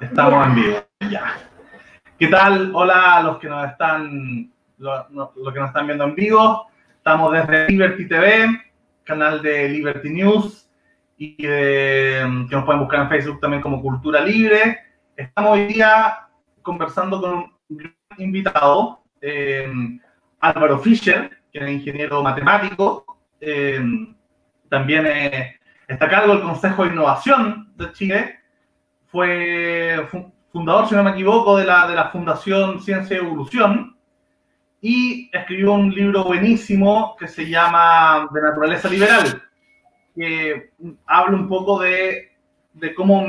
Estamos 0.00 0.46
en 0.46 0.54
vivo, 0.54 0.76
ya. 1.10 1.34
¿Qué 2.18 2.28
tal? 2.28 2.70
Hola 2.72 3.16
a 3.16 3.22
los 3.22 3.38
que 3.38 3.48
nos 3.48 3.68
están, 3.68 4.52
los, 4.78 5.06
que 5.52 5.60
nos 5.60 5.68
están 5.68 5.86
viendo 5.86 6.04
en 6.04 6.14
vivo. 6.14 6.68
Estamos 6.88 7.32
desde 7.32 7.68
Liberty 7.68 8.06
TV, 8.06 8.46
canal 9.02 9.42
de 9.42 9.68
Liberty 9.68 10.10
News, 10.10 10.70
y 11.16 11.36
que 11.36 12.22
nos 12.50 12.64
pueden 12.64 12.80
buscar 12.80 13.00
en 13.00 13.08
Facebook 13.08 13.40
también 13.40 13.62
como 13.62 13.82
Cultura 13.82 14.20
Libre. 14.20 14.78
Estamos 15.16 15.52
hoy 15.52 15.66
día 15.66 16.28
conversando 16.62 17.20
con 17.20 17.52
un 17.68 17.94
invitado, 18.18 19.02
eh, 19.20 19.68
Álvaro 20.38 20.78
Fischer, 20.78 21.38
que 21.52 21.58
es 21.58 21.70
ingeniero 21.70 22.22
matemático. 22.22 23.04
Eh, 23.40 23.80
también 24.68 25.06
está 25.88 26.04
a 26.04 26.08
cargo 26.08 26.34
del 26.34 26.42
Consejo 26.42 26.84
de 26.84 26.92
Innovación 26.92 27.72
de 27.76 27.92
Chile 27.92 28.39
fue 29.10 30.08
fundador, 30.52 30.88
si 30.88 30.94
no 30.94 31.04
me 31.04 31.10
equivoco, 31.10 31.56
de 31.56 31.64
la, 31.64 31.86
de 31.86 31.94
la 31.94 32.10
Fundación 32.10 32.80
Ciencia 32.80 33.16
y 33.16 33.20
Evolución 33.20 33.96
y 34.80 35.30
escribió 35.32 35.72
un 35.72 35.90
libro 35.94 36.24
buenísimo 36.24 37.16
que 37.18 37.28
se 37.28 37.48
llama 37.48 38.28
De 38.32 38.40
Naturaleza 38.40 38.88
Liberal, 38.88 39.42
que 40.14 40.70
habla 41.06 41.36
un 41.36 41.48
poco 41.48 41.80
de, 41.80 42.32
de 42.72 42.94
cómo, 42.94 43.26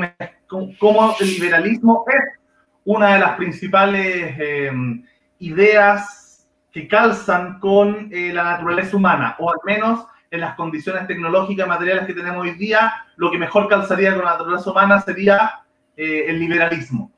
cómo, 0.78 1.14
el 1.20 1.26
liberalismo 1.26 2.04
es 2.08 2.40
una 2.84 3.14
de 3.14 3.20
las 3.20 3.36
principales 3.36 4.34
em, 4.38 5.04
ideas 5.40 6.48
que 6.72 6.88
calzan 6.88 7.58
con 7.60 8.08
eh, 8.10 8.32
la 8.32 8.44
naturaleza 8.44 8.96
humana, 8.96 9.36
o 9.38 9.50
al 9.50 9.58
menos 9.64 10.06
en 10.30 10.40
las 10.40 10.54
condiciones 10.54 11.06
tecnológicas, 11.06 11.68
materiales 11.68 12.06
que 12.06 12.14
tenemos 12.14 12.42
hoy 12.42 12.52
día, 12.52 12.94
lo 13.16 13.30
que 13.30 13.36
mejor 13.36 13.68
calzaría 13.68 14.14
con 14.14 14.24
la 14.24 14.32
naturaleza 14.32 14.70
humana 14.70 15.00
sería 15.02 15.61
eh, 15.96 16.24
el 16.28 16.38
liberalismo. 16.38 17.10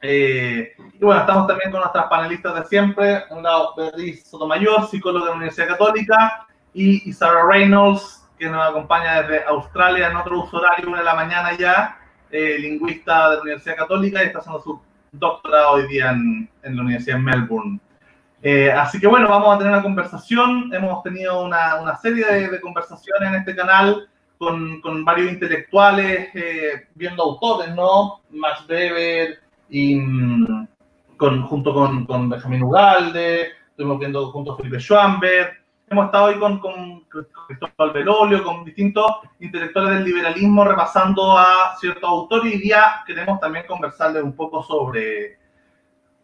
Eh, 0.00 0.72
y 0.94 1.04
bueno, 1.04 1.20
estamos 1.20 1.46
también 1.46 1.70
con 1.70 1.80
nuestras 1.80 2.06
panelistas 2.06 2.54
de 2.56 2.64
siempre, 2.64 3.24
un 3.30 3.44
lado 3.44 3.74
Beatriz 3.76 4.26
Sotomayor, 4.26 4.88
psicóloga 4.88 5.26
de 5.26 5.30
la 5.30 5.36
Universidad 5.36 5.68
Católica, 5.68 6.46
y, 6.74 7.12
Sarah 7.12 7.46
Reynolds, 7.46 8.28
que 8.38 8.46
nos 8.48 8.68
acompaña 8.68 9.22
desde 9.22 9.44
Australia 9.44 10.08
en 10.08 10.16
otro 10.16 10.42
uso 10.42 10.56
horario, 10.56 10.88
una 10.88 10.98
de 10.98 11.04
la 11.04 11.14
mañana 11.14 11.56
ya, 11.56 11.98
eh, 12.30 12.56
lingüista 12.58 13.30
de 13.30 13.36
la 13.36 13.42
Universidad 13.42 13.76
Católica 13.76 14.22
y 14.22 14.26
está 14.26 14.40
haciendo 14.40 14.60
su 14.60 14.80
doctorado 15.12 15.72
hoy 15.72 15.86
día 15.86 16.10
en, 16.10 16.48
en 16.62 16.76
la 16.76 16.82
Universidad 16.82 17.16
de 17.16 17.22
Melbourne. 17.22 17.78
así 18.74 18.98
que 18.98 19.06
bueno, 19.06 19.28
vamos 19.28 19.54
a 19.54 19.58
tener 19.58 19.72
una 19.72 19.82
conversación. 19.82 20.72
Hemos 20.72 21.02
tenido 21.04 21.44
una, 21.44 21.76
una 21.80 21.96
serie 21.98 22.24
de, 22.24 22.48
de, 22.48 22.60
conversaciones 22.60 23.28
en 23.28 23.34
este 23.36 23.54
canal 23.54 24.08
con, 24.42 25.04
varios 25.04 25.32
intelectuales, 25.32 26.30
eh, 26.34 26.88
viendo 26.94 27.22
autores, 27.22 27.72
¿no? 27.74 28.22
Max 28.30 28.64
Weber, 28.68 29.38
y, 29.68 29.94
mm, 29.94 30.66
con, 31.16 31.42
junto 31.42 31.72
con, 31.72 32.04
con 32.06 32.28
Benjamín 32.28 32.64
Ugalde, 32.64 33.52
estuvimos 33.70 34.00
viendo 34.00 34.32
junto 34.32 34.52
a 34.52 34.56
Felipe 34.56 34.80
Schwamberg, 34.80 35.52
hemos 35.88 36.06
estado 36.06 36.24
hoy 36.24 36.38
con, 36.40 36.58
con 36.58 37.04
Cristóbal 37.46 37.92
Belolio, 37.92 38.42
con 38.42 38.64
distintos 38.64 39.06
intelectuales 39.38 39.94
del 39.94 40.04
liberalismo, 40.04 40.64
repasando 40.64 41.38
a 41.38 41.76
ciertos 41.78 42.10
autores, 42.10 42.52
y 42.52 42.58
día 42.58 43.04
queremos 43.06 43.38
también 43.38 43.66
conversarles 43.68 44.24
un 44.24 44.34
poco 44.34 44.62
sobre, 44.64 45.38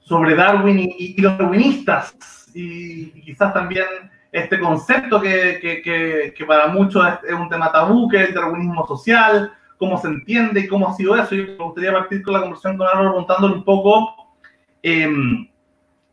sobre 0.00 0.34
Darwin 0.34 0.92
y, 0.98 1.20
los 1.20 1.38
darwinistas, 1.38 2.16
y 2.52 3.12
quizás 3.20 3.54
también 3.54 3.86
este 4.30 4.60
concepto 4.60 5.20
que, 5.20 5.58
que, 5.60 6.34
que, 6.36 6.44
para 6.44 6.68
muchos 6.68 7.06
es, 7.26 7.34
un 7.34 7.48
tema 7.48 7.72
tabú, 7.72 8.08
que 8.08 8.22
es 8.22 8.28
el 8.28 8.34
darwinismo 8.34 8.86
social, 8.86 9.52
cómo 9.78 9.96
se 9.98 10.08
entiende 10.08 10.60
y 10.60 10.68
cómo 10.68 10.88
ha 10.88 10.94
sido 10.94 11.16
eso. 11.16 11.34
Y 11.34 11.46
me 11.46 11.56
gustaría 11.56 11.92
partir 11.92 12.22
con 12.22 12.34
la 12.34 12.40
conversación 12.40 12.76
con 12.76 12.86
Álvaro 12.86 13.10
preguntándole 13.10 13.54
un 13.54 13.64
poco 13.64 14.36
em, 14.82 15.48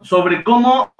sobre 0.01 0.43
cómo 0.43 0.93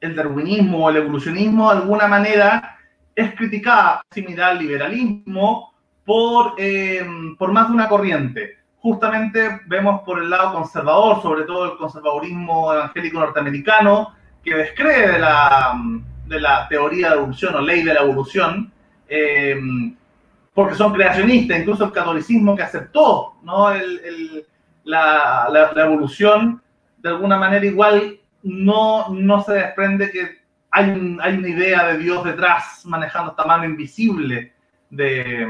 el 0.00 0.14
darwinismo 0.14 0.84
o 0.84 0.90
el 0.90 0.96
evolucionismo 0.96 1.70
de 1.70 1.78
alguna 1.78 2.06
manera 2.06 2.78
es 3.14 3.34
criticada, 3.34 4.02
similar 4.10 4.52
al 4.52 4.58
liberalismo, 4.58 5.72
por, 6.04 6.54
em, 6.58 7.36
por 7.36 7.52
más 7.52 7.68
de 7.68 7.74
una 7.74 7.88
corriente. 7.88 8.58
Justamente 8.78 9.60
vemos 9.66 10.02
por 10.02 10.22
el 10.22 10.30
lado 10.30 10.54
conservador, 10.54 11.22
sobre 11.22 11.44
todo 11.44 11.72
el 11.72 11.78
conservadurismo 11.78 12.72
evangélico 12.72 13.20
norteamericano, 13.20 14.14
que 14.42 14.54
descree 14.54 15.12
de 15.12 15.18
la, 15.18 15.74
de 16.30 16.40
la 16.40 16.68
teoría 16.68 17.10
de 17.10 17.16
evolución 17.16 17.56
o 17.56 17.60
ley 17.60 17.82
de 17.82 17.92
la 17.92 18.02
evolución, 18.02 18.72
eh, 19.08 19.60
porque 20.54 20.76
son 20.76 20.92
creacionistas, 20.92 21.58
incluso 21.58 21.84
el 21.84 21.92
catolicismo 21.92 22.54
que 22.54 22.62
aceptó 22.62 23.34
¿no? 23.42 23.72
el, 23.72 24.46
la, 24.84 25.48
la, 25.50 25.82
evolución, 25.82 26.62
de 26.98 27.08
alguna 27.08 27.36
manera 27.36 27.66
igual 27.66 28.20
no, 28.44 29.08
no 29.08 29.42
se 29.42 29.54
desprende 29.54 30.10
que 30.12 30.38
hay, 30.70 31.18
hay 31.20 31.34
una 31.36 31.48
idea 31.48 31.88
de 31.88 31.98
Dios 31.98 32.22
detrás 32.24 32.82
manejando 32.86 33.32
esta 33.32 33.44
mano 33.44 33.64
invisible 33.64 34.52
de, 34.88 35.48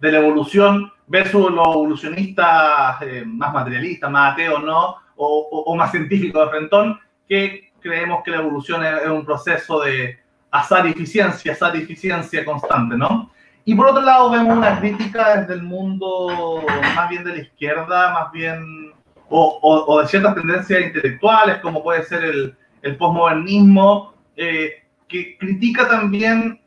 de 0.00 0.12
la 0.12 0.18
evolución 0.18 0.90
versus 1.06 1.52
los 1.52 1.68
evolucionistas 1.68 3.00
eh, 3.02 3.22
más 3.24 3.54
materialistas, 3.54 4.10
más 4.10 4.32
ateos, 4.32 4.60
¿no? 4.64 4.96
O, 5.14 5.64
o, 5.66 5.76
más 5.76 5.92
científicos 5.92 6.44
de 6.44 6.50
Frentón, 6.50 7.00
que 7.28 7.65
creemos 7.86 8.22
que 8.24 8.32
la 8.32 8.38
evolución 8.38 8.84
es, 8.84 9.06
un 9.06 9.24
proceso 9.24 9.80
de 9.80 10.18
azar 10.50 10.86
eficiencia, 10.86 11.52
azar 11.52 11.76
eficiencia 11.76 12.44
constante, 12.44 12.96
¿no? 12.96 13.30
Y 13.64 13.74
por 13.74 13.88
otro 13.88 14.02
lado 14.02 14.30
vemos 14.30 14.56
una 14.56 14.78
crítica 14.78 15.40
desde 15.40 15.54
el 15.54 15.62
mundo 15.62 16.64
más 16.94 17.08
bien 17.08 17.24
de 17.24 17.32
la 17.32 17.42
izquierda, 17.42 18.12
más 18.12 18.32
bien, 18.32 18.92
o, 19.28 19.58
o, 19.88 20.00
de 20.00 20.08
ciertas 20.08 20.34
tendencias 20.34 20.80
intelectuales, 20.80 21.58
como 21.58 21.82
puede 21.82 22.04
ser 22.04 22.24
el, 22.24 22.56
el 22.82 22.96
postmodernismo, 22.96 24.14
eh, 24.36 24.84
que 25.08 25.36
critica 25.38 25.88
también 25.88 26.60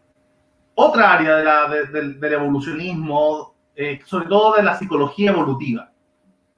otra 0.75 1.13
área 1.13 1.67
del 1.67 2.23
evolucionismo, 2.23 3.55
eh, 3.75 3.99
sobre 4.05 4.27
todo 4.27 4.55
de 4.55 4.63
la 4.63 4.77
psicología 4.77 5.31
evolutiva, 5.31 5.89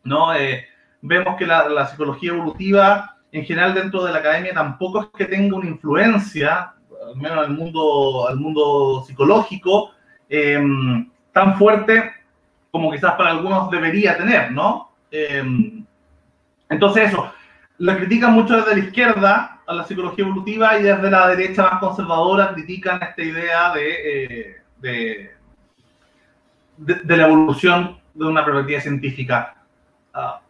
¿no? 0.04 0.34
Eh, 0.34 0.66
vemos 1.02 1.36
que 1.38 1.46
la 1.46 1.88
psicología 1.88 2.32
evolutiva 2.32 3.21
en 3.32 3.46
general 3.46 3.74
dentro 3.74 4.04
de 4.04 4.12
la 4.12 4.20
academia 4.20 4.54
tampoco 4.54 5.02
es 5.02 5.08
que 5.18 5.26
tenga 5.26 5.56
una 5.56 5.70
influencia, 5.70 6.74
al 7.08 7.16
menos 7.16 7.38
al 7.38 7.52
mundo, 7.52 8.28
al 8.28 8.38
mundo 8.38 9.04
psicológico, 9.08 9.92
em, 10.30 11.10
tan 11.32 11.58
fuerte 11.58 12.12
como 12.72 12.92
quizás 12.92 13.14
para 13.16 13.32
algunos 13.32 13.70
debería 13.70 14.18
tener, 14.18 14.52
¿no? 14.52 14.92
Em, 15.12 15.86
entonces 16.70 17.10
eso, 17.10 17.32
la 17.78 17.98
critican 17.98 18.34
mucho 18.34 18.56
desde 18.58 18.80
la 18.80 18.86
izquierda 18.86 19.62
a 19.66 19.74
la 19.74 19.84
psicología 19.86 20.26
evolutiva 20.26 20.78
y 20.78 20.84
desde 20.84 21.10
la 21.10 21.28
derecha 21.30 21.64
más 21.64 21.80
conservadora 21.80 22.54
critican 22.54 23.02
esta 23.02 23.22
idea 23.22 23.74
de, 23.74 24.56
eh, 24.82 25.32
de, 26.78 27.18
la 27.18 27.28
evolución 27.28 27.98
de 28.14 28.26
una 28.26 28.44
perspectiva 28.44 28.82
científica. 28.82 29.56
Ah, 30.14 30.42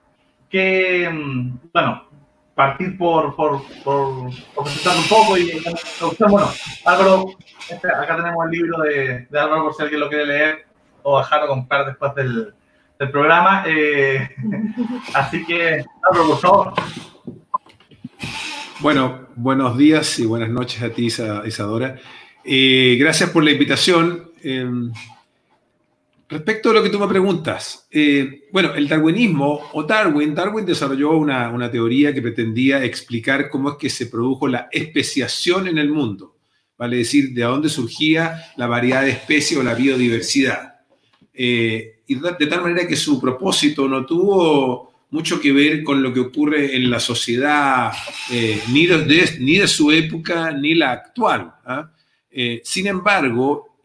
que, 0.50 1.06
em, 1.06 1.58
bueno, 1.74 2.11
partir 2.62 2.96
por, 2.96 3.36
por, 3.36 3.64
por, 3.84 4.30
presentar 4.64 4.96
un 4.96 5.08
poco 5.10 5.36
y 5.36 5.52
bueno, 6.30 6.52
Álvaro, 6.86 7.26
este, 7.68 7.88
acá 7.88 8.18
tenemos 8.18 8.46
el 8.46 8.52
libro 8.52 8.82
de, 8.84 9.28
de, 9.28 9.40
Álvaro 9.40 9.64
por 9.64 9.74
si 9.74 9.82
alguien 9.82 10.00
lo 10.00 10.10
quiere 10.10 10.28
leer 10.28 10.66
o 11.02 11.18
dejarlo 11.18 11.48
comprar 11.48 11.88
después 11.88 12.14
del, 12.14 12.54
del 13.00 13.10
programa. 13.10 13.64
Eh, 13.66 14.30
así 15.16 15.44
que, 15.44 15.84
Álvaro, 16.08 16.28
por 16.30 16.40
favor. 16.40 16.74
Bueno, 18.80 19.28
buenos 19.36 19.76
días 19.76 20.20
y 20.20 20.28
buenas 20.28 20.50
noches 20.50 20.84
a 20.84 20.92
ti, 20.92 21.08
Isadora. 21.08 21.96
Eh, 22.44 22.96
gracias 23.00 23.32
por 23.32 23.44
la 23.44 23.52
invitación. 23.52 24.32
Eh, 24.44 24.70
Respecto 26.32 26.70
a 26.70 26.74
lo 26.74 26.82
que 26.82 26.90
tú 26.90 26.98
me 26.98 27.10
preguntas, 27.10 27.90
eh, 27.92 28.48
bueno, 28.54 28.74
el 28.74 28.88
darwinismo 28.88 29.70
o 29.74 29.84
Darwin, 29.84 30.34
Darwin 30.34 30.66
desarrolló 30.66 31.18
una, 31.18 31.70
teoría 31.70 32.14
que 32.14 32.22
pretendía 32.22 32.82
explicar 32.86 33.50
cómo 33.50 33.72
es 33.72 33.76
que 33.76 33.90
se 33.90 34.06
produjo 34.06 34.48
la 34.48 34.70
especiación 34.72 35.68
en 35.68 35.78
el 35.78 35.90
mundo, 35.90 36.38
vale 36.78 36.96
decir, 36.96 37.34
de 37.34 37.42
dónde 37.42 37.68
surgía 37.68 38.46
la 38.56 38.68
variedad 38.68 39.02
de 39.02 39.10
especies 39.10 39.60
o 39.60 39.64
la 39.64 39.74
biodiversidad. 39.74 40.76
Eh, 41.34 42.00
y 42.08 42.16
de 42.16 42.48
tal 42.48 42.62
manera 42.62 42.88
que 42.88 42.96
su 42.96 43.20
propósito 43.20 43.90
no 43.90 44.06
tuvo 44.06 44.94
mucho 45.10 45.38
que 45.38 45.52
ver 45.52 45.84
con 45.84 46.02
lo 46.02 46.14
que 46.14 46.22
ocurre 46.22 46.78
en 46.78 46.90
la 46.90 47.02
sociedad, 47.02 47.92
eh, 48.32 48.58
ni, 48.72 48.86
de, 48.88 49.68
su 49.68 49.92
época 49.92 50.54
ni 50.54 50.76
la 50.76 50.94
actual. 50.94 51.56
¿ah? 51.66 51.92
sin 52.64 52.88
embargo, 52.88 53.82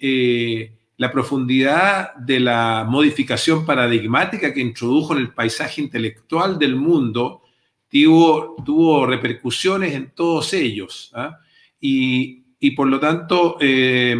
la 0.97 1.13
profundidad 1.13 2.15
de 2.15 2.41
la 2.41 2.87
modificación 2.89 3.67
paradigmática 3.67 4.53
que 4.53 4.61
introdujo 4.61 5.15
en 5.15 5.21
el 5.21 5.35
paisaje 5.35 5.83
intelectual 5.83 6.59
del 6.59 6.77
mundo 6.77 7.43
tuvo, 7.89 9.07
repercusiones 9.07 9.95
en 9.95 10.11
todos 10.15 10.53
ellos. 10.53 11.11
¿ah? 11.15 11.39
Y, 11.81 12.43
por 12.75 12.89
lo 12.89 12.99
tanto, 12.99 13.57
eh, 13.61 14.17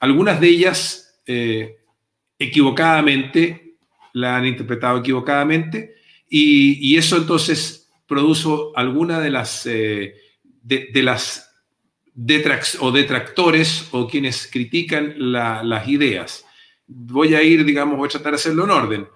algunas 0.00 0.40
de 0.40 0.48
ellas 0.48 1.20
eh, 1.26 1.78
equivocadamente 2.38 3.76
la 4.12 4.36
han 4.36 4.46
interpretado 4.46 4.98
equivocadamente 4.98 5.94
y, 6.28 6.96
eso 6.96 7.16
entonces 7.16 7.90
produjo 8.06 8.72
alguna 8.76 9.20
de 9.20 9.30
las, 9.30 9.66
eh, 9.66 10.14
de, 10.42 11.02
las 11.02 11.47
o 12.80 12.90
detractores 12.90 13.88
o 13.92 14.08
quienes 14.08 14.48
critican 14.50 15.14
las 15.18 15.88
ideas. 15.88 16.44
Voy 16.86 17.34
a 17.34 17.42
ir, 17.42 17.64
digamos, 17.64 17.96
voy 17.96 18.06
a 18.06 18.10
tratar 18.10 18.32
de 18.32 18.36
hacerlo 18.36 18.64
en 18.64 18.70
orden. 18.70 19.08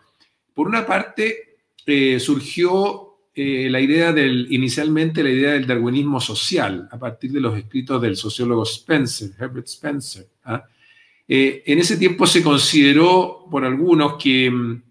Por 0.55 0.69
una 0.69 0.87
parte, 0.87 1.57
eh, 1.85 2.21
surgió 2.21 3.17
eh, 3.35 3.69
la 3.71 3.81
idea 3.81 4.13
del, 4.13 4.47
inicialmente 4.51 5.23
la 5.23 5.31
idea 5.31 5.53
del 5.53 5.67
darwinismo 5.67 6.21
social, 6.21 6.89
a 6.93 6.99
partir 6.99 7.33
de 7.33 7.41
los 7.41 7.57
escritos 7.59 8.01
del 8.01 8.17
sociólogo 8.17 8.63
Spencer, 8.63 9.31
Herbert 9.39 9.67
Spencer. 9.67 10.29
¿ah? 10.45 10.63
Eh, 11.27 11.63
en 11.67 11.79
ese 11.79 11.97
tiempo 11.97 12.27
se 12.27 12.43
consideró 12.43 13.47
por 13.51 13.65
algunos 13.65 14.17
que, 14.23 14.51
mm, 14.51 14.83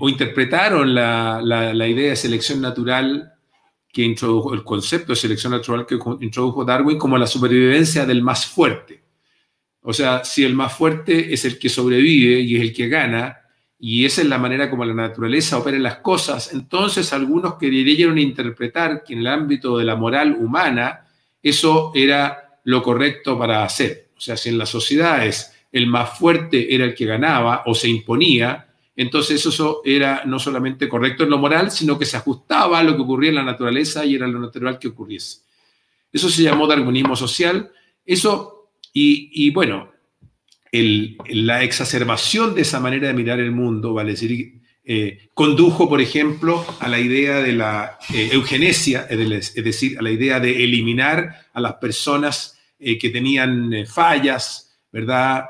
o 0.00 0.08
interpretaron 0.08 0.94
la, 0.94 1.40
la, 1.42 1.86
idea 1.86 2.08
de 2.08 2.16
selección 2.16 2.62
natural 2.62 3.35
que 3.96 4.02
introdujo, 4.02 4.52
el 4.52 4.62
concepto 4.62 5.12
de 5.12 5.16
selección 5.16 5.52
natural 5.52 5.86
que 5.86 5.98
introdujo 6.20 6.66
Darwin 6.66 6.98
como 6.98 7.16
la 7.16 7.26
supervivencia 7.26 8.04
del 8.04 8.20
más 8.20 8.44
fuerte. 8.44 9.02
O 9.80 9.94
sea, 9.94 10.22
si 10.22 10.44
el 10.44 10.52
más 10.54 10.74
fuerte 10.74 11.32
es 11.32 11.46
el 11.46 11.58
que 11.58 11.70
sobrevive 11.70 12.40
y 12.40 12.56
es 12.56 12.60
el 12.60 12.74
que 12.74 12.88
gana, 12.88 13.38
y 13.78 14.04
esa 14.04 14.20
es 14.20 14.28
la 14.28 14.36
manera 14.36 14.68
como 14.68 14.84
la 14.84 14.92
naturaleza 14.92 15.56
opera 15.56 15.78
en 15.78 15.82
las 15.82 16.00
cosas, 16.00 16.52
entonces 16.52 17.10
algunos 17.14 17.54
querían 17.54 18.18
interpretar 18.18 19.02
que 19.02 19.14
en 19.14 19.20
el 19.20 19.28
ámbito 19.28 19.78
de 19.78 19.86
la 19.86 19.96
moral 19.96 20.36
humana 20.38 21.06
eso 21.42 21.90
era 21.94 22.60
lo 22.64 22.82
correcto 22.82 23.38
para 23.38 23.64
hacer. 23.64 24.10
O 24.14 24.20
sea, 24.20 24.36
si 24.36 24.50
en 24.50 24.58
las 24.58 24.68
sociedades 24.68 25.54
el 25.72 25.86
más 25.86 26.18
fuerte 26.18 26.74
era 26.74 26.84
el 26.84 26.94
que 26.94 27.06
ganaba 27.06 27.62
o 27.64 27.74
se 27.74 27.88
imponía, 27.88 28.65
entonces 28.96 29.44
eso 29.44 29.82
era 29.84 30.22
no 30.24 30.38
solamente 30.38 30.88
correcto 30.88 31.24
en 31.24 31.30
lo 31.30 31.38
moral, 31.38 31.70
sino 31.70 31.98
que 31.98 32.06
se 32.06 32.16
ajustaba 32.16 32.78
a 32.78 32.82
lo 32.82 32.96
que 32.96 33.02
ocurría 33.02 33.28
en 33.28 33.36
la 33.36 33.42
naturaleza 33.44 34.06
y 34.06 34.14
era 34.14 34.26
lo 34.26 34.40
natural 34.40 34.78
que 34.78 34.88
ocurriese. 34.88 35.40
Eso 36.10 36.30
se 36.30 36.42
llamó 36.42 36.66
darwinismo 36.66 37.14
social. 37.14 37.70
Eso, 38.06 38.70
y, 38.94 39.50
bueno, 39.50 39.90
la 40.72 41.62
exacerbación 41.62 42.54
de 42.54 42.62
esa 42.62 42.80
manera 42.80 43.08
de 43.08 43.14
mirar 43.14 43.38
el 43.38 43.52
mundo, 43.52 43.92
vale 43.92 44.12
decir, 44.12 44.62
eh, 44.82 45.28
condujo, 45.34 45.90
por 45.90 46.00
ejemplo, 46.00 46.64
a 46.80 46.88
la 46.88 46.98
idea 46.98 47.42
de 47.42 47.52
la 47.52 47.98
eh, 48.14 48.30
eugenesia, 48.32 49.06
es 49.10 49.54
decir, 49.62 49.98
a 49.98 50.02
la 50.02 50.10
idea 50.10 50.40
de 50.40 50.64
eliminar 50.64 51.48
a 51.52 51.60
las 51.60 51.74
personas 51.74 52.58
eh, 52.78 52.96
que 52.96 53.10
tenían 53.10 53.72
fallas, 53.86 54.65
¿verdad? 54.92 55.44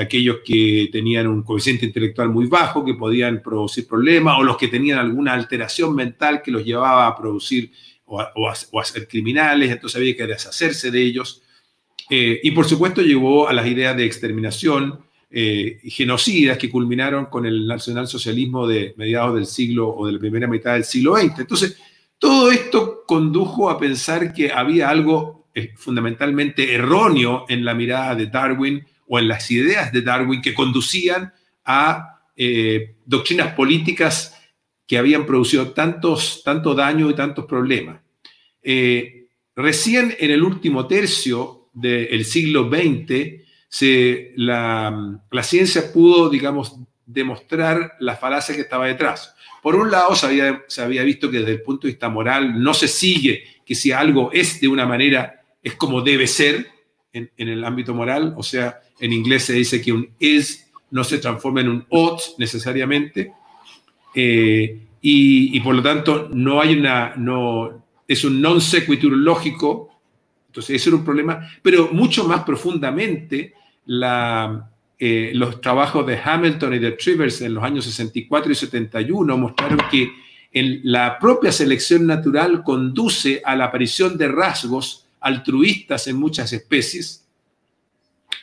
aquellos 0.00 0.38
que 0.44 0.88
tenían 0.90 1.26
un 1.26 1.42
coeficiente 1.42 1.86
intelectual 1.86 2.30
muy 2.30 2.46
bajo, 2.46 2.84
que 2.84 2.94
podían 2.94 3.42
producir 3.42 3.86
problemas, 3.86 4.38
o 4.38 4.42
los 4.42 4.56
que 4.56 4.68
tenían 4.68 4.98
alguna 4.98 5.34
alteración 5.34 5.94
mental 5.94 6.42
que 6.42 6.50
los 6.50 6.64
llevaba 6.64 7.06
a 7.06 7.16
producir 7.16 7.70
o 8.06 8.48
a 8.80 8.84
ser 8.84 9.06
criminales, 9.06 9.70
entonces 9.70 9.96
había 9.96 10.16
que 10.16 10.26
deshacerse 10.26 10.90
de 10.90 11.02
ellos. 11.02 11.42
Eh, 12.10 12.40
y 12.42 12.50
por 12.52 12.64
supuesto 12.64 13.02
llevó 13.02 13.48
a 13.48 13.52
las 13.52 13.66
ideas 13.66 13.96
de 13.96 14.06
exterminación 14.06 15.00
eh, 15.30 15.78
genocidas 15.84 16.56
que 16.56 16.70
culminaron 16.70 17.26
con 17.26 17.44
el 17.44 17.66
nacionalsocialismo 17.66 18.66
de 18.66 18.94
mediados 18.96 19.34
del 19.34 19.46
siglo 19.46 19.94
o 19.94 20.06
de 20.06 20.12
la 20.12 20.18
primera 20.18 20.46
mitad 20.46 20.72
del 20.72 20.84
siglo 20.84 21.16
XX. 21.16 21.40
Entonces, 21.40 21.76
todo 22.18 22.50
esto 22.50 23.04
condujo 23.06 23.68
a 23.68 23.78
pensar 23.78 24.32
que 24.32 24.50
había 24.50 24.88
algo 24.88 25.37
eh, 25.58 25.72
fundamentalmente 25.76 26.74
erróneo 26.74 27.46
en 27.48 27.64
la 27.64 27.74
mirada 27.74 28.14
de 28.14 28.26
Darwin 28.26 28.84
o 29.06 29.18
en 29.18 29.28
las 29.28 29.50
ideas 29.50 29.92
de 29.92 30.02
Darwin 30.02 30.42
que 30.42 30.54
conducían 30.54 31.32
a 31.64 32.14
doctrinas 33.04 33.52
políticas 33.54 34.40
que 34.86 34.96
habían 34.96 35.26
producido 35.26 35.72
tantos, 35.72 36.42
tanto 36.44 36.72
daño 36.72 37.10
y 37.10 37.14
tantos 37.14 37.46
problemas. 37.46 38.00
recién 39.56 40.14
en 40.20 40.30
el 40.30 40.44
último 40.44 40.86
tercio 40.86 41.58
del 41.72 42.24
siglo 42.24 42.70
XX, 42.70 43.42
se, 43.68 44.32
la, 44.36 45.20
ciencia 45.42 45.92
pudo, 45.92 46.28
digamos, 46.28 46.76
demostrar 47.04 47.96
la 48.00 48.16
falacia 48.16 48.54
que 48.54 48.62
estaba 48.62 48.86
detrás. 48.86 49.34
Por 49.62 49.76
un 49.76 49.90
lado, 49.90 50.14
se 50.14 50.26
había, 50.26 50.64
se 50.68 50.82
había 50.82 51.02
visto 51.02 51.30
que 51.30 51.38
desde 51.40 51.52
el 51.52 51.62
punto 51.62 51.86
de 51.86 51.92
vista 51.92 52.08
moral 52.08 52.62
no 52.62 52.74
se 52.74 52.88
sigue 52.88 53.44
que 53.64 53.74
si 53.74 53.92
algo 53.92 54.30
es 54.32 54.60
de 54.60 54.68
una 54.68 54.86
manera, 54.86 55.37
es 55.62 55.74
como 55.74 56.02
debe 56.02 56.26
ser 56.26 56.68
en, 57.12 57.30
el 57.36 57.64
ámbito 57.64 57.94
moral, 57.94 58.34
o 58.36 58.42
sea, 58.42 58.80
en 59.00 59.12
inglés 59.12 59.44
se 59.44 59.54
dice 59.54 59.80
que 59.80 59.92
un 59.92 60.10
is 60.18 60.70
no 60.90 61.04
se 61.04 61.18
transforma 61.18 61.60
en 61.60 61.68
un 61.68 61.86
ought 61.90 62.20
necesariamente, 62.38 63.32
eh, 64.14 64.80
y, 65.00 65.60
por 65.60 65.74
lo 65.74 65.82
tanto 65.82 66.28
no 66.32 66.60
hay 66.60 66.76
una, 66.76 67.14
no, 67.16 67.84
es 68.06 68.24
un 68.24 68.40
non 68.40 68.60
sequitur 68.60 69.12
lógico. 69.12 69.90
Entonces, 70.48 70.76
ese 70.76 70.90
era 70.90 70.96
un 70.96 71.04
problema, 71.04 71.48
pero 71.62 71.90
mucho 71.92 72.26
más 72.26 72.42
profundamente, 72.42 73.54
eh, 74.98 75.30
los 75.34 75.60
trabajos 75.60 76.06
de 76.06 76.18
Hamilton 76.18 76.74
y 76.74 76.78
de 76.78 76.92
Trivers 76.92 77.40
en 77.42 77.54
los 77.54 77.62
años 77.62 77.84
64 77.84 78.50
y 78.50 78.54
71 78.54 79.36
mostraron 79.36 79.78
que 79.90 80.10
en 80.52 80.80
la 80.82 81.18
propia 81.18 81.52
selección 81.52 82.06
natural 82.06 82.64
conduce 82.64 83.40
a 83.44 83.54
la 83.54 83.66
aparición 83.66 84.18
de 84.18 84.28
rasgos 84.28 85.06
altruistas 85.28 86.06
en 86.08 86.16
muchas 86.16 86.52
especies. 86.52 87.24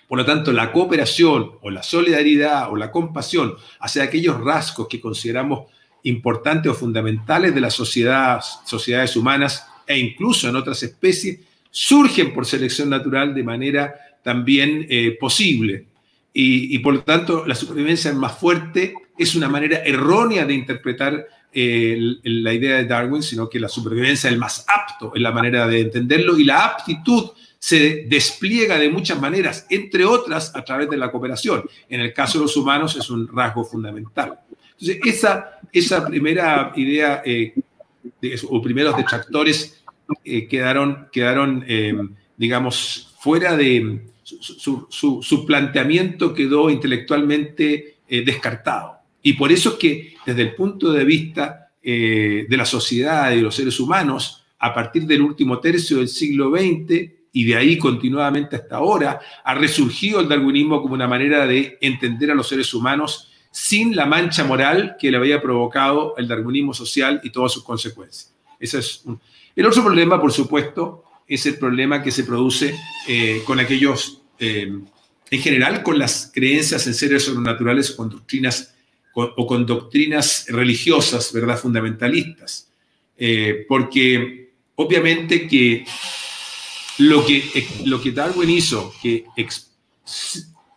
Por 0.07 0.19
lo 0.19 0.25
tanto, 0.25 0.51
la 0.53 0.71
cooperación 0.71 1.51
o 1.61 1.69
la 1.69 1.83
solidaridad 1.83 2.71
o 2.71 2.75
la 2.75 2.91
compasión 2.91 3.55
hacia 3.79 4.03
aquellos 4.03 4.39
rasgos 4.39 4.87
que 4.87 5.01
consideramos 5.01 5.71
importantes 6.03 6.71
o 6.71 6.75
fundamentales 6.75 7.53
de 7.53 7.61
las 7.61 7.73
sociedades 7.73 9.15
humanas 9.15 9.65
e 9.87 9.97
incluso 9.97 10.47
en 10.49 10.55
otras 10.55 10.81
especies, 10.83 11.39
surgen 11.69 12.33
por 12.33 12.45
selección 12.45 12.89
natural 12.89 13.33
de 13.33 13.43
manera 13.43 13.95
también 14.23 14.87
eh, 14.89 15.17
posible. 15.19 15.85
Y, 16.37 16.77
por 16.79 16.95
lo 16.95 17.03
tanto, 17.03 17.45
la 17.45 17.55
supervivencia 17.55 18.11
más 18.11 18.37
fuerte 18.37 18.93
es 19.17 19.35
una 19.35 19.47
manera 19.47 19.77
errónea 19.85 20.45
de 20.45 20.53
interpretar 20.53 21.25
la 21.55 22.53
idea 22.53 22.77
de 22.77 22.85
Darwin, 22.85 23.23
sino 23.23 23.49
que 23.49 23.59
la 23.59 23.69
supervivencia 23.69 24.27
es 24.27 24.33
el 24.33 24.39
más 24.39 24.65
apto, 24.67 25.13
en 25.15 25.23
la 25.23 25.31
manera 25.31 25.67
de 25.67 25.81
entenderlo, 25.81 26.37
y 26.37 26.43
la 26.43 26.65
aptitud 26.65 27.31
se 27.57 28.05
despliega 28.07 28.77
de 28.77 28.89
muchas 28.89 29.19
maneras, 29.19 29.65
entre 29.69 30.05
otras 30.05 30.55
a 30.55 30.63
través 30.63 30.89
de 30.89 30.97
la 30.97 31.11
cooperación. 31.11 31.63
En 31.89 32.01
el 32.01 32.13
caso 32.13 32.37
de 32.37 32.43
los 32.43 32.57
humanos 32.57 32.95
es 32.95 33.09
un 33.09 33.27
rasgo 33.27 33.63
fundamental. 33.63 34.39
Entonces, 34.79 34.99
esa, 35.05 35.59
esa 35.71 36.05
primera 36.05 36.73
idea, 36.75 37.21
eh, 37.25 37.53
o 38.49 38.61
primeros 38.61 38.95
detractores 38.97 39.83
eh, 40.23 40.47
quedaron, 40.47 41.07
quedaron 41.11 41.63
eh, 41.67 41.93
digamos, 42.37 43.13
fuera 43.19 43.55
de 43.55 44.01
su, 44.23 45.45
planteamiento 45.45 46.33
quedó 46.33 46.69
intelectualmente 46.69 47.97
eh, 48.07 48.23
descartado. 48.23 48.97
Y 49.21 49.33
por 49.33 49.51
eso 49.51 49.69
es 49.69 49.75
que 49.75 50.14
desde 50.25 50.41
el 50.41 50.55
punto 50.55 50.91
de 50.91 51.03
vista 51.03 51.61
de 51.83 52.47
la 52.49 52.65
sociedad 52.65 53.31
y 53.31 53.35
de 53.35 53.41
los 53.43 53.53
seres 53.53 53.79
humanos, 53.79 54.43
a 54.57 54.73
partir 54.73 55.05
del 55.05 55.21
último 55.21 55.59
tercio 55.59 55.97
del 55.97 56.07
siglo 56.07 56.49
XX 56.49 57.11
y 57.31 57.43
de 57.43 57.55
ahí 57.55 57.77
continuadamente 57.77 58.55
hasta 58.55 58.77
ahora, 58.77 59.19
ha 59.43 59.53
resurgido 59.53 60.19
el 60.19 60.27
darwinismo 60.29 60.81
como 60.81 60.93
una 60.93 61.07
manera 61.07 61.45
de 61.45 61.77
entender 61.81 62.31
a 62.31 62.35
los 62.35 62.47
seres 62.47 62.73
humanos 62.73 63.29
sin 63.51 63.95
la 63.95 64.05
mancha 64.05 64.43
moral 64.43 64.95
que 64.99 65.11
le 65.11 65.17
había 65.17 65.41
provocado 65.41 66.15
el 66.17 66.27
darwinismo 66.27 66.73
social 66.73 67.21
y 67.23 67.29
todas 67.29 67.51
sus 67.51 67.63
consecuencias. 67.63 68.33
Ese 68.59 68.79
es 68.79 69.03
el 69.55 69.65
otro 69.65 69.83
problema, 69.83 70.19
por 70.19 70.31
supuesto, 70.31 71.03
es 71.27 71.45
el 71.45 71.57
problema 71.57 72.03
que 72.03 72.11
se 72.11 72.23
produce 72.23 72.75
eh, 73.07 73.41
con 73.45 73.59
aquellos, 73.59 74.21
eh, 74.39 74.71
en 75.31 75.41
general, 75.41 75.83
con 75.83 75.97
las 75.97 76.31
creencias 76.33 76.85
en 76.87 76.93
seres 76.93 77.23
sobrenaturales 77.23 77.91
con 77.91 78.09
doctrinas, 78.09 78.74
o 79.15 79.47
con 79.47 79.65
doctrinas 79.65 80.45
religiosas, 80.49 81.31
¿verdad?, 81.31 81.57
fundamentalistas. 81.57 82.69
Eh, 83.17 83.65
porque 83.67 84.51
obviamente 84.75 85.47
que 85.47 85.85
lo, 86.99 87.25
que 87.25 87.43
lo 87.85 88.01
que 88.01 88.11
Darwin 88.11 88.49
hizo, 88.49 88.93
que 89.01 89.25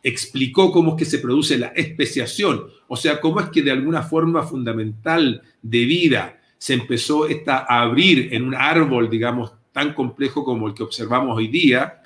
explicó 0.03 0.71
cómo 0.71 0.93
es 0.93 0.99
que 0.99 1.05
se 1.05 1.19
produce 1.19 1.59
la 1.59 1.69
especiación, 1.69 2.67
o 2.87 2.97
sea, 2.97 3.21
cómo 3.21 3.41
es 3.41 3.49
que 3.49 3.63
de 3.63 3.73
alguna 3.73 4.03
forma 4.03 4.45
fundamental 4.45 5.43
de 5.61 5.85
vida 5.85 6.41
se 6.59 6.75
empezó 6.75 7.27
esta 7.27 7.59
a 7.69 7.83
abrir 7.83 8.33
en 8.33 8.45
un 8.45 8.55
árbol, 8.55 9.11
digamos, 9.11 9.53
tan 9.73 9.95
complejo 9.95 10.45
como 10.45 10.69
el 10.69 10.75
que 10.75 10.83
observamos 10.83 11.37
hoy 11.37 11.49
día, 11.49 12.03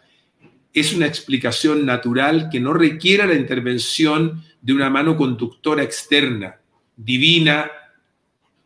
es 0.72 0.94
una 0.94 1.06
explicación 1.06 1.84
natural 1.84 2.48
que 2.50 2.60
no 2.60 2.72
requiere 2.72 3.26
la 3.26 3.34
intervención 3.34 4.42
de 4.62 4.72
una 4.72 4.88
mano 4.88 5.16
conductora 5.16 5.82
externa, 5.82 6.56
divina 6.96 7.70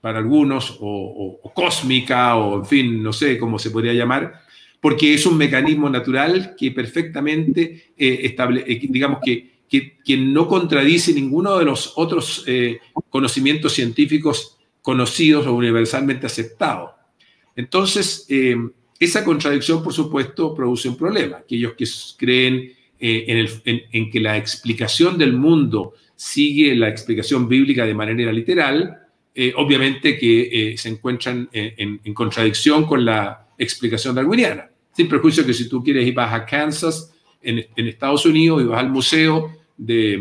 para 0.01 0.19
algunos, 0.19 0.77
o, 0.81 1.41
cósmica, 1.55 2.37
o 2.37 2.59
en 2.59 2.67
fin, 2.67 3.03
no 3.03 3.13
sé 3.13 3.39
cómo 3.39 3.59
se 3.59 3.71
podría 3.71 3.95
llamar, 3.95 4.43
porque 4.81 5.15
es 5.15 5.27
un 5.27 5.37
mecanismo 5.37 5.91
natural 5.91 6.55
que 6.57 6.71
perfectamente, 6.71 7.93
eh, 7.97 8.21
estable, 8.23 8.63
eh, 8.67 8.79
digamos 8.89 9.19
que 9.25 9.57
que, 9.69 10.17
no 10.17 10.47
contradice 10.47 11.13
ninguno 11.13 11.59
de 11.59 11.65
los 11.65 11.95
otros 11.97 12.45
eh, 12.47 12.79
conocimientos 13.11 13.73
científicos 13.73 14.57
conocidos 14.81 15.45
o 15.47 15.55
universalmente 15.55 16.27
aceptados. 16.27 16.93
Entonces, 17.57 18.29
esa 19.01 19.25
contradicción, 19.25 19.83
por 19.83 19.93
supuesto, 19.93 20.55
produce 20.55 20.89
un 20.89 20.97
problema. 20.97 21.39
Aquellos 21.39 21.73
que 21.73 21.85
creen 22.17 22.76
en, 22.99 23.49
en, 23.93 24.11
que 24.11 24.21
la 24.21 24.37
explicación 24.37 25.19
del 25.19 25.33
mundo 25.33 25.95
sigue 26.15 26.75
la 26.75 26.89
explicación 26.89 27.49
bíblica 27.49 27.85
de 27.85 27.95
manera 27.95 28.33
literal, 28.33 28.99
obviamente 29.57 30.17
que 30.19 30.75
se 30.79 30.89
encuentran 30.89 31.49
en, 31.53 32.01
en 32.03 32.15
contradicción 32.15 32.87
con 32.87 33.05
la 33.05 33.49
explicación 33.59 34.15
darwiniana. 34.15 34.71
Sin 34.93 35.09
perjuicio 35.09 35.45
que 35.45 35.53
si 35.53 35.69
tú 35.69 35.85
quieres 35.85 36.07
ir 36.07 36.15
vas 36.15 36.33
a 36.33 36.47
Kansas, 36.47 37.13
en, 37.47 37.89
Estados 37.89 38.27
Unidos, 38.27 38.63
y 38.63 38.67
vas 38.67 38.81
al 38.81 38.91
museo 38.91 39.53
de, 39.77 40.19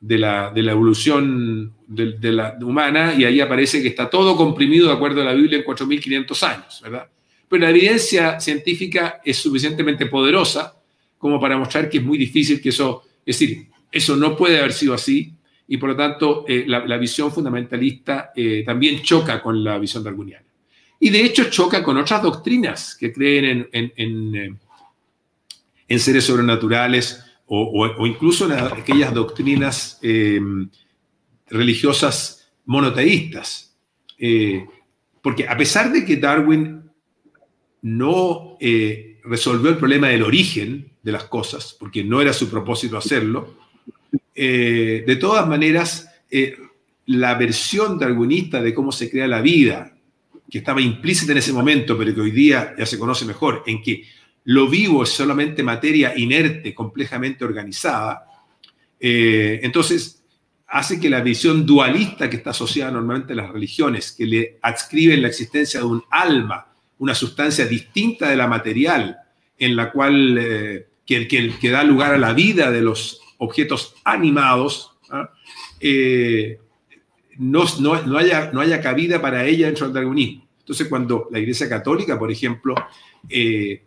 la, 0.00 0.52
evolución 0.54 1.72
de, 1.86 2.32
la 2.32 2.56
humana, 2.60 3.14
y 3.14 3.24
ahí 3.24 3.40
aparece 3.40 3.82
que 3.82 3.88
está 3.88 4.08
todo 4.08 4.36
comprimido 4.36 4.88
de 4.88 4.94
acuerdo 4.94 5.22
a 5.22 5.24
la 5.24 5.34
Biblia 5.34 5.58
en 5.58 5.64
4.500 5.64 6.42
años, 6.48 6.80
¿verdad? 6.82 7.08
Pero 7.48 7.62
la 7.62 7.70
evidencia 7.70 8.40
científica 8.40 9.20
es 9.24 9.36
suficientemente 9.38 10.06
poderosa 10.06 10.74
como 11.22 11.38
para 11.38 11.56
mostrar 11.56 11.88
que 11.88 11.98
es 11.98 12.04
muy 12.04 12.18
difícil 12.18 12.60
que 12.60 12.70
eso, 12.70 13.04
es 13.24 13.38
decir, 13.38 13.68
eso 13.92 14.16
no 14.16 14.36
puede 14.36 14.58
haber 14.58 14.72
sido 14.72 14.92
así, 14.92 15.32
y 15.68 15.76
por 15.76 15.90
lo 15.90 15.96
tanto 15.96 16.44
eh, 16.48 16.64
la, 16.66 16.96
visión 16.96 17.30
fundamentalista 17.30 18.32
eh, 18.34 18.64
también 18.66 19.02
choca 19.02 19.40
con 19.40 19.62
la 19.62 19.78
visión 19.78 20.02
darwiniana. 20.02 20.44
Y 20.98 21.10
de 21.10 21.24
hecho 21.24 21.48
choca 21.48 21.80
con 21.84 21.96
otras 21.96 22.24
doctrinas 22.24 22.96
que 22.96 23.12
creen 23.12 23.68
en, 23.70 24.58
eh, 25.86 25.98
seres 26.00 26.24
sobrenaturales 26.24 27.24
o, 27.46 28.04
incluso 28.04 28.46
en 28.46 28.58
aquellas 28.58 29.14
doctrinas 29.14 30.00
religiosas 31.48 32.50
monoteístas. 32.64 33.76
Porque 35.22 35.46
a 35.46 35.56
pesar 35.56 35.92
de 35.92 36.04
que 36.04 36.16
Darwin 36.16 36.90
no 37.82 38.56
resolvió 39.24 39.70
el 39.70 39.76
problema 39.76 40.08
del 40.08 40.22
origen 40.22 40.90
de 41.02 41.12
las 41.12 41.24
cosas, 41.24 41.76
porque 41.78 42.04
no 42.04 42.20
era 42.20 42.32
su 42.32 42.48
propósito 42.48 42.96
hacerlo, 42.96 43.56
de 44.34 45.18
todas 45.20 45.46
maneras, 45.46 46.08
la 47.06 47.34
versión 47.34 47.98
darwinista 47.98 48.62
de 48.62 48.74
cómo 48.74 48.92
se 48.92 49.10
crea 49.10 49.26
la 49.26 49.40
vida 49.40 49.92
que 50.52 50.58
estaba 50.58 50.82
implícita 50.82 51.32
en 51.32 51.38
ese 51.38 51.52
momento, 51.52 51.96
pero 51.96 52.14
que 52.14 52.20
hoy 52.20 52.30
día 52.30 52.74
ya 52.78 52.84
se 52.84 52.98
conoce 52.98 53.24
mejor, 53.24 53.62
en 53.66 53.82
que 53.82 54.04
lo 54.44 54.68
vivo 54.68 55.02
es 55.02 55.08
solamente 55.08 55.62
materia 55.62 56.12
inerte, 56.14 56.74
complejamente 56.74 57.44
organizada, 57.44 58.26
eh, 59.00 59.60
entonces 59.62 60.22
hace 60.66 61.00
que 61.00 61.08
la 61.08 61.20
visión 61.20 61.64
dualista 61.64 62.28
que 62.28 62.36
está 62.36 62.50
asociada 62.50 62.90
normalmente 62.90 63.32
a 63.32 63.36
las 63.36 63.50
religiones, 63.50 64.12
que 64.12 64.26
le 64.26 64.58
adscriben 64.62 65.22
la 65.22 65.28
existencia 65.28 65.80
de 65.80 65.86
un 65.86 66.02
alma, 66.10 66.71
una 67.02 67.16
sustancia 67.16 67.66
distinta 67.66 68.30
de 68.30 68.36
la 68.36 68.46
material, 68.46 69.18
en 69.58 69.74
la 69.74 69.90
cual 69.90 70.38
eh, 70.38 70.86
que, 71.04 71.68
da 71.68 71.82
lugar 71.82 72.14
a 72.14 72.18
la 72.18 72.32
vida 72.32 72.70
de 72.70 72.80
los 72.80 73.20
objetos 73.38 73.96
animados, 74.04 74.92
¿ah? 75.10 75.28
eh, 75.80 76.60
no, 77.38 77.64
no, 77.80 78.16
haya, 78.16 78.52
no 78.52 78.60
haya 78.60 78.80
cabida 78.80 79.20
para 79.20 79.44
ella 79.44 79.66
dentro 79.66 79.86
del 79.86 79.94
darwinismo. 79.94 80.46
Entonces, 80.60 80.86
cuando 80.86 81.26
la 81.32 81.40
Iglesia 81.40 81.68
Católica, 81.68 82.16
por 82.16 82.30
ejemplo, 82.30 82.76
eh, 83.28 83.82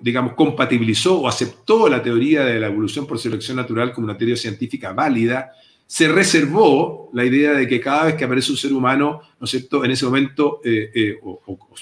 digamos, 0.00 0.34
compatibilizó 0.34 1.22
o 1.22 1.26
aceptó 1.26 1.88
la 1.88 2.00
teoría 2.00 2.44
de 2.44 2.60
la 2.60 2.68
evolución 2.68 3.08
por 3.08 3.18
selección 3.18 3.56
natural 3.56 3.92
como 3.92 4.04
una 4.04 4.16
teoría 4.16 4.36
científica 4.36 4.92
válida, 4.92 5.50
se 5.88 6.06
reservó 6.06 7.10
la 7.14 7.24
idea 7.24 7.54
de 7.54 7.66
que 7.66 7.80
cada 7.80 8.04
vez 8.04 8.14
que 8.14 8.24
aparece 8.24 8.52
un 8.52 8.58
ser 8.58 8.72
humano, 8.72 9.22
¿no 9.40 9.44
es 9.44 9.50
cierto?, 9.50 9.84
en 9.84 9.90
ese 9.90 10.04
momento 10.04 10.60
eh, 10.62 10.90
eh, 10.94 11.16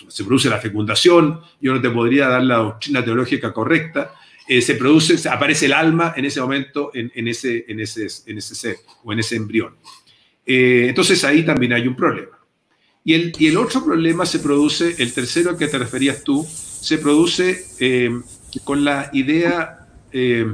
se 0.08 0.25
produce 0.25 0.48
la 0.48 0.60
fecundación, 0.60 1.40
yo 1.60 1.75
no 1.75 1.82
te 1.82 1.90
podría 1.90 2.28
dar 2.28 2.42
la 2.44 2.56
doctrina 2.56 3.04
teológica 3.04 3.52
correcta, 3.52 4.14
se 4.48 4.76
produce, 4.76 5.28
aparece 5.28 5.66
el 5.66 5.72
alma 5.72 6.14
en 6.16 6.25
ese 6.25 6.40
momento 6.40 6.92
en, 6.94 7.10
ese, 7.26 7.64
en, 7.66 7.80
ese, 7.80 8.06
en 8.26 8.38
ese 8.38 8.54
ser 8.54 8.76
o 9.02 9.12
en 9.12 9.18
ese 9.18 9.34
embrión. 9.34 9.75
entonces 10.46 11.25
ahí 11.25 11.44
también 11.44 11.72
hay 11.72 11.88
un 11.88 11.96
problema. 11.96 12.36
Y 13.08 13.46
el, 13.46 13.56
otro 13.56 13.84
problema 13.84 14.26
se 14.26 14.40
produce, 14.40 14.96
el 14.98 15.12
tercero 15.12 15.50
al 15.50 15.56
que 15.56 15.68
te 15.68 15.78
referías 15.78 16.25
tú, 16.25 16.44
se 16.44 16.98
produce 16.98 17.64
eh, 17.78 18.10
con 18.64 18.84
la 18.84 19.10
idea, 19.12 19.86
eh, 20.10 20.44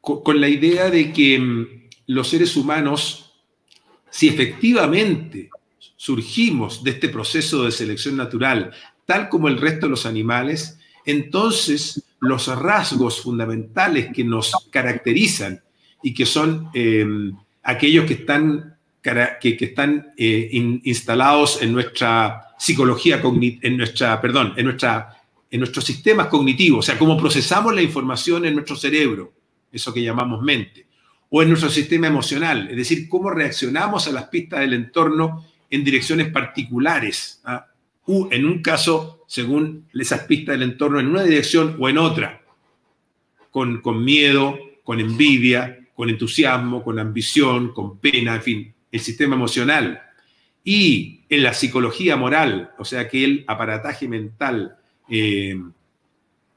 con, 0.00 0.40
la 0.40 0.48
idea 0.48 0.88
de 0.88 1.12
que 1.12 1.38
mm, 1.38 1.83
los 2.06 2.28
seres 2.28 2.56
humanos, 2.56 3.32
si 4.10 4.28
efectivamente 4.28 5.50
surgimos 5.96 6.84
de 6.84 6.92
este 6.92 7.08
proceso 7.08 7.64
de 7.64 7.72
selección 7.72 8.16
natural, 8.16 8.72
tal 9.06 9.28
como 9.28 9.48
el 9.48 9.60
resto 9.60 9.86
de 9.86 9.90
los 9.90 10.06
animales, 10.06 10.78
entonces 11.04 12.02
los 12.20 12.46
rasgos 12.46 13.20
fundamentales 13.20 14.08
que 14.14 14.24
nos 14.24 14.52
caracterizan 14.70 15.62
y 16.02 16.14
que 16.14 16.26
son 16.26 16.68
eh, 16.74 17.06
aquellos 17.62 18.06
que 18.06 18.14
están 18.14 18.74
que, 19.40 19.58
están 19.60 20.12
eh, 20.16 20.48
instalados 20.84 21.60
en 21.60 21.72
nuestra 21.72 22.54
psicología, 22.58 23.20
en 23.22 23.76
nuestra, 23.76 24.18
perdón, 24.20 24.54
en, 24.56 24.64
nuestra, 24.64 25.10
en 25.50 25.60
nuestros 25.60 25.84
sistemas 25.84 26.28
cognitivos, 26.28 26.78
o 26.78 26.82
sea, 26.82 26.98
cómo 26.98 27.18
procesamos 27.18 27.74
la 27.74 27.82
información 27.82 28.46
en 28.46 28.54
nuestro 28.54 28.76
cerebro, 28.76 29.34
eso 29.70 29.92
que 29.92 30.02
llamamos 30.02 30.40
mente, 30.40 30.86
o 31.30 31.42
en 31.42 31.48
nuestro 31.48 31.70
sistema 31.70 32.06
emocional, 32.06 32.68
es 32.70 32.76
decir, 32.76 33.08
cómo 33.08 33.30
reaccionamos 33.30 34.06
a 34.06 34.12
las 34.12 34.24
pistas 34.24 34.60
del 34.60 34.74
entorno 34.74 35.44
en 35.70 35.84
direcciones 35.84 36.28
particulares, 36.28 37.40
¿ah? 37.44 37.66
en 38.06 38.44
un 38.44 38.62
caso, 38.62 39.24
según 39.26 39.86
esas 39.94 40.20
pistas 40.20 40.54
del 40.54 40.70
entorno, 40.70 41.00
en 41.00 41.08
una 41.08 41.22
dirección 41.22 41.76
o 41.80 41.88
en 41.88 41.98
otra, 41.98 42.42
con, 43.50 43.80
con 43.80 44.04
miedo, 44.04 44.58
con 44.84 45.00
envidia, 45.00 45.78
con 45.94 46.10
entusiasmo, 46.10 46.82
con 46.82 46.98
ambición, 46.98 47.72
con 47.72 47.98
pena, 47.98 48.36
en 48.36 48.42
fin, 48.42 48.74
el 48.92 49.00
sistema 49.00 49.34
emocional 49.34 50.02
y 50.64 51.20
en 51.28 51.42
la 51.42 51.52
psicología 51.52 52.16
moral, 52.16 52.70
o 52.78 52.84
sea, 52.84 53.08
que 53.08 53.24
el 53.24 53.44
aparataje 53.46 54.08
mental 54.08 54.76
eh, 55.08 55.60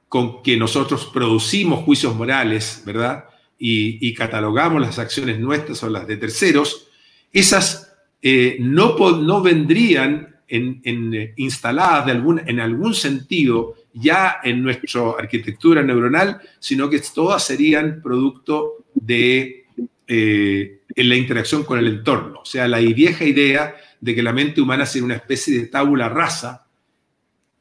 con 0.08 0.42
que 0.42 0.56
nosotros 0.56 1.10
producimos 1.14 1.84
juicios 1.84 2.16
morales, 2.16 2.84
¿verdad? 2.86 3.26
Y, 3.60 4.14
catalogamos 4.14 4.82
las 4.82 5.00
acciones 5.00 5.40
nuestras 5.40 5.82
o 5.84 5.90
las 5.90 6.08
de 6.08 6.18
terceros, 6.18 6.88
esas 7.34 7.96
eh, 8.22 8.58
no, 8.60 8.96
no 9.22 9.42
vendrían 9.42 10.36
en, 10.48 11.34
instaladas 11.36 12.06
de 12.06 12.12
algún, 12.12 12.42
en 12.46 12.60
algún 12.60 12.94
sentido 12.94 13.76
ya 13.94 14.38
en 14.44 14.64
nuestra 14.64 15.12
arquitectura 15.18 15.82
neuronal, 15.82 16.40
sino 16.60 16.90
que 16.90 17.02
todas 17.14 17.44
serían 17.44 18.02
producto 18.02 18.86
de 18.94 19.66
eh, 20.08 20.82
en 20.96 21.10
la 21.10 21.16
interacción 21.16 21.64
con 21.64 21.80
el 21.80 21.88
entorno. 21.88 22.40
O 22.42 22.46
sea, 22.46 22.68
la 22.68 22.80
vieja 22.80 23.26
idea 23.26 23.76
de 24.00 24.16
que 24.16 24.24
la 24.24 24.34
mente 24.34 24.62
humana 24.62 24.86
sea 24.86 25.04
una 25.04 25.16
especie 25.16 25.60
de 25.60 25.68
tabula 25.68 26.10
rasa 26.10 26.66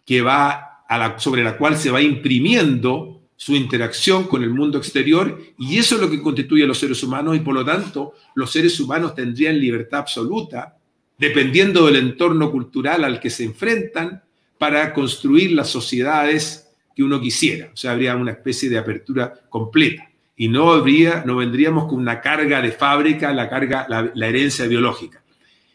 que 0.04 0.22
va 0.22 0.84
sobre 1.18 1.42
la 1.42 1.56
cual 1.56 1.76
se 1.76 1.90
va 1.90 2.00
imprimiendo 2.00 3.15
su 3.36 3.54
interacción 3.54 4.24
con 4.24 4.42
el 4.42 4.50
mundo 4.50 4.78
exterior 4.78 5.40
y 5.58 5.78
eso 5.78 5.96
es 5.96 6.00
lo 6.00 6.10
que 6.10 6.22
constituye 6.22 6.64
a 6.64 6.66
los 6.66 6.78
seres 6.78 7.02
humanos 7.02 7.36
y 7.36 7.40
por 7.40 7.54
lo 7.54 7.64
tanto 7.64 8.14
los 8.34 8.50
seres 8.50 8.80
humanos 8.80 9.14
tendrían 9.14 9.60
libertad 9.60 10.00
absoluta 10.00 10.76
dependiendo 11.18 11.86
del 11.86 11.96
entorno 11.96 12.50
cultural 12.50 13.04
al 13.04 13.20
que 13.20 13.30
se 13.30 13.44
enfrentan 13.44 14.22
para 14.58 14.92
construir 14.92 15.52
las 15.52 15.68
sociedades 15.68 16.68
que 16.94 17.02
uno 17.02 17.20
quisiera. 17.20 17.70
O 17.72 17.76
sea, 17.76 17.92
habría 17.92 18.16
una 18.16 18.32
especie 18.32 18.70
de 18.70 18.78
apertura 18.78 19.32
completa 19.48 20.10
y 20.36 20.48
no, 20.48 20.72
habría, 20.72 21.22
no 21.26 21.36
vendríamos 21.36 21.86
con 21.86 21.98
una 21.98 22.20
carga 22.20 22.60
de 22.60 22.72
fábrica, 22.72 23.32
la, 23.32 23.48
carga, 23.48 23.86
la, 23.88 24.26
herencia 24.28 24.66
biológica. 24.66 25.22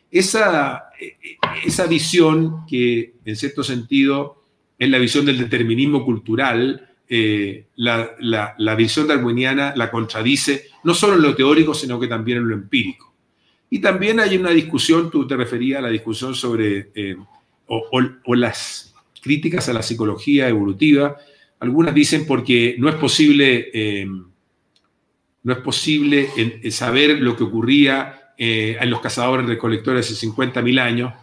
Esa, 0.09 0.89
esa 1.65 1.87
visión 1.87 2.65
que 2.67 3.13
en 3.23 3.35
cierto 3.35 3.63
sentido 3.63 4.43
es 4.77 4.89
la 4.89 4.97
visión 4.97 5.25
del 5.25 5.37
determinismo 5.37 6.03
cultural, 6.03 6.90
eh, 7.13 7.65
la, 7.75 8.75
visión 8.77 9.05
darwiniana 9.05 9.73
la 9.75 9.91
contradice 9.91 10.67
no 10.85 10.93
solo 10.93 11.15
en 11.15 11.21
lo 11.21 11.35
teórico, 11.35 11.73
sino 11.73 11.99
que 11.99 12.07
también 12.07 12.37
en 12.37 12.47
lo 12.47 12.55
empírico. 12.55 13.13
Y 13.69 13.79
también 13.79 14.19
hay 14.21 14.37
una 14.37 14.51
discusión, 14.51 15.11
tú 15.11 15.27
te 15.27 15.35
referías 15.35 15.79
a 15.79 15.81
la 15.81 15.89
discusión 15.89 16.33
sobre, 16.33 16.91
eh, 16.95 17.17
o, 17.67 18.35
las 18.35 18.95
críticas 19.21 19.67
a 19.67 19.73
la 19.73 19.83
psicología 19.83 20.47
evolutiva. 20.47 21.17
Algunas 21.59 21.93
dicen 21.93 22.25
porque 22.25 22.75
no 22.79 22.87
es 22.87 22.95
posible 22.95 23.69
eh, 23.73 24.07
no 25.43 25.53
es 25.53 25.59
posible 25.59 26.29
saber 26.69 27.19
lo 27.19 27.35
que 27.35 27.43
ocurría 27.43 28.33
eh, 28.37 28.77
en 28.79 28.89
los 28.89 29.01
cazadores 29.01 29.45
recolectores 29.45 30.09
hace 30.09 30.27
50.000 30.27 30.79
años. 30.79 31.13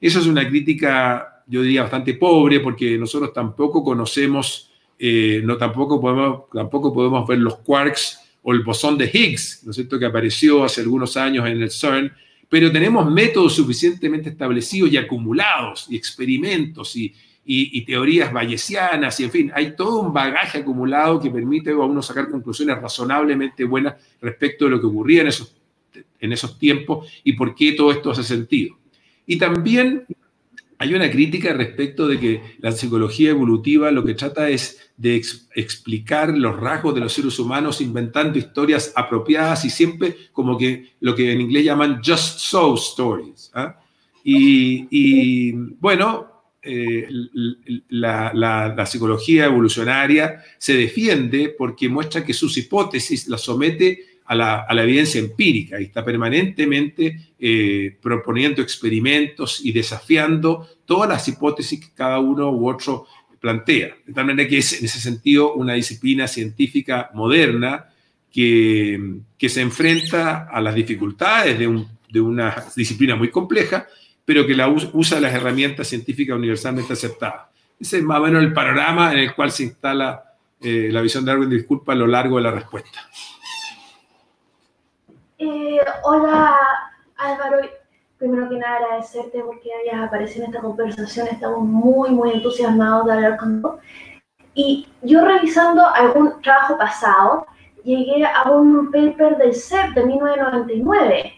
Eso 0.00 0.20
es 0.20 0.26
una 0.26 0.48
crítica, 0.48 1.44
yo 1.46 1.62
diría, 1.62 1.82
bastante 1.82 2.14
pobre, 2.14 2.60
porque 2.60 2.98
nosotros 2.98 3.32
tampoco 3.32 3.84
conocemos, 3.84 4.72
eh, 4.98 5.42
no, 5.44 5.56
tampoco, 5.56 6.00
podemos, 6.00 6.42
tampoco 6.52 6.92
podemos 6.92 7.26
ver 7.26 7.38
los 7.38 7.56
quarks 7.56 8.20
o 8.42 8.52
el 8.52 8.62
bosón 8.62 8.98
de 8.98 9.10
Higgs, 9.12 9.62
¿no 9.64 9.70
es 9.70 9.76
cierto?, 9.76 9.98
que 9.98 10.06
apareció 10.06 10.64
hace 10.64 10.82
algunos 10.82 11.16
años 11.16 11.46
en 11.46 11.62
el 11.62 11.70
CERN, 11.70 12.12
pero 12.48 12.70
tenemos 12.70 13.10
métodos 13.10 13.54
suficientemente 13.54 14.30
establecidos 14.30 14.92
y 14.92 14.96
acumulados, 14.96 15.86
y 15.88 15.96
experimentos, 15.96 16.94
y, 16.94 17.12
teorías 17.84 18.32
bayesianas, 18.32 19.18
y 19.20 19.24
en 19.24 19.30
fin, 19.30 19.52
hay 19.54 19.74
todo 19.76 20.00
un 20.00 20.12
bagaje 20.12 20.58
acumulado 20.58 21.20
que 21.20 21.30
permite 21.30 21.70
a 21.70 21.76
uno 21.76 22.00
sacar 22.00 22.30
conclusiones 22.30 22.80
razonablemente 22.80 23.64
buenas 23.64 23.94
respecto 24.20 24.66
de 24.66 24.72
lo 24.72 24.80
que 24.80 24.86
ocurría 24.86 25.22
en 25.22 25.28
esos, 25.28 25.54
en 26.20 26.32
esos 26.32 26.58
tiempos 26.58 27.10
y 27.22 27.32
por 27.34 27.54
qué 27.54 27.72
todo 27.72 27.92
esto 27.92 28.10
hace 28.10 28.24
sentido. 28.24 28.78
Y 29.26 29.36
también 29.36 30.06
hay 30.78 30.94
una 30.94 31.10
crítica 31.10 31.52
respecto 31.52 32.06
de 32.08 32.18
que 32.18 32.42
la 32.58 32.72
psicología 32.72 33.30
evolutiva 33.30 33.90
lo 33.90 34.04
que 34.04 34.14
trata 34.14 34.48
es 34.48 34.92
de 34.96 35.16
explicar 35.54 36.36
los 36.36 36.58
rasgos 36.58 36.94
de 36.94 37.00
los 37.00 37.12
seres 37.12 37.38
humanos 37.38 37.80
inventando 37.80 38.38
historias 38.38 38.92
apropiadas 38.94 39.64
y 39.64 39.70
siempre 39.70 40.16
como 40.32 40.56
que 40.56 40.94
lo 41.00 41.14
que 41.14 41.32
en 41.32 41.40
inglés 41.40 41.64
llaman 41.64 42.00
just 42.04 42.38
so 42.38 42.74
stories. 42.74 43.50
¿ah? 43.54 43.80
Y, 44.22 45.52
bueno, 45.52 46.32
eh, 46.62 47.06
la, 47.88 48.32
la, 48.32 48.86
psicología 48.86 49.44
evolucionaria 49.44 50.42
se 50.56 50.74
defiende 50.74 51.54
porque 51.56 51.90
muestra 51.90 52.24
que 52.24 52.32
sus 52.32 52.56
hipótesis 52.56 53.28
las 53.28 53.42
somete 53.42 54.13
a 54.26 54.34
la, 54.34 54.82
evidencia 54.82 55.20
empírica 55.20 55.80
y 55.80 55.84
está 55.84 56.04
permanentemente 56.04 57.34
eh, 57.38 57.96
proponiendo 58.00 58.62
experimentos 58.62 59.60
y 59.64 59.72
desafiando 59.72 60.66
todas 60.84 61.08
las 61.08 61.28
hipótesis 61.28 61.80
que 61.80 61.94
cada 61.94 62.18
uno 62.18 62.50
u 62.50 62.68
otro 62.68 63.06
plantea. 63.38 63.94
De 64.06 64.12
tal 64.14 64.26
manera 64.26 64.48
que 64.48 64.58
es 64.58 64.78
en 64.78 64.86
ese 64.86 65.00
sentido 65.00 65.54
una 65.54 65.74
disciplina 65.74 66.26
científica 66.26 67.10
moderna 67.12 67.90
que, 68.32 69.20
se 69.38 69.60
enfrenta 69.60 70.48
a 70.50 70.58
las 70.62 70.74
dificultades 70.74 71.58
de, 71.58 71.84
de, 72.08 72.20
una 72.20 72.64
disciplina 72.74 73.14
muy 73.14 73.28
compleja, 73.30 73.86
pero 74.24 74.46
que 74.46 74.54
la 74.54 74.68
usa, 74.68 75.20
las 75.20 75.34
herramientas 75.34 75.86
científicas 75.86 76.36
universalmente 76.36 76.94
aceptadas. 76.94 77.42
Ese 77.78 77.98
es 77.98 78.02
más 78.02 78.20
o 78.20 78.22
menos 78.22 78.42
el 78.42 78.54
panorama 78.54 79.12
en 79.12 79.18
el 79.18 79.34
cual 79.34 79.50
se 79.52 79.64
instala 79.64 80.24
eh, 80.60 80.88
la 80.90 81.02
visión 81.02 81.26
de 81.26 81.32
Darwin, 81.32 81.50
disculpa, 81.50 81.92
a 81.92 81.96
lo 81.96 82.06
largo 82.06 82.38
de 82.38 82.44
la 82.44 82.50
respuesta. 82.52 83.06
Eh, 85.74 85.80
hola 86.04 86.56
Álvaro, 87.16 87.58
primero 88.16 88.48
que 88.48 88.58
nada 88.58 88.76
agradecerte 88.76 89.42
porque 89.42 89.70
hayas 89.72 90.06
aparecido 90.06 90.44
en 90.44 90.50
esta 90.50 90.62
conversación, 90.62 91.26
estamos 91.26 91.60
muy, 91.64 92.10
muy 92.10 92.30
entusiasmados 92.30 93.06
de 93.06 93.12
hablar 93.12 93.36
contigo. 93.36 93.78
Y 94.54 94.88
yo 95.02 95.24
revisando 95.24 95.84
algún 95.84 96.40
trabajo 96.42 96.78
pasado, 96.78 97.46
llegué 97.82 98.24
a 98.24 98.48
un 98.50 98.92
paper 98.92 99.36
del 99.36 99.52
CEP 99.52 99.94
de 99.94 100.06
1999 100.06 101.32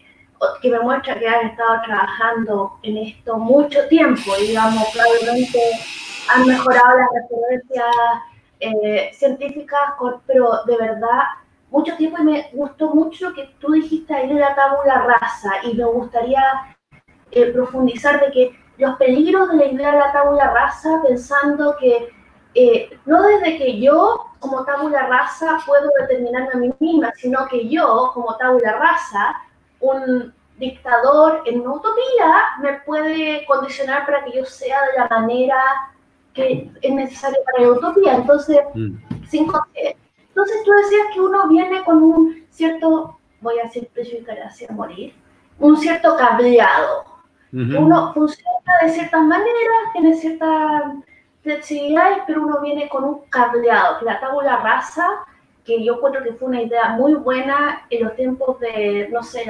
que 0.61 0.69
me 0.69 0.79
muestra 0.81 1.17
que 1.17 1.27
has 1.27 1.45
estado 1.45 1.81
trabajando 1.83 2.79
en 2.83 2.97
esto 2.97 3.37
mucho 3.37 3.87
tiempo, 3.87 4.35
digamos, 4.39 4.87
probablemente 4.93 5.59
han 6.29 6.45
mejorado 6.45 6.99
las 6.99 7.07
referencias 7.23 7.95
eh, 8.59 9.09
científicas, 9.15 9.79
pero 10.27 10.63
de 10.67 10.77
verdad 10.77 11.23
mucho 11.69 11.95
tiempo 11.97 12.17
y 12.21 12.23
me 12.23 12.49
gustó 12.53 12.93
mucho 12.93 13.33
que 13.33 13.55
tú 13.59 13.71
dijiste 13.71 14.13
ahí 14.13 14.27
de 14.27 14.39
la 14.39 14.55
tabula 14.55 15.05
rasa 15.19 15.51
y 15.63 15.73
me 15.73 15.85
gustaría 15.85 16.41
eh, 17.31 17.51
profundizar 17.51 18.19
de 18.19 18.31
que 18.31 18.59
los 18.77 18.95
peligros 18.97 19.49
de 19.49 19.57
la 19.57 19.65
idea 19.65 19.91
de 19.91 19.99
la 19.99 20.11
tabula 20.11 20.51
rasa 20.51 21.01
pensando 21.05 21.75
que 21.77 22.09
eh, 22.53 22.89
no 23.05 23.21
desde 23.21 23.57
que 23.57 23.79
yo 23.79 24.25
como 24.39 24.63
tabula 24.65 25.07
rasa 25.07 25.59
puedo 25.65 25.89
determinarme 25.99 26.49
a 26.53 26.57
mí 26.57 26.73
misma, 26.79 27.11
sino 27.15 27.47
que 27.47 27.67
yo 27.67 28.11
como 28.13 28.35
tabula 28.37 28.73
rasa, 28.73 29.35
un 29.79 30.33
dictador 30.57 31.43
en 31.45 31.61
una 31.61 31.73
utopía 31.73 32.33
me 32.61 32.73
puede 32.85 33.45
condicionar 33.45 34.05
para 34.05 34.23
que 34.23 34.37
yo 34.37 34.45
sea 34.45 34.81
de 34.85 34.99
la 34.99 35.07
manera 35.07 35.57
que 36.33 36.71
es 36.81 36.91
necesaria 36.93 37.37
para 37.45 37.65
la 37.65 37.73
utopía. 37.73 38.15
Entonces, 38.15 38.59
mm. 38.73 38.95
sin, 39.27 39.47
entonces 40.37 40.63
tú 40.63 40.71
decías 40.71 41.07
que 41.15 41.19
uno 41.19 41.47
viene 41.47 41.83
con 41.83 42.03
un 42.03 42.45
cierto, 42.51 43.17
voy 43.41 43.57
a 43.57 43.67
simplificar 43.69 44.37
hacia 44.43 44.69
morir, 44.69 45.15
un 45.57 45.75
cierto 45.77 46.15
cableado. 46.15 47.05
Uno 47.51 48.13
funciona 48.13 48.71
de 48.83 48.89
ciertas 48.89 49.23
maneras, 49.23 49.93
tiene 49.93 50.13
ciertas 50.13 50.83
flexibilidades, 51.41 52.19
pero 52.27 52.43
uno 52.43 52.61
viene 52.61 52.87
con 52.87 53.03
un 53.03 53.21
cableado. 53.29 53.97
La 54.01 54.19
tabula 54.19 54.57
rasa, 54.57 55.07
que 55.65 55.83
yo 55.83 55.95
encuentro 55.95 56.21
que 56.21 56.33
fue 56.33 56.49
una 56.49 56.61
idea 56.61 56.89
muy 56.89 57.15
buena 57.15 57.87
en 57.89 58.03
los 58.03 58.15
tiempos 58.15 58.59
de, 58.59 59.09
no 59.11 59.23
sé, 59.23 59.43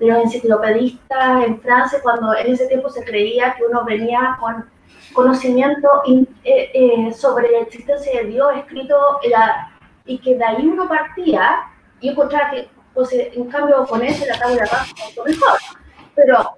de 0.00 0.06
los 0.08 0.18
enciclopedistas 0.24 1.44
en 1.44 1.60
Francia, 1.60 2.00
cuando 2.02 2.34
en 2.34 2.54
ese 2.54 2.66
tiempo 2.66 2.90
se 2.90 3.04
creía 3.04 3.54
que 3.54 3.66
uno 3.66 3.84
venía 3.84 4.36
con 4.40 4.68
conocimiento 5.12 5.88
eh, 6.08 6.26
eh, 6.74 7.12
sobre 7.12 7.52
la 7.52 7.60
existencia 7.60 8.20
de 8.20 8.26
Dios 8.26 8.50
escrito 8.56 8.96
en 9.22 9.30
la 9.30 9.77
y 10.08 10.18
que 10.18 10.36
de 10.36 10.44
ahí 10.44 10.66
uno 10.66 10.88
partía 10.88 11.70
y 12.00 12.08
encontraba 12.08 12.50
que, 12.50 12.68
pues, 12.94 13.12
en 13.12 13.48
cambio, 13.50 13.86
con 13.86 14.02
ese 14.02 14.26
la 14.26 14.38
tabla 14.38 14.62
rasa 14.62 14.86
mucho 15.06 15.24
mejor. 15.24 15.58
Pero, 16.14 16.56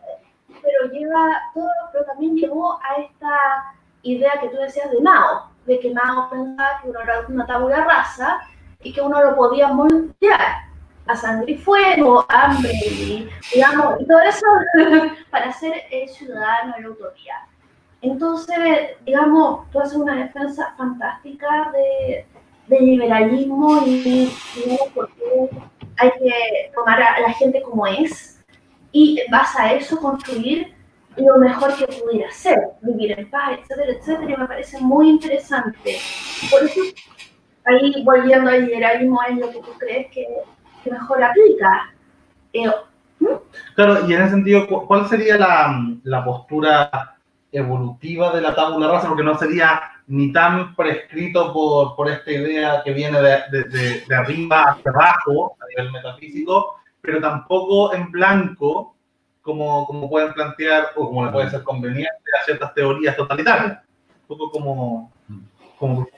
pero, 0.63 0.93
lleva 0.93 1.43
todo, 1.53 1.69
pero 1.93 2.05
también 2.05 2.37
llevó 2.37 2.79
a 2.81 3.01
esta 3.01 3.75
idea 4.03 4.41
que 4.41 4.49
tú 4.49 4.57
decías 4.57 4.91
de 4.91 5.01
Mao, 5.01 5.51
de 5.67 5.81
que 5.81 5.93
Mao 5.93 6.31
pensaba 6.31 6.81
que 6.81 6.89
uno 6.89 7.01
era 7.01 7.21
una 7.29 7.47
tabla 7.47 7.85
rasa 7.85 8.41
y 8.83 8.93
que 8.93 9.01
uno 9.01 9.23
lo 9.23 9.37
podía 9.37 9.69
moldear 9.69 10.71
a 11.07 11.17
sangre 11.17 11.53
y 11.53 11.59
fuego, 11.59 12.25
hambre, 12.29 12.71
y, 12.73 13.29
digamos, 13.53 14.01
y 14.01 14.07
todo 14.07 14.21
eso 14.21 14.47
para 15.31 15.53
ser 15.53 15.75
el 15.91 16.09
ciudadano 16.09 16.75
de 16.77 16.83
la 16.83 16.91
utopía. 16.91 17.35
Entonces, 18.01 18.97
digamos, 19.05 19.69
tú 19.71 19.81
haces 19.81 19.97
una 19.97 20.15
defensa 20.15 20.73
fantástica 20.79 21.71
de, 21.73 22.27
del 22.71 22.87
liberalismo 22.87 23.83
y, 23.85 24.33
porque 24.95 25.51
hay 25.99 26.11
que 26.11 26.71
tomar 26.75 27.03
a 27.03 27.21
la 27.21 27.33
gente 27.33 27.61
como 27.63 27.87
es 27.87 28.41
y 28.93 29.21
en 29.21 29.31
base 29.31 29.61
a 29.61 29.73
eso 29.75 29.99
construir 29.99 30.73
lo 31.17 31.39
mejor 31.39 31.77
que 31.77 31.87
pudiera 31.87 32.31
ser, 32.31 32.59
vivir 32.81 33.19
en 33.19 33.29
paz, 33.29 33.59
etcétera, 33.59 33.93
etcétera, 33.93 34.33
y 34.33 34.37
me 34.37 34.47
parece 34.47 34.81
muy 34.81 35.11
interesante. 35.11 35.97
Por 36.51 36.63
eso, 36.63 36.81
ahí 37.67 38.03
volviendo 38.05 38.49
al 38.49 38.65
liberalismo, 38.65 39.21
es 39.29 39.39
lo 39.39 39.51
que 39.51 39.59
tú 39.59 39.73
crees 39.79 40.07
que, 40.13 40.27
mejor 40.91 41.23
aplica. 41.23 41.93
Eh. 42.53 42.71
Claro, 43.75 44.09
y 44.09 44.15
en 44.15 44.23
ese 44.23 44.31
sentido, 44.31 44.67
¿cuál 44.87 45.09
sería 45.09 45.37
la, 45.37 45.85
la 46.05 46.25
postura 46.25 47.19
evolutiva 47.53 48.33
de 48.33 48.41
la 48.41 48.55
tabula 48.55 48.89
rasa? 48.89 49.09
Porque 49.09 49.23
no 49.23 49.37
sería 49.37 49.83
ni 50.11 50.33
tan 50.33 50.75
prescrito 50.75 51.53
por, 51.53 51.95
por 51.95 52.11
esta 52.11 52.33
idea 52.33 52.83
que 52.85 52.93
viene 52.93 53.21
de, 53.23 54.03
arriba 54.13 54.73
hacia 54.73 54.91
abajo, 54.91 55.57
a 55.61 55.67
nivel 55.69 55.93
metafísico, 55.93 56.81
pero 57.01 57.21
tampoco 57.21 57.95
en 57.95 58.11
blanco, 58.11 58.97
como, 59.41 59.87
como 59.87 60.11
pueden 60.11 60.33
plantear 60.33 60.89
o 60.97 61.07
como 61.07 61.25
le 61.25 61.31
puede 61.31 61.51
ser 61.51 61.63
conveniente 61.63 62.11
a 62.41 62.45
ciertas 62.45 62.75
teorías 62.75 63.17
totalitarias. 63.17 63.79
Un 64.29 64.37
poco 64.37 64.51
como... 64.51 65.13
como 65.79 66.09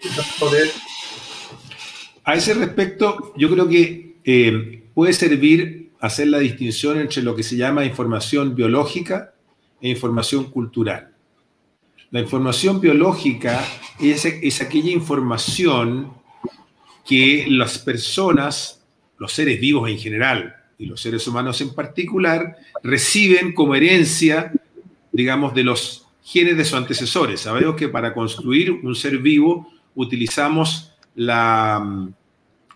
a 2.24 2.35
ese 2.35 2.55
respecto, 2.55 3.35
yo 3.37 3.50
creo 3.50 3.68
que 3.68 4.16
eh, 4.24 4.85
puede 4.94 5.12
servir 5.12 5.90
hacer 6.00 6.28
la 6.28 6.38
distinción 6.38 6.98
entre 6.98 7.22
lo 7.22 7.37
que 7.37 7.42
se 7.42 7.57
llama 7.57 7.85
información 7.85 8.55
biológica 8.55 9.35
e 9.83 9.90
información 9.90 10.44
cultural. 10.44 11.12
La 12.12 12.20
información 12.20 12.79
biológica 12.79 13.64
es, 13.98 14.61
aquella 14.61 14.90
información 14.92 16.12
que 17.07 17.46
las 17.48 17.79
personas, 17.79 18.85
los 19.16 19.33
seres 19.33 19.59
vivos 19.59 19.88
en 19.88 19.98
general 19.98 20.55
y 20.77 20.85
los 20.85 21.01
seres 21.01 21.27
humanos 21.27 21.62
en 21.62 21.75
particular, 21.75 22.59
reciben 22.83 23.55
como 23.55 23.75
herencia, 23.75 24.53
digamos, 25.11 25.55
de 25.55 25.64
los 25.64 26.07
genes 26.22 26.59
de 26.59 26.66
sus 26.66 26.75
antecesores. 26.75 27.40
Sabemos 27.40 27.77
que 27.77 27.88
para 27.88 28.12
construir 28.12 28.72
un 28.72 28.94
ser 28.94 29.16
vivo 29.16 29.72
utilizamos 29.94 30.92
la, 31.14 32.12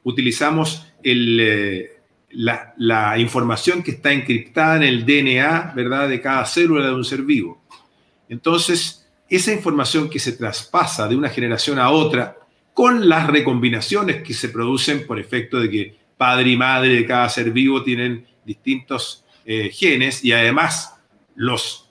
utilizamos 0.02 0.86
eh, 1.02 1.90
la, 2.30 3.18
información 3.18 3.82
que 3.82 3.90
está 3.90 4.14
encriptada 4.14 4.76
en 4.76 4.84
el 4.84 5.04
DNA, 5.04 5.74
¿verdad?, 5.76 6.08
de 6.08 6.22
cada 6.22 6.46
célula 6.46 6.86
de 6.86 6.94
un 6.94 7.04
ser 7.04 7.20
vivo. 7.20 7.60
Entonces, 8.30 9.05
esa 9.28 9.52
información 9.52 10.08
que 10.08 10.18
se 10.18 10.32
traspasa 10.32 11.08
de 11.08 11.16
una 11.16 11.28
generación 11.28 11.78
a 11.78 11.90
otra 11.90 12.36
con 12.74 13.08
las 13.08 13.26
recombinaciones 13.26 14.22
que 14.22 14.34
se 14.34 14.50
producen 14.50 15.06
por 15.06 15.18
efecto 15.18 15.58
de 15.60 15.70
que 15.70 15.96
padre 16.16 16.50
y 16.50 16.56
madre 16.56 16.94
de 16.94 17.06
cada 17.06 17.28
ser 17.28 17.50
vivo 17.50 17.82
tienen 17.82 18.26
distintos 18.44 19.24
eh, 19.44 19.70
genes 19.72 20.24
y 20.24 20.32
además 20.32 20.94
los 21.34 21.90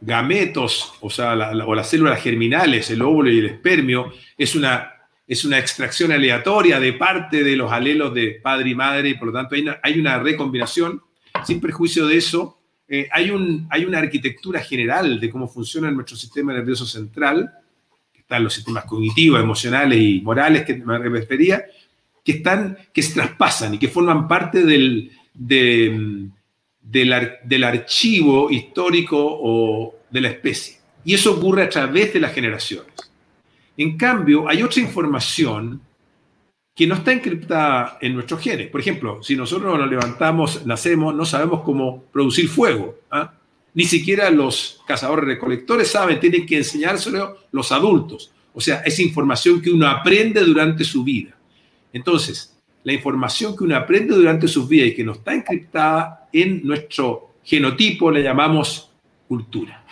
gametos, 0.00 0.94
o 1.00 1.10
sea, 1.10 1.32
o 1.34 1.74
las 1.74 1.88
células 1.88 2.22
germinales, 2.22 2.90
el 2.90 3.02
óvulo 3.02 3.30
y 3.30 3.38
el 3.38 3.46
espermio, 3.46 4.12
es 4.38 4.54
una 4.54 4.92
es 5.26 5.44
una 5.44 5.58
extracción 5.58 6.12
aleatoria 6.12 6.78
de 6.78 6.92
parte 6.92 7.42
de 7.42 7.56
los 7.56 7.72
alelos 7.72 8.14
de 8.14 8.38
padre 8.42 8.70
y 8.70 8.74
madre, 8.74 9.08
y 9.08 9.14
por 9.14 9.28
lo 9.28 9.32
tanto 9.32 9.56
hay 9.56 9.62
una, 9.62 9.80
hay 9.82 9.98
una 9.98 10.18
recombinación. 10.18 11.02
Sin 11.44 11.60
perjuicio 11.60 12.06
de 12.06 12.16
eso, 12.16 12.55
eh, 12.88 13.08
hay, 13.10 13.30
un, 13.30 13.66
hay 13.70 13.84
una 13.84 13.98
arquitectura 13.98 14.60
general 14.60 15.18
de 15.18 15.30
cómo 15.30 15.48
funciona 15.48 15.90
nuestro 15.90 16.16
sistema 16.16 16.52
nervioso 16.52 16.86
central, 16.86 17.52
que 18.12 18.20
están 18.20 18.44
los 18.44 18.54
sistemas 18.54 18.84
cognitivos, 18.84 19.40
emocionales 19.40 19.98
y 20.00 20.20
morales 20.20 20.64
que 20.64 20.76
me 20.76 20.98
refería, 20.98 21.64
que, 22.24 22.32
están, 22.32 22.78
que 22.92 23.02
se 23.02 23.14
traspasan 23.14 23.74
y 23.74 23.78
que 23.78 23.88
forman 23.88 24.28
parte 24.28 24.62
del, 24.62 25.10
del, 25.34 26.30
del 26.80 27.64
archivo 27.64 28.50
histórico 28.50 29.18
o 29.20 29.96
de 30.10 30.20
la 30.20 30.28
especie. 30.28 30.76
Y 31.04 31.14
eso 31.14 31.36
ocurre 31.36 31.62
a 31.62 31.68
través 31.68 32.12
de 32.12 32.20
las 32.20 32.32
generaciones. 32.32 32.92
En 33.76 33.96
cambio, 33.96 34.48
hay 34.48 34.62
otra 34.62 34.80
información 34.80 35.80
que 36.76 36.86
no 36.86 36.94
está 36.94 37.10
encriptada 37.10 37.96
en 38.02 38.12
nuestros 38.12 38.40
genes. 38.42 38.68
Por 38.68 38.80
ejemplo, 38.80 39.22
si 39.22 39.34
nosotros 39.34 39.78
nos 39.78 39.88
levantamos, 39.88 40.66
nacemos, 40.66 41.14
no 41.14 41.24
sabemos 41.24 41.62
cómo 41.62 42.04
producir 42.12 42.48
fuego. 42.48 42.98
¿ah? 43.10 43.32
Ni 43.72 43.84
siquiera 43.84 44.30
los 44.30 44.82
cazadores 44.86 45.24
recolectores 45.24 45.88
saben, 45.88 46.20
tienen 46.20 46.44
que 46.44 46.58
enseñárselo 46.58 47.38
los 47.50 47.72
adultos. 47.72 48.30
O 48.52 48.60
sea, 48.60 48.82
es 48.84 49.00
información 49.00 49.62
que 49.62 49.70
uno 49.70 49.88
aprende 49.88 50.42
durante 50.42 50.84
su 50.84 51.02
vida. 51.02 51.34
Entonces, 51.94 52.54
la 52.84 52.92
información 52.92 53.56
que 53.56 53.64
uno 53.64 53.74
aprende 53.74 54.14
durante 54.14 54.46
su 54.46 54.68
vida 54.68 54.84
y 54.84 54.94
que 54.94 55.02
no 55.02 55.12
está 55.12 55.34
encriptada 55.34 56.28
en 56.30 56.60
nuestro 56.62 57.36
genotipo 57.42 58.10
la 58.10 58.20
llamamos 58.20 58.90
cultura. 59.26 59.82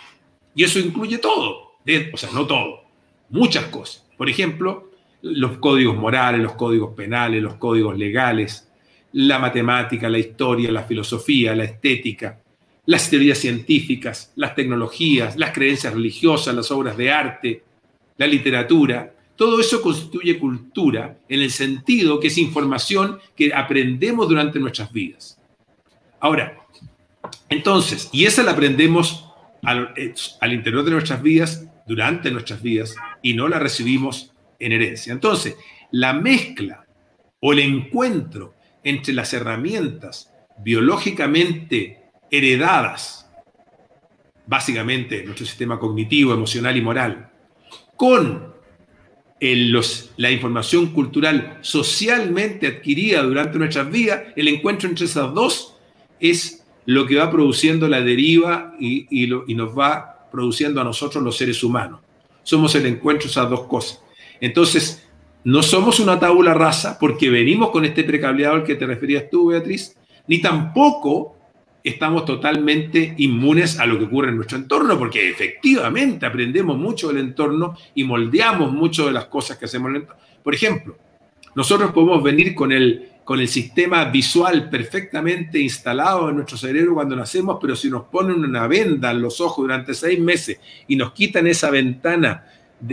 Y 0.53 0.63
eso 0.63 0.77
incluye 0.77 1.17
todo, 1.17 1.77
o 2.13 2.17
sea, 2.17 2.29
no 2.31 2.45
todo, 2.45 2.83
muchas 3.29 3.65
cosas. 3.65 4.05
Por 4.17 4.29
ejemplo, 4.29 4.91
los 5.33 5.57
códigos 5.57 5.97
morales, 5.97 6.39
los 6.39 6.53
códigos 6.53 6.93
penales, 6.93 7.41
los 7.41 7.55
códigos 7.55 7.97
legales, 7.97 8.69
la 9.13 9.39
matemática, 9.39 10.07
la 10.07 10.19
historia, 10.19 10.71
la 10.71 10.83
filosofía, 10.83 11.55
la 11.55 11.63
estética, 11.63 12.39
las 12.85 13.09
teorías 13.09 13.39
científicas, 13.39 14.31
las 14.35 14.53
tecnologías, 14.53 15.35
las 15.35 15.51
creencias 15.51 15.93
religiosas, 15.93 16.53
las 16.53 16.69
obras 16.69 16.95
de 16.95 17.11
arte, 17.11 17.63
la 18.17 18.27
literatura. 18.27 19.15
Todo 19.35 19.59
eso 19.59 19.81
constituye 19.81 20.37
cultura 20.37 21.17
en 21.27 21.41
el 21.41 21.49
sentido 21.49 22.19
que 22.19 22.27
es 22.27 22.37
información 22.37 23.17
que 23.35 23.51
aprendemos 23.53 24.29
durante 24.29 24.59
nuestras 24.59 24.93
vidas. 24.93 25.39
Ahora, 26.19 26.55
entonces, 27.49 28.09
y 28.13 28.25
esa 28.25 28.43
la 28.43 28.51
aprendemos 28.51 29.25
al, 29.63 29.91
al 30.39 30.53
interior 30.53 30.83
de 30.83 30.91
nuestras 30.91 31.23
vidas, 31.23 31.67
durante 31.87 32.29
nuestras 32.29 32.61
vidas, 32.61 32.95
y 33.23 33.33
no 33.33 33.47
la 33.47 33.57
recibimos 33.57 34.34
en 34.59 34.71
herencia. 34.71 35.13
Entonces, 35.13 35.55
la 35.91 36.13
mezcla 36.13 36.85
o 37.39 37.53
el 37.53 37.59
encuentro 37.59 38.55
entre 38.83 39.13
las 39.13 39.33
herramientas 39.33 40.31
biológicamente 40.63 42.11
heredadas, 42.31 43.29
básicamente 44.45 45.23
nuestro 45.23 45.45
sistema 45.45 45.79
cognitivo, 45.79 46.33
emocional 46.33 46.77
y 46.77 46.81
moral, 46.81 47.31
con 47.95 48.55
la 49.39 50.31
información 50.31 50.87
cultural 50.87 51.59
socialmente 51.61 52.67
adquirida 52.67 53.21
durante 53.21 53.59
nuestras 53.59 53.91
vidas, 53.91 54.23
el 54.35 54.47
encuentro 54.47 54.89
entre 54.89 55.05
esas 55.05 55.33
dos 55.33 55.77
es 56.19 56.65
lo 56.85 57.05
que 57.05 57.17
va 57.17 57.29
produciendo 57.29 57.87
la 57.87 58.01
deriva 58.01 58.73
y, 58.79 59.07
y 59.09 59.55
nos 59.55 59.77
va 59.77 60.29
produciendo 60.31 60.81
a 60.81 60.83
nosotros 60.83 61.23
los 61.23 61.37
seres 61.37 61.63
humanos. 61.63 61.99
Somos 62.43 62.75
el 62.75 62.85
encuentro 62.85 63.25
de 63.25 63.31
esas 63.31 63.49
dos 63.49 63.65
cosas. 63.65 64.01
Entonces, 64.41 65.07
no 65.43 65.61
somos 65.61 65.99
una 65.99 66.19
tabula 66.19 66.53
rasa 66.53 66.97
porque 66.99 67.29
venimos 67.29 67.69
con 67.69 67.85
este 67.85 68.03
precableado 68.03 68.55
al 68.55 68.63
que 68.63 68.75
te 68.75 68.85
referías 68.85 69.29
tú, 69.29 69.47
Beatriz, 69.47 69.95
ni 70.27 70.41
tampoco 70.41 71.35
estamos 71.83 72.25
totalmente 72.25 73.13
inmunes 73.17 73.79
a 73.79 73.85
lo 73.85 73.99
que 73.99 74.05
ocurre 74.05 74.29
en 74.29 74.37
nuestro 74.37 74.57
entorno, 74.57 74.97
porque 74.97 75.29
efectivamente 75.29 76.25
aprendemos 76.25 76.75
mucho 76.77 77.09
del 77.09 77.17
entorno 77.17 77.77
y 77.93 78.03
moldeamos 78.03 78.71
mucho 78.71 79.05
de 79.05 79.11
las 79.11 79.25
cosas 79.25 79.57
que 79.57 79.65
hacemos 79.65 79.89
en 79.89 79.95
el 79.97 80.01
entorno. 80.01 80.21
Por 80.43 80.55
ejemplo, 80.55 80.97
nosotros 81.53 81.91
podemos 81.91 82.23
venir 82.23 82.55
con 82.55 82.71
el, 82.71 83.11
con 83.23 83.39
el 83.39 83.47
sistema 83.47 84.03
visual 84.05 84.67
perfectamente 84.67 85.59
instalado 85.59 86.27
en 86.29 86.37
nuestro 86.37 86.57
cerebro 86.57 86.95
cuando 86.95 87.15
nacemos, 87.15 87.59
pero 87.61 87.75
si 87.75 87.87
nos 87.87 88.05
ponen 88.05 88.43
una 88.43 88.65
venda 88.65 89.11
en 89.11 89.21
los 89.21 89.39
ojos 89.39 89.63
durante 89.63 89.93
seis 89.93 90.19
meses 90.19 90.59
y 90.87 90.95
nos 90.95 91.11
quitan 91.11 91.45
esa 91.45 91.69
ventana 91.69 92.45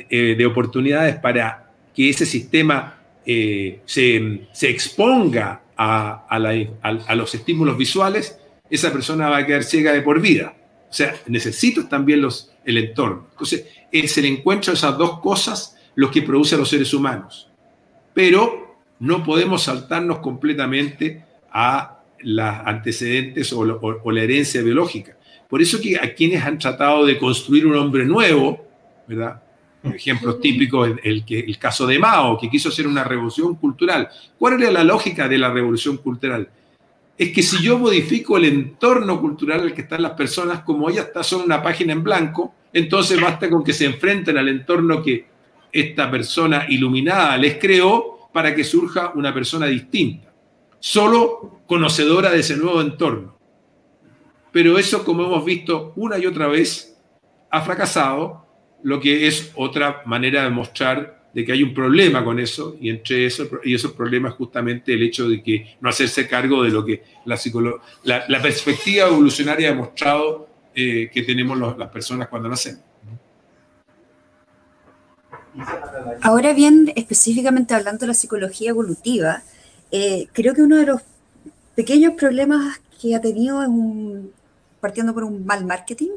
eh, 0.08 0.34
de, 0.36 0.46
oportunidades 0.46 1.16
para 1.16 1.70
que 1.94 2.08
ese 2.08 2.24
sistema 2.24 2.98
eh, 3.26 3.80
se, 3.84 4.48
exponga 4.62 5.62
a, 5.76 7.14
los 7.14 7.34
estímulos 7.34 7.76
visuales, 7.76 8.38
esa 8.70 8.92
persona 8.92 9.28
va 9.28 9.38
a 9.38 9.46
quedar 9.46 9.64
ciega 9.64 9.92
de 9.92 10.02
por 10.02 10.20
vida. 10.20 10.54
O 10.88 10.92
sea, 10.92 11.14
necesito 11.26 11.88
también 11.88 12.22
los, 12.22 12.52
el 12.64 12.78
entorno. 12.78 13.26
Entonces, 13.32 13.66
es 13.90 14.16
el 14.18 14.26
encuentro 14.26 14.72
de 14.72 14.76
esas 14.76 14.96
dos 14.96 15.20
cosas 15.20 15.76
lo 15.94 16.10
que 16.10 16.22
produce 16.22 16.54
a 16.54 16.58
los 16.58 16.68
seres 16.68 16.94
humanos. 16.94 17.50
Pero 18.14 18.76
no 19.00 19.24
podemos 19.24 19.64
saltarnos 19.64 20.18
completamente 20.18 21.24
a 21.50 22.02
los 22.20 22.46
antecedentes 22.64 23.52
o, 23.52 23.60
o, 23.60 24.10
la 24.12 24.22
herencia 24.22 24.62
biológica. 24.62 25.16
Por 25.48 25.60
eso 25.60 25.80
que 25.80 25.96
a 25.96 26.14
quienes 26.14 26.42
han 26.44 26.58
tratado 26.58 27.04
de 27.04 27.18
construir 27.18 27.66
un 27.66 27.76
hombre 27.76 28.04
nuevo, 28.04 28.64
¿verdad? 29.06 29.42
Ejemplos 29.84 30.40
típicos, 30.40 30.88
el, 30.88 31.00
el, 31.02 31.24
el, 31.28 31.58
caso 31.58 31.86
de 31.86 31.98
Mao, 31.98 32.38
que 32.38 32.48
quiso 32.48 32.68
hacer 32.68 32.86
una 32.86 33.04
revolución 33.04 33.56
cultural. 33.56 34.08
¿Cuál 34.38 34.62
era 34.62 34.70
la 34.70 34.84
lógica 34.84 35.28
de 35.28 35.38
la 35.38 35.50
revolución 35.50 35.96
cultural? 35.96 36.48
Es 37.18 37.32
que 37.32 37.42
si 37.42 37.62
yo 37.62 37.78
modifico 37.78 38.36
el 38.36 38.46
entorno 38.46 39.20
cultural 39.20 39.60
en 39.60 39.66
el 39.66 39.74
que 39.74 39.82
están 39.82 40.02
las 40.02 40.12
personas, 40.12 40.60
como 40.60 40.88
ellas 40.88 41.06
está 41.06 41.22
son 41.22 41.42
una 41.42 41.62
página 41.62 41.92
en 41.92 42.02
blanco, 42.02 42.54
entonces 42.72 43.20
basta 43.20 43.50
con 43.50 43.62
que 43.62 43.72
se 43.72 43.84
enfrenten 43.84 44.38
al 44.38 44.48
entorno 44.48 45.02
que 45.02 45.26
esta 45.70 46.10
persona 46.10 46.66
iluminada 46.68 47.36
les 47.36 47.58
creó 47.58 48.28
para 48.32 48.54
que 48.54 48.64
surja 48.64 49.12
una 49.14 49.32
persona 49.32 49.66
distinta, 49.66 50.32
solo 50.80 51.60
conocedora 51.66 52.30
de 52.30 52.40
ese 52.40 52.56
nuevo 52.56 52.80
entorno. 52.80 53.36
Pero 54.50 54.78
eso, 54.78 55.04
como 55.04 55.24
hemos 55.24 55.44
visto 55.44 55.92
una 55.96 56.18
y 56.18 56.26
otra 56.26 56.46
vez, 56.46 56.98
ha 57.50 57.60
fracasado 57.60 58.46
lo 58.82 59.00
que 59.00 59.26
es 59.26 59.52
otra 59.54 60.02
manera 60.06 60.44
de 60.44 60.50
mostrar 60.50 61.22
de 61.32 61.44
que 61.44 61.52
hay 61.52 61.62
un 61.62 61.72
problema 61.72 62.24
con 62.24 62.38
eso, 62.38 62.76
y 62.80 62.90
entre 62.90 63.26
eso, 63.26 63.48
y 63.64 63.74
esos 63.74 63.92
problemas 63.92 64.34
justamente 64.34 64.92
el 64.92 65.02
hecho 65.02 65.28
de 65.28 65.42
que 65.42 65.76
no 65.80 65.88
hacerse 65.88 66.28
cargo 66.28 66.62
de 66.62 66.70
lo 66.70 66.84
que 66.84 67.02
la, 67.24 68.24
la, 68.28 68.42
perspectiva 68.42 69.06
evolucionaria 69.06 69.68
ha 69.68 69.72
demostrado 69.72 70.48
eh, 70.74 71.10
que 71.12 71.22
tenemos 71.22 71.58
las 71.78 71.88
personas 71.88 72.28
cuando 72.28 72.48
nacemos. 72.48 72.82
Ahora 76.22 76.52
bien, 76.52 76.92
específicamente 76.96 77.74
hablando 77.74 78.00
de 78.00 78.08
la 78.08 78.14
psicología 78.14 78.70
evolutiva, 78.70 79.42
eh, 79.90 80.28
creo 80.32 80.54
que 80.54 80.62
uno 80.62 80.76
de 80.76 80.86
los 80.86 81.02
pequeños 81.74 82.14
problemas 82.14 82.80
que 83.00 83.14
ha 83.14 83.20
tenido 83.20 83.62
es 83.62 83.68
un, 83.68 84.32
partiendo 84.80 85.12
por 85.12 85.24
un 85.24 85.44
mal 85.44 85.64
marketing, 85.64 86.10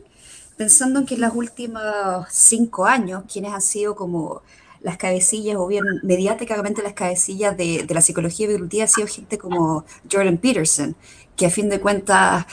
pensando 0.57 0.99
en 0.99 1.05
que 1.05 1.15
en 1.15 1.21
los 1.21 1.33
últimos 1.35 1.81
cinco 2.29 2.85
años, 2.85 3.23
quienes 3.31 3.53
han 3.53 3.61
sido 3.61 3.95
como 3.95 4.41
las 4.81 4.97
cabecillas, 4.97 5.57
o 5.57 5.67
bien 5.67 5.83
mediáticamente 6.03 6.83
las 6.83 6.93
cabecillas 6.93 7.57
de, 7.57 7.85
la 7.89 8.01
psicología 8.01 8.47
evolutiva, 8.47 8.83
ha 8.85 8.87
sido 8.87 9.07
gente 9.07 9.37
como 9.37 9.83
Jordan 10.11 10.37
Peterson, 10.37 10.95
que 11.35 11.47
a 11.47 11.49
fin 11.49 11.69
de 11.69 11.79
cuentas, 11.79 12.45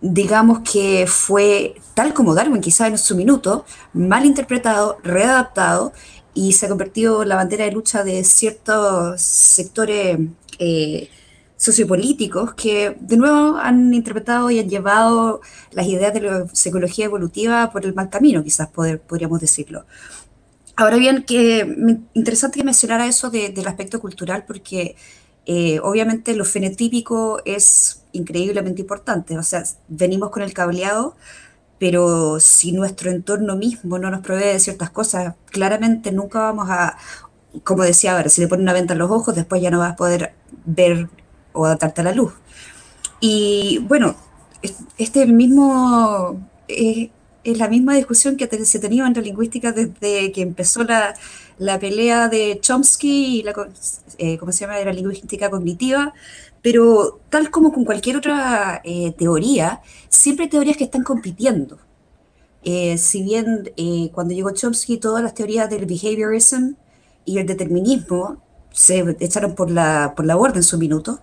digamos 0.00 0.60
que 0.60 1.06
fue 1.08 1.74
tal 1.94 2.14
como 2.14 2.34
Darwin, 2.34 2.60
quizá 2.60 2.86
en 2.86 2.98
su 2.98 3.16
minuto, 3.16 3.64
mal 3.92 4.24
interpretado, 4.24 4.98
readaptado, 5.02 5.92
y 6.34 6.52
se 6.52 6.66
ha 6.66 6.68
convertido 6.68 7.22
en 7.22 7.30
la 7.30 7.36
bandera 7.36 7.64
de 7.64 7.72
lucha 7.72 8.04
de 8.04 8.22
ciertos 8.22 9.20
sectores 9.22 10.18
eh, 10.58 11.10
sociopolíticos 11.56 12.54
que 12.54 12.96
de 13.00 13.16
nuevo 13.16 13.56
han 13.56 13.92
interpretado 13.94 14.50
y 14.50 14.58
han 14.58 14.68
llevado 14.68 15.40
las 15.72 15.86
ideas 15.86 16.12
de 16.12 16.20
la 16.20 16.48
psicología 16.52 17.06
evolutiva 17.06 17.70
por 17.72 17.84
el 17.84 17.94
mal 17.94 18.10
camino, 18.10 18.44
quizás 18.44 18.68
podríamos 18.68 19.40
decirlo. 19.40 19.86
Ahora 20.76 20.98
bien, 20.98 21.22
que 21.22 22.00
interesante 22.12 22.58
que 22.58 22.64
mencionara 22.64 23.06
eso 23.06 23.30
del 23.30 23.66
aspecto 23.66 24.00
cultural 24.00 24.44
porque 24.46 24.96
eh, 25.46 25.80
obviamente 25.82 26.36
lo 26.36 26.44
fenotípico 26.44 27.40
es 27.46 28.02
increíblemente 28.12 28.82
importante, 28.82 29.38
o 29.38 29.42
sea, 29.42 29.64
venimos 29.88 30.30
con 30.30 30.42
el 30.42 30.52
cableado, 30.52 31.16
pero 31.78 32.40
si 32.40 32.72
nuestro 32.72 33.10
entorno 33.10 33.56
mismo 33.56 33.98
no 33.98 34.10
nos 34.10 34.20
provee 34.20 34.44
de 34.44 34.60
ciertas 34.60 34.90
cosas, 34.90 35.34
claramente 35.50 36.12
nunca 36.12 36.40
vamos 36.40 36.68
a, 36.68 36.96
como 37.64 37.82
decía 37.84 38.12
ahora, 38.16 38.28
si 38.28 38.40
le 38.40 38.48
ponen 38.48 38.64
una 38.64 38.72
venta 38.72 38.94
en 38.94 38.98
los 38.98 39.10
ojos, 39.10 39.34
después 39.34 39.62
ya 39.62 39.70
no 39.70 39.78
vas 39.78 39.92
a 39.92 39.96
poder 39.96 40.34
ver 40.64 41.08
o 41.56 41.64
adaptarte 41.64 42.00
a 42.02 42.04
la 42.04 42.12
luz. 42.12 42.32
Y 43.20 43.78
bueno, 43.88 44.14
este 44.98 45.22
el 45.22 45.32
mismo, 45.32 46.40
eh, 46.68 47.10
es 47.44 47.58
la 47.58 47.68
misma 47.68 47.94
discusión 47.94 48.36
que 48.36 48.48
se 48.64 48.78
tenía 48.78 49.06
en 49.06 49.14
la 49.14 49.20
lingüística 49.20 49.72
desde 49.72 50.32
que 50.32 50.42
empezó 50.42 50.82
la, 50.82 51.14
la 51.58 51.78
pelea 51.78 52.28
de 52.28 52.58
Chomsky 52.60 53.38
y 53.38 53.42
la, 53.42 53.54
eh, 54.18 54.36
¿cómo 54.38 54.52
se 54.52 54.60
llama?, 54.60 54.78
la 54.80 54.92
lingüística 54.92 55.48
cognitiva, 55.48 56.12
pero 56.60 57.20
tal 57.30 57.50
como 57.50 57.72
con 57.72 57.84
cualquier 57.84 58.16
otra 58.16 58.80
eh, 58.84 59.12
teoría, 59.16 59.80
siempre 60.08 60.46
hay 60.46 60.50
teorías 60.50 60.76
que 60.76 60.84
están 60.84 61.04
compitiendo. 61.04 61.78
Eh, 62.64 62.98
si 62.98 63.22
bien 63.22 63.70
cuando 64.12 64.34
llegó 64.34 64.50
Chomsky 64.50 64.96
todas 64.96 65.22
las 65.22 65.34
teorías 65.34 65.70
del 65.70 65.86
behaviorism 65.86 66.72
y 67.24 67.38
el 67.38 67.46
determinismo 67.46 68.42
se 68.76 69.16
echaron 69.20 69.54
por 69.54 69.70
la, 69.70 70.12
por 70.14 70.26
la 70.26 70.34
borda 70.34 70.56
en 70.56 70.62
su 70.62 70.76
minuto, 70.76 71.20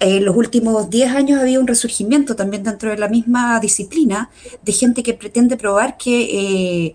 en 0.00 0.24
los 0.24 0.34
últimos 0.36 0.88
10 0.88 1.10
años 1.14 1.40
había 1.40 1.60
un 1.60 1.66
resurgimiento 1.66 2.34
también 2.34 2.62
dentro 2.62 2.90
de 2.90 2.96
la 2.96 3.08
misma 3.08 3.60
disciplina 3.60 4.30
de 4.62 4.72
gente 4.72 5.02
que 5.02 5.12
pretende 5.12 5.56
probar 5.56 5.96
que 5.98 6.94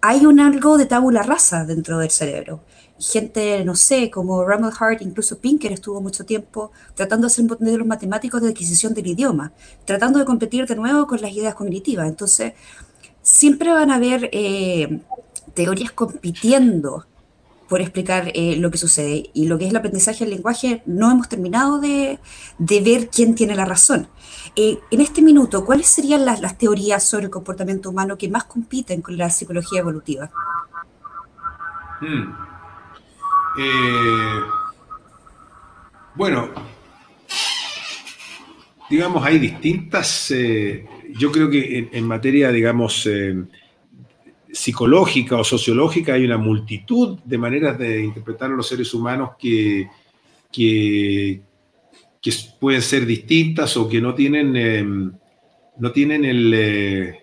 hay 0.00 0.26
un 0.26 0.38
algo 0.38 0.76
de 0.76 0.84
tabula 0.84 1.22
rasa 1.22 1.64
dentro 1.64 1.98
del 1.98 2.10
cerebro. 2.10 2.60
Gente, 2.98 3.64
no 3.64 3.74
sé, 3.74 4.10
como 4.10 4.44
Rummel 4.44 4.72
Hart, 4.78 5.00
incluso 5.00 5.38
Pinker 5.38 5.72
estuvo 5.72 6.00
mucho 6.02 6.24
tiempo 6.26 6.70
tratando 6.94 7.26
de 7.26 7.32
hacer 7.32 7.44
modelos 7.46 7.86
matemáticos 7.86 8.40
de 8.42 8.50
adquisición 8.50 8.94
del 8.94 9.06
idioma, 9.06 9.52
tratando 9.84 10.18
de 10.18 10.26
competir 10.26 10.66
de 10.66 10.76
nuevo 10.76 11.06
con 11.06 11.20
las 11.22 11.32
ideas 11.32 11.54
cognitivas. 11.54 12.06
Entonces, 12.06 12.52
siempre 13.22 13.72
van 13.72 13.90
a 13.90 13.94
haber 13.96 14.28
eh, 14.32 15.00
teorías 15.54 15.92
compitiendo 15.92 17.06
por 17.68 17.80
explicar 17.80 18.30
eh, 18.34 18.56
lo 18.56 18.70
que 18.70 18.78
sucede. 18.78 19.30
Y 19.34 19.46
lo 19.46 19.58
que 19.58 19.64
es 19.64 19.70
el 19.70 19.76
aprendizaje 19.76 20.24
del 20.24 20.34
lenguaje, 20.34 20.82
no 20.86 21.10
hemos 21.10 21.28
terminado 21.28 21.80
de, 21.80 22.18
ver 22.58 23.08
quién 23.08 23.34
tiene 23.34 23.54
la 23.54 23.64
razón. 23.64 24.08
Eh, 24.56 24.78
en 24.90 25.00
este 25.00 25.22
minuto, 25.22 25.64
¿cuáles 25.64 25.86
serían 25.86 26.24
las, 26.24 26.40
las, 26.40 26.58
teorías 26.58 27.02
sobre 27.02 27.24
el 27.24 27.30
comportamiento 27.30 27.90
humano 27.90 28.18
que 28.18 28.28
más 28.28 28.44
compiten 28.44 29.02
con 29.02 29.16
la 29.16 29.30
psicología 29.30 29.80
evolutiva? 29.80 30.30
Hmm. 32.00 32.32
Eh, 33.58 34.40
bueno, 36.16 36.50
digamos, 38.90 39.24
hay 39.24 39.38
distintas, 39.38 40.32
yo 41.10 41.32
creo 41.32 41.48
que 41.50 41.88
en 41.92 42.06
materia, 42.06 42.50
digamos, 42.50 43.08
psicológica 44.54 45.36
o 45.36 45.44
sociológica 45.44 46.14
hay 46.14 46.24
una 46.24 46.38
multitud 46.38 47.18
de 47.24 47.38
maneras 47.38 47.76
de 47.76 48.04
interpretar 48.04 48.50
a 48.50 48.54
los 48.54 48.68
seres 48.68 48.94
humanos 48.94 49.30
que, 49.38 49.88
que, 50.52 51.42
pueden 52.60 52.80
ser 52.80 53.04
distintas 53.04 53.76
o 53.76 53.88
que 53.88 54.00
no 54.00 54.14
tienen, 54.14 54.56
em, 54.56 55.12
no 55.78 55.92
tienen 55.92 56.24
el... 56.24 56.54
Eh, 56.54 57.20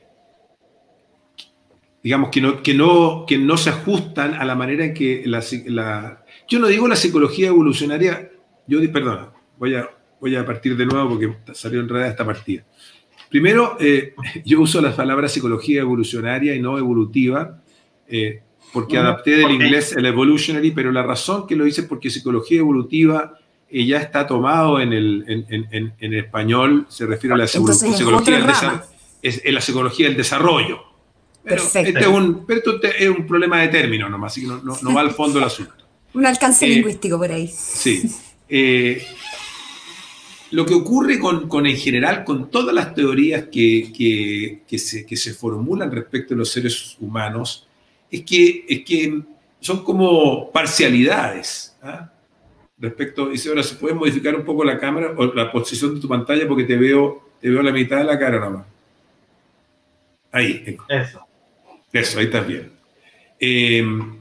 digamos, 2.03 2.29
que 2.29 2.41
no, 2.41 2.61
que, 2.61 2.73
no, 2.73 3.25
que 3.25 3.37
no 3.37 3.57
se 3.57 3.69
ajustan 3.69 4.33
a 4.33 4.45
la 4.45 4.55
manera 4.55 4.85
en 4.85 4.93
que 4.93 5.23
la, 5.25 6.23
Yo 6.47 6.59
no 6.59 6.67
digo 6.67 6.87
la 6.87 6.95
psicología 6.95 7.47
evolucionaria, 7.47 8.29
yo, 8.67 8.79
perdón, 8.91 9.29
voy 9.57 9.75
a, 9.75 9.89
voy 10.19 10.35
a 10.35 10.45
partir 10.45 10.75
de 10.75 10.85
nuevo 10.85 11.09
porque 11.09 11.35
salió 11.53 11.79
enredada 11.79 12.09
esta 12.09 12.25
partida. 12.25 12.63
Primero, 13.31 13.77
eh, 13.79 14.13
yo 14.45 14.61
uso 14.61 14.81
las 14.81 14.93
palabras 14.93 15.31
psicología 15.31 15.81
evolucionaria 15.81 16.53
y 16.53 16.61
no 16.61 16.77
evolutiva, 16.77 17.61
eh, 18.07 18.41
porque 18.73 18.97
adapté 18.97 19.31
del 19.31 19.51
inglés 19.51 19.93
el 19.93 20.05
evolutionary, 20.05 20.71
pero 20.71 20.91
la 20.91 21.01
razón 21.01 21.47
que 21.47 21.55
lo 21.55 21.65
hice 21.65 21.81
es 21.81 21.87
porque 21.87 22.09
psicología 22.09 22.59
evolutiva 22.59 23.33
eh, 23.69 23.85
ya 23.85 23.97
está 23.97 24.27
tomado 24.27 24.79
en 24.79 24.93
el, 24.93 25.25
en, 25.27 26.13
español, 26.13 26.85
se 26.89 27.05
refiere 27.05 27.33
a 27.33 27.37
la 27.37 27.47
psicología, 27.47 28.37
del 28.37 28.49
es, 29.21 29.41
la 29.45 29.61
psicología 29.61 30.07
del 30.07 30.17
desarrollo. 30.17 30.79
Perfecto. 31.43 31.89
Este 31.89 32.01
es 32.01 32.07
un, 32.07 32.45
esto 32.47 32.79
es 32.83 33.09
un 33.09 33.25
problema 33.25 33.61
de 33.61 33.69
término 33.69 34.09
nomás, 34.09 34.33
así 34.33 34.41
que 34.41 34.47
no, 34.47 34.61
no, 34.61 34.93
va 34.93 35.01
al 35.01 35.11
fondo 35.11 35.39
del 35.39 35.47
asunto. 35.47 35.73
un 36.13 36.25
alcance 36.25 36.67
lingüístico 36.67 37.17
por 37.17 37.31
ahí. 37.31 37.47
Sí 37.47 38.09
lo 40.51 40.65
que 40.65 40.73
ocurre 40.73 41.17
con, 41.17 41.65
en 41.65 41.77
general 41.77 42.23
con 42.23 42.51
todas 42.51 42.75
las 42.75 42.93
teorías 42.93 43.45
que, 43.51 44.61
se, 44.67 45.33
formulan 45.33 45.91
respecto 45.91 46.33
a 46.33 46.37
los 46.37 46.51
seres 46.51 46.97
humanos 46.99 47.67
es 48.09 48.23
que, 48.23 48.65
es 48.67 48.83
que 48.83 49.21
son 49.61 49.83
como 49.83 50.51
parcialidades. 50.51 51.77
¿ah? 51.81 52.11
Respecto, 52.77 53.29
dice, 53.29 53.49
ahora, 53.49 53.63
¿se 53.63 53.75
puede 53.75 53.95
modificar 53.95 54.35
un 54.35 54.43
poco 54.43 54.65
la 54.65 54.77
cámara 54.77 55.13
o 55.15 55.33
la 55.33 55.51
posición 55.51 55.95
de 55.95 56.01
tu 56.01 56.09
pantalla 56.09 56.45
porque 56.47 56.65
te 56.65 56.75
veo, 56.75 57.29
te 57.39 57.49
veo 57.49 57.61
la 57.61 57.71
mitad 57.71 57.99
de 57.99 58.03
la 58.03 58.19
cara 58.19 58.39
nomás? 58.39 58.65
Ahí. 60.33 60.77
Eso. 60.89 61.25
Eso, 61.93 62.19
ahí 62.19 62.25
estás 62.25 62.47
bien. 62.47 62.71
Em, 63.39 64.17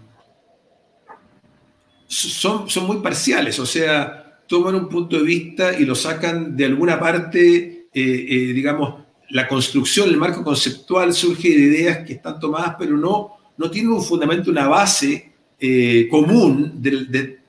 son, 2.07 2.71
son 2.71 2.87
muy 2.87 2.99
parciales, 2.99 3.59
o 3.59 3.66
sea, 3.66 4.30
toman 4.50 4.74
un 4.74 4.88
punto 4.88 5.16
de 5.16 5.22
vista 5.22 5.78
y 5.78 5.84
lo 5.84 5.94
sacan 5.94 6.56
de 6.56 6.64
alguna 6.64 6.98
parte, 6.98 7.86
eh, 7.94 8.26
eh, 8.28 8.52
digamos, 8.52 9.04
la 9.28 9.46
construcción, 9.46 10.08
el 10.08 10.16
marco 10.16 10.42
conceptual 10.42 11.14
surge 11.14 11.50
de 11.50 11.54
ideas 11.54 11.98
que 12.04 12.14
están 12.14 12.40
tomadas, 12.40 12.74
pero 12.76 12.96
no, 12.96 13.36
no 13.56 13.70
tienen 13.70 13.92
un 13.92 14.02
fundamento, 14.02 14.50
una 14.50 14.66
base 14.66 15.30
eh, 15.60 16.08
común 16.10 16.82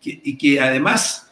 y 0.03 0.37
que 0.37 0.59
además 0.59 1.31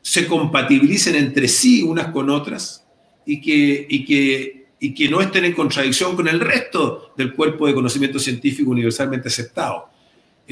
se 0.00 0.26
compatibilicen 0.26 1.14
entre 1.14 1.46
sí 1.46 1.82
unas 1.82 2.06
con 2.06 2.30
otras 2.30 2.82
y 3.26 3.38
que, 3.38 3.86
y 3.86 4.02
que, 4.06 4.68
y 4.80 4.94
que 4.94 5.10
no 5.10 5.20
estén 5.20 5.44
en 5.44 5.52
contradicción 5.52 6.16
con 6.16 6.26
el 6.26 6.40
resto 6.40 7.12
del 7.18 7.34
cuerpo 7.34 7.66
de 7.66 7.74
conocimiento 7.74 8.18
científico 8.18 8.70
universalmente 8.70 9.28
aceptado. 9.28 9.90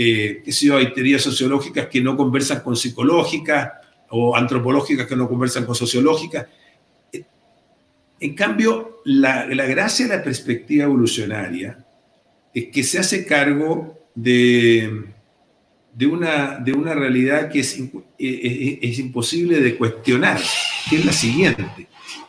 Eh, 0.01 0.43
que 0.45 0.53
si 0.53 0.71
hay 0.71 0.93
teorías 0.93 1.23
sociológicas 1.23 1.89
que 1.89 2.01
no 2.01 2.17
conversan 2.17 2.61
con 2.61 2.77
psicológicas, 2.77 3.73
o 4.11 4.37
antropológicas 4.37 5.07
que 5.07 5.17
no 5.17 5.29
conversan 5.29 5.67
con 5.67 5.75
sociológicas. 5.75 6.47
En 8.21 8.35
cambio, 8.35 9.01
la, 9.05 9.47
gracia 9.47 10.09
de 10.09 10.17
la 10.17 10.25
perspectiva 10.25 10.85
evolucionaria 10.85 11.85
es 12.53 12.67
que 12.67 12.83
se 12.83 12.99
hace 12.99 13.25
cargo 13.25 13.97
de, 14.15 15.05
de, 15.95 16.07
una, 16.07 16.59
de 16.59 16.73
una 16.73 16.95
realidad 16.95 17.49
que 17.49 17.61
es, 17.61 17.79
es, 18.19 18.99
imposible 18.99 19.61
de 19.61 19.77
cuestionar, 19.77 20.41
que 20.91 20.97
es 20.97 21.05
la 21.05 21.13
siguiente. 21.13 21.65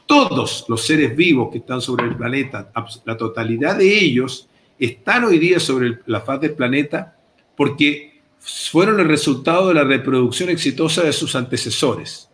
Todos 0.05 0.65
los 0.67 0.85
seres 0.85 1.15
vivos 1.15 1.49
que 1.51 1.59
están 1.59 1.81
sobre 1.81 2.05
el 2.05 2.15
planeta, 2.15 2.71
la 3.05 3.17
totalidad 3.17 3.77
de 3.77 3.97
ellos, 3.97 4.47
están 4.77 5.25
hoy 5.25 5.39
día 5.39 5.59
sobre 5.59 5.99
la 6.05 6.21
faz 6.21 6.39
del 6.41 6.53
planeta 6.53 7.17
porque 7.55 8.18
fueron 8.39 8.99
el 8.99 9.07
resultado 9.07 9.67
de 9.67 9.73
la 9.75 9.83
reproducción 9.83 10.49
exitosa 10.49 11.03
de 11.03 11.13
sus 11.13 11.35
antecesores. 11.35 12.29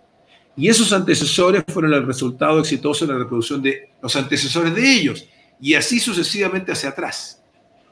Y 0.58 0.70
esos 0.70 0.94
antecesores 0.94 1.64
fueron 1.68 1.94
el 1.94 2.06
resultado 2.06 2.60
exitoso 2.60 3.06
de 3.06 3.14
la 3.14 3.20
reproducción 3.20 3.62
de 3.62 3.90
los 4.02 4.16
antecesores 4.16 4.74
de 4.74 4.94
ellos. 4.94 5.28
Y 5.60 5.74
así 5.74 6.00
sucesivamente 6.00 6.72
hacia 6.72 6.90
atrás. 6.90 7.44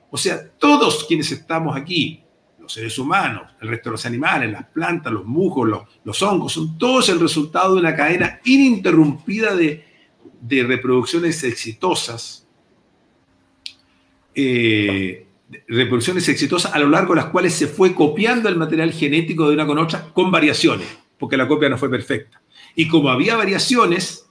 O 0.09 0.17
sea, 0.17 0.47
todos 0.57 1.05
quienes 1.05 1.31
estamos 1.31 1.75
aquí, 1.75 2.23
los 2.59 2.71
seres 2.71 2.97
humanos, 2.97 3.51
el 3.61 3.67
resto 3.67 3.89
de 3.89 3.93
los 3.93 4.05
animales, 4.05 4.51
las 4.51 4.65
plantas, 4.67 5.11
los 5.11 5.25
musgos, 5.25 5.87
los, 6.03 6.21
hongos, 6.21 6.53
son 6.53 6.77
todos 6.77 7.09
el 7.09 7.19
resultado 7.19 7.73
de 7.73 7.81
una 7.81 7.95
cadena 7.95 8.39
ininterrumpida 8.45 9.55
de, 9.55 9.83
de 10.39 10.63
reproducciones 10.63 11.43
exitosas. 11.43 12.47
Eh, 14.35 15.27
reproducciones 15.67 16.27
exitosas 16.29 16.73
a 16.73 16.79
lo 16.79 16.89
largo 16.89 17.13
de 17.13 17.21
las 17.21 17.29
cuales 17.29 17.53
se 17.53 17.67
fue 17.67 17.93
copiando 17.93 18.49
el 18.49 18.55
material 18.55 18.91
genético 18.91 19.47
de 19.47 19.53
una 19.53 19.65
con 19.65 19.77
otra 19.77 20.09
con 20.13 20.31
variaciones, 20.31 20.87
porque 21.17 21.37
la 21.37 21.47
copia 21.47 21.69
no 21.69 21.77
fue 21.77 21.89
perfecta. 21.89 22.41
Y 22.75 22.87
como 22.87 23.09
había 23.09 23.35
variaciones, 23.35 24.29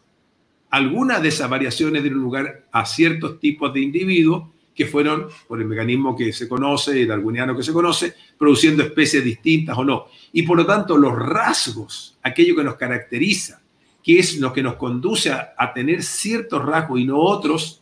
algunas 0.70 1.22
de 1.22 1.28
esas 1.28 1.48
variaciones 1.48 2.02
dieron 2.02 2.20
lugar 2.20 2.66
a 2.72 2.86
ciertos 2.86 3.38
tipos 3.38 3.72
de 3.72 3.80
individuos 3.80 4.44
que 4.74 4.86
fueron, 4.86 5.28
por 5.46 5.60
el 5.60 5.66
mecanismo 5.66 6.16
que 6.16 6.32
se 6.32 6.48
conoce, 6.48 7.02
el 7.02 7.08
darwiniano 7.08 7.54
que 7.54 7.62
se 7.62 7.74
conoce, 7.74 8.14
produciendo 8.38 8.82
especies 8.82 9.22
distintas 9.22 9.76
o 9.76 9.84
no. 9.84 10.06
Y 10.32 10.42
por 10.44 10.56
lo 10.56 10.64
tanto, 10.64 10.96
los 10.96 11.14
rasgos, 11.14 12.18
aquello 12.22 12.56
que 12.56 12.64
nos 12.64 12.76
caracteriza, 12.76 13.60
que 14.02 14.18
es 14.18 14.38
lo 14.38 14.52
que 14.52 14.62
nos 14.62 14.76
conduce 14.76 15.30
a, 15.30 15.52
a 15.58 15.74
tener 15.74 16.02
ciertos 16.02 16.64
rasgos 16.64 16.98
y 17.00 17.04
no 17.04 17.18
otros, 17.18 17.81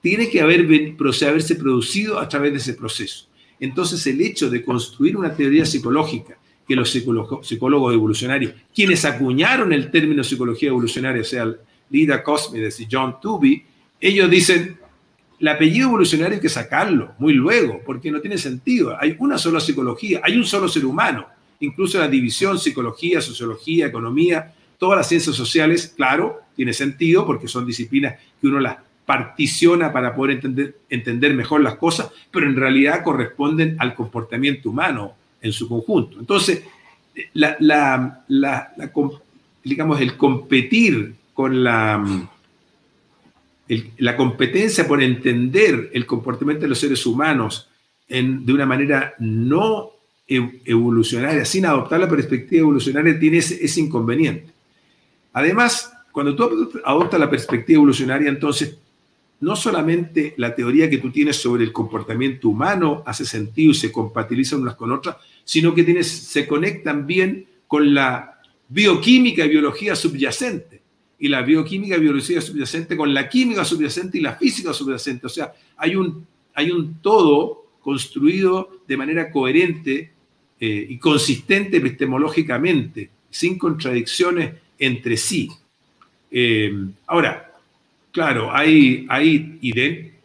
tiene 0.00 0.30
que 0.30 0.40
haber, 0.40 0.66
haberse 1.26 1.54
producido 1.56 2.18
a 2.18 2.28
través 2.28 2.52
de 2.52 2.58
ese 2.58 2.74
proceso. 2.74 3.26
Entonces, 3.58 4.06
el 4.06 4.20
hecho 4.20 4.48
de 4.48 4.64
construir 4.64 5.16
una 5.16 5.34
teoría 5.34 5.66
psicológica 5.66 6.38
que 6.66 6.76
los 6.76 6.90
psicólogos 6.90 7.92
evolucionarios, 7.92 8.54
quienes 8.74 9.04
acuñaron 9.04 9.72
el 9.72 9.90
término 9.90 10.22
psicología 10.22 10.68
evolucionaria, 10.68 11.24
sea 11.24 11.52
Lida 11.90 12.22
Cosmides 12.22 12.78
y 12.80 12.86
John 12.90 13.16
Tooby, 13.20 13.64
ellos 14.00 14.30
dicen, 14.30 14.78
el 15.40 15.48
apellido 15.48 15.88
evolucionario 15.88 16.36
hay 16.36 16.40
que 16.40 16.48
sacarlo 16.48 17.14
muy 17.18 17.32
luego, 17.32 17.80
porque 17.84 18.10
no 18.10 18.20
tiene 18.20 18.38
sentido. 18.38 18.96
Hay 18.98 19.16
una 19.18 19.36
sola 19.36 19.58
psicología, 19.58 20.20
hay 20.22 20.36
un 20.36 20.44
solo 20.44 20.68
ser 20.68 20.84
humano. 20.84 21.26
Incluso 21.60 21.98
la 21.98 22.08
división 22.08 22.58
psicología, 22.58 23.20
sociología, 23.20 23.86
economía, 23.86 24.54
todas 24.78 24.98
las 24.98 25.08
ciencias 25.08 25.36
sociales, 25.36 25.92
claro, 25.94 26.40
tiene 26.56 26.72
sentido 26.72 27.26
porque 27.26 27.48
son 27.48 27.66
disciplinas 27.66 28.18
que 28.40 28.46
uno 28.46 28.60
las 28.60 28.78
particiona 29.10 29.92
para 29.92 30.14
poder 30.14 30.36
entender, 30.36 30.76
entender 30.88 31.34
mejor 31.34 31.62
las 31.62 31.74
cosas, 31.74 32.12
pero 32.30 32.46
en 32.46 32.54
realidad 32.54 33.02
corresponden 33.02 33.74
al 33.80 33.92
comportamiento 33.96 34.70
humano 34.70 35.14
en 35.42 35.52
su 35.52 35.68
conjunto. 35.68 36.20
Entonces, 36.20 36.62
digamos, 39.64 40.00
el 40.00 40.16
competir 40.16 41.16
con 41.34 41.64
la, 41.64 42.28
la 43.98 44.16
competencia 44.16 44.86
por 44.86 45.02
entender 45.02 45.90
el 45.92 46.06
comportamiento 46.06 46.62
de 46.62 46.68
los 46.68 46.78
seres 46.78 47.04
humanos 47.04 47.68
de 48.08 48.52
una 48.52 48.64
manera 48.64 49.14
no 49.18 49.90
evolucionaria, 50.28 51.44
sin 51.44 51.66
adoptar 51.66 51.98
la 51.98 52.08
perspectiva 52.08 52.60
evolucionaria, 52.60 53.18
tiene 53.18 53.38
ese, 53.38 53.80
inconveniente. 53.80 54.52
Además, 55.32 55.92
cuando 56.12 56.36
tú 56.36 56.70
adoptas 56.84 57.18
la 57.18 57.28
perspectiva 57.28 57.78
evolucionaria, 57.78 58.28
entonces 58.28 58.78
no 59.40 59.56
solamente 59.56 60.34
la 60.36 60.54
teoría 60.54 60.90
que 60.90 60.98
tú 60.98 61.10
tienes 61.10 61.36
sobre 61.36 61.64
el 61.64 61.72
comportamiento 61.72 62.48
humano 62.48 63.02
hace 63.06 63.24
sentido 63.24 63.72
y 63.72 63.74
se 63.74 63.90
compatibilizan 63.90 64.60
unas 64.60 64.74
con 64.74 64.92
otras, 64.92 65.16
sino 65.44 65.74
que 65.74 65.82
tienes, 65.82 66.08
se 66.08 66.46
conectan 66.46 67.06
bien 67.06 67.46
con 67.66 67.94
la 67.94 68.40
bioquímica 68.68 69.44
y 69.44 69.48
biología 69.48 69.96
subyacente. 69.96 70.80
Y 71.18 71.28
la 71.28 71.42
bioquímica 71.42 71.96
y 71.96 72.00
biología 72.00 72.40
subyacente 72.40 72.96
con 72.96 73.12
la 73.12 73.28
química 73.28 73.64
subyacente 73.64 74.18
y 74.18 74.20
la 74.20 74.34
física 74.34 74.72
subyacente. 74.72 75.26
O 75.26 75.30
sea, 75.30 75.52
hay 75.76 75.96
un, 75.96 76.26
hay 76.54 76.70
un 76.70 77.00
todo 77.00 77.66
construido 77.80 78.82
de 78.86 78.96
manera 78.96 79.30
coherente 79.30 80.12
eh, 80.58 80.86
y 80.88 80.98
consistente 80.98 81.78
epistemológicamente, 81.78 83.10
sin 83.30 83.58
contradicciones 83.58 84.52
entre 84.78 85.16
sí. 85.16 85.50
Eh, 86.30 86.72
ahora, 87.06 87.49
claro, 88.10 88.50
hay, 88.52 89.06
hay 89.08 89.58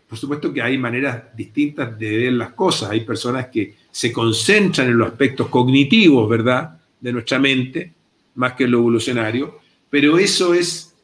por 0.08 0.18
supuesto 0.18 0.54
que 0.54 0.62
hay 0.62 0.78
maneras 0.78 1.36
distintas 1.36 1.98
de 1.98 2.18
ver 2.18 2.34
las 2.34 2.54
cosas. 2.54 2.92
Hay 2.92 3.02
personas 3.02 3.48
que 3.48 3.76
se 3.92 4.12
concentran 4.12 4.88
en 4.88 4.98
los 4.98 5.10
aspectos 5.10 5.48
cognitivos, 5.48 6.30
¿verdad?, 6.30 6.78
de 7.00 7.14
nuestra 7.14 7.40
mente, 7.40 7.92
más 8.36 8.54
que 8.54 8.64
en 8.64 8.72
lo 8.72 8.80
evolucionario, 8.80 9.60
pero 9.90 10.18
eso 10.18 10.54
es, 10.54 10.96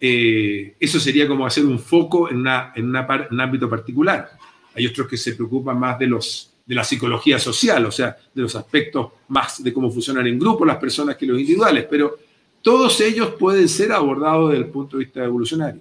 eh, 0.00 0.74
eso 0.78 1.00
sería 1.00 1.26
como 1.26 1.44
hacer 1.46 1.64
un 1.64 1.78
foco 1.78 2.30
en, 2.30 2.38
una, 2.38 2.72
en 2.74 2.86
un 2.86 3.40
ámbito 3.40 3.68
particular. 3.68 4.30
Hay 4.74 4.86
otros 4.86 5.08
que 5.08 5.16
se 5.16 5.34
preocupan 5.34 5.78
más 5.78 5.98
de, 5.98 6.06
los, 6.06 6.52
de 6.64 6.74
la 6.74 6.84
psicología 6.84 7.38
social, 7.38 7.84
o 7.86 7.90
sea, 7.90 8.16
de 8.32 8.42
los 8.42 8.54
aspectos 8.54 9.08
más 9.28 9.62
de 9.62 9.72
cómo 9.72 9.90
funcionan 9.90 10.26
en 10.26 10.38
grupo 10.38 10.64
las 10.64 10.76
personas 10.76 11.16
que 11.16 11.26
los 11.26 11.38
individuales, 11.38 11.86
pero 11.90 12.18
todos 12.62 13.00
ellos 13.00 13.34
pueden 13.38 13.68
ser 13.68 13.92
abordados 13.92 14.50
desde 14.50 14.64
el 14.64 14.70
punto 14.70 14.96
de 14.96 15.04
vista 15.04 15.24
evolucionario. 15.24 15.80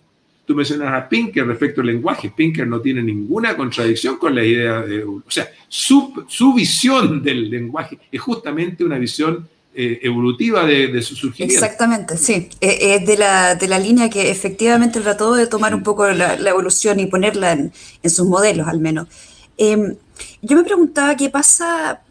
Tú 0.50 0.56
mencionas 0.56 0.92
a 0.92 1.08
Pinker 1.08 1.46
respecto 1.46 1.82
al 1.82 1.86
lenguaje. 1.86 2.34
Pinker 2.36 2.66
no 2.66 2.82
tiene 2.82 3.04
ninguna 3.04 3.56
contradicción 3.56 4.18
con 4.18 4.34
la 4.34 4.44
idea 4.44 4.82
de... 4.82 5.04
O 5.04 5.22
sea, 5.28 5.48
su, 5.68 6.26
su 6.28 6.56
visión 6.56 7.22
del 7.22 7.52
lenguaje 7.52 8.00
es 8.12 8.20
justamente 8.20 8.84
una 8.84 8.98
visión 8.98 9.48
eh, 9.76 10.00
evolutiva 10.02 10.66
de, 10.66 11.00
su 11.04 11.16
surgimiento. 11.16 11.54
Exactamente, 11.54 12.18
sí. 12.18 12.50
Eh, 12.62 12.96
es 12.96 13.06
de, 13.06 13.16
la, 13.16 13.54
de, 13.54 13.68
la, 13.68 13.78
línea 13.78 14.10
que 14.10 14.32
efectivamente 14.32 15.02
trató 15.02 15.36
de 15.36 15.46
tomar 15.46 15.76
un 15.76 15.84
poco 15.84 16.08
la, 16.10 16.34
evolución 16.34 17.00
y 17.00 17.06
ponerla 17.06 17.52
en, 17.52 17.72
en, 18.02 18.10
sus 18.10 18.26
modelos, 18.26 18.68
al 18.68 18.80
menos. 18.80 19.08
Em, 19.56 19.98
yo 20.42 20.58
me 20.58 20.64
preguntaba 20.64 21.16
qué 21.16 21.30
pasa 21.30 22.02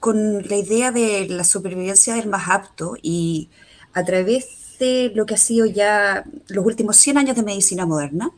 con 0.00 0.48
la 0.48 0.56
idea 0.56 0.92
de 0.92 1.28
la 1.28 1.44
supervivencia 1.44 2.14
del 2.14 2.30
más 2.30 2.48
apto 2.48 2.96
y 3.02 3.50
a 3.92 4.02
través 4.02 4.61
lo 5.14 5.26
que 5.26 5.34
ha 5.34 5.38
sido 5.38 5.66
ya 5.66 6.24
los 6.48 6.64
últimos 6.64 6.96
100 6.96 7.18
años 7.18 7.36
de 7.36 7.42
medicina 7.42 7.86
moderna, 7.86 8.30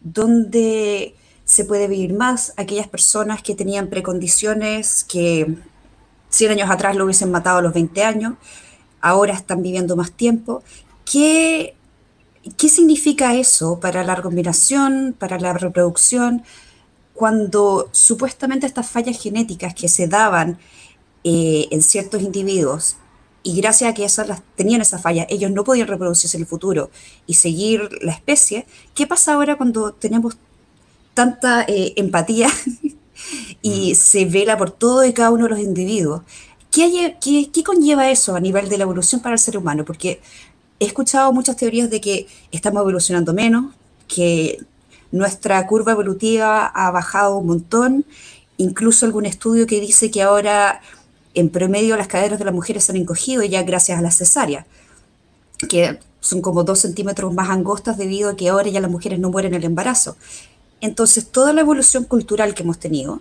donde 0.00 1.14
se 1.44 1.64
puede 1.64 1.88
vivir 1.88 2.14
más 2.14 2.52
aquellas 2.56 2.88
personas 2.88 3.42
que 3.42 3.54
tenían 3.54 3.88
precondiciones 3.88 5.04
que 5.04 5.56
100 6.30 6.52
años 6.52 6.70
atrás 6.70 6.96
lo 6.96 7.04
hubiesen 7.04 7.30
matado 7.30 7.58
a 7.58 7.62
los 7.62 7.74
20 7.74 8.02
años, 8.02 8.34
ahora 9.00 9.34
están 9.34 9.62
viviendo 9.62 9.96
más 9.96 10.12
tiempo. 10.12 10.62
¿Qué, 11.04 11.74
qué 12.56 12.68
significa 12.68 13.34
eso 13.34 13.78
para 13.78 14.04
la 14.04 14.20
combinación, 14.20 15.14
para 15.18 15.38
la 15.38 15.52
reproducción, 15.52 16.42
cuando 17.12 17.88
supuestamente 17.92 18.66
estas 18.66 18.90
fallas 18.90 19.20
genéticas 19.20 19.74
que 19.74 19.88
se 19.88 20.08
daban 20.08 20.58
eh, 21.22 21.68
en 21.70 21.82
ciertos 21.82 22.22
individuos 22.22 22.96
y 23.44 23.60
gracias 23.60 23.90
a 23.90 23.94
que 23.94 24.04
esas 24.04 24.26
las, 24.26 24.42
tenían 24.56 24.80
esa 24.80 24.98
falla, 24.98 25.26
ellos 25.28 25.52
no 25.52 25.62
podían 25.62 25.86
reproducirse 25.86 26.36
en 26.36 26.42
el 26.42 26.48
futuro 26.48 26.90
y 27.26 27.34
seguir 27.34 27.88
la 28.02 28.12
especie, 28.12 28.66
¿qué 28.94 29.06
pasa 29.06 29.34
ahora 29.34 29.56
cuando 29.56 29.92
tenemos 29.92 30.36
tanta 31.14 31.62
eh, 31.62 31.94
empatía 31.96 32.50
y 33.62 33.92
mm. 33.92 33.94
se 33.94 34.24
vela 34.26 34.58
por 34.58 34.72
todo 34.72 35.04
y 35.04 35.12
cada 35.12 35.30
uno 35.30 35.44
de 35.44 35.50
los 35.50 35.60
individuos. 35.60 36.22
¿Qué, 36.70 37.16
qué, 37.20 37.64
conlleva 37.64 38.10
eso 38.10 38.34
a 38.34 38.40
nivel 38.40 38.68
de 38.68 38.76
la 38.76 38.82
evolución 38.82 39.20
para 39.20 39.34
el 39.34 39.38
ser 39.38 39.56
humano? 39.56 39.84
Porque 39.84 40.20
he 40.80 40.86
escuchado 40.86 41.32
muchas 41.32 41.56
teorías 41.56 41.88
de 41.88 42.00
que 42.00 42.26
estamos 42.50 42.80
evolucionando 42.80 43.32
menos, 43.32 43.72
que 44.08 44.58
nuestra 45.12 45.64
curva 45.68 45.92
evolutiva 45.92 46.66
ha 46.66 46.90
bajado 46.90 47.36
un 47.36 47.46
montón, 47.46 48.04
incluso 48.56 49.06
algún 49.06 49.24
estudio 49.24 49.68
que 49.68 49.80
dice 49.80 50.10
que 50.10 50.22
ahora 50.22 50.80
en 51.34 51.50
promedio 51.50 51.96
las 51.96 52.08
caderas 52.08 52.38
de 52.38 52.44
las 52.44 52.54
mujeres 52.54 52.84
se 52.84 52.92
han 52.92 52.96
encogido 52.96 53.42
ya 53.42 53.62
gracias 53.62 53.98
a 53.98 54.02
la 54.02 54.10
cesárea, 54.10 54.66
que 55.68 55.98
son 56.20 56.40
como 56.40 56.64
dos 56.64 56.80
centímetros 56.80 57.34
más 57.34 57.50
angostas 57.50 57.98
debido 57.98 58.30
a 58.30 58.36
que 58.36 58.48
ahora 58.48 58.68
ya 58.70 58.80
las 58.80 58.90
mujeres 58.90 59.18
no 59.18 59.30
mueren 59.30 59.52
en 59.52 59.60
el 59.60 59.64
embarazo. 59.64 60.16
Entonces, 60.80 61.30
toda 61.30 61.52
la 61.52 61.60
evolución 61.60 62.04
cultural 62.04 62.54
que 62.54 62.62
hemos 62.62 62.78
tenido, 62.78 63.20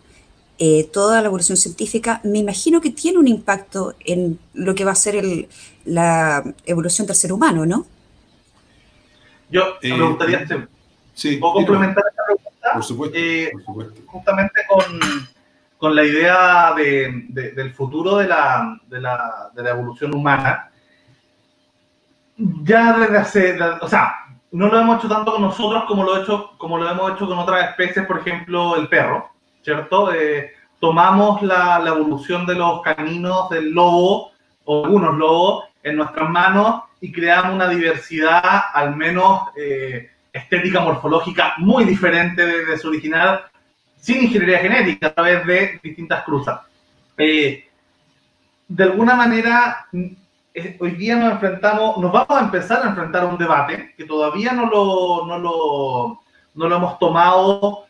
eh, 0.60 0.90
toda 0.92 1.22
la 1.22 1.28
evolución 1.28 1.58
científica, 1.58 2.22
me 2.24 2.40
imagino 2.40 2.80
que 2.80 2.92
tiene 2.92 3.18
un 3.18 3.28
impacto 3.28 3.96
en 4.06 4.40
lo 4.54 4.76
que 4.76 4.86
va 4.86 4.92
a 4.92 4.96
ser 4.96 5.48
la 5.86 6.44
evolución 6.66 7.08
del 7.08 7.16
ser 7.16 7.34
humano, 7.34 7.66
¿no? 7.66 7.86
Yo 9.50 9.76
me 9.82 9.90
eh, 9.90 10.02
gustaría 10.02 10.40
hacer, 10.40 10.68
sí, 11.14 11.40
complementar 11.40 12.04
esta 12.10 12.24
pregunta, 12.26 13.18
eh, 13.18 13.52
justamente 14.06 14.62
con, 14.68 14.84
la 15.92 16.04
idea 16.04 16.74
del 16.74 17.74
futuro 17.74 18.18
de 18.18 18.28
la, 18.28 18.80
de, 18.88 19.00
de 19.64 19.70
evolución 19.70 20.16
humana. 20.16 20.70
Ya 22.38 22.98
desde 22.98 23.18
hace, 23.18 23.62
o 23.82 23.88
sea, 23.88 24.24
no 24.54 24.68
lo 24.68 24.80
hemos 24.80 25.00
hecho 25.00 25.10
tanto 25.10 25.34
con 25.34 25.42
nosotros 25.42 25.86
como 25.88 26.04
lo, 26.78 26.92
hemos 26.92 27.12
hecho 27.14 27.28
con 27.28 27.40
otras 27.40 27.70
especies, 27.70 28.06
por 28.06 28.20
ejemplo, 28.20 28.76
el 28.76 28.88
perro, 28.88 29.32
¿cierto? 29.64 30.14
Eh, 30.14 30.52
tomamos 30.80 31.42
la, 31.42 31.84
evolución 31.88 32.46
de 32.46 32.56
los 32.56 32.82
caninos 32.82 33.50
del 33.50 33.72
lobo, 33.72 34.32
o 34.66 34.86
algunos 34.86 35.18
lobos, 35.18 35.66
en 35.82 35.98
nuestras 35.98 36.30
manos 36.30 36.84
y 37.02 37.12
creamos 37.12 37.56
una 37.56 37.68
diversidad, 37.68 38.62
al 38.74 38.96
menos 38.96 39.50
eh, 39.58 40.12
estética, 40.32 40.82
morfológica, 40.82 41.56
muy 41.58 41.84
diferente 41.84 42.46
de, 42.46 42.78
su 42.78 42.90
original, 42.90 43.44
sin 44.04 44.24
ingeniería 44.24 44.60
genética, 44.60 45.08
a 45.08 45.14
través 45.14 45.46
de 45.48 45.80
distintas 45.82 46.26
cruzas. 46.26 46.60
Eh, 47.18 47.66
de 48.68 48.84
alguna 48.84 49.16
manera, 49.16 49.88
hoy 50.80 50.92
día 50.92 51.16
nos 51.16 51.32
enfrentamos, 51.32 51.98
nos 52.00 52.12
vamos 52.12 52.38
a 52.38 52.42
empezar 52.42 52.84
a 52.84 52.90
enfrentar 52.90 53.24
a 53.24 53.28
un 53.28 53.38
debate 53.38 53.94
que 53.96 54.04
todavía 54.04 54.52
no 54.52 54.66
lo, 54.66 55.26
no 55.26 55.40
lo, 55.40 56.22
no 56.54 56.68
lo 56.68 56.76
hemos 56.76 57.00
tomado 57.00 57.86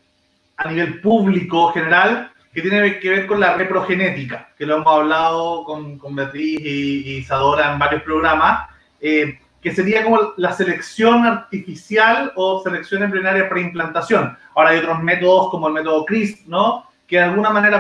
a 0.55 0.69
nivel 0.69 1.01
público 1.01 1.71
general, 1.71 2.31
que 2.53 2.61
tiene 2.61 2.99
que 2.99 3.09
ver 3.09 3.25
con 3.25 3.39
la 3.39 3.55
reprogenética, 3.55 4.49
que 4.55 4.67
lo 4.67 4.75
hemos 4.75 4.93
hablado 4.93 5.63
con, 5.63 5.97
con 5.97 6.15
Beatriz 6.15 6.59
y, 6.61 7.17
Isadora 7.17 7.73
en 7.73 7.79
varios 7.79 8.03
programas, 8.03 8.69
eh, 9.01 9.39
que 9.63 9.73
sería 9.73 10.03
como 10.03 10.33
la 10.35 10.51
selección 10.51 11.25
artificial 11.25 12.33
o 12.35 12.61
selección 12.61 13.01
embrionaria 13.01 13.47
preimplantación. 13.47 14.37
Ahora 14.53 14.71
hay 14.71 14.79
otros 14.79 15.01
métodos 15.01 15.49
como 15.49 15.69
el 15.69 15.73
método 15.73 16.05
CRISP, 16.05 16.47
¿no? 16.47 16.85
Que 17.07 17.15
de 17.15 17.23
alguna 17.23 17.49
manera, 17.49 17.79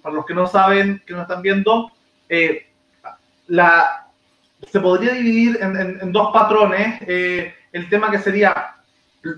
para 0.00 0.14
los, 0.14 0.24
que 0.24 0.32
no 0.34 0.46
saben, 0.46 1.02
que 1.04 1.12
no 1.12 1.22
están 1.22 1.42
viendo, 1.42 1.90
eh, 2.28 2.68
la, 3.48 4.06
se 4.70 4.78
podría 4.78 5.14
dividir 5.14 5.58
en, 5.60 6.12
dos 6.12 6.32
patrones. 6.32 7.02
Eh, 7.04 7.52
el 7.72 7.88
tema 7.88 8.12
que 8.12 8.20
sería 8.20 8.76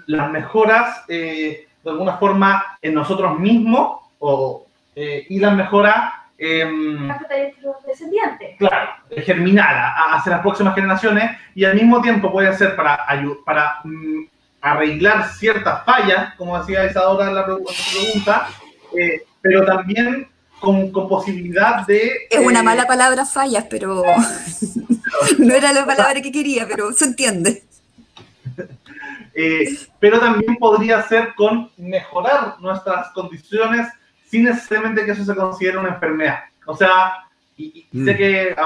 las 0.06 0.30
mejoras, 0.30 1.02
eh, 1.08 1.66
de 1.82 1.90
alguna 1.90 2.18
forma, 2.18 2.78
en 2.82 2.92
nosotros 2.92 3.38
mismos 3.38 4.02
o, 4.18 4.66
y 4.94 5.38
las 5.40 5.56
mejoras... 5.56 6.12
Em, 6.38 7.08
descendientes. 7.86 8.56
Claro, 8.58 8.90
germinada 9.24 9.94
hacia 10.14 10.32
las 10.32 10.40
próximas 10.42 10.74
generaciones 10.74 11.30
y 11.54 11.64
al 11.64 11.74
mismo 11.74 12.02
tiempo 12.02 12.30
puede 12.30 12.54
ser 12.56 12.76
para, 12.76 13.06
para 13.44 13.80
mm, 13.84 14.24
arreglar 14.60 15.28
ciertas 15.30 15.84
fallas, 15.84 16.34
como 16.34 16.58
decía 16.58 16.84
Isadora 16.84 17.28
en 17.28 17.34
la 17.34 17.46
pregunta, 17.46 18.48
pero 19.40 19.64
también 19.64 20.28
con, 20.60 20.92
posibilidad 20.92 21.86
de... 21.86 22.26
Es 22.30 22.40
una 22.40 22.62
mala 22.62 22.86
palabra 22.86 23.24
fallas, 23.24 23.64
pero 23.70 24.02
no 25.38 25.54
era 25.54 25.72
la 25.72 25.86
palabra 25.86 26.20
que 26.20 26.32
quería, 26.32 26.66
pero 26.68 26.92
se 26.92 27.06
entiende. 27.06 27.62
Eh, 29.38 29.66
pero 30.00 30.18
también 30.18 30.56
podría 30.56 31.02
ser 31.02 31.34
con 31.34 31.70
mejorar 31.76 32.54
nuestras 32.58 33.10
condiciones 33.10 33.86
sin 34.28 34.44
necesariamente 34.44 35.04
que 35.04 35.12
eso 35.12 35.24
se 35.24 35.34
considere 35.34 35.78
una 35.78 35.90
enfermedad. 35.90 36.40
O 36.66 36.76
sea, 36.76 37.24
y, 37.56 37.86
sé 37.92 38.12
mm. 38.12 38.16
que 38.16 38.56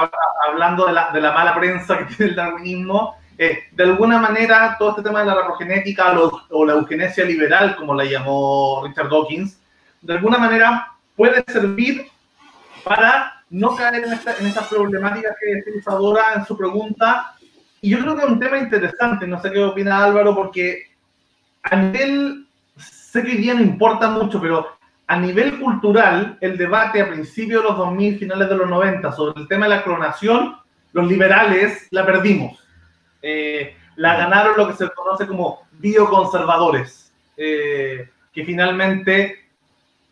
hablando 0.47 0.87
de 0.87 0.93
la, 0.93 1.11
de 1.11 1.21
la, 1.21 1.31
mala 1.31 1.55
prensa 1.55 1.97
que 2.07 2.15
tiene 2.15 2.31
el 2.31 2.35
darwinismo, 2.35 3.15
eh, 3.37 3.63
de 3.71 3.83
alguna 3.83 4.19
manera 4.19 4.75
todo 4.77 4.91
este 4.91 5.03
tema 5.03 5.21
de 5.21 5.27
la 5.27 5.35
reprogenética 5.35 6.13
o 6.49 6.65
la 6.65 6.73
eugenesia 6.73 7.25
liberal, 7.25 7.75
como 7.75 7.95
la 7.95 8.05
llamó 8.05 8.83
Richard 8.85 9.09
Dawkins, 9.09 9.57
de 10.01 10.13
alguna 10.13 10.37
manera 10.37 10.91
puede 11.15 11.43
servir 11.47 12.07
para 12.83 13.43
no 13.49 13.75
caer 13.75 14.03
en 14.03 14.13
esta, 14.13 14.35
en 14.37 14.47
esta 14.47 14.67
problemática 14.67 15.35
que 15.39 15.77
Isadora 15.77 16.33
en 16.35 16.45
su 16.45 16.57
pregunta. 16.57 17.35
Y 17.81 17.89
yo 17.89 17.99
creo 17.99 18.15
que 18.15 18.23
es 18.23 18.29
un 18.29 18.39
tema 18.39 18.57
interesante, 18.57 19.27
no 19.27 19.41
sé 19.41 19.51
qué 19.51 19.63
opina 19.63 20.03
Álvaro, 20.03 20.35
porque 20.35 20.91
a 21.63 21.75
nivel, 21.75 22.47
sé 22.77 23.23
que 23.23 23.31
hoy 23.31 23.37
día 23.37 23.53
no 23.53 23.61
importa 23.61 24.09
mucho, 24.09 24.39
pero 24.39 24.77
a 25.11 25.17
nivel 25.17 25.59
cultural, 25.59 26.37
el 26.39 26.57
debate 26.57 27.01
a 27.01 27.09
principios 27.09 27.61
de 27.61 27.67
los 27.67 27.77
2000, 27.77 28.17
finales 28.17 28.47
de 28.47 28.55
los 28.55 28.69
90, 28.69 29.11
sobre 29.11 29.41
el 29.41 29.47
tema 29.49 29.65
de 29.65 29.75
la 29.75 29.83
clonación, 29.83 30.55
los 30.93 31.05
liberales 31.05 31.89
la 31.91 32.05
perdimos. 32.05 32.65
Eh, 33.21 33.75
la 33.97 34.15
ganaron 34.15 34.55
lo 34.55 34.69
que 34.69 34.75
se 34.75 34.89
conoce 34.91 35.27
como 35.27 35.67
bioconservadores, 35.73 37.11
eh, 37.35 38.09
que 38.31 38.45
finalmente 38.45 39.49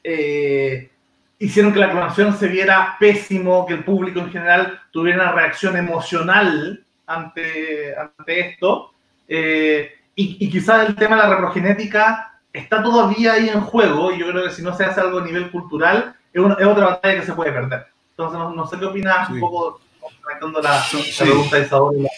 eh, 0.04 0.92
hicieron 1.40 1.72
que 1.72 1.80
la 1.80 1.92
clonación 1.92 2.36
se 2.38 2.50
viera 2.50 2.98
pésimo, 3.00 3.66
que 3.66 3.76
el 3.76 3.86
público 3.86 4.20
en 4.20 4.32
general 4.32 4.82
tuviera 4.92 5.24
una 5.24 5.32
reacción 5.32 5.78
emocional 5.78 6.84
ante, 7.08 7.96
ante 7.98 8.40
esto. 8.50 8.92
y, 9.30 10.46
y 10.46 10.50
quizás 10.50 10.90
el 10.90 10.96
tema 10.96 11.16
de 11.16 11.22
la 11.22 11.30
reprogenética 11.30 12.39
está 12.54 12.82
todavía 12.82 13.34
ahí 13.34 13.50
en 13.50 13.62
juego 13.62 14.12
y 14.12 14.20
yo 14.20 14.28
creo 14.28 14.44
que 14.44 14.52
si 14.52 14.62
no 14.62 14.76
se 14.76 14.86
hace 14.86 15.02
algo 15.02 15.20
a 15.20 15.26
nivel 15.26 15.52
cultural, 15.52 16.16
es, 16.34 16.42
otra 16.42 16.86
batalla 16.86 17.20
que 17.20 17.26
se 17.26 17.34
puede 17.34 17.52
perder. 17.52 17.88
Entonces, 18.12 18.40
no, 18.56 18.68
sé 18.68 18.78
qué 18.78 18.86
opinas 18.86 19.30
un 19.30 19.40
poco 19.40 19.82
conectando 20.22 20.62
la, 20.62 20.84
pregunta 21.18 21.58
de 21.58 21.66
Isadora. 21.66 22.10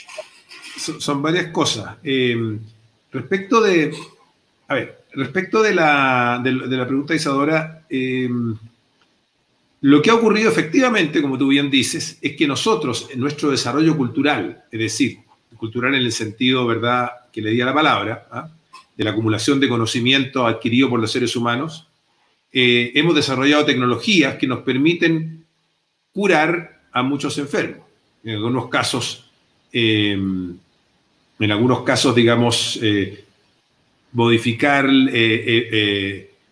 Son, 0.78 1.22
varias 1.22 1.48
cosas. 1.48 1.96
Eh, 2.04 2.58
respecto 3.12 3.62
de, 3.62 3.96
a 4.68 4.74
ver, 4.74 5.06
respecto 5.14 5.62
de 5.62 5.76
la, 5.76 6.40
de, 6.44 6.52
la 6.54 6.88
pregunta 6.88 7.14
de 7.14 7.18
Isadora, 7.18 7.86
eh, 7.90 8.30
lo 9.82 10.02
que 10.02 10.10
ha 10.10 10.16
ocurrido 10.16 10.50
efectivamente, 10.50 11.22
como 11.22 11.38
tú 11.38 11.48
bien 11.48 11.70
dices, 11.70 12.18
es 12.22 12.36
que 12.36 12.48
nosotros, 12.48 13.10
en 13.12 13.20
nuestro 13.20 13.52
desarrollo 13.52 13.98
cultural, 13.98 14.64
es 14.72 14.80
decir, 14.80 15.20
cultural 15.58 15.94
en 15.94 16.02
el 16.02 16.12
sentido, 16.12 16.66
¿verdad?, 16.66 17.10
que 17.32 17.42
le 17.42 17.52
di 17.52 17.62
a 17.62 17.66
la 17.66 17.74
palabra, 17.74 18.28
¿ah? 18.32 18.50
De 19.02 19.06
la 19.06 19.12
acumulación 19.12 19.60
de 19.60 19.68
conocimiento 19.68 20.46
adquirido 20.46 20.88
por 20.88 21.00
los 21.00 21.12
seres 21.12 21.36
humanos, 21.36 21.88
eh, 22.54 22.92
hemos 22.94 23.16
desarrollado 23.16 23.66
tecnologías 23.66 24.36
que 24.36 24.46
nos 24.46 24.60
permiten 24.60 25.44
curar 26.14 26.82
a 26.92 27.02
muchos 27.02 27.36
enfermos. 27.40 27.84
En 28.24 28.36
algunos 28.36 28.70
casos, 28.70 29.32
eh, 29.74 30.12
en 30.12 31.52
algunos 31.52 31.82
casos, 31.82 32.14
digamos, 32.14 32.78
eh, 32.84 33.24
modificar, 34.12 34.88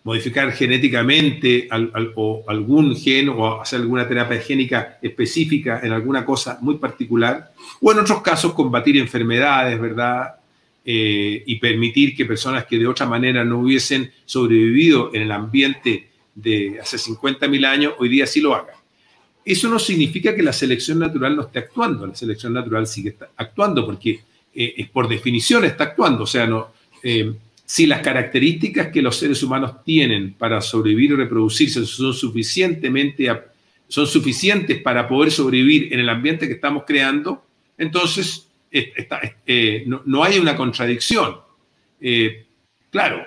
modificar 0.02 0.50
genéticamente 0.50 1.68
algún 1.70 2.96
gen 2.96 3.28
o 3.28 3.60
hacer 3.60 3.80
alguna 3.80 4.08
terapia 4.08 4.40
génica 4.40 4.98
específica 5.00 5.78
en 5.84 5.92
alguna 5.92 6.24
cosa 6.24 6.58
muy 6.62 6.78
particular, 6.78 7.52
o 7.80 7.92
en 7.92 8.00
otros 8.00 8.22
casos 8.22 8.54
combatir 8.54 8.96
enfermedades, 8.96 9.80
¿verdad? 9.80 10.39
Eh, 10.92 11.44
y 11.46 11.54
permitir 11.60 12.16
que 12.16 12.24
personas 12.24 12.64
que 12.64 12.76
de 12.76 12.88
otra 12.88 13.06
manera 13.06 13.44
no 13.44 13.60
hubiesen 13.60 14.10
sobrevivido 14.24 15.14
en 15.14 15.22
el 15.22 15.30
ambiente 15.30 16.08
de 16.34 16.80
hace 16.80 16.96
50.000 16.96 17.64
años, 17.64 17.94
hoy 18.00 18.08
día 18.08 18.26
sí 18.26 18.40
lo 18.40 18.56
hagan. 18.56 18.74
Eso 19.44 19.68
no 19.68 19.78
significa 19.78 20.34
que 20.34 20.42
la 20.42 20.52
selección 20.52 20.98
natural 20.98 21.36
no 21.36 21.42
esté 21.42 21.60
actuando, 21.60 22.08
la 22.08 22.16
selección 22.16 22.54
natural 22.54 22.88
sigue 22.88 23.14
actuando 23.36 23.86
porque 23.86 24.20
eh, 24.52 24.88
por 24.92 25.08
definición 25.08 25.64
está 25.64 25.84
actuando, 25.84 26.24
o 26.24 26.26
sea, 26.26 26.48
no, 26.48 26.72
eh, 27.04 27.34
si 27.64 27.86
las 27.86 28.00
características 28.00 28.88
que 28.88 29.00
los 29.00 29.14
seres 29.14 29.40
humanos 29.44 29.84
tienen 29.84 30.32
para 30.32 30.60
sobrevivir 30.60 31.12
y 31.12 31.14
reproducirse 31.14 31.86
son 31.86 32.14
suficientemente 32.14 33.28
son 33.86 34.08
suficientes 34.08 34.82
para 34.82 35.06
poder 35.06 35.30
sobrevivir 35.30 35.92
en 35.92 36.00
el 36.00 36.08
ambiente 36.08 36.48
que 36.48 36.54
estamos 36.54 36.82
creando, 36.84 37.44
entonces 37.78 38.49
eh, 38.70 39.84
no, 39.86 40.24
hay 40.24 40.38
una 40.38 40.56
contradicción. 40.56 41.36
Eh, 42.00 42.46
claro, 42.90 43.24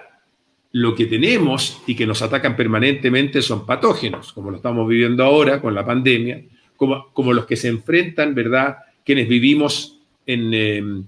lo 0.71 0.95
que 0.95 1.05
tenemos 1.05 1.81
y 1.85 1.95
que 1.95 2.07
nos 2.07 2.21
atacan 2.21 2.55
permanentemente 2.55 3.41
son 3.41 3.65
patógenos, 3.65 4.33
como 4.33 4.51
lo 4.51 4.57
estamos 4.57 4.87
viviendo 4.87 5.23
ahora 5.23 5.61
con 5.61 5.75
la 5.75 5.85
pandemia, 5.85 6.43
como, 6.75 7.11
como 7.13 7.33
los 7.33 7.45
que 7.45 7.55
se 7.55 7.67
enfrentan, 7.67 8.33
¿verdad? 8.33 8.77
Quienes 9.05 9.27
vivimos 9.27 9.99
en, 10.25 10.53
em, 10.53 11.05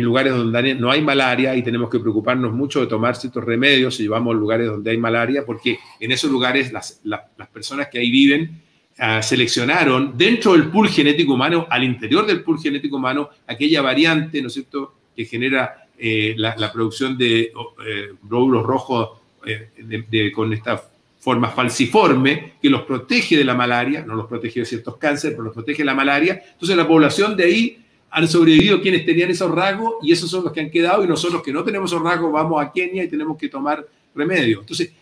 lugares 0.00 0.32
donde 0.32 0.74
no 0.76 0.90
hay 0.90 1.02
malaria 1.02 1.56
y 1.56 1.62
tenemos 1.62 1.90
que 1.90 1.98
preocuparnos 1.98 2.52
mucho 2.52 2.80
de 2.80 2.86
tomar 2.86 3.16
ciertos 3.16 3.44
remedios 3.44 3.96
si 3.96 4.04
llevamos 4.04 4.36
lugares 4.36 4.68
donde 4.68 4.92
hay 4.92 4.98
malaria, 4.98 5.44
porque 5.44 5.78
en 5.98 6.12
esos 6.12 6.30
lugares 6.30 6.72
las, 6.72 7.00
las 7.04 7.48
personas 7.52 7.88
que 7.88 7.98
ahí 7.98 8.10
viven 8.10 8.62
Ah, 8.96 9.20
seleccionaron 9.20 10.16
dentro 10.16 10.52
del 10.52 10.70
pool 10.70 10.88
genético 10.88 11.34
humano, 11.34 11.66
al 11.68 11.82
interior 11.82 12.24
del 12.24 12.44
pool 12.44 12.60
genético 12.60 12.96
humano, 12.96 13.28
aquella 13.44 13.82
variante, 13.82 14.40
¿no 14.40 14.46
es 14.46 14.54
cierto?, 14.54 14.94
que 15.16 15.24
genera 15.24 15.88
eh, 15.98 16.34
la, 16.36 16.72
producción 16.72 17.18
de 17.18 17.40
eh, 17.42 18.12
glóbulos 18.22 18.64
rojos 18.64 19.10
eh, 19.46 20.32
con 20.32 20.52
esta 20.52 20.80
forma 21.18 21.50
falciforme 21.50 22.52
que 22.62 22.70
los 22.70 22.82
protege 22.82 23.36
de 23.36 23.44
la 23.44 23.54
malaria, 23.54 24.04
no 24.06 24.14
los 24.14 24.26
protege 24.26 24.60
de 24.60 24.66
ciertos 24.66 24.96
cánceres, 24.96 25.34
pero 25.34 25.46
los 25.46 25.54
protege 25.54 25.78
de 25.78 25.86
la 25.86 25.94
malaria. 25.94 26.40
Entonces 26.52 26.76
la 26.76 26.86
población 26.86 27.36
de 27.36 27.44
ahí 27.44 27.78
han 28.10 28.28
sobrevivido 28.28 28.80
quienes 28.80 29.04
tenían 29.04 29.30
esos 29.30 29.50
rasgos 29.50 29.94
y 30.02 30.12
esos 30.12 30.30
son 30.30 30.44
los 30.44 30.52
que 30.52 30.60
han 30.60 30.70
quedado 30.70 31.02
y 31.02 31.08
nosotros 31.08 31.42
que 31.42 31.52
no 31.52 31.64
tenemos 31.64 31.90
esos 31.90 32.02
rasgos 32.02 32.30
vamos 32.30 32.64
a 32.64 32.70
Kenia 32.70 33.02
y 33.02 33.08
tenemos 33.08 33.36
que 33.36 33.48
tomar 33.48 33.84
remedio. 34.14 34.60
Entonces, 34.60 34.92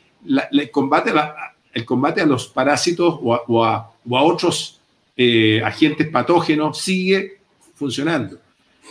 el 0.50 0.70
combate 0.70 1.12
va, 1.12 1.34
el 1.72 1.84
combate 1.84 2.20
a 2.20 2.26
los 2.26 2.48
parásitos 2.48 3.18
o 3.20 3.64
a, 3.64 3.90
otros 4.04 4.80
eh, 5.16 5.62
agentes 5.64 6.08
patógenos 6.08 6.80
sigue 6.80 7.38
funcionando. 7.74 8.38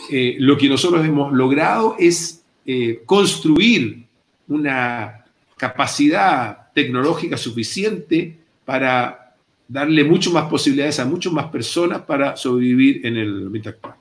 Eh, 0.09 0.35
lo 0.39 0.57
que 0.57 0.69
nosotros 0.69 1.05
hemos 1.05 1.31
logrado 1.31 1.95
es 1.99 2.43
eh, 2.65 3.01
construir 3.05 4.03
una 4.47 5.25
capacidad 5.57 6.71
tecnológica 6.73 7.37
suficiente 7.37 8.37
para 8.65 9.35
darle 9.67 10.03
mucho 10.03 10.31
más 10.31 10.49
posibilidades 10.49 10.99
a 10.99 11.05
muchas 11.05 11.31
más 11.31 11.45
personas 11.47 12.01
para 12.01 12.35
sobrevivir 12.35 13.05
en 13.05 13.17
el 13.17 13.45
ambiente 13.45 13.69
actual. 13.69 13.95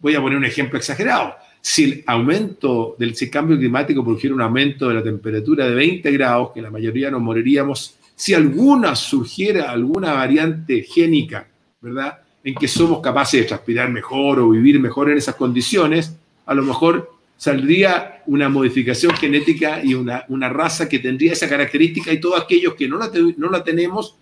Voy 0.00 0.14
a 0.14 0.20
poner 0.20 0.38
un 0.38 0.44
ejemplo 0.44 0.78
exagerado. 0.78 1.34
Si 1.60 1.84
el 1.84 2.04
aumento 2.06 2.94
del 2.98 3.14
cambio 3.30 3.56
climático 3.56 4.04
produjera 4.04 4.34
un 4.34 4.42
aumento 4.42 4.88
de 4.88 4.94
la 4.94 5.02
temperatura 5.02 5.68
de 5.68 5.74
20 5.74 6.10
grados, 6.12 6.52
que 6.52 6.62
la 6.62 6.70
mayoría 6.70 7.10
nos 7.10 7.20
moriríamos 7.20 7.97
si 8.18 8.34
alguna 8.34 8.96
surgiera 8.96 9.70
alguna 9.70 10.12
variante 10.12 10.82
génica, 10.82 11.46
¿verdad? 11.80 12.18
En 12.42 12.56
que 12.56 12.66
somos 12.66 13.00
capaces 13.00 13.42
de 13.42 13.46
transpirar 13.46 13.92
mejor 13.92 14.40
o 14.40 14.50
vivir 14.50 14.80
mejor 14.80 15.08
en 15.08 15.18
esas 15.18 15.36
condiciones, 15.36 16.16
a 16.44 16.52
lo 16.52 16.64
mejor 16.64 17.12
saldría 17.36 18.24
una 18.26 18.48
modificación 18.48 19.14
genética 19.14 19.84
y 19.84 19.94
una, 19.94 20.24
una 20.30 20.48
raza 20.48 20.88
que 20.88 20.98
tendría 20.98 21.32
esa 21.32 21.48
característica 21.48 22.12
y 22.12 22.20
todos 22.20 22.42
aquellos 22.42 22.74
que 22.74 22.88
no 22.88 22.98
la, 22.98 23.08
no 23.36 23.50
la 23.50 23.62
tenemos, 23.62 24.16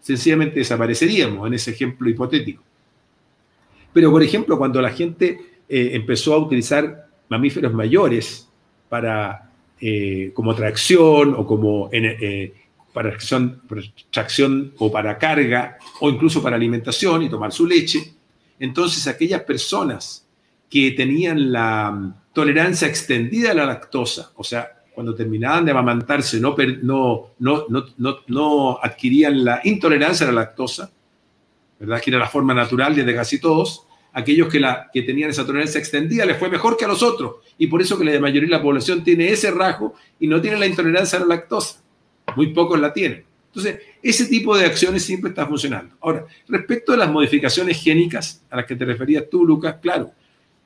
sencillamente 0.00 0.58
desapareceríamos 0.58 1.46
en 1.46 1.54
ese 1.54 1.70
ejemplo 1.70 2.10
hipotético. 2.10 2.64
Pero, 3.92 4.10
por 4.10 4.24
ejemplo, 4.24 4.58
cuando 4.58 4.82
la 4.82 4.90
gente 4.90 5.38
eh, 5.68 5.90
empezó 5.92 6.34
a 6.34 6.38
utilizar 6.38 7.06
mamíferos 7.28 7.72
mayores 7.72 8.48
para, 8.88 9.52
eh, 9.80 10.32
como 10.34 10.56
tracción 10.56 11.36
o 11.38 11.46
como 11.46 11.88
eh, 11.92 12.52
para 12.98 13.16
tracción, 14.10 14.72
o 14.78 14.90
para 14.90 15.16
carga 15.18 15.78
o 16.00 16.10
incluso 16.10 16.42
para 16.42 16.56
alimentación 16.56 17.22
y 17.22 17.28
tomar 17.28 17.52
su 17.52 17.64
leche. 17.64 18.12
Entonces 18.58 19.06
aquellas 19.06 19.42
personas 19.42 20.26
que 20.68 20.90
tenían 20.90 21.52
la 21.52 21.92
mm, 21.92 22.14
tolerancia 22.32 22.88
extendida 22.88 23.52
a 23.52 23.54
la 23.54 23.66
lactosa, 23.66 24.32
o 24.34 24.42
sea, 24.42 24.82
cuando 24.92 25.14
terminaban 25.14 25.64
de 25.64 25.70
amamantarse 25.70 26.40
no, 26.40 26.56
no, 26.82 27.34
no, 27.38 27.66
no, 27.68 28.16
no 28.26 28.78
adquirían 28.82 29.44
la 29.44 29.60
intolerancia 29.62 30.26
a 30.26 30.32
la 30.32 30.40
lactosa, 30.40 30.90
¿verdad? 31.78 32.00
que 32.00 32.10
era 32.10 32.18
la 32.18 32.26
forma 32.26 32.52
natural 32.52 32.96
de 32.96 33.14
casi 33.14 33.40
todos, 33.40 33.86
aquellos 34.12 34.48
que, 34.48 34.58
la, 34.58 34.90
que 34.92 35.02
tenían 35.02 35.30
esa 35.30 35.46
tolerancia 35.46 35.78
extendida 35.78 36.26
les 36.26 36.36
fue 36.36 36.50
mejor 36.50 36.76
que 36.76 36.84
a 36.84 36.88
los 36.88 37.04
otros. 37.04 37.36
Y 37.58 37.68
por 37.68 37.80
eso 37.80 37.96
que 37.96 38.04
la 38.04 38.18
mayoría 38.18 38.48
de 38.48 38.56
la 38.56 38.62
población 38.62 39.04
tiene 39.04 39.28
ese 39.28 39.52
rasgo 39.52 39.94
y 40.18 40.26
no 40.26 40.40
tiene 40.40 40.58
la 40.58 40.66
intolerancia 40.66 41.18
a 41.18 41.20
la 41.20 41.28
lactosa 41.28 41.82
muy 42.36 42.48
pocos 42.48 42.78
la 42.80 42.92
tienen. 42.92 43.24
Entonces, 43.46 43.80
ese 44.02 44.26
tipo 44.26 44.56
de 44.56 44.66
acciones 44.66 45.02
siempre 45.02 45.30
está 45.30 45.46
funcionando. 45.46 45.96
Ahora, 46.00 46.26
respecto 46.48 46.92
a 46.92 46.96
las 46.96 47.10
modificaciones 47.10 47.82
génicas 47.82 48.42
a 48.50 48.56
las 48.56 48.66
que 48.66 48.76
te 48.76 48.84
referías 48.84 49.24
tú, 49.30 49.44
Lucas, 49.44 49.76
claro, 49.80 50.12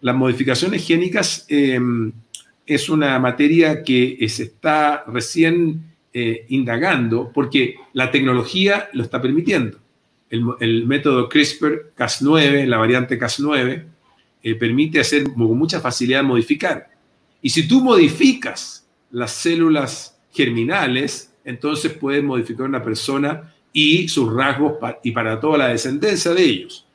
las 0.01 0.15
modificaciones 0.15 0.87
génicas 0.87 1.47
em, 1.49 2.13
es 2.67 2.89
una 2.89 3.19
materia 3.19 3.83
que 3.83 4.27
se 4.29 4.45
está 4.45 5.05
recién 5.07 5.93
eh, 6.15 6.45
indagando 6.51 7.31
porque 7.33 7.77
la 7.95 8.11
tecnología 8.11 8.91
lo 8.93 9.03
está 9.03 9.23
permitiendo. 9.23 9.79
El, 10.29 10.87
método 10.87 11.29
CRISPR-Cas9, 11.29 12.67
la 12.67 12.77
variante 12.79 13.19
Cas9, 13.19 13.85
eh, 14.43 14.55
permite 14.57 15.01
hacer 15.01 15.25
con 15.25 15.57
mucha 15.57 15.81
facilidad 15.81 16.23
modificar. 16.23 16.91
Y 17.41 17.51
si 17.51 17.67
tú 17.67 17.83
modificas 17.83 18.87
las 19.11 19.33
células 19.33 20.19
germinales, 20.33 21.32
entonces 21.45 21.93
puedes 21.93 22.23
modificar 22.23 22.67
una 22.67 22.83
persona 22.83 23.53
y 23.73 24.09
sus 24.09 24.33
rasgos 24.33 24.75
y 25.03 25.13
para 25.13 25.41
toda 25.41 25.59
la 25.59 25.69
descendencia 25.69 26.33
de 26.33 26.43
ellos. 26.43 26.87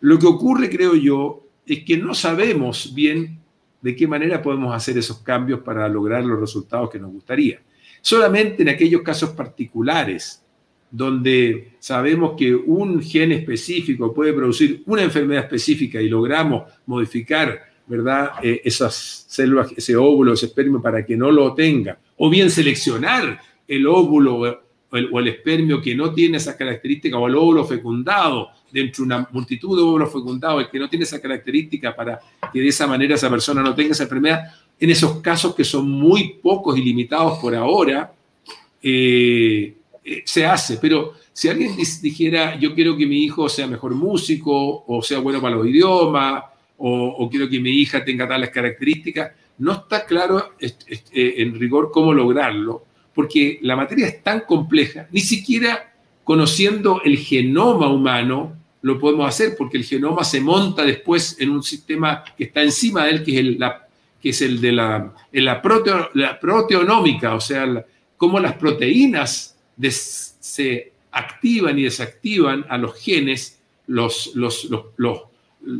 Lo 0.00 0.18
que 0.18 0.26
ocurre, 0.26 0.68
creo 0.68 0.94
yo, 0.94 1.44
es 1.66 1.84
que 1.84 1.96
no 1.96 2.14
sabemos 2.14 2.92
bien 2.94 3.38
de 3.80 3.94
qué 3.94 4.06
manera 4.06 4.42
podemos 4.42 4.74
hacer 4.74 4.98
esos 4.98 5.18
cambios 5.18 5.60
para 5.60 5.88
lograr 5.88 6.24
los 6.24 6.40
resultados 6.40 6.90
que 6.90 6.98
nos 6.98 7.12
gustaría. 7.12 7.60
Solamente 8.00 8.62
en 8.62 8.68
aquellos 8.68 9.02
casos 9.02 9.30
particulares 9.30 10.42
donde 10.90 11.72
sabemos 11.78 12.34
que 12.36 12.54
un 12.54 13.02
gen 13.02 13.32
específico 13.32 14.14
puede 14.14 14.32
producir 14.32 14.82
una 14.86 15.02
enfermedad 15.02 15.44
específica 15.44 16.00
y 16.00 16.08
logramos 16.08 16.72
modificar, 16.86 17.60
¿verdad?, 17.86 18.30
eh, 18.42 18.60
esas 18.64 19.26
células, 19.28 19.72
ese 19.76 19.96
óvulo, 19.96 20.32
ese 20.32 20.46
espermio 20.46 20.80
para 20.80 21.04
que 21.04 21.16
no 21.16 21.30
lo 21.30 21.54
tenga, 21.54 21.98
o 22.16 22.30
bien 22.30 22.50
seleccionar 22.50 23.38
el 23.68 23.86
óvulo 23.86 24.58
o 24.90 25.18
el, 25.18 25.28
espermio 25.28 25.82
que 25.82 25.94
no 25.94 26.12
tiene 26.12 26.36
esas 26.36 26.54
características, 26.56 27.18
o 27.20 27.26
el 27.26 27.34
óvulo 27.34 27.64
fecundado, 27.64 28.50
dentro 28.70 29.04
de 29.04 29.14
una 29.14 29.28
multitud 29.32 29.76
de 29.76 29.82
óvulos 29.82 30.12
fecundados, 30.12 30.68
que 30.68 30.78
no 30.78 30.88
tiene 30.88 31.04
esa 31.04 31.20
característica 31.20 31.94
para 31.94 32.20
que 32.52 32.60
de 32.60 32.68
esa 32.68 32.86
manera 32.86 33.14
esa 33.14 33.30
persona 33.30 33.62
no 33.62 33.74
tenga 33.74 33.92
esa 33.92 34.04
enfermedad, 34.04 34.44
en 34.78 34.90
esos 34.90 35.20
casos 35.20 35.54
que 35.54 35.64
son 35.64 35.88
muy 35.90 36.34
pocos 36.42 36.78
y 36.78 36.82
limitados 36.82 37.38
por 37.38 37.54
ahora, 37.54 38.12
eh, 38.82 39.74
eh, 40.04 40.22
se 40.24 40.46
hace. 40.46 40.76
Pero 40.76 41.14
si 41.32 41.48
alguien 41.48 41.76
dijera, 42.00 42.58
yo 42.58 42.74
quiero 42.74 42.96
que 42.96 43.06
mi 43.06 43.24
hijo 43.24 43.48
sea 43.48 43.66
mejor 43.66 43.94
músico, 43.94 44.84
o 44.86 45.02
sea 45.02 45.18
bueno 45.18 45.40
para 45.40 45.56
los 45.56 45.66
idiomas, 45.66 46.44
o, 46.78 47.28
quiero 47.30 47.48
que 47.48 47.58
mi 47.58 47.70
hija 47.70 48.04
tenga 48.04 48.28
tales 48.28 48.50
características, 48.50 49.32
no 49.58 49.72
está 49.72 50.04
claro 50.04 50.52
eh, 50.60 51.34
en 51.38 51.58
rigor 51.58 51.90
cómo 51.90 52.12
lograrlo 52.12 52.85
porque 53.16 53.58
la 53.62 53.74
materia 53.76 54.06
es 54.06 54.22
tan 54.22 54.40
compleja, 54.40 55.08
ni 55.10 55.20
siquiera 55.20 55.94
conociendo 56.22 57.00
el 57.02 57.16
genoma 57.16 57.88
humano 57.88 58.54
lo 58.82 59.00
podemos 59.00 59.26
hacer, 59.26 59.54
porque 59.56 59.78
el 59.78 59.84
genoma 59.84 60.22
se 60.22 60.38
monta 60.38 60.84
después 60.84 61.36
en 61.40 61.48
un 61.48 61.62
sistema 61.62 62.22
que 62.36 62.44
está 62.44 62.62
encima 62.62 63.06
de 63.06 63.10
él, 63.12 63.24
que 63.24 63.32
es 64.28 64.42
el, 64.42 64.60
de 64.60 64.72
la, 64.72 65.62
proteonómica, 66.42 67.34
o 67.34 67.40
sea, 67.40 67.86
cómo 68.18 68.38
las 68.38 68.52
proteínas 68.52 69.56
se 69.80 70.92
activan 71.10 71.78
y 71.78 71.84
desactivan 71.84 72.66
a 72.68 72.76
los 72.76 73.00
genes, 73.00 73.58
los, 73.86 74.32
los, 74.34 74.68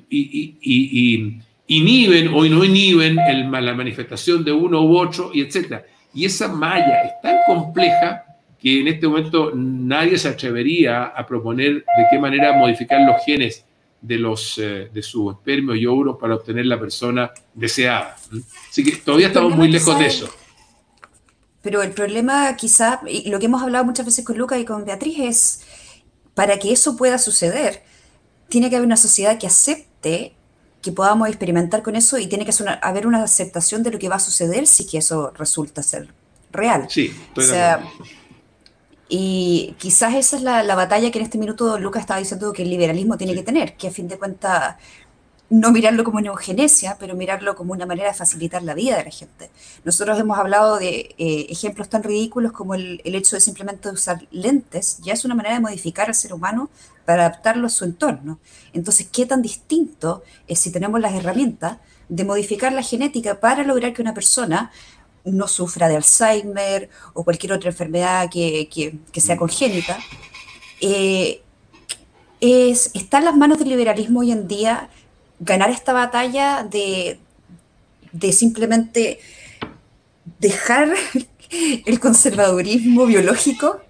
y, 0.08 1.38
inhiben 1.68 2.28
o 2.28 2.44
no 2.46 2.64
inhiben 2.64 3.16
la 3.16 3.74
manifestación 3.74 4.42
de 4.42 4.52
uno 4.52 4.80
u 4.82 4.96
otro, 4.96 5.32
y 5.34 5.42
etcétera. 5.42 5.84
Y 6.16 6.24
esa 6.24 6.48
malla 6.48 7.02
es 7.02 7.20
tan 7.20 7.36
compleja 7.46 8.24
que 8.58 8.80
en 8.80 8.88
este 8.88 9.06
momento 9.06 9.52
nadie 9.54 10.16
se 10.16 10.28
atrevería 10.28 11.04
a 11.04 11.26
proponer 11.26 11.74
de 11.74 12.06
qué 12.10 12.18
manera 12.18 12.54
modificar 12.54 13.02
los 13.02 13.22
genes 13.22 13.66
de, 14.00 14.16
los, 14.16 14.56
eh, 14.56 14.88
de 14.92 15.02
su 15.02 15.30
espermio 15.30 15.74
y 15.74 15.84
óvulos 15.84 16.16
para 16.18 16.36
obtener 16.36 16.64
la 16.64 16.80
persona 16.80 17.30
deseada. 17.52 18.16
Así 18.70 18.82
que 18.82 18.96
todavía 18.96 19.26
estamos 19.26 19.54
muy 19.54 19.68
lejos 19.68 19.98
de 19.98 20.06
eso. 20.06 20.30
Pero 21.60 21.82
el 21.82 21.90
problema 21.90 22.56
quizá, 22.56 23.02
y 23.06 23.28
lo 23.28 23.38
que 23.38 23.46
hemos 23.46 23.62
hablado 23.62 23.84
muchas 23.84 24.06
veces 24.06 24.24
con 24.24 24.38
Luca 24.38 24.58
y 24.58 24.64
con 24.64 24.86
Beatriz, 24.86 25.18
es 25.18 25.66
para 26.32 26.58
que 26.58 26.72
eso 26.72 26.96
pueda 26.96 27.18
suceder, 27.18 27.82
tiene 28.48 28.70
que 28.70 28.76
haber 28.76 28.86
una 28.86 28.96
sociedad 28.96 29.38
que 29.38 29.48
acepte 29.48 30.34
que 30.86 30.92
podamos 30.92 31.26
experimentar 31.26 31.82
con 31.82 31.96
eso 31.96 32.16
y 32.16 32.28
tiene 32.28 32.46
que 32.46 32.52
haber 32.80 33.08
una 33.08 33.24
aceptación 33.24 33.82
de 33.82 33.90
lo 33.90 33.98
que 33.98 34.08
va 34.08 34.16
a 34.16 34.20
suceder 34.20 34.68
si 34.68 34.86
que 34.86 34.98
eso 34.98 35.32
resulta 35.36 35.82
ser 35.82 36.06
real. 36.52 36.86
Sí, 36.88 37.12
o 37.36 37.40
sea, 37.40 37.82
y 39.08 39.74
quizás 39.78 40.14
esa 40.14 40.36
es 40.36 40.42
la, 40.42 40.62
la, 40.62 40.76
batalla 40.76 41.10
que 41.10 41.18
en 41.18 41.24
este 41.24 41.38
minuto 41.38 41.76
Lucas 41.80 42.02
estaba 42.02 42.20
diciendo 42.20 42.52
que 42.52 42.62
el 42.62 42.70
liberalismo 42.70 43.16
tiene 43.16 43.34
que 43.34 43.42
tener, 43.42 43.76
que 43.76 43.88
a 43.88 43.90
fin 43.90 44.06
de 44.06 44.16
cuentas 44.16 44.76
no 45.48 45.70
mirarlo 45.70 46.02
como 46.02 46.18
una 46.18 46.28
eugenesia, 46.28 46.96
pero 46.98 47.14
mirarlo 47.14 47.54
como 47.54 47.72
una 47.72 47.86
manera 47.86 48.08
de 48.08 48.14
facilitar 48.14 48.62
la 48.62 48.74
vida 48.74 48.96
de 48.96 49.04
la 49.04 49.10
gente. 49.10 49.50
Nosotros 49.84 50.18
hemos 50.18 50.38
hablado 50.38 50.78
de 50.78 51.14
eh, 51.18 51.46
ejemplos 51.48 51.88
tan 51.88 52.02
ridículos 52.02 52.52
como 52.52 52.74
el, 52.74 53.00
hecho 53.04 53.36
de 53.36 53.40
simplemente 53.40 53.88
usar 53.88 54.26
lentes, 54.30 54.98
ya 55.02 55.12
es 55.12 55.24
una 55.24 55.34
manera 55.34 55.54
de 55.54 55.60
modificar 55.60 56.08
al 56.08 56.14
ser 56.14 56.32
humano 56.32 56.68
para 57.04 57.26
adaptarlo 57.26 57.68
a 57.68 57.70
su 57.70 57.84
entorno. 57.84 58.40
Entonces, 58.72 59.08
¿qué 59.12 59.24
tan 59.24 59.40
distinto 59.40 60.24
es 60.48 60.58
si 60.58 60.72
tenemos 60.72 61.00
las 61.00 61.14
herramientas 61.14 61.78
de 62.08 62.24
modificar 62.24 62.72
la 62.72 62.82
genética 62.82 63.38
para 63.38 63.62
lograr 63.62 63.92
que 63.92 64.02
una 64.02 64.14
persona 64.14 64.72
no 65.24 65.46
sufra 65.48 65.88
de 65.88 65.96
Alzheimer 65.96 66.88
o 67.14 67.24
cualquier 67.24 67.52
otra 67.52 67.70
enfermedad 67.70 68.28
que, 68.30 68.98
sea 69.14 69.36
congénita? 69.36 69.96
Eh, 70.80 71.40
es, 72.40 72.90
está 72.94 73.18
en 73.18 73.24
las 73.26 73.36
manos 73.36 73.58
del 73.58 73.68
liberalismo 73.68 74.20
hoy 74.20 74.32
en 74.32 74.48
día 74.48 74.90
ganar 75.40 75.70
esta 75.70 75.92
batalla 75.92 76.62
de, 76.64 77.18
de 78.12 78.32
simplemente 78.32 79.20
dejar 80.38 80.88
el 81.86 82.00
conservadurismo 82.00 83.06
biológico. 83.06 83.80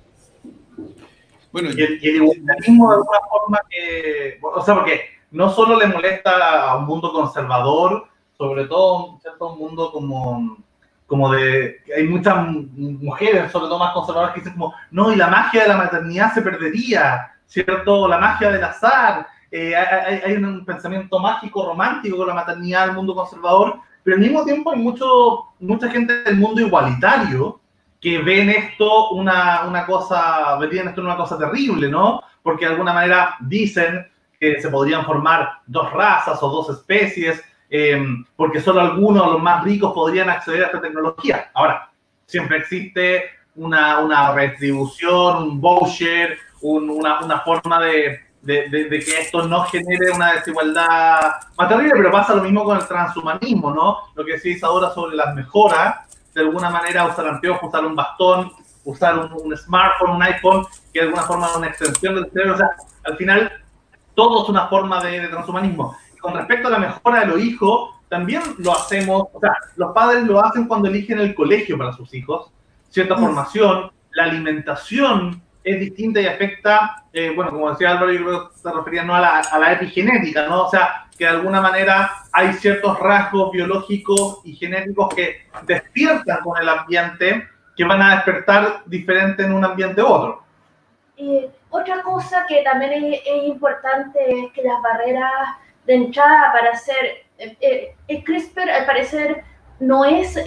Bueno, 1.53 1.70
y 1.70 1.82
el, 1.82 2.05
igualitarismo 2.05 2.90
de 2.90 2.97
alguna 2.97 3.18
forma 3.30 3.59
que, 3.70 4.38
o 4.42 4.62
sea, 4.62 4.74
porque 4.74 5.01
no 5.30 5.51
solo 5.51 5.78
le 5.78 5.86
molesta 5.86 6.70
a 6.70 6.76
un 6.76 6.84
mundo 6.84 7.12
conservador, 7.12 8.09
sobre 8.36 8.66
todo 8.66 9.12
un 9.12 9.20
cierto 9.20 9.57
mundo 9.57 9.90
como, 9.90 10.59
como 11.07 11.32
de, 11.32 11.78
hay 11.97 12.05
muchas 12.05 12.36
mujeres, 12.47 13.51
sobre 13.51 13.68
todo 13.68 13.78
más 13.78 13.94
conservadoras, 13.94 14.34
que 14.34 14.40
dicen 14.40 14.53
como, 14.53 14.74
no, 14.90 15.12
y 15.12 15.16
la 15.16 15.28
magia 15.28 15.62
de 15.62 15.68
la 15.68 15.78
maternidad 15.78 16.34
se 16.34 16.42
perdería, 16.42 17.32
¿cierto? 17.47 18.07
La 18.07 18.18
magia 18.18 18.51
del 18.51 18.62
azar, 18.62 19.26
eh, 19.59 19.74
hay, 19.74 20.34
un 20.34 20.66
pensamiento 20.66 21.18
mágico, 21.18 21.64
romántico 21.64 22.18
con 22.18 22.26
la 22.28 22.34
maternidad 22.34 22.86
del 22.86 22.96
mundo 22.96 23.14
conservador, 23.14 23.80
pero 24.04 24.16
al 24.16 24.22
mismo 24.22 24.44
tiempo 24.44 24.70
hay 24.70 24.78
mucho, 24.78 25.46
mucha 25.61 25.88
gente 25.90 26.22
del 26.24 26.36
mundo 26.36 26.61
igualitario 26.61 27.59
que 27.98 28.18
ven 28.18 28.50
esto 28.50 29.12
una, 29.12 29.64
una 29.66 29.86
cosa, 29.86 30.59
ven 30.59 30.88
esto 30.88 31.00
una 31.00 31.16
cosa 31.16 31.38
terrible, 31.38 31.88
¿no? 31.88 32.20
Porque 32.42 32.66
de 32.66 32.72
alguna 32.72 32.92
manera 32.92 33.36
dicen 33.40 34.07
que 34.38 34.61
se 34.61 34.68
podrían 34.68 35.07
formar 35.07 35.61
dos 35.66 35.90
razas 35.90 36.42
o 36.42 36.50
dos 36.50 36.68
especies, 36.78 37.42
em, 37.70 38.26
porque 38.36 38.61
solo 38.61 38.82
algunos, 38.82 39.32
los 39.32 39.42
más 39.42 39.64
ricos, 39.64 39.94
podrían 39.94 40.28
acceder 40.28 40.64
a 40.64 40.66
esta 40.66 40.82
tecnología. 40.82 41.50
Ahora, 41.54 41.90
siempre 42.26 42.59
existe 42.59 43.24
una, 43.54 44.00
una 44.00 44.32
retribución, 44.32 45.44
un 45.44 45.61
voucher, 45.62 46.36
una, 46.61 47.20
una 47.20 47.40
forma 47.40 47.80
de, 47.80 48.26
de, 48.47 48.88
que 49.05 49.20
esto 49.20 49.47
no 49.47 49.64
genere 49.64 50.12
una 50.12 50.34
desigualdad 50.34 51.32
más 51.59 51.68
terrible, 51.68 51.94
pero 51.97 52.12
pasa 52.12 52.34
lo 52.34 52.42
mismo 52.42 52.64
con 52.64 52.78
el 52.78 52.86
transhumanismo, 52.86 53.74
¿no? 53.74 53.99
Lo 54.14 54.24
que 54.24 54.34
decís 54.34 54.62
ahora 54.62 54.90
sobre 54.90 55.16
las 55.16 55.34
mejoras, 55.34 55.97
de 56.32 56.42
alguna 56.42 56.70
manera 56.70 57.07
usar 57.07 57.26
anteojos, 57.26 57.68
usar 57.68 57.84
un 57.84 57.97
bastón, 57.97 58.53
usar 58.84 59.18
un, 59.18 59.57
smartphone, 59.57 60.11
un 60.11 60.22
iPhone, 60.22 60.66
que 60.92 61.01
de 61.01 61.07
alguna 61.07 61.22
forma 61.24 61.49
es 61.49 61.57
una 61.57 61.66
extensión 61.66 62.14
del 62.14 62.30
cerebro, 62.30 62.55
o 62.55 62.59
sea, 62.59 62.70
al 63.05 63.16
final 63.16 63.53
todo 64.14 64.44
es 64.44 64.49
una 64.49 64.68
forma 64.68 65.03
de, 65.03 65.28
transhumanismo. 65.28 65.97
con 66.20 66.34
respecto 66.34 66.68
a 66.68 66.70
la 66.70 66.78
mejora 66.78 67.20
de 67.20 67.26
los 67.26 67.40
hijos, 67.40 67.90
también 68.09 68.42
lo 68.59 68.72
hacemos, 68.72 69.24
o 69.32 69.40
sea, 69.40 69.55
los 69.74 69.92
padres 69.92 70.24
lo 70.24 70.44
hacen 70.44 70.68
cuando 70.68 70.88
eligen 70.88 71.18
el 71.18 71.34
colegio 71.34 71.76
para 71.76 71.92
sus 71.92 72.14
hijos, 72.14 72.53
cierta 72.90 73.16
formación, 73.16 73.90
la 74.12 74.24
alimentación 74.24 75.42
es 75.67 75.81
distinta 75.81 76.21
y 76.21 76.29
afecta, 76.29 77.03
eh, 77.12 77.33
bueno, 77.35 77.51
como 77.51 77.69
decía 77.71 77.91
Álvaro, 77.91 78.12
yo 78.12 78.25
creo 78.25 78.49
que 78.49 78.59
se 78.59 78.71
refería 78.71 79.03
no 79.03 79.17
a 79.17 79.21
la, 79.21 79.73
epigenética, 79.73 80.47
¿no? 80.47 80.67
O 80.67 80.71
sea, 80.71 81.09
que 81.19 81.25
de 81.25 81.31
alguna 81.31 81.61
manera 81.61 82.12
hay 82.31 82.53
ciertos 82.53 82.97
rasgos 83.01 83.51
biológicos 83.51 84.43
y 84.45 84.55
genéticos 84.55 85.12
que 85.12 85.39
despiertan 85.64 86.39
con 86.45 86.57
el 86.62 86.69
ambiente 86.69 87.49
que 87.77 87.85
van 87.85 88.01
a 88.01 88.14
despertar 88.14 88.83
diferente 88.87 89.43
en 89.43 89.55
un 89.55 89.64
ambiente 89.64 90.01
u 90.01 90.07
otro. 90.07 90.45
Y 91.17 91.47
otra 91.71 92.01
cosa 92.03 92.47
que 92.49 92.62
también 92.62 93.14
es, 93.14 93.23
importante 93.45 94.21
es 94.21 94.53
que 94.53 94.62
las 94.62 94.81
barreras 94.81 95.33
de 95.85 95.95
entrada 95.95 96.53
para 96.53 96.71
hacer 96.71 97.25
eh, 97.39 97.93
eh, 98.07 98.25
CRISPR 98.25 98.71
al 98.71 98.87
parecer 98.87 99.43
no 99.81 100.05
es 100.05 100.39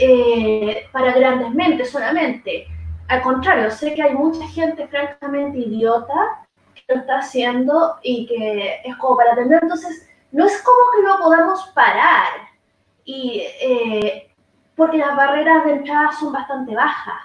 para 0.93 1.11
grandes 1.11 1.53
mentes 1.53 1.91
solamente 1.91 2.67
al 3.09 3.23
contrario, 3.23 3.71
sé 3.71 3.95
que 3.95 4.03
hay 4.03 4.13
mucha 4.13 4.47
gente 4.49 4.87
francamente 4.87 5.57
idiota 5.57 6.45
que 6.75 6.83
lo 6.87 7.01
está 7.01 7.17
haciendo 7.17 7.95
y 8.03 8.27
que 8.27 8.81
es 8.85 8.95
como 8.97 9.17
para 9.17 9.33
atender. 9.33 9.59
Entonces, 9.63 10.07
no 10.31 10.45
es 10.45 10.61
como 10.61 10.77
que 10.95 11.07
lo 11.07 11.17
podamos 11.17 11.71
parar. 11.73 12.29
Y, 13.03 13.41
eh, 13.61 14.29
porque 14.75 14.99
las 14.99 15.15
barreras 15.15 15.65
de 15.65 15.71
entrada 15.71 16.11
son 16.11 16.31
bastante 16.31 16.75
bajas. 16.75 17.19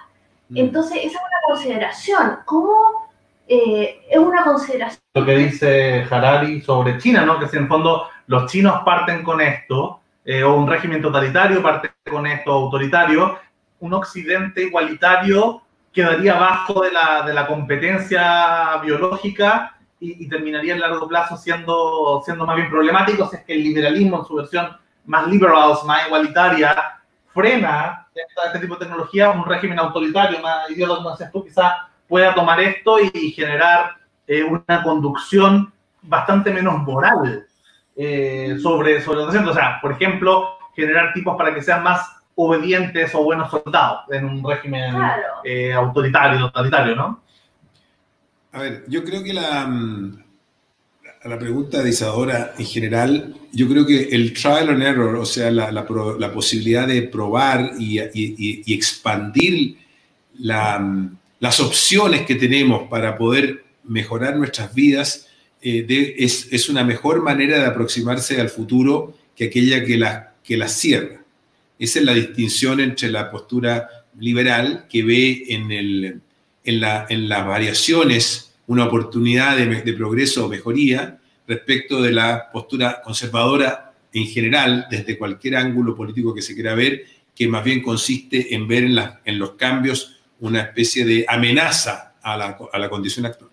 Mm. 0.49 0.57
Entonces, 0.57 0.97
esa 0.97 1.19
es 1.19 1.23
una 1.23 1.55
consideración. 1.55 2.39
¿Cómo 2.45 3.07
eh, 3.47 4.01
es 4.09 4.17
una 4.17 4.43
consideración? 4.43 5.01
Lo 5.13 5.23
que 5.23 5.37
dice 5.37 6.07
Harari 6.09 6.61
sobre 6.61 6.97
China, 6.97 7.25
¿no? 7.25 7.39
Que 7.39 7.47
si 7.47 7.57
en 7.57 7.63
el 7.63 7.69
fondo 7.69 8.09
los 8.25 8.51
chinos 8.51 8.81
parten 8.83 9.23
con 9.23 9.39
esto, 9.39 9.99
eh, 10.25 10.43
o 10.43 10.55
un 10.55 10.67
régimen 10.67 11.03
totalitario 11.03 11.61
parte 11.61 11.91
con 12.09 12.25
esto, 12.25 12.51
autoritario, 12.51 13.37
un 13.81 13.93
occidente 13.93 14.63
igualitario 14.63 15.61
quedaría 15.95 16.35
bajo 16.35 16.81
de 16.81 16.91
la, 16.91 17.23
de 17.25 17.33
la 17.33 17.47
competencia 17.47 18.77
biológica 18.83 19.77
y, 19.99 20.27
terminaría 20.27 20.73
en 20.73 20.81
largo 20.81 21.07
plazo 21.07 21.37
siendo, 21.37 22.21
siendo 22.23 22.45
más 22.45 22.57
bien 22.57 22.69
problemático 22.69 23.27
si 23.29 23.37
es 23.37 23.43
que 23.45 23.53
el 23.53 23.63
liberalismo 23.63 24.19
en 24.19 24.25
su 24.25 24.35
versión 24.35 24.77
más 25.05 25.25
liberal, 25.27 25.73
más 25.87 26.05
igualitaria, 26.05 26.99
frena 27.33 28.07
este 28.45 28.59
tipo 28.59 28.75
de 28.75 28.85
tecnología, 28.85 29.31
un 29.31 29.45
régimen 29.45 29.79
autoritario, 29.79 30.41
más 30.41 30.67
decías 30.67 31.31
tú, 31.31 31.43
quizás 31.43 31.73
pueda 32.07 32.35
tomar 32.35 32.59
esto 32.59 32.97
y 32.99 33.31
generar 33.31 33.95
eh, 34.27 34.43
una 34.43 34.83
conducción 34.83 35.73
bastante 36.01 36.51
menos 36.51 36.77
moral 36.79 37.45
eh, 37.95 38.57
sobre, 38.61 39.01
sobre 39.01 39.19
los 39.19 39.35
O 39.35 39.53
sea, 39.53 39.79
por 39.81 39.93
ejemplo, 39.93 40.57
generar 40.75 41.13
tipos 41.13 41.37
para 41.37 41.53
que 41.53 41.63
sean 41.63 41.83
más 41.83 42.21
obedientes 42.35 43.15
o 43.15 43.23
buenos 43.23 43.49
soldados 43.49 44.01
en 44.11 44.25
un 44.25 44.43
régimen 44.43 44.95
eh, 45.43 45.73
autoritario, 45.73 46.39
totalitario, 46.39 46.95
¿no? 46.95 47.23
A 48.51 48.61
ver, 48.61 48.85
yo 48.87 49.03
creo 49.03 49.23
que 49.23 49.33
la, 49.33 49.65
mm, 49.67 50.23
la 51.25 51.39
pregunta 51.39 51.81
de 51.81 51.89
Isadora 51.89 52.53
en 52.57 52.65
general, 52.65 53.35
yo 53.51 53.67
creo 53.67 53.85
que 53.85 54.09
el 54.11 54.33
trial 54.33 54.69
and 54.69 54.83
error, 54.83 55.15
o 55.15 55.25
sea, 55.25 55.49
la, 55.49 55.71
la, 55.71 56.31
posibilidad 56.33 56.87
de 56.87 57.01
probar 57.03 57.71
y, 57.79 57.99
y, 57.99 58.73
expandir 58.73 59.77
la, 60.39 60.79
mm, 60.79 61.17
las 61.39 61.59
opciones 61.59 62.25
que 62.25 62.35
tenemos 62.35 62.87
para 62.89 63.17
poder 63.17 63.63
mejorar 63.83 64.35
nuestras 64.37 64.73
vidas, 64.73 65.27
eh, 65.61 66.15
es, 66.17 66.47
es, 66.51 66.69
una 66.69 66.83
mejor 66.83 67.23
manera 67.23 67.59
de 67.59 67.65
aproximarse 67.65 68.39
al 68.39 68.49
futuro 68.49 69.17
que 69.35 69.45
aquella 69.45 69.83
que 69.83 69.97
las 69.97 70.27
que 70.43 70.57
la 70.57 70.67
cierra. 70.67 71.24
Esa 71.77 71.99
es 71.99 72.05
la 72.05 72.13
distinción 72.13 72.79
entre 72.79 73.09
la 73.09 73.29
postura 73.29 73.89
liberal 74.19 74.87
que 74.89 75.03
ve 75.03 75.43
en, 75.49 75.71
el, 75.71 76.21
en, 76.63 76.79
la, 76.79 77.05
en 77.09 77.27
las 77.27 77.45
variaciones 77.45 78.53
una 78.67 78.85
oportunidad 78.85 79.57
de, 79.57 79.81
de, 79.81 79.93
progreso 79.93 80.45
o 80.45 80.49
mejoría 80.49 81.19
respecto 81.47 82.01
de 82.01 82.11
la 82.11 82.49
postura 82.51 83.01
conservadora 83.03 83.93
en 84.11 84.25
general, 84.27 84.87
desde 84.89 85.17
cualquier 85.17 85.57
ángulo 85.57 85.95
político 85.95 86.33
que 86.33 86.41
se 86.41 86.55
quiera 86.55 86.73
ver, 86.73 87.05
que 87.35 87.47
más 87.47 87.63
bien 87.63 87.83
consiste 87.83 88.55
en 88.55 88.67
ver 88.67 88.85
en, 88.85 88.95
la, 88.95 89.21
en 89.25 89.37
los 89.37 89.51
cambios 89.51 90.15
una 90.39 90.61
especie 90.61 91.05
de 91.05 91.25
amenaza 91.27 92.15
a 92.21 92.37
la, 92.37 92.57
a 92.71 92.79
la 92.79 92.89
condición 92.89 93.25
actual. 93.25 93.51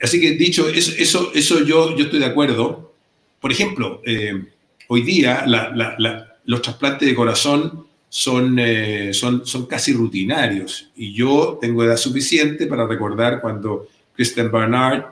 Así 0.00 0.20
que 0.20 0.32
dicho 0.32 0.68
eso, 0.68 0.92
eso, 0.98 1.32
eso 1.34 1.64
yo, 1.64 1.96
yo 1.96 2.04
estoy 2.04 2.18
de 2.18 2.26
acuerdo. 2.26 2.94
Por 3.40 3.50
ejemplo, 3.50 4.02
eh, 4.04 4.44
hoy 4.88 5.02
día 5.02 5.44
los 6.46 6.62
trasplantes 6.62 7.08
de 7.08 7.14
corazón 7.14 7.86
son, 8.08 8.58
eh, 8.58 9.12
son, 9.12 9.46
son 9.46 9.66
casi 9.66 9.92
rutinarios 9.92 10.90
y 10.96 11.12
yo 11.12 11.58
tengo 11.60 11.84
edad 11.84 11.96
suficiente 11.96 12.66
para 12.66 12.86
recordar 12.86 13.40
cuando 13.40 13.88
Kristen 14.14 14.50
Barnard 14.50 15.04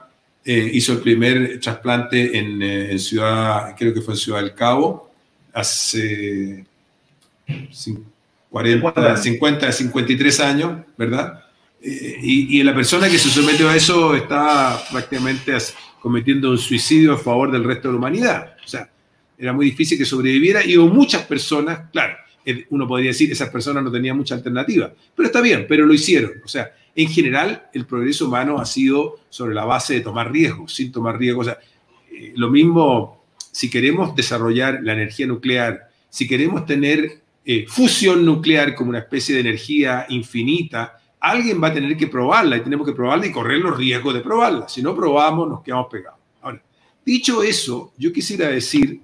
eh, 0.45 0.71
hizo 0.73 0.93
el 0.93 0.99
primer 0.99 1.61
trasplante 1.61 2.39
en, 2.39 2.63
en, 2.63 2.99
Ciudad, 2.99 3.75
creo 3.77 3.93
que 3.93 4.01
fue 4.01 4.15
en 4.15 4.19
Ciudad 4.19 4.41
del 4.41 4.55
Cabo, 4.55 5.11
hace 5.53 6.65
40, 8.51 9.17
50, 9.17 9.73
53 9.73 10.41
años, 10.41 10.81
¿verdad? 10.97 11.41
y, 11.83 12.63
la 12.63 12.75
persona 12.75 13.11
que 13.11 13.19
se 13.19 13.29
sometió 13.29 13.69
a 13.69 13.77
eso 13.77 14.15
está 14.15 14.83
prácticamente 14.91 15.53
cometiendo 16.01 16.51
un 16.51 16.59
suicidio 16.59 17.13
a 17.13 17.19
favor 17.19 17.53
del 17.53 17.65
resto 17.65 17.89
de 17.89 17.93
la 17.93 17.99
humanidad. 17.99 18.55
O 18.65 18.69
sea, 18.69 18.89
era 19.39 19.53
muy 19.53 19.67
difícil 19.67 19.99
que 19.99 20.05
sobreviviera 20.05 20.65
y 20.65 20.77
hubo 20.77 20.93
muchas 20.93 21.23
personas, 21.23 21.91
claro, 21.91 22.17
uno 22.71 22.87
podría 22.87 23.11
decir 23.11 23.31
esas 23.33 23.49
personas 23.49 23.83
no 23.83 23.91
tenían 23.91 24.17
mucha 24.17 24.35
alternativa, 24.35 24.93
pero 25.15 25.27
está 25.27 25.41
bien, 25.41 25.67
pero 25.69 25.87
lo 25.87 25.95
hicieron. 25.95 26.33
O 26.45 26.49
sea, 26.49 26.73
en 26.95 27.09
general 27.09 27.69
el 27.73 27.87
progreso 27.87 28.27
humano 28.27 28.59
ha 28.59 28.67
sido 28.67 29.21
sobre 29.31 29.55
la 29.55 29.65
base 29.65 29.95
de 29.95 30.01
tomar 30.01 30.31
riesgos, 30.31 30.75
sin 30.75 30.93
tomar 30.93 31.19
riesgos. 31.19 31.47
O 31.47 31.51
sea, 31.51 31.59
eh, 32.13 32.33
lo 32.37 32.51
mismo, 32.51 33.25
si 33.51 33.71
queremos 33.71 34.15
desarrollar 34.15 34.81
la 34.83 34.93
energía 34.93 35.27
nuclear, 35.27 35.89
si 36.11 36.29
queremos 36.29 36.67
tener 36.67 37.23
eh, 37.45 37.67
fusión 37.69 38.25
nuclear 38.25 38.75
como 38.75 38.91
una 38.91 39.01
especie 39.01 39.35
de 39.35 39.41
energía 39.41 40.07
infinita, 40.11 41.01
alguien 41.19 41.63
va 41.63 41.69
a 41.69 41.75
tener 41.75 41.97
que 41.97 42.07
probarla 42.07 42.59
y 42.59 42.61
tenemos 42.61 42.87
que 42.87 42.93
probarla 42.93 43.27
y 43.27 43.33
correr 43.33 43.59
los 43.59 43.77
riesgos 43.77 44.15
de 44.15 44.21
probarla. 44.21 44.69
Si 44.69 44.83
no 44.83 44.95
probamos, 44.95 45.49
nos 45.49 45.63
quedamos 45.63 45.87
pegados. 45.91 46.21
Ahora, 46.43 46.63
dicho 47.05 47.43
eso, 47.43 47.93
yo 47.97 48.13
quisiera 48.13 48.49
decir 48.49 49.01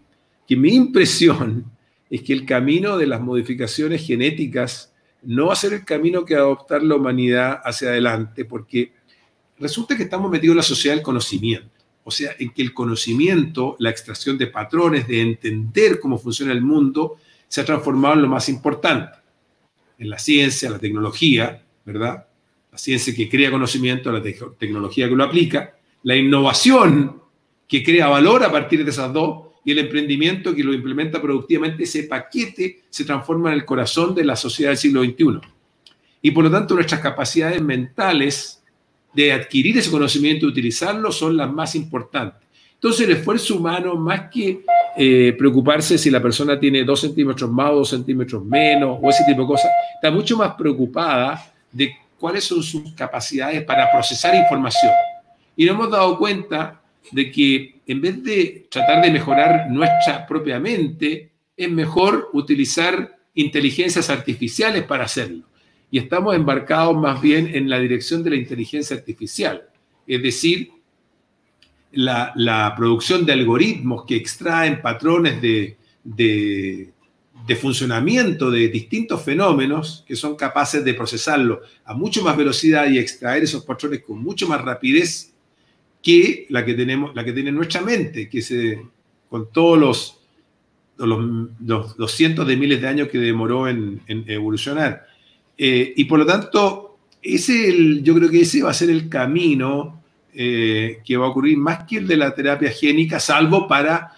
que 0.51 0.57
mi 0.57 0.75
impresión 0.75 1.65
es 2.11 2.23
que 2.23 2.33
el 2.33 2.45
camino 2.45 2.99
de 2.99 3.07
las 3.07 3.21
modificaciones 3.21 4.05
genéticas 4.05 4.93
no 5.23 5.47
va 5.47 5.53
a 5.53 5.57
ser 5.57 5.75
el 5.75 5.85
camino 5.85 6.25
que 6.25 6.35
va 6.35 6.41
a 6.41 6.43
adoptar 6.43 6.83
la 6.83 6.97
humanidad 6.97 7.61
hacia 7.63 7.91
adelante, 7.91 8.45
porque 8.45 8.93
resulta 9.61 9.97
que 9.97 10.03
estamos 10.03 10.29
metidos 10.29 10.55
en 10.55 10.57
la 10.57 10.65
sociedad 10.65 10.97
del 10.97 11.05
conocimiento. 11.05 11.71
O 12.03 12.11
sea, 12.11 12.33
en 12.37 12.51
que 12.51 12.63
el 12.63 12.75
conocimiento, 12.75 13.77
la 13.79 13.91
extracción 13.91 14.37
de 14.37 14.49
patrones, 14.49 15.07
de 15.07 15.21
entender 15.21 16.01
cómo 16.01 16.19
funciona 16.19 16.51
el 16.51 16.63
mundo, 16.63 17.19
se 17.47 17.61
ha 17.61 17.65
transformado 17.65 18.15
en 18.15 18.23
lo 18.23 18.29
más 18.29 18.49
importante. 18.49 19.19
En 20.01 20.11
la 20.11 20.19
ciencia, 20.19 20.69
la 20.69 20.81
tecnología, 20.81 21.63
¿verdad? 21.85 22.27
La 22.73 22.79
ciencia 22.79 23.15
que 23.15 23.29
crea 23.29 23.53
conocimiento, 23.53 24.11
la 24.11 24.21
tecnología 24.59 25.09
que 25.09 25.15
lo 25.15 25.23
aplica, 25.23 25.77
la 26.03 26.17
innovación 26.17 27.23
que 27.69 27.85
crea 27.85 28.09
valor 28.09 28.43
a 28.43 28.51
partir 28.51 28.85
de 28.85 28.91
esas 28.91 29.13
dos 29.13 29.50
y 29.65 29.73
el 29.73 29.79
emprendimiento 29.79 30.55
que 30.55 30.65
lo 30.65 30.73
implementa 30.73 31.21
productivamente, 31.21 31.85
ese 31.85 32.05
paquete 32.05 32.83
se 32.89 33.05
transforma 33.05 33.51
en 33.51 33.57
el 33.57 33.65
corazón 33.65 34.15
de 34.15 34.25
la 34.25 34.37
sociedad 34.37 34.71
del 34.71 34.79
siglo 34.79 35.05
XXI. 35.05 35.41
Y 36.23 36.31
por 36.31 36.45
lo 36.45 36.51
tanto 36.51 36.75
nuestras 36.75 37.01
capacidades 37.01 37.61
mentales 37.61 38.63
de 39.13 39.33
adquirir 39.33 39.77
ese 39.79 39.91
conocimiento 39.91 40.47
y 40.47 40.51
utilizarlo 40.51 41.13
son 41.13 41.37
las 41.37 41.53
más 41.53 41.75
importantes. 41.75 42.49
Entonces 42.75 43.07
el 43.07 43.17
esfuerzo 43.17 43.57
humano, 43.57 43.97
más 43.97 44.31
que 44.31 44.65
eh, 44.97 45.35
preocuparse 45.39 45.99
si 45.99 46.11
la 46.11 46.23
persona 46.23 46.59
tiene 46.59 46.85
dos 46.85 47.01
centímetros 47.01 47.51
más 47.51 47.71
o 47.71 47.77
dos 47.77 47.91
centímetros 47.91 48.45
menos 48.45 48.99
o 49.01 49.11
ese 49.11 49.25
tipo 49.27 49.43
de 49.43 49.47
cosas, 49.47 49.71
está 49.95 50.11
mucho 50.11 50.37
más 50.37 50.55
preocupada 50.55 51.53
de 51.71 51.95
cuáles 52.19 52.45
son 52.45 52.63
sus 52.63 52.93
capacidades 52.93 53.63
para 53.65 53.91
procesar 53.91 54.35
información. 54.35 54.93
Y 55.57 55.67
nos 55.67 55.75
hemos 55.75 55.91
dado 55.91 56.19
cuenta 56.19 56.81
de 57.13 57.31
que 57.31 57.80
en 57.91 58.01
vez 58.01 58.23
de 58.23 58.69
tratar 58.71 59.03
de 59.03 59.11
mejorar 59.11 59.69
nuestra 59.69 60.25
propia 60.25 60.61
mente, 60.61 61.33
es 61.57 61.69
mejor 61.69 62.31
utilizar 62.33 63.19
inteligencias 63.35 64.09
artificiales 64.11 64.85
para 64.85 65.07
hacerlo. 65.07 65.45
Y 65.91 65.99
estamos 65.99 66.37
embarcados 66.37 66.97
más 66.97 67.21
bien 67.21 67.51
en 67.53 67.69
la 67.69 67.81
dirección 67.81 68.23
de 68.23 68.31
la 68.31 68.37
inteligencia 68.37 68.95
artificial, 68.97 69.65
es 70.07 70.23
decir, 70.23 70.71
la, 71.91 72.73
producción 72.77 73.27
de 73.27 73.33
algoritmos 73.33 74.05
que 74.07 74.15
extraen 74.15 74.81
patrones 74.81 75.43
de, 75.43 75.77
de 76.05 76.93
de 77.47 77.57
funcionamiento 77.57 78.51
de 78.51 78.69
distintos 78.69 79.23
fenómenos 79.25 80.05
que 80.07 80.15
son 80.15 80.37
capaces 80.37 80.85
de 80.85 80.95
procesarlo 80.95 81.63
a 81.85 81.95
mucho 81.95 82.23
más 82.23 82.37
velocidad 82.37 82.89
y 82.89 82.99
extraer 82.99 83.43
esos 83.45 83.65
patrones 83.65 84.03
con 84.03 84.23
mucho 84.23 84.47
más 84.47 84.61
rapidez 84.61 85.33
que 86.03 86.47
la 86.49 86.65
que 86.65 86.75
tenemos, 86.75 87.15
la 87.15 87.25
que 87.25 87.33
tiene 87.33 87.53
nuestra 87.53 87.81
mente, 87.83 88.29
que 88.29 88.43
se, 88.43 88.83
con 89.29 89.51
todos 89.53 89.79
los, 89.79 90.21
los, 90.99 92.13
cientos 92.13 92.47
de 92.47 92.57
miles 92.57 92.81
de 92.81 92.89
años 92.89 93.09
que 93.09 93.19
demoró 93.19 93.69
en, 93.69 94.03
evolucionar. 94.07 95.07
Eh, 95.57 95.93
y 95.97 96.05
por 96.05 96.19
lo 96.19 96.27
tanto, 96.27 96.99
ese 97.23 97.69
el, 97.69 98.03
yo 98.03 98.15
creo 98.15 98.31
que 98.31 98.41
ese 98.41 98.63
va 98.63 98.71
a 98.71 98.75
ser 98.75 98.91
el 98.91 99.09
camino 99.09 100.03
eh, 100.33 101.01
que 101.05 101.17
va 101.17 101.27
a 101.27 101.31
ocurrir 101.31 101.59
más 101.59 101.85
que 101.85 101.99
el 101.99 102.07
de 102.07 102.17
la 102.17 102.35
terapia 102.35 102.71
génica, 102.71 103.21
salvo 103.21 103.69
para, 103.69 104.13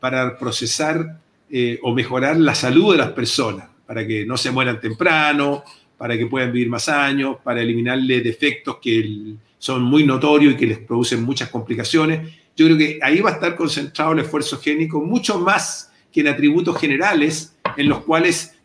para 0.00 0.38
procesar 0.38 1.20
eh, 1.50 1.78
o 1.82 1.94
mejorar 1.94 2.36
la 2.36 2.54
salud 2.54 2.92
de 2.92 2.98
las 2.98 3.12
personas, 3.12 3.68
para 3.86 4.06
que 4.06 4.26
no 4.26 4.36
se 4.36 4.50
mueran 4.50 4.80
temprano, 4.80 5.64
para 5.96 6.18
que 6.18 6.26
puedan 6.26 6.52
vivir 6.52 6.68
más 6.68 6.88
años, 6.88 7.36
para 7.44 7.62
eliminarle 7.62 8.20
defectos 8.20 8.78
que 8.82 9.36
son 9.62 9.84
muy 9.84 10.04
notorios 10.04 10.54
y 10.54 10.56
que 10.56 10.66
les 10.66 10.78
producen 10.78 11.22
muchas 11.22 11.48
complicaciones. 11.48 12.34
Yo 12.56 12.66
creo 12.66 12.76
que 12.76 12.98
ahí 13.00 13.20
va 13.20 13.30
a 13.30 13.34
estar 13.34 13.54
concentrado 13.54 14.10
el 14.10 14.18
esfuerzo 14.18 14.58
génico 14.58 15.00
mucho 15.00 15.38
más 15.38 15.92
que 16.10 16.20
en 16.20 16.26
atributos 16.26 16.76
generales 16.80 17.56
en 17.76 17.88
los 17.88 18.00
cuales 18.00 18.56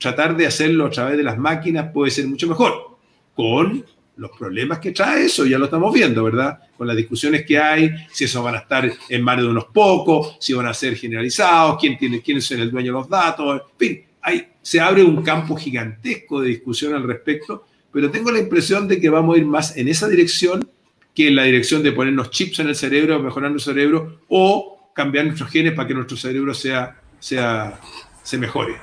tratar 0.00 0.36
de 0.36 0.48
hacerlo 0.48 0.86
a 0.86 0.90
través 0.90 1.16
de 1.16 1.22
las 1.22 1.38
máquinas 1.38 1.92
puede 1.94 2.10
ser 2.10 2.26
mucho 2.26 2.48
mejor, 2.48 2.98
con 3.32 3.86
los 4.16 4.32
problemas 4.36 4.80
que 4.80 4.90
trae 4.90 5.26
eso, 5.26 5.46
ya 5.46 5.56
lo 5.56 5.66
estamos 5.66 5.94
viendo, 5.94 6.24
¿verdad? 6.24 6.58
Con 6.76 6.88
las 6.88 6.96
discusiones 6.96 7.46
que 7.46 7.58
hay, 7.58 7.92
si 8.10 8.24
eso 8.24 8.42
van 8.42 8.56
a 8.56 8.58
estar 8.58 8.92
en 9.08 9.22
manos 9.22 9.44
de 9.44 9.50
unos 9.52 9.66
pocos, 9.66 10.36
si 10.40 10.52
van 10.52 10.66
a 10.66 10.74
ser 10.74 10.96
generalizados, 10.96 11.76
quién, 11.80 11.96
tiene, 11.96 12.20
quién 12.20 12.38
es 12.38 12.50
el 12.50 12.72
dueño 12.72 12.88
de 12.88 12.98
los 12.98 13.08
datos, 13.08 13.62
en 13.70 13.78
fin, 13.78 14.04
hay, 14.20 14.48
se 14.60 14.80
abre 14.80 15.04
un 15.04 15.22
campo 15.22 15.54
gigantesco 15.54 16.40
de 16.40 16.48
discusión 16.48 16.92
al 16.92 17.04
respecto, 17.04 17.66
pero 17.92 18.10
tengo 18.10 18.30
la 18.30 18.38
impresión 18.38 18.88
de 18.88 19.00
que 19.00 19.10
vamos 19.10 19.36
a 19.36 19.38
ir 19.38 19.46
más 19.46 19.76
en 19.76 19.88
esa 19.88 20.08
dirección 20.08 20.68
que 21.14 21.28
en 21.28 21.36
la 21.36 21.44
dirección 21.44 21.82
de 21.82 21.92
ponernos 21.92 22.30
chips 22.30 22.60
en 22.60 22.68
el 22.68 22.74
cerebro, 22.74 23.20
mejorar 23.20 23.50
nuestro 23.50 23.74
cerebro 23.74 24.20
o 24.28 24.90
cambiar 24.94 25.26
nuestros 25.26 25.50
genes 25.50 25.74
para 25.74 25.86
que 25.86 25.94
nuestro 25.94 26.16
cerebro 26.16 26.54
sea, 26.54 27.00
sea, 27.20 27.78
se 28.22 28.38
mejore. 28.38 28.76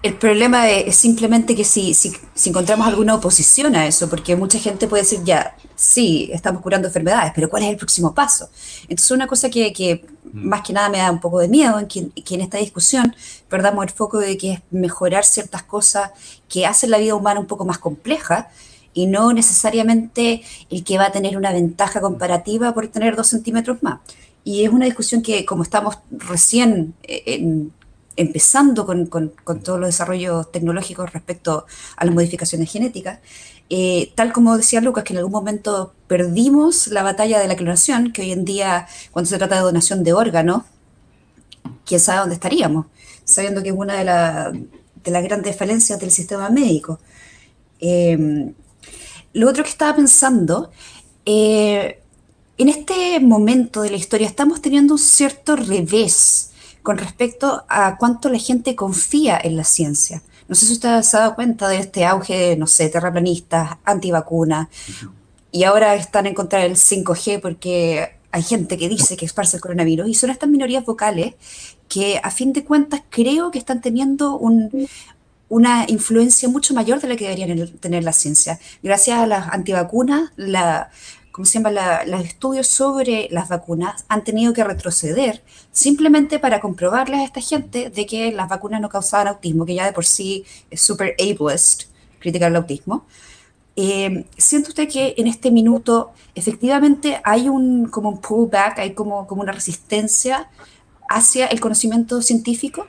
El 0.00 0.14
problema 0.14 0.68
es 0.68 0.94
simplemente 0.96 1.56
que 1.56 1.64
si, 1.64 1.92
si, 1.92 2.12
encontramos 2.44 2.86
alguna 2.86 3.16
oposición 3.16 3.74
a 3.74 3.86
eso, 3.86 4.08
porque 4.08 4.36
mucha 4.36 4.60
gente 4.60 4.86
puede 4.86 5.02
decir, 5.02 5.20
ya, 5.24 5.56
sí, 5.74 6.30
estamos 6.32 6.62
curando 6.62 6.86
enfermedades, 6.86 7.32
pero 7.34 7.50
¿cuál 7.50 7.64
es 7.64 7.70
el 7.70 7.76
próximo 7.76 8.14
paso? 8.14 8.48
Entonces, 8.82 9.10
una 9.10 9.26
cosa 9.26 9.50
que, 9.50 9.72
que 9.72 10.06
mm. 10.32 10.48
más 10.48 10.62
que 10.62 10.72
nada 10.72 10.88
me 10.88 10.98
da 10.98 11.10
un 11.10 11.20
poco 11.20 11.40
de 11.40 11.48
miedo 11.48 11.80
en 11.80 11.88
que, 11.88 12.10
en 12.34 12.40
esta 12.40 12.58
discusión 12.58 13.14
perdamos 13.48 13.84
el 13.84 13.90
foco 13.90 14.18
de 14.18 14.36
que 14.36 14.52
es 14.52 14.60
mejorar 14.70 15.24
ciertas 15.24 15.64
cosas 15.64 16.12
que 16.48 16.64
hacen 16.64 16.90
la 16.90 16.98
vida 16.98 17.16
humana 17.16 17.40
un 17.40 17.46
poco 17.46 17.64
más 17.64 17.78
compleja 17.78 18.50
y 18.94 19.06
no 19.06 19.32
necesariamente 19.32 20.42
el 20.70 20.84
que 20.84 20.98
va 20.98 21.06
a 21.06 21.12
tener 21.12 21.36
una 21.36 21.52
ventaja 21.52 22.00
comparativa 22.00 22.72
por 22.72 22.86
tener 22.86 23.16
dos 23.16 23.26
centímetros 23.26 23.82
más. 23.82 23.98
Y 24.44 24.64
es 24.64 24.70
una 24.70 24.86
discusión 24.86 25.22
que, 25.22 25.44
como 25.44 25.64
estamos 25.64 25.98
recién 26.10 26.94
eh, 27.02 27.22
en, 27.26 27.72
empezando 28.18 28.84
con, 28.84 29.06
con, 29.06 29.32
todos 29.62 29.78
los 29.78 29.88
desarrollos 29.88 30.50
tecnológicos 30.50 31.12
respecto 31.12 31.66
a 31.96 32.04
las 32.04 32.12
modificaciones 32.12 32.70
genéticas, 32.70 33.20
eh, 33.70 34.12
tal 34.16 34.32
como 34.32 34.56
decía 34.56 34.80
Lucas, 34.80 35.04
que 35.04 35.12
en 35.12 35.18
algún 35.18 35.32
momento 35.32 35.94
perdimos 36.08 36.88
la 36.88 37.04
batalla 37.04 37.38
de 37.38 37.46
la 37.46 37.54
clonación, 37.54 38.12
que 38.12 38.22
hoy 38.22 38.32
en 38.32 38.44
día, 38.44 38.88
cuando 39.12 39.30
se 39.30 39.38
trata 39.38 39.54
de 39.54 39.62
donación 39.62 40.02
de 40.02 40.14
órganos, 40.14 40.64
quién 41.86 42.00
sabe 42.00 42.18
dónde 42.18 42.34
estaríamos, 42.34 42.86
sabiendo 43.24 43.62
que 43.62 43.68
es 43.68 43.74
una 43.76 43.94
de, 43.94 44.68
de 45.04 45.10
las 45.12 45.22
grandes 45.22 45.56
falencias 45.56 46.00
del 46.00 46.10
sistema 46.10 46.50
médico. 46.50 46.98
Em, 47.78 48.52
lo 49.32 49.48
otro 49.48 49.62
que 49.62 49.70
estaba 49.70 49.94
pensando, 49.94 50.72
eh, 51.24 52.00
en 52.56 52.68
este 52.68 53.20
momento 53.20 53.82
de 53.82 53.90
la 53.90 53.96
historia 53.96 54.26
estamos 54.26 54.60
teniendo 54.60 54.94
un 54.94 54.98
cierto 54.98 55.54
revés 55.54 56.47
con 56.88 56.96
respecto 56.96 57.66
a 57.68 57.98
cuánto 57.98 58.30
la 58.30 58.38
gente 58.38 58.74
confía 58.74 59.38
en 59.44 59.58
la 59.58 59.64
ciencia. 59.64 60.22
No 60.48 60.54
sé 60.54 60.64
si 60.64 60.72
usted 60.72 61.02
se 61.02 61.18
ha 61.18 61.20
dado 61.20 61.34
cuenta 61.34 61.68
de 61.68 61.76
este 61.76 62.06
auge, 62.06 62.56
no 62.56 62.66
sé, 62.66 62.88
terraplanistas, 62.88 63.76
antivacunas, 63.84 64.68
y 65.52 65.64
ahora 65.64 65.94
están 65.96 66.24
en 66.24 66.32
contra 66.32 66.60
del 66.60 66.76
5G 66.76 67.42
porque 67.42 68.16
hay 68.32 68.42
gente 68.42 68.78
que 68.78 68.88
dice 68.88 69.18
que 69.18 69.26
esparce 69.26 69.58
el 69.58 69.60
coronavirus, 69.60 70.08
y 70.08 70.14
son 70.14 70.30
estas 70.30 70.48
minorías 70.48 70.82
vocales 70.86 71.34
que 71.90 72.22
a 72.22 72.30
fin 72.30 72.54
de 72.54 72.64
cuentas 72.64 73.02
creo 73.10 73.50
que 73.50 73.58
están 73.58 73.82
teniendo 73.82 74.38
una 75.50 75.84
influencia 75.88 76.48
mucho 76.48 76.72
mayor 76.72 77.02
de 77.02 77.08
la 77.08 77.16
que 77.16 77.28
deberían 77.28 77.68
tener 77.80 78.02
la 78.02 78.14
ciencia. 78.14 78.58
Gracias 78.82 79.18
a 79.18 79.26
las 79.26 79.48
antivacunas, 79.48 80.30
la, 80.36 80.90
como 81.38 81.46
se 81.46 81.60
llama, 81.60 82.02
los 82.04 82.24
estudios 82.24 82.66
sobre 82.66 83.28
las 83.30 83.48
vacunas 83.48 84.04
han 84.08 84.24
tenido 84.24 84.52
que 84.52 84.64
retroceder 84.64 85.40
simplemente 85.70 86.40
para 86.40 86.58
comprobarles 86.58 87.20
a 87.20 87.24
esta 87.24 87.40
gente 87.40 87.90
de 87.90 88.06
que 88.06 88.32
las 88.32 88.48
vacunas 88.48 88.80
no 88.80 88.88
causaban 88.88 89.28
autismo, 89.28 89.64
que 89.64 89.76
ya 89.76 89.86
de 89.86 89.92
por 89.92 90.04
sí 90.04 90.44
es 90.68 90.80
súper 90.80 91.14
ableist 91.20 91.84
criticar 92.18 92.50
el 92.50 92.56
autismo. 92.56 93.06
Eh, 93.76 94.24
¿Siente 94.36 94.70
usted 94.70 94.88
que 94.88 95.14
en 95.16 95.28
este 95.28 95.52
minuto 95.52 96.10
efectivamente 96.34 97.20
hay 97.22 97.48
un 97.48 97.86
como 97.86 98.08
un 98.08 98.20
pullback, 98.20 98.80
hay 98.80 98.94
como, 98.94 99.28
como 99.28 99.42
una 99.42 99.52
resistencia 99.52 100.50
hacia 101.08 101.46
el 101.46 101.60
conocimiento 101.60 102.20
científico? 102.20 102.88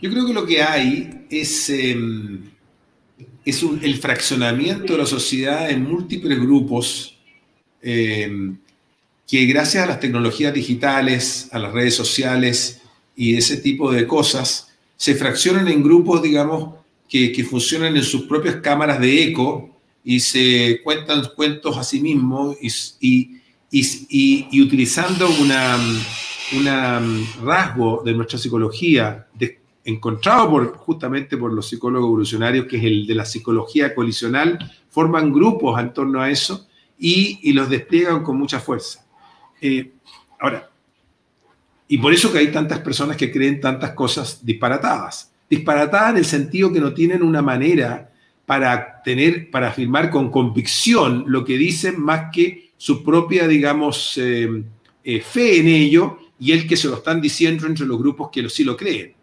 Yo 0.00 0.12
creo 0.12 0.24
que 0.28 0.32
lo 0.32 0.46
que 0.46 0.62
hay 0.62 1.26
es... 1.28 1.68
Em, 1.70 2.53
es 3.44 3.62
el 3.82 3.96
fraccionamiento 3.96 4.94
de 4.94 4.98
la 5.00 5.06
sociedad 5.06 5.70
en 5.70 5.82
múltiples 5.82 6.40
grupos 6.40 7.16
eh, 7.82 8.30
que 9.26 9.46
gracias 9.46 9.84
a 9.84 9.86
las 9.86 10.00
tecnologías 10.00 10.54
digitales, 10.54 11.48
a 11.52 11.58
las 11.58 11.72
redes 11.72 11.94
sociales 11.94 12.80
y 13.16 13.36
ese 13.36 13.58
tipo 13.58 13.90
de 13.92 14.06
cosas, 14.06 14.68
se 14.96 15.14
fraccionan 15.14 15.68
en 15.68 15.82
grupos, 15.82 16.22
digamos, 16.22 16.74
que, 17.08 17.44
funcionan 17.48 17.96
en 17.96 18.02
sus 18.02 18.22
propias 18.22 18.56
cámaras 18.56 19.00
de 19.00 19.24
eco 19.24 19.70
y 20.02 20.20
se 20.20 20.80
cuentan 20.82 21.22
cuentos 21.36 21.76
a 21.76 21.84
sí 21.84 22.00
mismos 22.00 22.56
y, 22.60 23.40
y, 23.70 24.60
utilizando 24.60 25.28
una, 25.40 25.78
un 26.52 27.28
rasgo 27.42 28.02
de 28.04 28.12
nuestra 28.14 28.38
psicología 28.38 29.26
de, 29.34 29.63
encontrado 29.84 30.50
por, 30.50 30.76
justamente 30.76 31.36
por 31.36 31.52
los 31.52 31.68
psicólogos 31.68 32.08
evolucionarios, 32.08 32.66
que 32.66 32.78
es 32.78 32.84
el 32.84 33.06
de 33.06 33.14
la 33.14 33.24
psicología 33.24 33.94
colisional, 33.94 34.58
forman 34.90 35.32
grupos 35.32 35.78
en 35.80 35.92
torno 35.92 36.20
a 36.20 36.30
eso 36.30 36.66
y, 36.98 37.52
los 37.52 37.68
despliegan 37.68 38.22
con 38.22 38.38
mucha 38.38 38.60
fuerza. 38.60 39.04
Eh, 39.60 39.92
ahora, 40.40 40.70
y 41.88 41.98
por 41.98 42.12
eso 42.12 42.32
que 42.32 42.38
hay 42.38 42.50
tantas 42.50 42.80
personas 42.80 43.16
que 43.16 43.30
creen 43.30 43.60
tantas 43.60 43.92
cosas 43.92 44.44
disparatadas. 44.44 45.32
Disparatadas 45.48 46.12
en 46.12 46.16
el 46.16 46.24
sentido 46.24 46.72
que 46.72 46.80
no 46.80 46.94
tienen 46.94 47.22
una 47.22 47.42
manera 47.42 48.10
para 48.46 49.02
tener, 49.02 49.50
para 49.50 49.68
afirmar 49.68 50.10
con 50.10 50.30
convicción 50.30 51.24
lo 51.26 51.44
que 51.44 51.56
dicen 51.58 52.00
más 52.00 52.30
que 52.32 52.72
su 52.76 53.04
propia, 53.04 53.46
digamos, 53.46 54.18
eh, 54.18 54.64
eh, 55.02 55.20
fe 55.20 55.60
en 55.60 55.68
ello 55.68 56.18
y 56.38 56.52
el 56.52 56.66
que 56.66 56.76
se 56.76 56.88
lo 56.88 56.96
están 56.96 57.20
diciendo 57.20 57.66
entre 57.66 57.86
los 57.86 57.98
grupos 57.98 58.30
que 58.30 58.48
sí 58.48 58.64
lo 58.64 58.76
creen. 58.76 59.13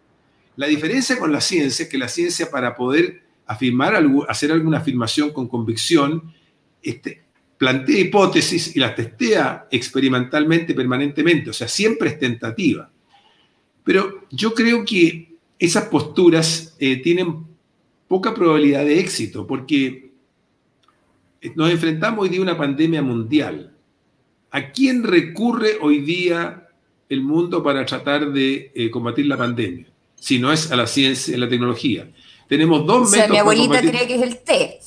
La 0.56 0.66
diferencia 0.66 1.18
con 1.18 1.32
la 1.32 1.40
ciencia 1.40 1.84
es 1.84 1.88
que 1.88 1.98
la 1.98 2.08
ciencia 2.08 2.50
para 2.50 2.74
poder 2.74 3.22
afirmar 3.46 3.94
hacer 4.28 4.52
alguna 4.52 4.78
afirmación 4.78 5.32
con 5.32 5.48
convicción, 5.48 6.32
este, 6.82 7.22
plantea 7.58 8.00
hipótesis 8.00 8.74
y 8.74 8.80
las 8.80 8.94
testea 8.94 9.68
experimentalmente, 9.70 10.74
permanentemente, 10.74 11.50
o 11.50 11.52
sea, 11.52 11.68
siempre 11.68 12.10
es 12.10 12.18
tentativa. 12.18 12.90
Pero 13.84 14.26
yo 14.30 14.52
creo 14.54 14.84
que 14.84 15.36
esas 15.58 15.84
posturas 15.84 16.74
eh, 16.80 16.96
tienen 16.96 17.46
poca 18.08 18.34
probabilidad 18.34 18.84
de 18.84 18.98
éxito, 18.98 19.46
porque 19.46 20.10
nos 21.54 21.70
enfrentamos 21.70 22.24
hoy 22.24 22.30
día 22.30 22.40
a 22.40 22.42
una 22.42 22.58
pandemia 22.58 23.00
mundial. 23.00 23.72
¿A 24.50 24.70
quién 24.70 25.04
recurre 25.04 25.78
hoy 25.80 26.00
día 26.00 26.68
el 27.08 27.22
mundo 27.22 27.62
para 27.62 27.86
tratar 27.86 28.32
de 28.32 28.72
eh, 28.74 28.90
combatir 28.90 29.26
la 29.26 29.36
pandemia? 29.36 29.91
Si 30.22 30.38
no 30.38 30.52
es 30.52 30.70
a 30.70 30.76
la 30.76 30.86
ciencia 30.86 31.34
y 31.34 31.40
la 31.40 31.48
tecnología. 31.48 32.08
Tenemos 32.46 32.86
dos 32.86 33.08
o 33.08 33.12
sea, 33.12 33.26
Mi 33.26 33.38
abuelita 33.38 33.80
cree 33.80 34.06
que 34.06 34.14
es 34.14 34.22
el 34.22 34.38
té. 34.38 34.78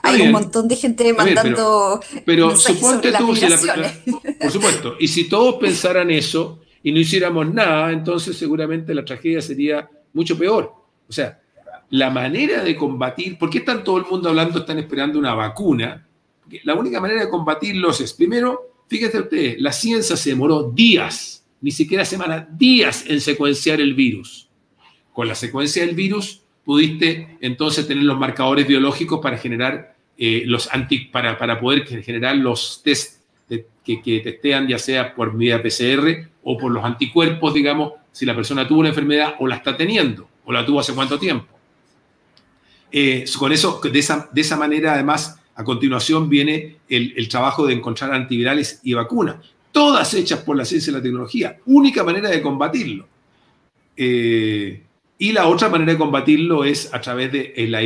Hay 0.00 0.20
un 0.20 0.30
montón 0.30 0.68
de 0.68 0.76
gente 0.76 1.12
mandando. 1.12 2.00
pero, 2.24 2.56
suponte 2.56 3.10
tú, 3.18 3.34
si 3.34 3.48
la, 3.48 3.58
por 4.40 4.50
supuesto, 4.52 4.94
y 5.00 5.08
si 5.08 5.28
todos 5.28 5.56
pensaran 5.56 6.08
eso 6.12 6.60
y 6.84 6.92
no 6.92 7.00
hiciéramos 7.00 7.52
nada, 7.52 7.90
entonces 7.90 8.36
seguramente 8.36 8.94
la 8.94 9.04
tragedia 9.04 9.42
sería 9.42 9.90
mucho 10.12 10.38
peor. 10.38 10.72
O 11.08 11.12
sea, 11.12 11.40
la 11.88 12.10
manera 12.10 12.62
de 12.62 12.76
combatir, 12.76 13.38
¿por 13.38 13.50
qué 13.50 13.58
están 13.58 13.82
todo 13.82 13.98
el 13.98 14.04
mundo 14.04 14.28
hablando, 14.28 14.60
están 14.60 14.78
esperando 14.78 15.18
una 15.18 15.34
vacuna? 15.34 16.06
la 16.64 16.74
única 16.74 17.00
manera 17.00 17.24
de 17.24 17.28
combatirlos 17.28 18.00
es, 18.00 18.12
primero, 18.12 18.84
fíjese 18.88 19.18
usted, 19.18 19.56
la 19.58 19.72
ciencia 19.72 20.16
se 20.16 20.30
demoró 20.30 20.70
días, 20.70 21.44
ni 21.60 21.72
siquiera 21.72 22.04
semanas, 22.04 22.46
días 22.56 23.04
en 23.08 23.20
secuenciar 23.20 23.80
el 23.80 23.94
virus 23.94 24.49
con 25.12 25.28
la 25.28 25.34
secuencia 25.34 25.84
del 25.84 25.94
virus 25.94 26.42
pudiste 26.64 27.36
entonces 27.40 27.86
tener 27.86 28.04
los 28.04 28.18
marcadores 28.18 28.66
biológicos 28.66 29.20
para 29.20 29.38
generar 29.38 29.94
eh, 30.16 30.42
los 30.46 30.72
anti, 30.72 31.06
para, 31.06 31.38
para, 31.38 31.58
poder 31.58 31.86
generar 31.86 32.36
los 32.36 32.82
test 32.84 33.20
que, 33.48 34.02
que, 34.02 34.20
testean 34.20 34.68
ya 34.68 34.78
sea 34.78 35.14
por 35.14 35.36
vía 35.36 35.62
PCR 35.62 36.28
o 36.42 36.58
por 36.58 36.70
los 36.70 36.84
anticuerpos, 36.84 37.54
digamos, 37.54 37.94
si 38.12 38.26
la 38.26 38.36
persona 38.36 38.68
tuvo 38.68 38.80
una 38.80 38.90
enfermedad 38.90 39.34
o 39.38 39.46
la 39.46 39.56
está 39.56 39.76
teniendo 39.76 40.28
o 40.44 40.52
la 40.52 40.64
tuvo 40.64 40.80
hace 40.80 40.94
cuánto 40.94 41.18
tiempo. 41.18 41.46
Eh, 42.92 43.24
con 43.38 43.52
eso, 43.52 43.80
de 43.82 43.98
esa, 43.98 44.28
de 44.32 44.40
esa 44.40 44.56
manera, 44.56 44.94
además, 44.94 45.40
a 45.54 45.64
continuación 45.64 46.28
viene 46.28 46.76
el, 46.88 47.14
el, 47.16 47.28
trabajo 47.28 47.66
de 47.66 47.74
encontrar 47.74 48.12
antivirales 48.12 48.80
y 48.82 48.94
vacunas, 48.94 49.36
todas 49.72 50.12
hechas 50.14 50.40
por 50.40 50.56
la 50.56 50.64
ciencia 50.64 50.90
y 50.90 50.94
la 50.94 51.02
tecnología, 51.02 51.58
única 51.66 52.02
manera 52.02 52.28
de 52.28 52.42
combatirlo. 52.42 53.06
Eh, 53.96 54.82
y 55.22 55.32
la 55.32 55.48
otra 55.48 55.68
manera 55.68 55.92
de 55.92 55.98
combatirlo 55.98 56.64
es 56.64 56.94
a 56.94 56.98
través 56.98 57.30
de 57.30 57.52
la, 57.68 57.80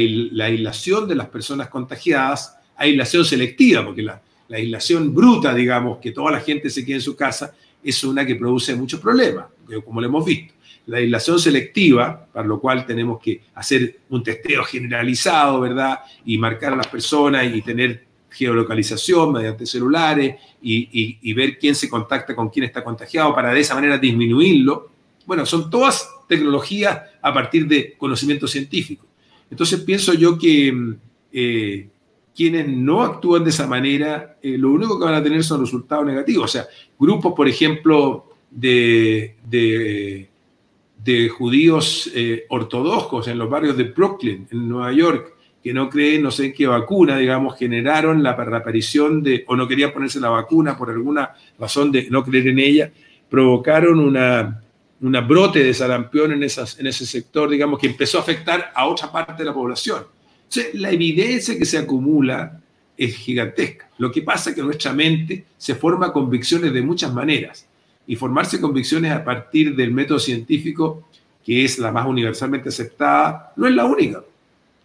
aislación 0.44 1.08
de 1.08 1.16
las 1.16 1.26
personas 1.26 1.68
contagiadas, 1.68 2.56
aislación 2.76 3.24
selectiva, 3.24 3.84
porque 3.84 4.02
la, 4.02 4.22
aislación 4.48 5.12
bruta, 5.12 5.52
digamos, 5.52 5.98
que 5.98 6.12
toda 6.12 6.30
la 6.30 6.38
gente 6.38 6.70
se 6.70 6.84
quede 6.84 6.94
en 6.94 7.00
su 7.00 7.16
casa, 7.16 7.52
es 7.82 8.04
una 8.04 8.24
que 8.24 8.36
produce 8.36 8.76
muchos 8.76 9.00
problemas, 9.00 9.46
como 9.84 10.00
lo 10.00 10.06
hemos 10.06 10.24
visto. 10.24 10.54
La 10.86 10.98
aislación 10.98 11.40
selectiva, 11.40 12.24
para 12.32 12.46
lo 12.46 12.60
cual 12.60 12.86
tenemos 12.86 13.20
que 13.20 13.40
hacer 13.56 13.98
un 14.10 14.22
testeo 14.22 14.62
generalizado, 14.62 15.60
¿verdad? 15.60 16.02
Y 16.24 16.38
marcar 16.38 16.74
a 16.74 16.76
las 16.76 16.86
personas 16.86 17.52
y 17.52 17.62
tener 17.62 18.04
geolocalización 18.30 19.32
mediante 19.32 19.66
celulares 19.66 20.36
y, 20.62 21.18
y 21.20 21.32
ver 21.32 21.58
quién 21.58 21.74
se 21.74 21.88
contacta 21.88 22.36
con 22.36 22.48
quién 22.48 22.66
está 22.66 22.84
contagiado 22.84 23.34
para 23.34 23.52
de 23.52 23.58
esa 23.58 23.74
manera 23.74 23.98
disminuirlo 23.98 24.93
Bueno, 25.26 25.46
son 25.46 25.70
todas 25.70 26.08
tecnologías 26.28 27.00
a 27.20 27.32
partir 27.32 27.66
de 27.66 27.94
conocimiento 27.96 28.46
científico. 28.46 29.06
Entonces 29.50 29.80
pienso 29.80 30.14
yo 30.14 30.38
que 30.38 30.96
eh, 31.32 31.88
quienes 32.34 32.68
no 32.68 33.02
actúan 33.02 33.44
de 33.44 33.50
esa 33.50 33.66
manera, 33.66 34.36
eh, 34.42 34.58
lo 34.58 34.70
único 34.72 34.98
que 34.98 35.04
van 35.04 35.14
a 35.14 35.22
tener 35.22 35.44
son 35.44 35.60
resultados 35.60 36.06
negativos. 36.06 36.44
O 36.44 36.48
sea, 36.48 36.66
grupos, 36.98 37.32
por 37.34 37.48
ejemplo, 37.48 38.26
de, 38.50 39.36
de, 39.44 41.28
judíos 41.28 42.10
eh, 42.14 42.44
ortodoxos 42.48 43.28
en 43.28 43.38
los 43.38 43.50
barrios 43.50 43.76
de 43.76 43.84
Brooklyn, 43.84 44.46
en 44.50 44.68
Nueva 44.68 44.92
York, 44.92 45.34
que 45.62 45.72
no 45.72 45.88
creen, 45.88 46.22
no 46.22 46.30
sé 46.30 46.52
qué 46.52 46.66
vacuna, 46.66 47.16
digamos, 47.16 47.56
generaron 47.56 48.22
la, 48.22 48.30
aparición 48.30 49.22
de, 49.22 49.44
o 49.46 49.56
no 49.56 49.66
querían 49.66 49.92
ponerse 49.92 50.20
la 50.20 50.28
vacuna 50.28 50.76
por 50.76 50.90
alguna 50.90 51.34
razón 51.58 51.90
de 51.90 52.08
no 52.10 52.22
creer 52.22 52.48
en 52.48 52.58
ella, 52.58 52.92
provocaron 53.30 53.98
una, 53.98 54.63
una 55.04 55.20
brote 55.20 55.62
de 55.62 55.74
sarampión 55.74 56.32
en, 56.32 56.42
ese 56.42 57.06
sector, 57.06 57.50
digamos, 57.50 57.78
que 57.78 57.86
empezó 57.86 58.16
a 58.16 58.22
afectar 58.22 58.72
a 58.74 58.86
otra 58.86 59.12
parte 59.12 59.42
de 59.42 59.44
la 59.44 59.52
población. 59.52 60.02
Entonces, 60.44 60.74
la 60.74 60.90
evidencia 60.90 61.58
que 61.58 61.66
se 61.66 61.76
acumula 61.76 62.58
es 62.96 63.14
gigantesca. 63.14 63.90
Lo 63.98 64.10
que 64.10 64.22
pasa 64.22 64.50
es 64.50 64.56
que 64.56 64.62
nuestra 64.62 64.94
mente 64.94 65.44
se 65.58 65.74
forma 65.74 66.10
convicciones 66.10 66.72
de 66.72 66.80
muchas 66.80 67.12
maneras. 67.12 67.66
Y 68.06 68.16
formarse 68.16 68.58
convicciones 68.58 69.12
a 69.12 69.22
partir 69.22 69.76
del 69.76 69.92
método 69.92 70.18
científico, 70.18 71.06
que 71.44 71.66
es 71.66 71.78
la 71.78 71.92
más 71.92 72.06
universalmente 72.06 72.70
aceptada, 72.70 73.52
no 73.56 73.66
es 73.66 73.74
la 73.74 73.84
única. 73.84 74.24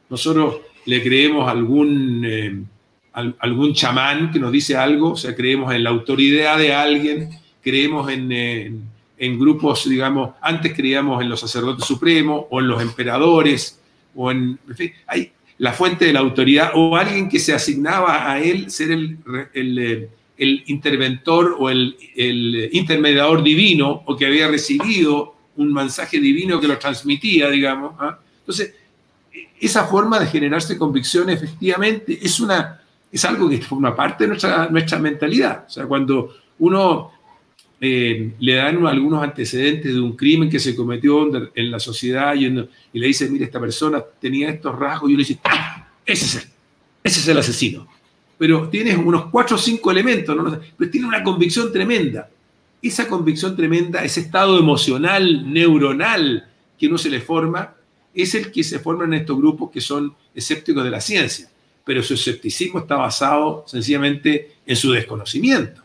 Nosotros 0.10 0.58
le 0.86 1.02
creemos 1.02 1.48
a 1.48 1.52
algún, 1.52 2.26
eh, 2.26 2.62
algún 3.14 3.74
chamán 3.74 4.32
que 4.32 4.40
nos 4.40 4.52
dice 4.52 4.76
algo, 4.76 5.12
o 5.12 5.18
sea, 5.18 5.34
creemos 5.34 5.74
en 5.74 5.84
la 5.84 5.92
autoridad 5.92 6.58
de 6.58 6.74
alguien, 6.74 7.30
creemos 7.62 8.12
en 8.12 8.90
grupos, 9.20 9.88
digamos, 9.88 10.32
antes 10.42 10.74
creíamos 10.74 11.22
en 11.22 11.30
los 11.30 11.40
sacerdotes 11.40 11.86
supremos 11.86 12.46
o 12.50 12.60
en 12.60 12.68
los 12.68 12.82
emperadores, 12.82 13.80
o 14.16 14.32
en, 14.32 14.58
en 14.68 14.76
fin, 14.76 14.92
hay, 15.08 15.32
la 15.60 15.74
fuente 15.74 16.06
de 16.06 16.14
la 16.14 16.22
autoridad 16.22 16.72
o 16.74 16.96
alguien 16.96 17.30
que 17.30 17.38
se 17.38 17.54
asignaba 17.54 18.32
a 18.32 18.40
él 18.40 18.72
ser 18.72 18.92
el, 18.92 19.18
el, 19.54 20.64
interventor 20.68 21.58
o 21.60 21.70
el, 21.70 21.98
intermediador 22.72 23.44
divino 23.44 24.04
o 24.06 24.16
que 24.16 24.26
había 24.26 24.48
recibido 24.48 25.36
un 25.58 25.74
mensaje 25.74 26.20
divino 26.20 26.62
que 26.62 26.68
lo 26.68 26.78
transmitía, 26.78 27.50
digamos. 27.50 27.94
¿ah? 28.00 28.18
Entonces, 28.40 28.74
esa 29.60 29.86
forma 29.86 30.18
de 30.18 30.28
generarse 30.28 30.78
convicción 30.78 31.30
efectivamente 31.30 32.18
es, 32.22 32.40
una, 32.40 32.80
es 33.12 33.26
algo 33.26 33.50
que 33.50 33.62
forma 33.62 33.94
parte 33.94 34.24
de 34.24 34.30
nuestra, 34.30 34.70
nuestra 34.70 34.98
mentalidad. 34.98 35.66
O 35.68 35.70
sea, 35.70 35.86
cuando 35.86 36.36
uno 36.60 37.12
eh, 37.82 38.34
le 38.40 38.56
dan 38.56 38.86
algunos 38.86 39.24
antecedentes 39.24 39.94
de 39.94 40.02
un 40.02 40.18
crimen 40.18 40.50
que 40.50 40.60
se 40.60 40.76
cometió 40.76 41.30
en 41.56 41.72
la 41.72 41.80
sociedad 41.80 42.36
y, 42.36 42.50
le 42.50 43.08
dice, 43.08 43.30
mire, 43.30 43.46
esta 43.46 43.60
persona 43.60 44.04
tenía 44.20 44.50
estos 44.50 44.78
rasgos 44.78 45.10
y 45.10 45.14
uno 45.14 45.20
dice, 45.20 45.40
¡Ah! 45.46 45.88
ese 46.06 46.26
es 46.26 46.36
él, 46.44 46.50
ese 47.04 47.20
es 47.22 47.28
el 47.28 47.38
asesino. 47.38 47.88
Pero 48.38 48.68
tienes 48.70 48.98
unos 48.98 49.28
cuatro 49.28 49.56
o 49.56 49.60
cinco 49.60 49.92
elementos, 49.92 50.36
pero 50.78 50.92
tiene 50.92 51.08
una 51.08 51.24
convicción 51.24 51.72
tremenda. 51.72 52.30
Esa 52.82 53.08
convicción 53.08 53.56
tremenda, 53.56 54.04
ese 54.04 54.22
estado 54.22 54.58
emocional, 54.58 55.52
neuronal 55.52 56.48
que 56.78 56.88
uno 56.88 56.98
se 56.98 57.10
le 57.10 57.20
forma, 57.20 57.76
es 58.14 58.36
el 58.36 58.52
que 58.52 58.64
se 58.64 58.80
forma 58.80 59.06
en 59.06 59.14
estos 59.14 59.38
grupos 59.38 59.72
que 59.72 59.82
son 59.82 60.14
escépticos 60.34 60.84
de 60.84 60.90
la 60.90 61.02
ciencia. 61.02 61.50
Pero 61.86 62.04
su 62.04 62.14
escepticismo 62.14 62.80
está 62.80 62.96
basado 62.96 63.64
sencillamente 63.68 64.56
en 64.66 64.76
su 64.76 64.92
desconocimiento. 64.92 65.82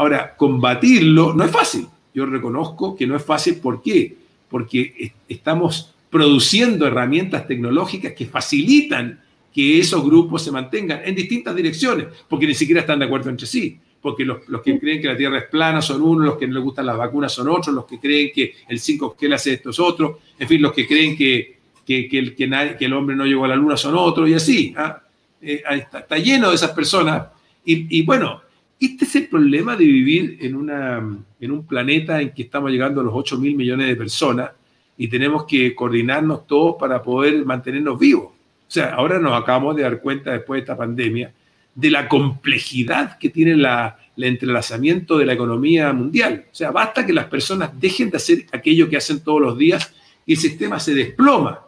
Ahora, 0.00 0.34
combatirlo 0.34 1.34
no 1.34 1.44
es 1.44 1.50
fácil. 1.50 1.86
Yo 2.14 2.24
reconozco 2.24 2.96
que 2.96 3.06
no 3.06 3.16
es 3.16 3.22
fácil. 3.22 3.56
¿Por 3.56 3.82
qué? 3.82 4.16
Porque 4.48 5.12
estamos 5.28 5.92
produciendo 6.08 6.86
herramientas 6.86 7.46
tecnológicas 7.46 8.14
que 8.14 8.24
facilitan 8.24 9.20
que 9.52 9.78
esos 9.78 10.02
grupos 10.02 10.42
se 10.42 10.52
mantengan 10.52 11.02
en 11.04 11.14
distintas 11.14 11.54
direcciones, 11.54 12.06
porque 12.30 12.46
ni 12.46 12.54
siquiera 12.54 12.80
están 12.80 12.98
de 12.98 13.04
acuerdo 13.04 13.28
entre 13.28 13.46
sí. 13.46 13.78
Porque 14.00 14.24
los, 14.24 14.38
que 14.64 14.78
creen 14.80 15.02
que 15.02 15.08
la 15.08 15.18
Tierra 15.18 15.36
es 15.36 15.44
plana 15.50 15.82
son 15.82 16.00
unos, 16.00 16.24
los 16.24 16.38
que 16.38 16.46
no 16.46 16.54
les 16.54 16.64
gustan 16.64 16.86
las 16.86 16.96
vacunas 16.96 17.30
son 17.30 17.50
otros, 17.50 17.74
los 17.74 17.84
que 17.84 17.98
creen 17.98 18.30
que 18.34 18.54
el 18.70 18.80
5G 18.80 19.28
le 19.28 19.34
hace 19.34 19.52
esto 19.52 19.68
es 19.68 19.78
otro, 19.78 20.20
en 20.38 20.48
fin, 20.48 20.62
los 20.62 20.72
que 20.72 20.86
creen 20.86 21.14
que, 21.14 21.58
que, 21.84 22.08
el, 22.10 22.34
que, 22.34 22.86
el, 22.86 22.92
hombre 22.94 23.14
no 23.14 23.26
llegó 23.26 23.44
a 23.44 23.48
la 23.48 23.56
Luna 23.56 23.76
son 23.76 23.94
otros, 23.98 24.30
y 24.30 24.32
así. 24.32 24.74
¿ah? 24.78 25.02
Eh, 25.42 25.62
está, 25.92 26.16
lleno 26.16 26.48
de 26.48 26.54
esas 26.54 26.70
personas. 26.70 27.26
Y, 27.66 27.98
y 27.98 28.00
bueno, 28.00 28.40
este 28.86 29.04
es 29.04 29.16
el 29.16 29.28
problema 29.28 29.76
de 29.76 29.84
vivir 29.84 30.38
en, 30.40 30.56
una, 30.56 31.18
en 31.38 31.50
un 31.50 31.66
planeta 31.66 32.20
en 32.20 32.32
que 32.32 32.42
estamos 32.42 32.70
llegando 32.70 33.00
a 33.00 33.04
los 33.04 33.12
8 33.14 33.38
mil 33.38 33.54
millones 33.54 33.86
de 33.86 33.96
personas 33.96 34.50
y 34.96 35.08
tenemos 35.08 35.44
que 35.44 35.74
coordinarnos 35.74 36.46
todos 36.46 36.76
para 36.78 37.02
poder 37.02 37.44
mantenernos 37.44 37.98
vivos. 37.98 38.26
O 38.26 38.72
sea, 38.72 38.94
ahora 38.94 39.18
nos 39.18 39.32
acabamos 39.32 39.76
de 39.76 39.82
dar 39.82 40.00
cuenta 40.00 40.32
después 40.32 40.58
de 40.58 40.60
esta 40.60 40.76
pandemia 40.76 41.32
de 41.74 41.90
la 41.90 42.08
complejidad 42.08 43.18
que 43.18 43.30
tiene 43.30 43.56
la, 43.56 43.98
el 44.16 44.24
entrelazamiento 44.24 45.18
de 45.18 45.26
la 45.26 45.32
economía 45.32 45.92
mundial. 45.92 46.46
O 46.50 46.54
sea, 46.54 46.70
basta 46.70 47.04
que 47.04 47.12
las 47.12 47.26
personas 47.26 47.78
dejen 47.78 48.10
de 48.10 48.16
hacer 48.16 48.46
aquello 48.52 48.88
que 48.88 48.96
hacen 48.96 49.20
todos 49.20 49.40
los 49.40 49.58
días 49.58 49.92
y 50.26 50.32
el 50.34 50.38
sistema 50.38 50.78
se 50.78 50.94
desploma. 50.94 51.60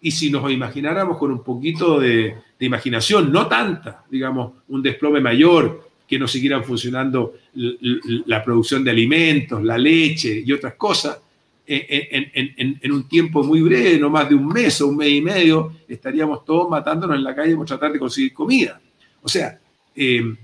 Y 0.00 0.10
si 0.10 0.30
nos 0.30 0.50
imagináramos 0.50 1.16
con 1.16 1.30
un 1.30 1.42
poquito 1.42 1.98
de, 1.98 2.34
de 2.58 2.66
imaginación, 2.66 3.32
no 3.32 3.46
tanta, 3.46 4.04
digamos, 4.10 4.52
un 4.68 4.82
desplome 4.82 5.20
mayor, 5.20 5.88
que 6.14 6.18
no 6.20 6.28
siguieran 6.28 6.62
funcionando 6.62 7.34
la 7.54 8.44
producción 8.44 8.84
de 8.84 8.92
alimentos, 8.92 9.64
la 9.64 9.76
leche 9.76 10.44
y 10.46 10.52
otras 10.52 10.74
cosas, 10.74 11.18
en, 11.66 12.92
un 12.92 13.08
tiempo 13.08 13.42
muy 13.42 13.62
breve, 13.62 13.98
no 13.98 14.10
más 14.10 14.28
de 14.28 14.36
un 14.36 14.46
mes 14.46 14.80
o 14.80 14.86
un 14.86 14.96
mes 14.96 15.10
y 15.10 15.20
medio, 15.20 15.72
estaríamos 15.88 16.44
todos 16.44 16.70
matándonos 16.70 17.16
en 17.16 17.24
la 17.24 17.34
calle 17.34 17.56
por 17.56 17.66
tratar 17.66 17.92
de 17.92 17.98
conseguir 17.98 18.32
comida. 18.32 18.80
O 19.22 19.28
sea, 19.28 19.58
em, 19.96 20.36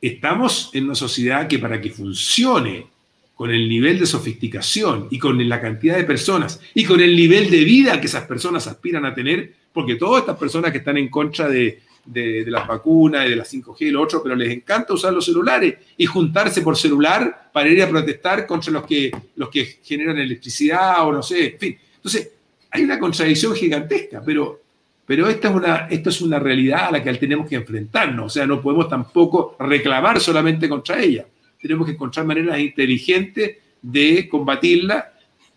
estamos 0.00 0.70
en 0.72 0.84
una 0.84 0.94
sociedad 0.94 1.48
que 1.48 1.58
para 1.58 1.80
que 1.80 1.90
funcione 1.90 2.86
con 3.34 3.50
el 3.50 3.68
nivel 3.68 3.98
de 3.98 4.06
sofisticación 4.06 5.08
y 5.10 5.18
con 5.18 5.48
la 5.48 5.60
cantidad 5.60 5.96
de 5.96 6.04
personas 6.04 6.60
y 6.74 6.84
con 6.84 7.00
el 7.00 7.16
nivel 7.16 7.50
de 7.50 7.64
vida 7.64 8.00
que 8.00 8.06
esas 8.06 8.24
personas 8.24 8.68
aspiran 8.68 9.04
a 9.04 9.12
tener, 9.12 9.52
porque 9.72 9.96
todas 9.96 10.20
estas 10.20 10.36
personas 10.36 10.70
que 10.70 10.78
están 10.78 10.96
en 10.96 11.08
contra 11.08 11.48
de, 11.48 11.80
de, 12.06 12.44
las 12.46 12.66
vacunas 12.66 13.26
y 13.26 13.30
de 13.30 13.36
las 13.36 13.52
5G 13.52 13.76
y 13.80 13.90
lo 13.90 14.02
otro, 14.02 14.22
pero 14.22 14.34
les 14.34 14.50
encanta 14.50 14.94
usar 14.94 15.12
los 15.12 15.24
celulares 15.24 15.74
y 15.96 16.06
juntarse 16.06 16.62
por 16.62 16.76
celular 16.76 17.50
para 17.52 17.68
ir 17.68 17.82
a 17.82 17.88
protestar 17.88 18.46
contra 18.46 18.72
los 18.72 18.86
que, 18.86 19.10
los 19.34 19.48
que 19.48 19.80
generan 19.82 20.18
electricidad 20.18 21.06
o 21.06 21.12
no 21.12 21.22
sé, 21.22 21.54
en 21.54 21.58
fin. 21.58 21.78
Entonces, 21.96 22.30
hay 22.70 22.84
una 22.84 22.98
contradicción 22.98 23.54
gigantesca, 23.54 24.22
pero, 24.24 24.60
pero 25.04 25.28
esta, 25.28 25.48
es 25.48 25.54
una, 25.54 25.76
esto 25.90 26.10
es 26.10 26.20
una 26.20 26.38
realidad 26.38 26.86
a 26.86 26.92
la 26.92 27.02
que 27.02 27.12
tenemos 27.14 27.48
que 27.48 27.56
enfrentarnos, 27.56 28.26
o 28.26 28.30
sea, 28.30 28.46
no 28.46 28.60
podemos 28.60 28.88
tampoco 28.88 29.56
reclamar 29.58 30.20
solamente 30.20 30.68
contra 30.68 31.00
ella, 31.00 31.26
tenemos 31.60 31.86
que 31.86 31.92
encontrar 31.92 32.26
maneras 32.26 32.58
inteligentes 32.58 33.56
de 33.82 34.28
combatirla, 34.28 35.12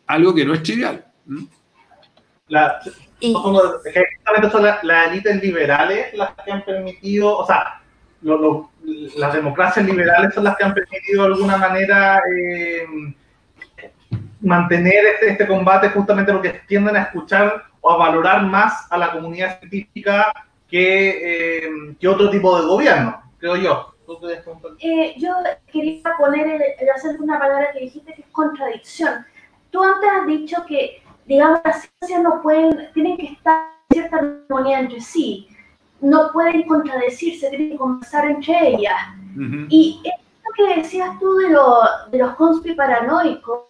algo 0.07 0.33
que 0.33 0.45
no 0.45 0.53
es 0.53 0.63
trivial. 0.63 1.05
Y... 3.19 3.33
son 3.33 4.63
las, 4.63 4.83
élites 5.07 5.41
liberales 5.41 6.13
las 6.13 6.31
que 6.43 6.51
han 6.51 6.63
permitido, 6.63 7.37
o 7.37 7.45
sea, 7.45 7.81
las 8.21 9.33
democracias 9.33 9.85
liberales 9.85 10.33
son 10.33 10.43
las 10.43 10.57
que 10.57 10.63
han 10.63 10.73
permitido 10.73 11.23
de 11.23 11.33
alguna 11.33 11.57
manera 11.57 12.21
eh, 12.37 12.85
mantener 14.41 15.05
este, 15.05 15.31
este, 15.31 15.47
combate 15.47 15.89
justamente 15.89 16.31
porque 16.31 16.61
tienden 16.67 16.95
a 16.95 17.03
escuchar 17.03 17.63
o 17.81 17.91
a 17.91 17.97
valorar 17.97 18.43
más 18.43 18.91
a 18.91 18.97
la 18.97 19.11
comunidad 19.11 19.59
científica 19.59 20.33
que, 20.69 21.57
eh, 21.63 21.95
que 21.99 22.07
otro 22.07 22.29
tipo 22.29 22.59
de 22.59 22.67
gobierno, 22.67 23.21
creo 23.39 23.55
yo. 23.55 23.95
Eh, 24.79 25.13
yo 25.17 25.35
quería 25.71 26.01
poner 26.17 26.47
el, 26.47 26.61
el 26.61 27.19
una 27.19 27.37
palabra 27.37 27.71
que 27.71 27.81
dijiste 27.81 28.13
que 28.13 28.21
es 28.21 28.27
contradicción. 28.31 29.25
Tú 29.69 29.83
antes 29.83 30.09
has 30.09 30.25
dicho 30.25 30.65
que 30.67 31.03
digamos, 31.29 31.61
las 31.63 31.87
ciencias 31.99 32.23
no 32.23 32.41
pueden, 32.41 32.91
tienen 32.93 33.15
que 33.15 33.27
estar 33.27 33.69
en 33.89 33.93
cierta 33.93 34.17
armonía 34.17 34.79
entre 34.79 34.99
sí, 34.99 35.47
no 36.01 36.31
pueden 36.33 36.63
contradecirse, 36.63 37.49
tienen 37.49 37.69
que 37.69 37.77
conversar 37.77 38.25
entre 38.25 38.69
ellas. 38.69 38.97
Y 39.69 40.01
esto 40.03 40.49
que 40.57 40.81
decías 40.81 41.19
tú 41.19 41.35
de, 41.35 41.49
de 42.09 42.17
los 42.17 42.35
conspi 42.35 42.73
paranoicos, 42.73 43.65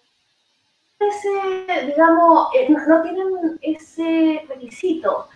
ese, 1.00 1.86
digamos, 1.88 2.48
eh, 2.56 2.70
no, 2.70 3.02
tienen 3.02 3.60
ese 3.62 4.46
requisito. 4.48 5.28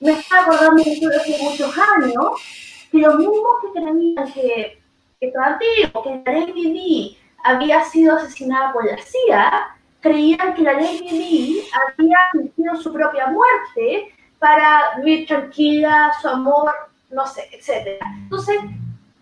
Me 0.00 0.12
está 0.12 0.42
acordando 0.42 0.82
de 0.82 1.16
hace 1.16 1.42
muchos 1.42 1.72
años 1.78 2.88
que 2.90 2.98
los 2.98 3.18
mismos 3.18 3.54
que 3.62 3.80
creían 3.80 4.32
que, 4.32 4.82
que, 5.20 5.32
que 5.32 6.22
la 6.26 6.32
ley 6.32 7.18
había 7.44 7.84
sido 7.84 8.16
asesinada 8.16 8.72
por 8.72 8.84
la 8.84 8.98
CIA, 8.98 9.76
creían 10.02 10.54
que 10.54 10.62
la 10.62 10.74
ley 10.74 10.98
Lee 11.10 11.68
había 11.72 12.18
fingido 12.32 12.76
su 12.76 12.92
propia 12.92 13.28
muerte 13.28 14.14
para 14.38 14.96
vivir 14.98 15.26
tranquila, 15.26 16.12
su 16.20 16.28
amor, 16.28 16.72
no 17.10 17.26
sé, 17.26 17.48
etc. 17.52 18.02
Entonces, 18.24 18.58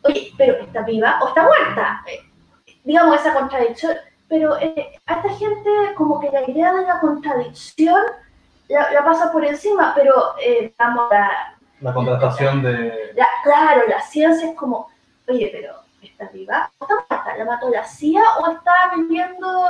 oye, 0.03 0.33
pero 0.37 0.55
está 0.55 0.83
viva 0.83 1.21
o 1.23 1.29
está 1.29 1.43
muerta. 1.43 2.03
Eh, 2.07 2.21
digamos, 2.83 3.21
esa 3.21 3.35
contradicción 3.35 3.97
pero 4.31 4.57
eh, 4.61 4.93
a 5.07 5.15
esta 5.15 5.29
gente 5.31 5.71
como 5.97 6.21
que 6.21 6.31
la 6.31 6.49
idea 6.49 6.73
de 6.73 6.87
la 6.87 7.01
contradicción 7.01 8.01
la, 8.69 9.05
pasa 9.05 9.33
por 9.33 9.45
encima, 9.45 9.93
pero 9.95 10.37
eh, 10.41 10.73
la... 10.79 11.57
La 11.81 11.93
contratación 11.93 12.63
de... 12.63 13.13
claro, 13.43 13.83
la 13.89 14.01
ciencia 14.01 14.51
es 14.51 14.57
como, 14.57 14.89
oye, 15.29 15.51
pero 15.53 15.75
¿está 16.01 16.29
viva? 16.29 16.71
¿O 16.79 16.85
está 16.85 16.95
muerta? 16.95 17.37
¿La 17.37 17.45
mató 17.45 17.69
la 17.71 17.85
CIA 17.85 18.23
o 18.39 18.53
está 18.53 18.93
viviendo 18.95 19.65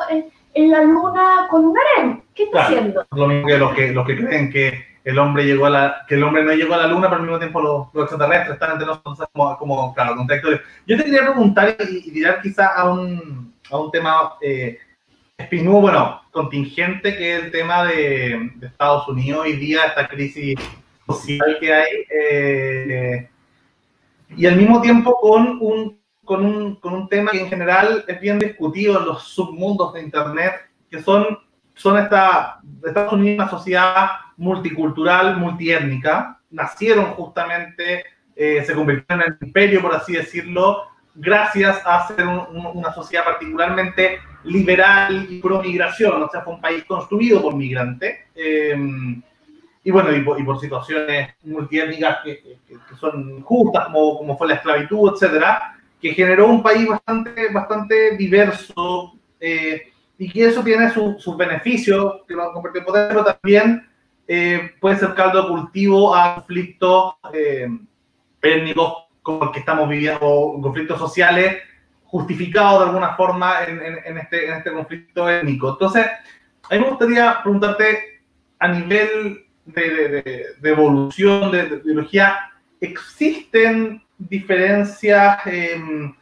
en, 0.55 0.71
la 0.71 0.83
luna 0.83 1.47
con 1.51 1.67
un 1.67 1.77
harem? 1.79 2.23
¿Qué 2.35 2.45
está 2.45 2.65
haciendo? 2.65 3.07
Lo 3.13 3.27
mismo 3.29 3.47
que 3.47 3.59
los, 3.59 3.75
que 3.75 3.93
los 3.93 4.07
que 4.07 4.17
creen 4.17 4.51
que 4.51 4.91
el 5.05 5.19
hombre 5.19 5.45
llegó 5.45 5.67
a 5.67 5.71
la, 5.71 6.05
que 6.07 6.15
el 6.15 6.23
hombre 6.23 6.45
no 6.45 6.53
llegó 6.53 6.75
a 6.75 6.79
la 6.79 6.87
luna, 6.87 7.09
pero 7.09 7.17
al 7.17 7.23
mismo 7.23 7.39
tiempo 7.39 7.61
los, 7.61 7.87
los 7.95 8.05
extraterrestres 8.05 8.55
están 8.55 8.73
entre 8.73 8.87
nosotros 8.87 9.29
como, 9.33 9.57
como 9.57 9.95
claro, 9.95 10.17
contexto. 10.17 10.51
Yo 10.87 10.97
te 10.97 11.05
quería 11.05 11.23
preguntar 11.23 11.77
y, 11.89 12.11
tirar 12.11 12.41
quizá 12.43 12.69
a 12.69 12.91
un, 12.93 13.55
a 13.71 13.79
un 13.79 13.91
tema 13.91 14.35
eh, 14.43 14.79
espinudo, 15.39 15.81
bueno, 15.81 16.21
contingente, 16.31 17.17
que 17.17 17.37
es 17.37 17.45
el 17.45 17.51
tema 17.51 17.85
de, 17.87 18.51
de, 18.57 18.67
Estados 18.67 19.09
Unidos 19.09 19.43
hoy 19.45 19.57
día, 19.57 19.87
esta 19.87 20.07
crisis 20.07 20.55
social 21.07 21.57
que 21.59 21.75
hay, 21.75 21.93
eh, 22.11 23.31
y 24.37 24.47
al 24.47 24.57
mismo 24.57 24.81
tiempo 24.81 25.19
con 25.21 25.59
un, 25.61 26.00
con, 26.31 26.47
un, 26.47 26.77
con 26.77 26.93
un 26.93 27.09
tema 27.09 27.33
que 27.33 27.41
en 27.41 27.49
general 27.49 28.05
es 28.07 28.21
bien 28.21 28.39
discutido 28.39 29.01
en 29.01 29.05
los 29.05 29.25
submundos 29.25 29.93
de 29.93 30.03
Internet, 30.03 30.53
que 30.89 31.03
son, 31.03 31.27
son 31.75 31.99
esta, 31.99 32.61
Estados 32.85 33.15
Unidos 33.15 33.41
una 33.41 33.51
sociedad 33.51 34.11
multicultural, 34.37 35.39
multiétnica, 35.39 36.39
nacieron 36.53 37.07
justamente, 37.15 38.05
eh, 38.37 38.63
se 38.65 38.75
convirtieron 38.77 39.25
en 39.27 39.33
el 39.33 39.45
imperio, 39.45 39.83
por 39.83 39.93
así 39.93 40.13
decirlo, 40.13 40.85
gracias 41.17 41.83
a 41.85 42.07
ser 42.07 42.25
una 42.29 42.95
sociedad 42.95 43.25
particularmente 43.25 44.21
liberal 44.45 45.27
y 45.29 45.41
pro 45.41 45.61
migración, 45.61 46.23
o 46.23 46.29
sea, 46.29 46.43
fue 46.43 46.55
un 46.55 46.61
país 46.61 46.85
construido 46.85 47.43
por 47.43 47.57
migrantes. 47.57 48.21
Em, 48.37 49.21
y 49.83 49.91
bueno, 49.91 50.15
y 50.15 50.23
por, 50.45 50.61
situaciones 50.61 51.35
multiétnicas 51.43 52.19
que, 52.23 52.41
que, 52.69 52.97
son 53.01 53.43
justas, 53.43 53.87
como, 53.87 54.17
como 54.17 54.39
fue 54.39 54.47
la 54.47 54.55
esclavitud, 54.55 55.15
etcétera, 55.15 55.79
que 56.01 56.15
generó 56.15 56.47
un 56.49 56.63
país 56.63 56.89
bastante, 56.89 57.53
bastante 57.53 58.17
diverso 58.17 59.15
eh, 59.39 59.93
y 60.19 60.31
que 60.31 60.47
eso 60.47 60.63
tiene 60.63 60.91
sus 60.91 61.37
beneficios, 61.37 62.23
que 62.27 62.35
lo 62.35 62.45
han 62.45 62.53
convertido 62.53 62.81
en 62.81 62.87
poder, 62.87 63.09
pero 63.09 63.25
también 63.25 63.89
eh, 64.27 64.73
puede 64.81 64.97
ser 64.97 65.15
caldo 65.15 65.43
de 65.43 65.49
cultivo 65.49 66.15
a 66.15 66.37
conflictos 66.37 67.15
eh, 67.33 67.69
étnicos 68.43 68.95
como 69.23 69.45
el 69.45 69.51
que 69.51 69.61
estamos 69.61 69.89
viviendo, 69.89 70.59
conflictos 70.63 70.99
sociales 70.99 71.59
justificados 72.05 72.81
de 72.81 72.87
alguna 72.87 73.15
forma 73.15 73.65
en, 73.65 73.81
en, 74.05 74.19
este, 74.19 74.49
en 74.49 74.55
este 74.55 74.73
conflicto 74.73 75.29
étnico. 75.29 75.71
Entonces, 75.71 76.07
a 76.07 76.75
mí 76.75 76.81
me 76.81 76.89
gustaría 76.89 77.41
preguntarte 77.43 78.23
a 78.59 78.69
nivel 78.69 79.47
de, 79.65 80.09
de, 80.09 80.47
de 80.59 80.71
evolución, 80.71 81.53
de, 81.53 81.65
biología, 81.85 82.51
¿existen 82.81 84.03
diferencias 84.29 85.39
em, 85.47 86.15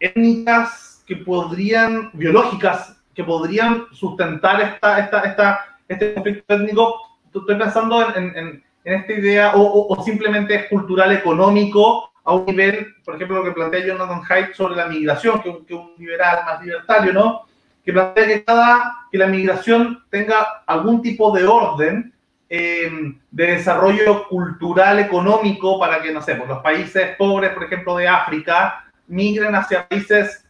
étnicas 0.00 1.02
que 1.06 1.16
podrían, 1.16 2.10
biológicas, 2.12 2.96
que 3.14 3.24
podrían 3.24 3.86
sustentar 3.92 4.60
esta, 4.60 4.98
esta, 4.98 5.20
esta, 5.22 5.60
este 5.88 6.14
conflicto 6.14 6.54
étnico 6.54 7.08
estoy 7.34 7.56
pensando 7.56 8.14
en, 8.14 8.36
en, 8.36 8.64
esta 8.84 9.12
idea, 9.12 9.52
o, 9.54 9.86
o, 9.88 10.02
simplemente 10.02 10.54
es 10.54 10.68
cultural 10.70 11.12
económico 11.12 12.10
a 12.24 12.34
un 12.34 12.46
nivel, 12.46 12.94
por 13.04 13.16
ejemplo, 13.16 13.38
lo 13.38 13.44
que 13.44 13.50
plantea 13.50 13.86
Jonathan 13.86 14.22
Haidt 14.26 14.54
sobre 14.54 14.76
la 14.76 14.86
migración, 14.86 15.42
que, 15.42 15.58
que 15.66 15.74
un 15.74 15.92
liberal 15.98 16.38
más 16.46 16.62
libertario, 16.64 17.12
¿no? 17.12 17.42
Que 17.84 17.92
plantea 17.92 18.26
que 18.26 18.44
cada, 18.44 18.94
que 19.12 19.18
la 19.18 19.26
migración 19.26 20.04
tenga 20.08 20.62
algún 20.66 21.02
tipo 21.02 21.36
de 21.36 21.46
orden 21.46 22.14
eh, 22.48 22.90
de 23.30 23.46
desarrollo 23.46 24.26
cultural, 24.28 24.98
económico, 24.98 25.78
para 25.78 26.00
que, 26.02 26.12
no 26.12 26.22
sé, 26.22 26.34
pues 26.34 26.48
los 26.48 26.62
países 26.62 27.16
pobres, 27.16 27.52
por 27.52 27.64
ejemplo, 27.64 27.96
de 27.96 28.08
África, 28.08 28.84
migren 29.06 29.54
hacia 29.54 29.86
países 29.88 30.44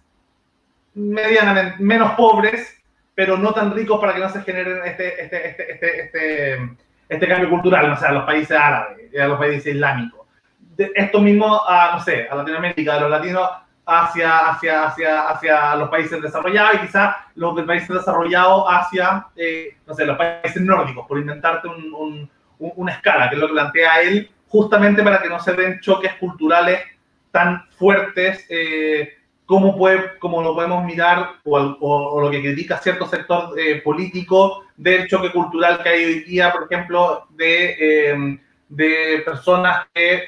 medianamente 0.95 1.77
menos 1.79 2.13
pobres 2.13 2.79
pero 3.19 3.37
no 3.37 3.53
tan 3.53 3.75
ricos 3.75 3.99
para 4.01 4.15
que 4.15 4.21
no 4.21 4.29
se 4.29 4.43
generen 4.43 4.79
este, 4.85 5.25
este, 5.25 5.49
este, 5.49 5.73
este, 5.73 6.01
este, 6.03 6.77
este 7.09 7.27
cambio 7.27 7.51
cultural, 7.51 7.91
o 7.91 7.97
sea, 7.97 8.11
a 8.11 8.13
los 8.13 8.25
países 8.25 8.57
árabes, 8.57 9.11
a 9.21 9.27
los 9.27 9.41
países 9.41 9.75
islámicos. 9.75 10.25
De 10.77 10.93
esto 10.95 11.21
mismo 11.21 11.49
no 11.49 12.01
sé, 12.01 12.29
a 12.31 12.37
Latinoamérica, 12.37 12.95
a 12.95 13.01
los 13.01 13.11
latinos 13.11 13.51
hacia, 13.91 14.51
hacia, 14.51 14.85
hacia, 14.85 15.29
hacia 15.29 15.75
los 15.77 15.89
países 15.89 16.21
desarrollados 16.21 16.75
y 16.75 16.87
quizás 16.87 17.17
los 17.37 17.57
del 17.57 17.65
países 17.65 17.89
desarrollados 17.89 18.65
hacia, 18.69 19.27
eh, 19.35 19.77
no 19.87 19.95
sé, 19.95 20.05
los 20.05 20.19
países 20.19 20.61
nórdicos, 20.61 21.07
por 21.07 21.19
inventarte 21.19 21.69
un, 21.69 21.95
un, 21.95 22.31
una 22.59 22.93
escala, 22.93 23.31
que 23.31 23.37
es 23.37 23.41
lo 23.41 23.47
que 23.47 23.55
plantea 23.55 24.03
él, 24.03 24.31
justamente 24.49 25.03
para 25.03 25.23
que 25.23 25.31
no 25.31 25.41
se 25.41 25.55
den 25.55 25.81
choques 25.81 26.15
culturales 26.17 26.81
tan 27.31 27.67
fuertes 27.79 28.45
eh, 28.51 29.15
cómo, 29.47 29.75
puede, 29.77 30.19
cómo 30.19 30.43
lo 30.43 30.55
podemos 30.55 30.85
mirar 30.85 31.37
o, 31.45 32.21
lo 32.21 32.31
que 32.31 32.43
critica 32.43 32.77
cierto 32.79 33.07
sector 33.07 33.59
eh, 33.59 33.81
político 33.83 34.65
del 34.77 35.09
choque 35.09 35.33
cultural 35.33 35.83
que 35.83 35.89
hay 35.89 36.05
hoy 36.05 36.21
día, 36.25 36.53
por 36.53 36.71
ejemplo, 36.71 37.27
de, 37.31 38.11
em, 38.11 38.41
de 38.69 39.23
personas 39.25 39.87
que 39.95 40.25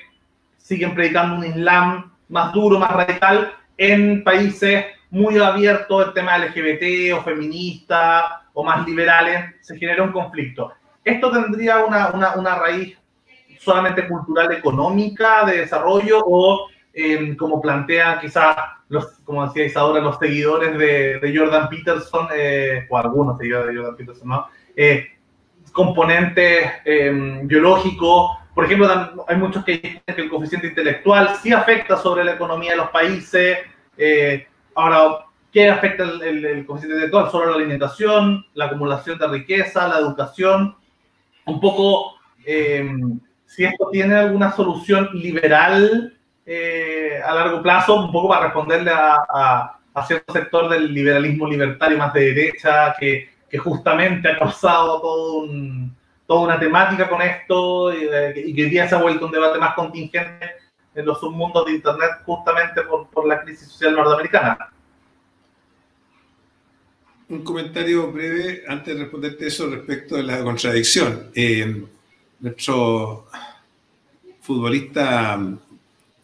siguen 0.56 0.94
predicando 0.94 1.36
un 1.36 1.44
Islam 1.44 2.09
más 2.30 2.52
duro, 2.52 2.78
más 2.78 2.92
radical, 2.92 3.52
en 3.76 4.24
países 4.24 4.86
muy 5.10 5.38
abiertos, 5.38 6.06
el 6.06 6.14
tema 6.14 6.38
LGBT 6.38 7.12
o 7.14 7.22
feminista 7.22 8.42
o 8.54 8.64
más 8.64 8.86
liberales, 8.86 9.56
se 9.60 9.76
genera 9.78 10.02
un 10.02 10.12
conflicto. 10.12 10.72
¿Esto 11.04 11.30
tendría 11.30 11.84
una, 11.84 12.10
una, 12.10 12.34
una 12.34 12.54
raíz 12.56 12.96
solamente 13.58 14.08
cultural 14.08 14.52
económica 14.52 15.44
de 15.44 15.58
desarrollo 15.58 16.22
o 16.24 16.68
em, 16.92 17.36
como 17.36 17.60
plantea 17.60 18.18
quizás 18.20 18.56
los, 18.88 19.06
como 19.24 19.46
decía 19.46 19.66
Isadora, 19.66 20.00
los 20.00 20.18
seguidores 20.18 20.76
de, 20.76 21.34
Jordan 21.36 21.68
Peterson, 21.68 22.28
eh, 22.34 22.86
o 22.88 22.98
algunos 22.98 23.38
seguidores 23.38 23.68
de 23.68 23.76
Jordan 23.76 23.96
Peterson, 23.96 24.28
¿no? 24.28 24.46
Eh, 24.74 25.06
componentes 25.72 26.72
em, 26.84 27.46
biológicos. 27.46 28.32
Por 28.60 28.66
ejemplo, 28.66 29.24
hay 29.26 29.36
muchos 29.38 29.64
que 29.64 29.78
dicen 29.78 30.02
que 30.04 30.20
el 30.20 30.28
coeficiente 30.28 30.66
intelectual 30.66 31.34
sí 31.42 31.50
afecta 31.50 31.96
sobre 31.96 32.24
la 32.24 32.34
economía 32.34 32.72
de 32.72 32.76
los 32.76 32.90
países. 32.90 33.56
Eh, 33.96 34.46
ahora, 34.74 35.24
¿qué 35.50 35.70
afecta 35.70 36.02
el, 36.02 36.44
el, 36.44 36.66
coeficiente 36.66 36.96
intelectual? 36.96 37.30
Solo 37.30 37.52
la 37.52 37.56
alimentación, 37.56 38.44
la 38.52 38.66
acumulación 38.66 39.18
de 39.18 39.28
riqueza, 39.28 39.88
la 39.88 40.00
educación. 40.00 40.76
Un 41.46 41.58
poco, 41.58 42.16
em, 42.44 43.18
si 43.46 43.64
esto 43.64 43.88
tiene 43.90 44.14
alguna 44.16 44.52
solución 44.52 45.08
liberal 45.14 46.18
eh, 46.44 47.18
a 47.24 47.34
largo 47.34 47.62
plazo, 47.62 47.94
un 47.94 48.12
poco 48.12 48.28
para 48.28 48.44
responderle 48.44 48.90
a, 48.90 49.78
a, 49.94 50.06
cierto 50.06 50.34
sector 50.34 50.68
del 50.68 50.92
liberalismo 50.92 51.48
libertario 51.48 51.96
más 51.96 52.12
de 52.12 52.34
derecha, 52.34 52.94
que, 53.00 53.30
que 53.48 53.56
justamente 53.56 54.28
ha 54.28 54.38
causado 54.38 55.00
todo 55.00 55.44
un, 55.44 55.96
toda 56.30 56.42
una 56.42 56.60
temática 56.60 57.08
con 57.08 57.20
esto 57.22 57.92
y, 57.92 58.54
que 58.54 58.62
hoy 58.62 58.70
día 58.70 58.88
se 58.88 58.94
ha 58.94 59.02
vuelto 59.02 59.26
un 59.26 59.32
debate 59.32 59.58
más 59.58 59.74
contingente 59.74 60.46
en 60.94 61.04
los 61.04 61.18
submundos 61.18 61.66
de 61.66 61.72
Internet 61.72 62.10
justamente 62.24 62.82
por, 62.82 63.08
por 63.08 63.26
la 63.26 63.42
crisis 63.42 63.66
social 63.66 63.96
norteamericana. 63.96 64.70
Un 67.30 67.42
comentario 67.42 68.12
breve 68.12 68.62
antes 68.68 68.94
de 68.94 69.00
responderte 69.00 69.48
eso 69.48 69.68
respecto 69.70 70.14
de 70.14 70.22
la 70.22 70.44
contradicción. 70.44 71.32
Eh, 71.34 71.84
nuestro 72.38 73.26
futbolista 74.40 75.36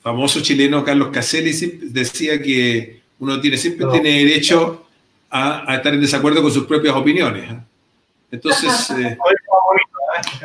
famoso 0.00 0.40
chileno 0.40 0.84
Carlos 0.84 1.08
Caselli 1.08 1.50
decía 1.90 2.40
que 2.40 3.02
uno 3.18 3.40
tiene, 3.40 3.56
siempre 3.56 3.88
tiene 3.90 4.24
derecho 4.24 4.86
a, 5.30 5.74
estar 5.74 5.92
en 5.92 6.00
desacuerdo 6.00 6.42
con 6.42 6.52
sus 6.52 6.64
propias 6.64 6.94
opiniones. 6.94 7.50
¿eh? 7.50 7.60
Entonces, 8.30 8.90
eh, 8.98 9.18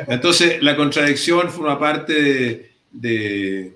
entonces, 0.08 0.62
la 0.62 0.76
contradicción 0.76 1.50
forma 1.50 1.78
parte 1.78 2.72
de, 2.90 3.72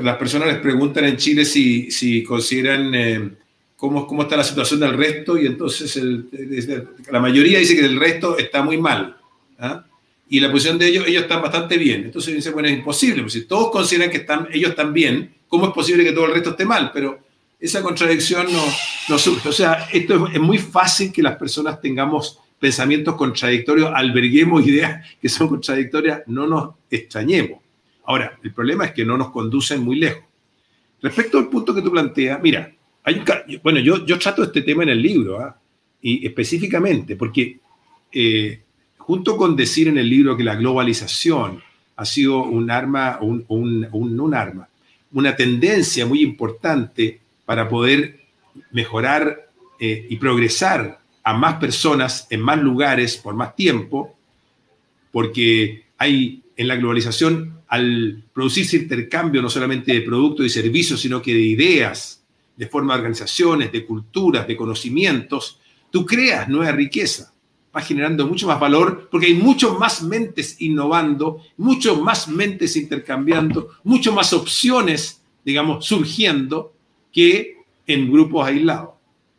Las 0.00 0.16
personas 0.16 0.48
les 0.48 0.58
preguntan 0.58 1.04
en 1.04 1.16
Chile 1.16 1.44
si, 1.44 1.90
si 1.90 2.22
consideran 2.22 2.94
eh, 2.94 3.30
cómo, 3.76 4.06
cómo 4.06 4.22
está 4.22 4.36
la 4.36 4.44
situación 4.44 4.80
del 4.80 4.96
resto 4.96 5.38
y 5.38 5.46
entonces 5.46 6.00
la 7.10 7.20
mayoría 7.20 7.58
dice 7.58 7.76
que 7.76 7.84
el 7.84 7.98
resto 7.98 8.38
está 8.38 8.62
muy 8.62 8.78
mal. 8.78 9.16
¿ah? 9.58 9.84
y 10.28 10.40
la 10.40 10.50
posición 10.50 10.78
de 10.78 10.88
ellos, 10.88 11.06
ellos 11.06 11.22
están 11.22 11.42
bastante 11.42 11.78
bien. 11.78 12.04
Entonces 12.04 12.34
dice, 12.34 12.50
bueno, 12.50 12.68
es 12.68 12.74
imposible, 12.74 13.22
porque 13.22 13.38
si 13.38 13.44
todos 13.44 13.70
consideran 13.70 14.10
que 14.10 14.18
están, 14.18 14.48
ellos 14.52 14.70
están 14.70 14.92
bien, 14.92 15.34
¿cómo 15.48 15.66
es 15.66 15.72
posible 15.72 16.04
que 16.04 16.12
todo 16.12 16.26
el 16.26 16.34
resto 16.34 16.50
esté 16.50 16.64
mal? 16.64 16.90
Pero 16.92 17.20
esa 17.60 17.82
contradicción 17.82 18.52
no, 18.52 18.64
no 19.08 19.18
surge. 19.18 19.48
O 19.48 19.52
sea, 19.52 19.88
esto 19.92 20.28
es, 20.32 20.40
muy 20.40 20.58
fácil 20.58 21.12
que 21.12 21.22
las 21.22 21.36
personas 21.36 21.80
tengamos 21.80 22.38
pensamientos 22.58 23.16
contradictorios, 23.16 23.90
alberguemos 23.94 24.66
ideas 24.66 25.06
que 25.20 25.28
son 25.28 25.48
contradictorias, 25.48 26.22
no 26.26 26.46
nos 26.46 26.74
extrañemos. 26.90 27.60
Ahora, 28.04 28.38
el 28.42 28.52
problema 28.52 28.86
es 28.86 28.92
que 28.92 29.04
no 29.04 29.16
nos 29.18 29.30
conducen 29.30 29.82
muy 29.82 29.96
lejos. 29.96 30.24
Respecto 31.02 31.38
al 31.38 31.48
punto 31.48 31.74
que 31.74 31.82
tú 31.82 31.90
planteas, 31.90 32.40
mira, 32.42 32.72
bueno, 33.62 33.80
yo, 33.80 34.04
yo 34.04 34.18
trato 34.18 34.42
este 34.42 34.62
tema 34.62 34.82
en 34.82 34.88
el 34.90 35.02
libro, 35.02 35.40
¿ah? 35.40 35.56
y 36.00 36.26
específicamente, 36.26 37.16
porque 37.16 37.58
eh, 38.12 38.60
junto 38.98 39.36
con 39.36 39.54
decir 39.54 39.88
en 39.88 39.98
el 39.98 40.08
libro 40.08 40.36
que 40.36 40.44
la 40.44 40.56
globalización 40.56 41.62
ha 41.96 42.04
sido 42.04 42.42
un 42.42 42.70
arma, 42.70 43.18
un, 43.20 43.44
un, 43.48 44.34
arma, 44.34 44.68
una 45.12 45.36
tendencia 45.36 46.06
muy 46.06 46.22
importante 46.22 47.20
para 47.44 47.68
poder 47.68 48.20
mejorar 48.72 49.50
eh, 49.78 50.06
y 50.08 50.16
progresar 50.16 51.00
a 51.26 51.32
más 51.32 51.56
personas 51.56 52.28
en 52.30 52.40
más 52.40 52.56
lugares 52.56 53.16
por 53.16 53.34
más 53.34 53.56
tiempo, 53.56 54.14
porque 55.10 55.86
hay 55.98 56.44
en 56.56 56.68
la 56.68 56.76
globalización, 56.76 57.62
al 57.66 58.22
producirse 58.32 58.76
intercambio 58.76 59.42
no 59.42 59.50
solamente 59.50 59.92
de 59.92 60.02
productos 60.02 60.46
y 60.46 60.50
servicios, 60.50 61.00
sino 61.00 61.20
que 61.20 61.34
de 61.34 61.40
ideas, 61.40 62.22
de 62.56 62.68
forma 62.68 62.94
de 62.94 63.00
organizaciones, 63.00 63.72
de 63.72 63.84
culturas, 63.84 64.46
de 64.46 64.56
conocimientos, 64.56 65.58
tú 65.90 66.06
creas 66.06 66.48
nueva 66.48 66.70
riqueza, 66.70 67.34
va 67.76 67.80
generando 67.80 68.24
mucho 68.28 68.46
más 68.46 68.60
valor 68.60 69.08
porque 69.10 69.26
hay 69.26 69.34
mucho 69.34 69.76
más 69.80 70.04
mentes 70.04 70.60
innovando, 70.60 71.42
mucho 71.56 72.00
más 72.00 72.28
mentes 72.28 72.76
intercambiando, 72.76 73.70
mucho 73.82 74.12
más 74.12 74.32
opciones, 74.32 75.20
digamos, 75.44 75.86
surgiendo 75.86 76.72
que 77.12 77.56
en 77.84 78.12
grupos 78.12 78.46
aislados. 78.46 78.90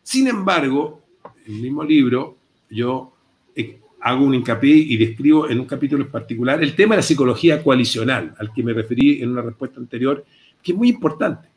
Sin 0.04 0.28
embargo, 0.28 1.07
el 1.48 1.62
mismo 1.62 1.84
libro, 1.84 2.38
yo 2.70 3.14
eh, 3.56 3.80
hago 4.02 4.26
un 4.26 4.36
hincapié 4.36 4.76
y 4.76 4.98
describo 4.98 5.50
en 5.50 5.60
un 5.60 5.66
capítulo 5.66 6.04
en 6.04 6.12
particular 6.12 6.62
el 6.62 6.76
tema 6.76 6.96
de 6.96 7.00
la 7.00 7.04
psicología 7.04 7.64
coalicional, 7.64 8.36
al 8.38 8.54
que 8.54 8.64
me 8.64 8.74
referí 8.74 9.22
en 9.22 9.32
una 9.32 9.42
respuesta 9.42 9.80
anterior, 9.80 10.26
que 10.62 10.72
es 10.74 10.78
muy 10.78 10.90
importante. 10.90 11.48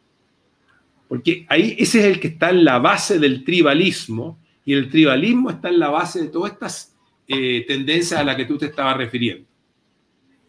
Porque 1.09 1.45
ahí 1.49 1.75
ese 1.79 2.01
es 2.01 2.05
el 2.05 2.21
que 2.21 2.29
está 2.29 2.51
en 2.51 2.65
la 2.65 2.79
base 2.79 3.19
del 3.19 3.45
tribalismo, 3.45 4.39
y 4.65 4.75
el 4.75 4.89
tribalismo 4.89 5.51
está 5.51 5.69
en 5.69 5.81
la 5.81 5.89
base 5.89 6.23
de 6.23 6.29
todas 6.29 6.53
estas 6.53 6.95
eh, 7.27 7.65
tendencias 7.67 8.21
a 8.21 8.25
las 8.25 8.37
que 8.37 8.45
tú 8.45 8.57
te 8.57 8.67
estabas 8.67 8.97
refiriendo. 8.97 9.47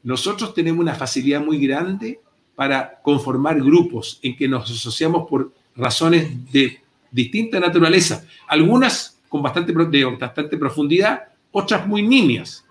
Nosotros 0.03 0.53
tenemos 0.53 0.81
una 0.81 0.95
facilidad 0.95 1.43
muy 1.43 1.65
grande 1.65 2.19
para 2.55 3.01
conformar 3.01 3.61
grupos 3.61 4.19
en 4.21 4.35
que 4.35 4.47
nos 4.47 4.69
asociamos 4.69 5.27
por 5.29 5.51
razones 5.75 6.51
de 6.51 6.79
distinta 7.11 7.59
naturaleza, 7.59 8.25
algunas 8.47 9.20
con 9.31 9.41
bastante, 9.41 9.71
de 9.71 10.05
bastante 10.05 10.57
profundidad, 10.57 11.23
otras 11.51 11.87
muy 11.87 12.01
nimias. 12.01 12.65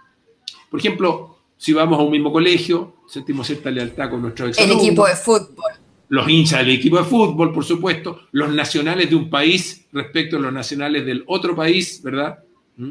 Por 0.70 0.78
ejemplo, 0.78 1.38
si 1.56 1.72
vamos 1.72 1.98
a 1.98 2.02
un 2.02 2.10
mismo 2.10 2.30
colegio, 2.30 2.96
sentimos 3.08 3.46
cierta 3.46 3.70
lealtad 3.70 4.10
con 4.10 4.20
nuestros. 4.20 4.58
El 4.58 4.72
equipo 4.72 5.06
de 5.06 5.16
fútbol. 5.16 5.72
Los 6.10 6.28
hinchas 6.28 6.58
del 6.58 6.72
equipo 6.72 6.98
de 6.98 7.04
fútbol, 7.04 7.50
por 7.54 7.64
supuesto, 7.64 8.26
los 8.32 8.52
nacionales 8.52 9.08
de 9.08 9.16
un 9.16 9.30
país 9.30 9.86
respecto 9.90 10.36
a 10.36 10.40
los 10.40 10.52
nacionales 10.52 11.06
del 11.06 11.24
otro 11.28 11.56
país, 11.56 12.02
¿verdad? 12.02 12.40
¿Mm? 12.76 12.90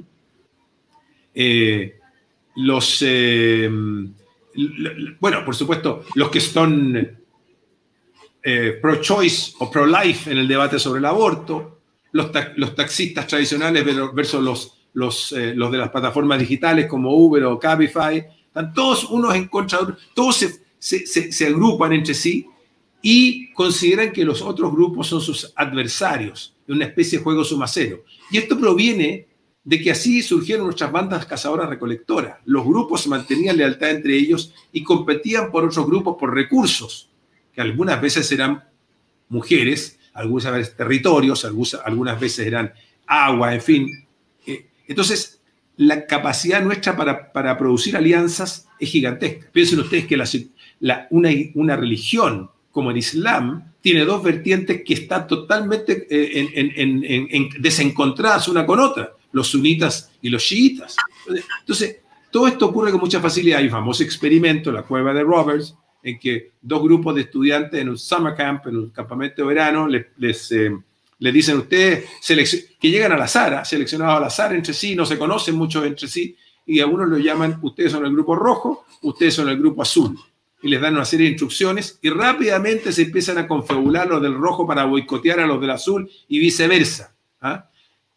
Eh, 1.35 1.99
los, 2.55 3.03
eh, 3.05 3.69
bueno, 5.19 5.45
por 5.45 5.55
supuesto, 5.55 6.05
los 6.15 6.31
que 6.31 6.39
son 6.39 7.17
eh, 8.41 8.79
pro-choice 8.81 9.53
o 9.59 9.69
pro-life 9.69 10.31
en 10.31 10.39
el 10.39 10.47
debate 10.47 10.79
sobre 10.79 10.97
el 10.97 11.05
aborto, 11.05 11.78
los, 12.11 12.31
los 12.55 12.75
taxistas 12.75 13.27
tradicionales 13.27 13.85
versus 14.13 14.41
los, 14.41 14.73
los, 14.93 15.31
los, 15.31 15.71
de 15.71 15.77
las 15.77 15.89
plataformas 15.89 16.39
digitales 16.39 16.87
como 16.87 17.15
Uber 17.15 17.43
o 17.45 17.59
Cabify, 17.59 18.25
están 18.47 18.73
todos 18.73 19.05
unos 19.05 19.35
en 19.35 19.47
contra 19.47 19.79
todos 20.13 20.37
se, 20.37 20.61
se, 20.79 21.31
se 21.31 21.47
agrupan 21.47 21.93
entre 21.93 22.13
sí 22.13 22.47
y 23.01 23.53
consideran 23.53 24.11
que 24.11 24.25
los 24.25 24.41
otros 24.41 24.71
grupos 24.71 25.07
son 25.07 25.21
sus 25.21 25.53
adversarios, 25.55 26.55
en 26.67 26.75
una 26.75 26.85
especie 26.85 27.17
de 27.17 27.23
juego 27.23 27.43
sumacero. 27.43 28.03
Y 28.31 28.37
esto 28.37 28.59
proviene 28.59 29.27
de 29.63 29.79
que 29.79 29.91
así 29.91 30.21
surgieron 30.21 30.65
nuestras 30.65 30.91
bandas 30.91 31.25
cazadoras 31.25 31.69
recolectoras. 31.69 32.39
Los 32.45 32.65
grupos 32.65 33.07
mantenían 33.07 33.57
lealtad 33.57 33.91
entre 33.91 34.15
ellos 34.17 34.53
y 34.71 34.83
competían 34.83 35.51
por 35.51 35.65
otros 35.65 35.85
grupos 35.85 36.17
por 36.19 36.33
recursos, 36.33 37.09
que 37.53 37.61
algunas 37.61 38.01
veces 38.01 38.31
eran 38.31 38.63
mujeres, 39.27 39.98
algunas 40.13 40.51
veces 40.51 40.75
territorios, 40.75 41.45
algunas 41.45 42.19
veces 42.19 42.47
eran 42.47 42.73
agua, 43.07 43.53
en 43.53 43.61
fin. 43.61 44.07
Eh, 44.45 44.67
entonces, 44.87 45.41
la 45.77 46.05
capacidad 46.05 46.61
nuestra 46.61 46.95
para, 46.95 47.31
para 47.31 47.57
producir 47.57 47.95
alianzas 47.95 48.67
es 48.79 48.89
gigantesca. 48.89 49.47
Piensen 49.51 49.79
ustedes 49.79 50.05
que 50.07 50.17
la, 50.17 51.07
una, 51.09 51.29
una 51.55 51.75
religión 51.75 52.49
como 52.71 52.91
el 52.91 52.97
Islam 52.97 53.73
tiene 53.81 54.03
dos 54.05 54.21
vertientes 54.21 54.81
que 54.85 54.93
están 54.93 55.27
totalmente 55.27 56.05
eh, 56.09 57.49
desencontradas 57.59 58.47
una 58.47 58.65
con 58.65 58.79
otra, 58.79 59.13
los 59.31 59.47
sunitas 59.47 60.11
y 60.21 60.29
los 60.29 60.43
chiitas. 60.43 60.95
Entonces, 61.61 61.97
todo 62.31 62.47
esto 62.47 62.67
ocurre 62.67 62.91
con 62.91 62.99
mucha 62.99 63.19
facilidad. 63.19 63.59
Hay 63.59 63.65
un 63.65 63.71
famoso 63.71 64.03
experimento, 64.03 64.71
la 64.71 64.83
cueva 64.83 65.13
de 65.13 65.23
Roberts, 65.23 65.75
en 66.01 66.19
que 66.19 66.51
dos 66.61 66.81
grupos 66.81 67.15
de 67.15 67.21
estudiantes 67.21 67.79
en 67.79 67.89
un 67.89 67.97
summer 67.97 68.35
camp, 68.35 68.67
en 68.67 68.77
un 68.77 68.89
campamento 68.89 69.41
de 69.41 69.47
verano, 69.47 69.87
les, 69.87 70.07
les, 70.17 70.51
eh, 70.51 70.71
dicen 71.19 71.57
a 71.57 71.59
ustedes 71.59 72.05
que 72.79 72.89
llegan 72.89 73.11
al 73.11 73.21
azar, 73.21 73.65
seleccionados 73.65 74.17
al 74.17 74.23
azar 74.23 74.55
entre 74.55 74.73
sí, 74.73 74.95
no 74.95 75.05
se 75.05 75.17
conocen 75.17 75.55
mucho 75.55 75.83
entre 75.83 76.07
sí, 76.07 76.35
y 76.65 76.79
algunos 76.79 77.09
lo 77.09 77.17
llaman, 77.17 77.59
ustedes 77.61 77.91
son 77.91 78.05
el 78.05 78.11
grupo 78.11 78.35
rojo, 78.35 78.85
ustedes 79.01 79.33
son 79.33 79.49
el 79.49 79.57
grupo 79.57 79.81
azul 79.81 80.17
y 80.61 80.69
les 80.69 80.81
dan 80.81 80.95
una 80.95 81.05
serie 81.05 81.25
de 81.25 81.31
instrucciones 81.31 81.99
y 82.01 82.09
rápidamente 82.09 82.91
se 82.91 83.03
empiezan 83.03 83.37
a 83.37 83.47
confabular 83.47 84.07
los 84.07 84.21
del 84.21 84.35
rojo 84.35 84.67
para 84.67 84.85
boicotear 84.85 85.39
a 85.39 85.47
los 85.47 85.59
del 85.61 85.71
azul 85.71 86.09
y 86.27 86.39
viceversa. 86.39 87.15
¿ah? 87.41 87.65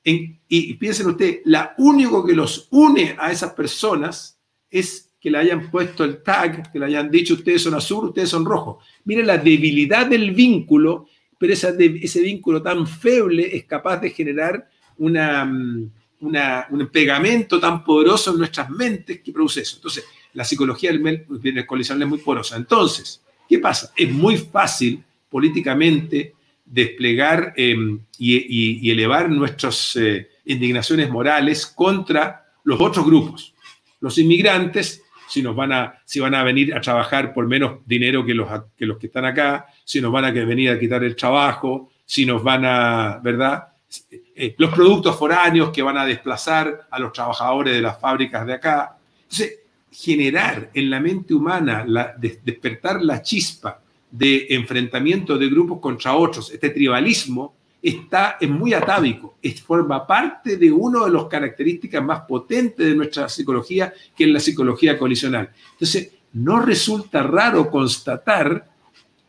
y 0.04 0.74
piensen 0.74 1.06
ustedes, 1.06 1.42
la 1.44 1.74
único 1.78 2.26
que 2.26 2.34
los 2.34 2.66
une 2.70 3.14
a 3.20 3.30
esas 3.30 3.52
personas 3.52 4.36
es 4.68 5.11
que 5.22 5.30
le 5.30 5.38
hayan 5.38 5.70
puesto 5.70 6.02
el 6.02 6.20
tag, 6.20 6.72
que 6.72 6.80
le 6.80 6.86
hayan 6.86 7.08
dicho 7.08 7.34
ustedes 7.34 7.62
son 7.62 7.74
azul, 7.74 8.06
ustedes 8.06 8.28
son 8.28 8.44
rojo. 8.44 8.80
Miren 9.04 9.28
la 9.28 9.38
debilidad 9.38 10.06
del 10.08 10.32
vínculo, 10.32 11.06
pero 11.38 11.52
esa 11.52 11.72
ese 11.78 12.20
vínculo 12.20 12.60
tan 12.60 12.88
feble 12.88 13.54
es 13.56 13.64
capaz 13.64 13.98
de 13.98 14.10
generar 14.10 14.68
una, 14.98 15.44
mm, 15.44 15.90
un 16.20 16.88
pegamento 16.90 17.60
tan 17.60 17.84
poderoso 17.84 18.32
en 18.32 18.38
nuestras 18.38 18.68
mentes 18.70 19.20
que 19.20 19.32
produce 19.32 19.60
eso. 19.60 19.76
Entonces, 19.76 20.04
la 20.34 20.44
psicología 20.44 20.90
del 20.90 21.66
coalicional 21.66 22.02
es 22.02 22.08
muy 22.08 22.18
porosa. 22.18 22.56
Entonces, 22.56 23.22
¿qué 23.48 23.60
pasa? 23.60 23.92
Es 23.96 24.10
muy 24.10 24.36
fácil 24.38 25.04
políticamente 25.30 26.34
desplegar 26.64 27.54
em, 27.56 28.00
y, 28.18 28.90
elevar 28.90 29.30
nuestras 29.30 29.94
eh, 29.96 30.28
indignaciones 30.46 31.10
morales 31.10 31.66
contra 31.66 32.44
los 32.64 32.80
otros 32.80 33.06
grupos. 33.06 33.54
Los 34.00 34.18
inmigrantes, 34.18 35.01
si, 35.32 35.42
nos 35.42 35.56
van 35.56 35.72
a, 35.72 35.94
si 36.04 36.20
van 36.20 36.34
a 36.34 36.44
venir 36.44 36.74
a 36.74 36.80
trabajar 36.80 37.32
por 37.32 37.46
menos 37.46 37.78
dinero 37.86 38.24
que 38.24 38.34
los, 38.34 38.48
que 38.76 38.84
los 38.84 38.98
que 38.98 39.06
están 39.06 39.24
acá, 39.24 39.66
si 39.84 40.00
nos 40.00 40.12
van 40.12 40.26
a 40.26 40.30
venir 40.30 40.70
a 40.70 40.78
quitar 40.78 41.02
el 41.02 41.16
trabajo, 41.16 41.90
si 42.04 42.26
nos 42.26 42.42
van 42.42 42.64
a, 42.66 43.18
¿verdad? 43.22 43.68
Eh, 44.10 44.54
los 44.59 44.70
productos 44.70 45.18
foráneos 45.18 45.70
que 45.70 45.80
van 45.80 45.96
a 45.96 46.04
desplazar 46.04 46.86
a 46.90 46.98
los 46.98 47.12
trabajadores 47.12 47.72
de 47.72 47.80
las 47.80 47.98
fábricas 47.98 48.46
de 48.46 48.52
acá. 48.52 48.98
Entonces, 49.22 49.60
generar 49.90 50.70
en 50.74 50.90
la 50.90 51.00
mente 51.00 51.32
humana, 51.32 51.86
despertar 52.18 53.02
la 53.02 53.22
chispa 53.22 53.80
de 54.10 54.46
enfrentamiento 54.50 55.38
de 55.38 55.48
grupos 55.48 55.80
contra 55.80 56.14
otros, 56.14 56.50
este 56.50 56.68
tribalismo, 56.70 57.54
está, 57.82 58.36
es 58.40 58.48
muy 58.48 58.72
atávico, 58.72 59.36
es, 59.42 59.60
forma 59.60 60.06
parte 60.06 60.56
de 60.56 60.70
una 60.70 61.04
de 61.04 61.10
las 61.10 61.24
características 61.24 62.02
más 62.02 62.20
potentes 62.20 62.86
de 62.86 62.94
nuestra 62.94 63.28
psicología, 63.28 63.92
que 64.16 64.24
es 64.24 64.30
la 64.30 64.40
psicología 64.40 64.96
colisional. 64.96 65.50
Entonces, 65.72 66.12
no 66.34 66.60
resulta 66.60 67.22
raro 67.22 67.68
constatar 67.70 68.70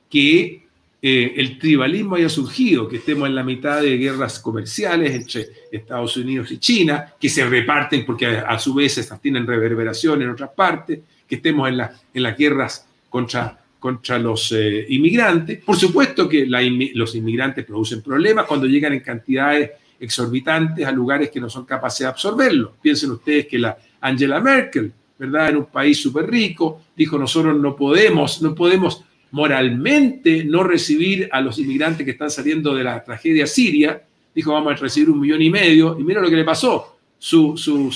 que 0.09 0.63
eh, 1.01 1.33
el 1.35 1.57
tribalismo 1.57 2.15
haya 2.15 2.29
surgido, 2.29 2.87
que 2.87 2.97
estemos 2.97 3.27
en 3.27 3.35
la 3.35 3.43
mitad 3.43 3.81
de 3.81 3.97
guerras 3.97 4.39
comerciales 4.39 5.13
entre 5.13 5.47
Estados 5.71 6.15
Unidos 6.15 6.51
y 6.51 6.59
China, 6.59 7.13
que 7.19 7.27
se 7.27 7.45
reparten 7.45 8.05
porque 8.05 8.27
a, 8.27 8.57
su 8.59 8.73
vez 8.73 8.97
estas 8.97 9.19
tienen 9.19 9.47
reverberación 9.47 10.21
en 10.21 10.29
otras 10.29 10.51
partes, 10.51 10.99
que 11.27 11.35
estemos 11.35 11.67
en, 11.67 11.81
en 12.13 12.23
las 12.23 12.37
guerras 12.37 12.87
contra, 13.09 13.62
contra 13.83 14.17
los 14.17 14.53
eh, 14.53 14.85
inmigrantes. 14.87 15.61
Por 15.61 15.75
supuesto 15.75 16.29
que 16.29 16.45
los 16.45 17.15
inmigrantes 17.15 17.65
producen 17.65 18.01
problemas 18.01 18.45
cuando 18.45 18.65
llegan 18.65 18.93
en 18.93 19.01
cantidades 19.01 19.71
exorbitantes 19.99 20.87
a 20.87 20.91
lugares 20.93 21.29
que 21.29 21.41
no 21.41 21.49
son 21.49 21.65
capaces 21.65 21.99
de 21.99 22.05
absorberlo. 22.05 22.77
Piensen 22.81 23.11
ustedes 23.11 23.45
que 23.45 23.59
la 23.59 23.77
Angela 23.99 24.39
Merkel, 24.39 24.89
¿verdad? 25.19 25.49
En 25.49 25.57
un 25.57 25.65
país 25.65 26.01
súper 26.01 26.31
rico, 26.31 26.83
dijo, 26.95 27.17
nosotros 27.17 27.59
no 27.59 27.75
podemos, 27.75 28.41
no 28.41 28.55
podemos 28.55 29.03
moralmente 29.31 30.45
no 30.45 30.63
recibir 30.63 31.27
a 31.29 31.41
los 31.41 31.59
inmigrantes 31.59 32.05
que 32.05 32.11
están 32.11 32.29
saliendo 32.29 32.73
de 32.73 32.85
la 32.85 33.03
tragedia 33.03 33.45
siria, 33.45 34.01
dijo 34.33 34.53
vamos 34.53 34.71
a 34.71 34.75
recibir 34.77 35.09
un 35.09 35.19
millón 35.19 35.41
y 35.41 35.49
medio, 35.49 35.97
y 35.99 36.05
mira 36.05 36.21
lo 36.21 36.29
que 36.29 36.37
le 36.37 36.45
pasó, 36.45 36.99
su, 37.19 37.53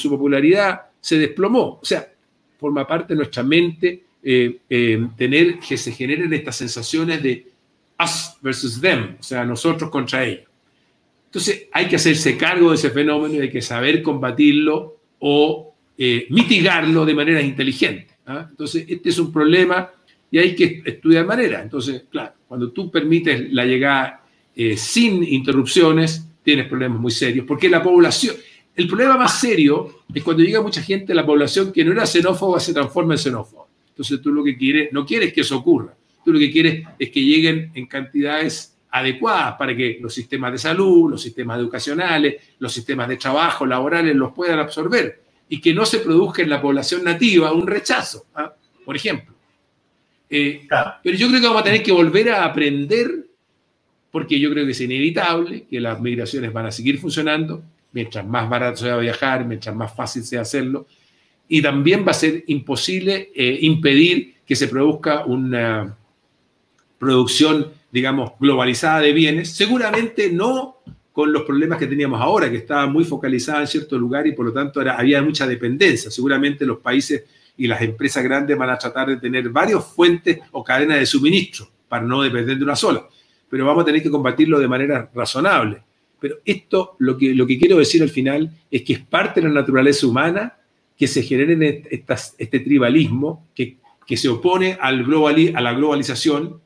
popularidad 0.09 0.81
se 0.99 1.17
desplomó. 1.17 1.79
O 1.81 1.85
sea, 1.85 2.05
forma 2.59 2.85
parte 2.85 3.13
de 3.13 3.19
nuestra 3.19 3.41
mente 3.41 4.03
eh, 4.29 4.59
eh, 4.69 5.07
tener 5.15 5.57
que 5.57 5.77
se 5.77 5.93
generen 5.93 6.33
estas 6.33 6.57
sensaciones 6.57 7.23
de 7.23 7.47
us 7.97 8.33
versus 8.41 8.81
them, 8.81 9.15
o 9.17 9.23
sea, 9.23 9.45
nosotros 9.45 9.89
contra 9.89 10.25
ellos. 10.25 10.49
Entonces 11.27 11.67
hay 11.71 11.87
que 11.87 11.95
hacerse 11.95 12.35
cargo 12.35 12.71
de 12.71 12.75
ese 12.75 12.89
fenómeno 12.89 13.35
y 13.35 13.39
hay 13.39 13.49
que 13.49 13.61
saber 13.61 14.03
combatirlo 14.03 14.97
o 15.19 15.73
eh, 15.97 16.27
mitigarlo 16.29 17.05
de 17.05 17.13
manera 17.13 17.41
inteligente. 17.41 18.17
¿ah? 18.25 18.45
Entonces 18.49 18.83
este 18.89 19.07
es 19.07 19.17
un 19.17 19.31
problema 19.31 19.91
y 20.29 20.39
hay 20.39 20.53
que 20.53 20.81
estudiar 20.83 21.25
manera. 21.25 21.61
Entonces, 21.61 22.03
claro, 22.11 22.33
cuando 22.49 22.71
tú 22.71 22.91
permites 22.91 23.49
la 23.53 23.63
llegada 23.63 24.25
eh, 24.53 24.75
sin 24.75 25.23
interrupciones, 25.23 26.27
tienes 26.43 26.67
problemas 26.67 26.99
muy 26.99 27.11
serios, 27.11 27.45
porque 27.45 27.69
la 27.69 27.81
población, 27.81 28.35
el 28.75 28.87
problema 28.89 29.15
más 29.15 29.39
serio 29.39 30.01
es 30.13 30.21
cuando 30.21 30.43
llega 30.43 30.61
mucha 30.61 30.81
gente, 30.81 31.13
la 31.13 31.25
población 31.25 31.71
que 31.71 31.85
no 31.85 31.93
era 31.93 32.05
xenófoba 32.05 32.59
se 32.59 32.73
transforma 32.73 33.13
en 33.13 33.19
xenófoba. 33.19 33.66
Entonces 33.97 34.21
tú 34.21 34.31
lo 34.31 34.43
que 34.43 34.55
quieres, 34.55 34.93
no 34.93 35.03
quieres 35.07 35.33
que 35.33 35.41
eso 35.41 35.57
ocurra, 35.57 35.91
tú 36.23 36.31
lo 36.31 36.37
que 36.37 36.51
quieres 36.51 36.85
es 36.99 37.09
que 37.09 37.19
lleguen 37.19 37.71
en 37.73 37.87
cantidades 37.87 38.77
adecuadas 38.91 39.55
para 39.57 39.75
que 39.75 39.97
los 39.99 40.13
sistemas 40.13 40.51
de 40.51 40.59
salud, 40.59 41.09
los 41.09 41.21
sistemas 41.21 41.57
educacionales, 41.57 42.35
los 42.59 42.71
sistemas 42.71 43.07
de 43.07 43.17
trabajo, 43.17 43.65
laborales 43.65 44.15
los 44.15 44.33
puedan 44.33 44.59
absorber 44.59 45.19
y 45.49 45.59
que 45.59 45.73
no 45.73 45.83
se 45.83 45.97
produzca 45.97 46.43
en 46.43 46.51
la 46.51 46.61
población 46.61 47.03
nativa 47.03 47.51
un 47.51 47.65
rechazo, 47.65 48.27
¿ah? 48.35 48.53
por 48.85 48.95
ejemplo. 48.95 49.33
Eh, 50.29 50.67
pero 51.01 51.17
yo 51.17 51.27
creo 51.27 51.41
que 51.41 51.47
vamos 51.47 51.61
a 51.61 51.65
tener 51.65 51.81
que 51.81 51.91
volver 51.91 52.29
a 52.29 52.45
aprender, 52.45 53.25
porque 54.11 54.39
yo 54.39 54.51
creo 54.51 54.63
que 54.63 54.73
es 54.73 54.81
inevitable 54.81 55.65
que 55.67 55.81
las 55.81 55.99
migraciones 55.99 56.53
van 56.53 56.67
a 56.67 56.71
seguir 56.71 56.99
funcionando, 56.99 57.63
mientras 57.93 58.23
más 58.27 58.47
barato 58.47 58.77
sea 58.77 58.97
viajar, 58.97 59.43
mientras 59.43 59.75
más 59.75 59.91
fácil 59.95 60.23
sea 60.23 60.41
hacerlo, 60.41 60.85
y 61.47 61.61
también 61.61 62.05
va 62.05 62.11
a 62.11 62.15
ser 62.15 62.43
imposible 62.47 63.31
eh, 63.33 63.59
impedir 63.61 64.35
que 64.45 64.55
se 64.55 64.67
produzca 64.67 65.25
una 65.25 65.97
producción, 66.97 67.71
digamos, 67.91 68.31
globalizada 68.39 69.01
de 69.01 69.13
bienes, 69.13 69.51
seguramente 69.51 70.31
no 70.31 70.77
con 71.11 71.33
los 71.33 71.43
problemas 71.43 71.79
que 71.79 71.87
teníamos 71.87 72.21
ahora, 72.21 72.49
que 72.49 72.57
estaba 72.57 72.85
muy 72.85 73.03
focalizada 73.03 73.61
en 73.61 73.67
cierto 73.67 73.97
lugar 73.97 74.27
y 74.27 74.33
por 74.33 74.45
lo 74.45 74.53
tanto 74.53 74.81
había 74.81 75.21
mucha 75.21 75.47
dependencia. 75.47 76.11
Seguramente 76.11 76.65
los 76.65 76.77
países 76.77 77.23
y 77.57 77.65
las 77.65 77.81
empresas 77.81 78.23
grandes 78.23 78.55
van 78.55 78.69
a 78.69 78.77
tratar 78.77 79.09
de 79.09 79.17
tener 79.17 79.49
varias 79.49 79.83
fuentes 79.83 80.39
o 80.51 80.63
cadenas 80.63 80.99
de 80.99 81.05
suministro 81.07 81.67
para 81.87 82.03
no 82.03 82.21
depender 82.21 82.57
de 82.57 82.63
una 82.63 82.75
sola. 82.75 83.07
Pero 83.49 83.65
vamos 83.65 83.81
a 83.81 83.85
tener 83.85 84.03
que 84.03 84.11
combatirlo 84.11 84.59
de 84.59 84.67
manera 84.67 85.09
razonable. 85.13 85.81
Pero 86.19 86.37
esto, 86.45 86.95
lo 86.99 87.17
que, 87.17 87.33
lo 87.33 87.47
que 87.47 87.57
quiero 87.57 87.77
decir 87.77 88.03
al 88.03 88.09
final, 88.09 88.51
es 88.69 88.83
que 88.83 88.93
es 88.93 88.99
parte 88.99 89.41
de 89.41 89.47
la 89.47 89.53
naturaleza 89.53 90.05
humana 90.05 90.57
que 90.97 91.07
se 91.07 91.21
genere 91.21 91.83
este 92.37 92.59
tribalismo 92.59 93.47
que, 93.53 93.77
que 94.05 94.17
se 94.17 94.29
opone 94.29 94.77
al 94.81 95.01
a 95.01 95.61
la 95.61 95.73
globalización, 95.73 96.59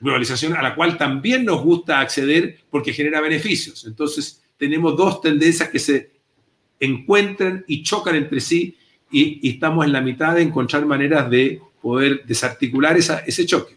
globalización 0.00 0.54
a 0.54 0.62
la 0.62 0.74
cual 0.74 0.98
también 0.98 1.44
nos 1.44 1.62
gusta 1.62 2.00
acceder 2.00 2.58
porque 2.70 2.92
genera 2.92 3.20
beneficios. 3.20 3.86
Entonces, 3.86 4.44
tenemos 4.58 4.96
dos 4.96 5.20
tendencias 5.22 5.70
que 5.70 5.78
se 5.78 6.12
encuentran 6.78 7.64
y 7.66 7.82
chocan 7.82 8.16
entre 8.16 8.40
sí 8.40 8.76
y, 9.10 9.48
estamos 9.48 9.86
en 9.86 9.92
la 9.92 10.00
mitad 10.00 10.34
de 10.34 10.42
encontrar 10.42 10.84
maneras 10.84 11.30
de 11.30 11.62
poder 11.80 12.24
desarticular 12.26 12.96
esa, 12.96 13.20
ese 13.20 13.46
choque. 13.46 13.76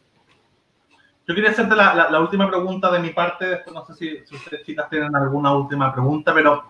Yo 1.28 1.34
quería 1.34 1.52
hacerte 1.52 1.76
la, 1.76 2.20
última 2.20 2.48
pregunta 2.50 2.92
de 2.92 3.00
mi 3.00 3.10
parte, 3.10 3.46
después 3.46 3.74
no 3.74 3.86
sé 3.86 3.94
si, 3.96 4.26
si, 4.26 4.36
ustedes 4.36 4.64
chicas 4.64 4.90
tienen 4.90 5.16
alguna 5.16 5.54
última 5.54 5.92
pregunta, 5.92 6.34
pero 6.34 6.66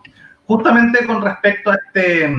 justamente 0.46 1.04
con 1.04 1.22
respecto 1.22 1.70
a 1.70 1.74
este, 1.74 2.34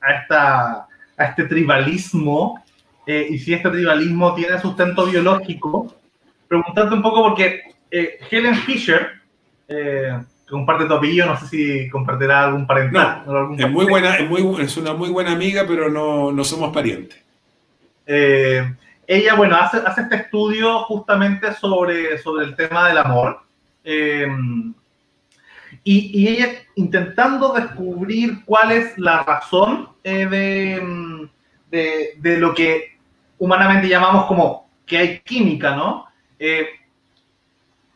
a 0.00 0.12
esta, 0.12 0.86
a 1.16 1.24
este 1.24 1.44
tribalismo, 1.44 2.62
eh, 3.06 3.26
y 3.30 3.38
si 3.38 3.52
este 3.52 3.70
tribalismo 3.70 4.34
tiene 4.34 4.60
sustento 4.60 5.06
biológico, 5.06 5.94
preguntarte 6.48 6.94
un 6.94 7.02
poco 7.02 7.22
porque 7.22 7.62
eh, 7.90 8.18
Helen 8.30 8.56
Fisher, 8.56 9.20
eh, 9.68 10.18
comparte 10.48 10.84
tu 10.84 10.94
apellido, 10.94 11.26
no 11.26 11.38
sé 11.38 11.46
si 11.46 11.88
compartirá 11.90 12.44
algún 12.44 12.66
parental. 12.66 13.24
es, 13.56 13.70
muy 13.70 13.86
buena, 13.86 14.16
es, 14.16 14.28
muy, 14.28 14.62
es 14.62 14.76
una 14.76 14.92
muy 14.94 15.10
buena 15.10 15.32
amiga, 15.32 15.64
pero 15.66 15.88
no, 15.88 16.32
no 16.32 16.44
somos 16.44 16.72
parientes. 16.72 17.22
Eh, 18.06 18.74
ella, 19.06 19.34
bueno, 19.34 19.56
hace, 19.56 19.78
hace, 19.78 20.02
este 20.02 20.16
estudio 20.16 20.80
justamente 20.80 21.54
sobre, 21.54 22.18
sobre 22.18 22.46
el 22.46 22.56
tema 22.56 22.88
del 22.88 22.98
amor. 22.98 23.40
Eh, 25.72 25.80
y, 25.84 26.22
y, 26.22 26.28
ella 26.28 26.48
intentando 26.76 27.52
descubrir 27.52 28.44
cuál 28.44 28.72
es 28.72 28.96
la 28.98 29.22
razón 29.22 29.90
eh, 30.04 30.26
de, 30.26 31.28
de, 31.70 32.14
de, 32.18 32.38
lo 32.38 32.54
que 32.54 32.98
humanamente 33.38 33.88
llamamos 33.88 34.26
como 34.26 34.68
que 34.86 34.98
hay 34.98 35.20
química, 35.20 35.74
¿no? 35.74 36.06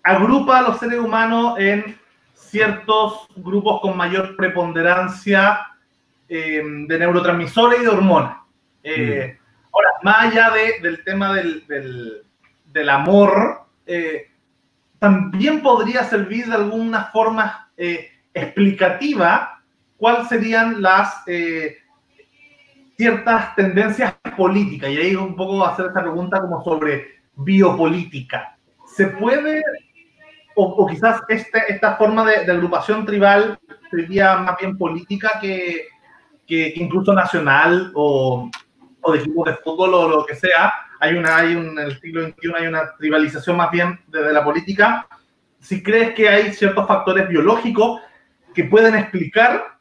agrupa 0.03 0.59
a 0.59 0.63
los 0.63 0.79
seres 0.79 0.99
humanos 0.99 1.59
en 1.59 1.99
ciertos 2.35 3.27
grupos 3.37 3.81
con 3.81 3.97
mayor 3.97 4.37
preponderancia 4.37 5.67
eh, 6.29 6.63
de 6.65 6.99
neurotransmisores 6.99 7.81
y 7.81 7.83
de 7.83 7.89
hormonas. 7.89 8.37
Eh, 8.83 9.37
mm. 9.39 9.45
Ahora, 9.75 9.89
más 10.03 10.19
allá 10.27 10.53
del 10.81 11.03
tema 11.03 11.35
del, 11.35 12.23
del, 12.67 12.89
amor, 12.89 13.67
eh, 13.87 14.31
también 14.99 15.63
podría 15.63 16.05
servir 16.05 16.47
de 16.47 16.55
alguna 16.55 17.07
forma 17.07 17.64
explicativa 17.77 19.63
cuáles 19.97 20.29
serían 20.29 20.81
las 20.83 21.25
ciertas 22.97 23.55
tendencias 23.57 24.15
políticas. 24.37 24.91
Y 24.91 24.99
ahí 24.99 25.17
un 25.17 25.37
poco 25.37 25.65
hacer 25.65 25.87
esta 25.87 26.03
pregunta 26.03 26.41
como 26.41 26.63
sobre 26.63 27.21
biopolítica. 27.35 28.57
¿Se 28.87 29.09
puede 29.09 29.63
o, 30.55 30.87
quizás 30.87 31.21
este, 31.29 31.63
esta 31.69 31.97
forma 31.97 32.25
de, 32.25 32.51
agrupación 32.51 33.05
tribal 33.05 33.59
sería 33.91 34.37
más 34.37 34.57
bien 34.59 34.79
política 34.79 35.39
que, 35.41 35.89
que 36.47 36.73
incluso 36.77 37.13
nacional 37.13 37.91
o, 37.95 38.51
o, 39.01 39.13
de 39.13 39.19
equipos 39.19 39.47
de 39.47 39.57
fútbol 39.57 39.95
o 39.95 40.09
lo 40.09 40.27
que 40.27 40.35
sea. 40.35 40.73
Hay 41.01 41.15
una, 41.17 41.37
hay 41.37 41.55
un, 41.55 41.77
siglo 42.01 42.33
hay 42.57 42.67
una 42.67 42.95
tribalización 42.97 43.57
más 43.57 43.71
bien 43.71 44.01
desde 44.07 44.33
la 44.33 44.45
política. 44.45 45.07
Si 45.65 45.83
crees 45.83 46.15
que 46.15 46.29
hay 46.29 46.53
ciertos 46.53 46.87
factores 46.87 47.27
biológicos 47.27 48.03
que 48.55 48.65
pueden 48.65 48.95
explicar 48.95 49.79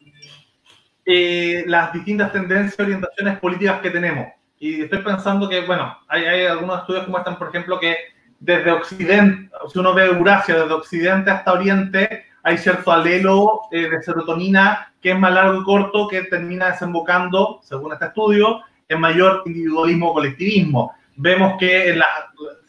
eh, 1.06 1.66
las 1.68 1.92
distintas 1.92 2.32
tendencias 2.32 2.80
y 2.80 2.82
orientaciones 2.82 3.40
políticas 3.40 3.82
que 3.82 3.90
tenemos. 3.90 4.28
Y 4.60 4.84
estoy 4.84 5.00
pensando 5.00 5.50
que, 5.50 5.66
bueno, 5.66 5.98
hay, 6.08 6.24
hay 6.24 6.46
algunos 6.46 6.80
estudios 6.80 7.04
que 7.04 7.12
muestran, 7.12 7.38
por 7.38 7.50
ejemplo, 7.50 7.78
que 7.82 7.98
desde 8.40 8.72
Occidente, 8.72 9.50
si 9.72 9.80
uno 9.80 9.94
ve 9.94 10.06
Eurasia, 10.06 10.56
desde 10.56 10.74
Occidente 10.74 11.32
hasta 11.32 11.52
Oriente, 11.52 12.28
hay 12.44 12.58
cierto 12.58 12.92
alelo 12.92 13.64
eh, 13.72 13.90
de 13.90 14.02
serotonina 14.02 14.94
que 15.02 15.12
es 15.12 15.20
más 15.20 15.34
largo 15.34 15.62
y 15.62 15.64
corto 15.66 16.08
que 16.08 16.24
termina 16.24 16.72
desembocando, 16.72 17.60
según 17.62 17.92
este 17.92 18.06
estudio, 18.06 18.62
en 18.88 19.02
mayor 19.02 19.44
individualismo 19.46 20.12
o 20.12 20.14
colectivismo. 20.14 20.94
Vemos 21.18 21.58
que 21.60 21.90
en, 21.90 22.00
la, 22.00 22.08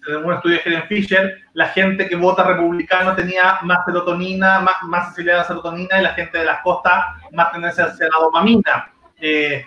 en 0.07 0.25
un 0.25 0.33
estudio 0.33 0.57
de 0.57 0.63
Helen 0.65 0.89
Fisher, 0.89 1.39
la 1.53 1.69
gente 1.69 2.09
que 2.09 2.17
vota 2.17 2.45
republicano 2.45 3.15
tenía 3.15 3.59
más 3.63 3.85
serotonina, 3.85 4.61
más, 4.61 4.83
más 4.85 5.07
sensibilidad 5.07 5.39
a 5.39 5.43
la 5.43 5.49
serotonina 5.49 5.99
y 5.99 6.03
la 6.03 6.15
gente 6.15 6.39
de 6.39 6.45
las 6.45 6.63
costas 6.63 7.05
más 7.33 7.53
tendencia 7.53 7.85
hacia 7.85 8.09
la 8.09 8.19
dopamina. 8.19 8.93
Eh, 9.21 9.65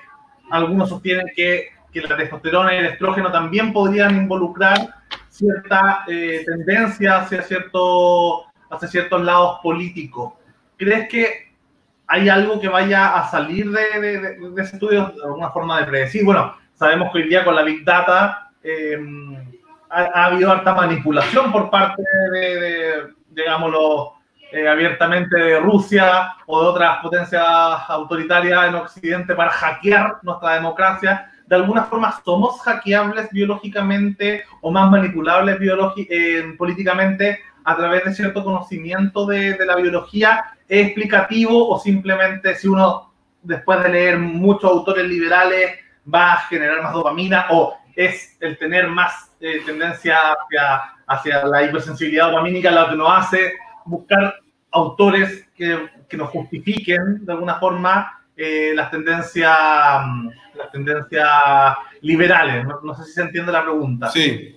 algunos 0.52 0.90
sostienen 0.90 1.28
que, 1.36 1.70
que 1.92 2.02
la 2.02 2.16
testosterona 2.16 2.74
y 2.74 2.78
el 2.78 2.86
estrógeno 2.88 3.32
también 3.32 3.74
podrían 3.74 4.16
involucrar 4.16 4.78
cierta 5.30 6.04
eh, 6.08 6.44
tendencia 6.46 7.18
hacia, 7.18 7.42
cierto, 7.44 8.46
hacia 8.70 8.88
ciertos 8.88 9.22
lados 9.24 9.60
políticos. 9.62 10.34
¿Crees 10.78 11.08
que 11.10 11.48
hay 12.08 12.30
algo 12.30 12.60
que 12.60 12.68
vaya 12.68 13.18
a 13.18 13.30
salir 13.30 13.70
de, 13.70 14.00
de, 14.00 14.62
ese 14.62 14.76
estudio 14.76 15.08
de 15.08 15.24
alguna 15.24 15.50
forma 15.50 15.80
de 15.80 15.86
predecir? 15.86 16.24
Bueno, 16.24 16.56
sabemos 16.74 17.12
que 17.12 17.20
hoy 17.20 17.30
día 17.30 17.44
con 17.44 17.56
la 17.56 17.64
Big 17.64 17.84
Data 17.84 18.52
em, 18.64 19.47
ha, 19.90 20.26
habido 20.26 20.52
harta 20.52 20.74
manipulación 20.74 21.52
por 21.52 21.70
parte 21.70 22.02
de, 22.32 23.08
digámoslo, 23.30 24.14
eh, 24.52 24.68
abiertamente 24.68 25.38
de 25.38 25.60
Rusia 25.60 26.36
o 26.46 26.62
de 26.62 26.68
otras 26.70 27.00
potencias 27.00 27.44
autoritarias 27.90 28.68
en 28.70 28.76
Occidente 28.76 29.36
para 29.36 29.52
hackear 29.52 30.20
nuestra 30.24 30.54
democracia. 30.54 31.32
De 31.46 31.56
alguna 31.56 31.84
forma 31.84 32.18
somos 32.24 32.62
hackeables 32.62 33.30
biológicamente 33.32 34.46
o 34.62 34.72
más 34.72 34.90
manipulables 34.90 35.58
eh, 35.62 36.54
políticamente 36.58 37.40
a 37.64 37.76
través 37.76 38.06
de 38.06 38.14
cierto 38.14 38.44
conocimiento 38.44 39.26
de, 39.26 39.54
de, 39.54 39.66
la 39.66 39.76
biología, 39.76 40.46
es 40.70 40.86
explicativo 40.88 41.68
o 41.68 41.78
simplemente 41.78 42.56
si 42.56 42.70
uno 42.70 43.12
después 43.42 43.84
de 43.84 43.90
leer 43.90 44.20
muchos 44.20 44.72
autores 44.72 45.06
liberales 45.06 45.72
va 46.14 46.34
a 46.34 46.38
generar 46.48 46.82
más 46.82 46.94
dopamina 46.94 47.48
o 47.50 47.78
es 47.98 48.38
el 48.40 48.58
tener 48.60 48.88
más 48.88 49.32
eh, 49.42 49.62
tendencia 49.66 50.18
hacia, 50.34 50.82
hacia, 51.08 51.46
la 51.48 51.64
hipersensibilidad 51.64 52.28
dopamínica 52.28 52.70
lo 52.70 52.90
que 52.90 52.96
nos 52.96 53.10
hace 53.12 53.54
buscar 53.86 54.36
autores 54.70 55.50
que, 55.56 55.90
que 56.08 56.16
nos 56.16 56.30
justifiquen 56.30 57.26
de 57.26 57.34
alguna 57.34 57.56
forma 57.56 58.22
eh, 58.36 58.72
las 58.76 58.92
tendencias 58.92 59.50
las 60.56 60.72
tendencias 60.72 61.28
liberales. 62.02 62.66
No, 62.84 62.94
sé 62.94 63.04
si 63.06 63.14
se 63.14 63.22
entiende 63.22 63.52
la 63.52 63.64
pregunta. 63.64 64.10
Sí. 64.10 64.56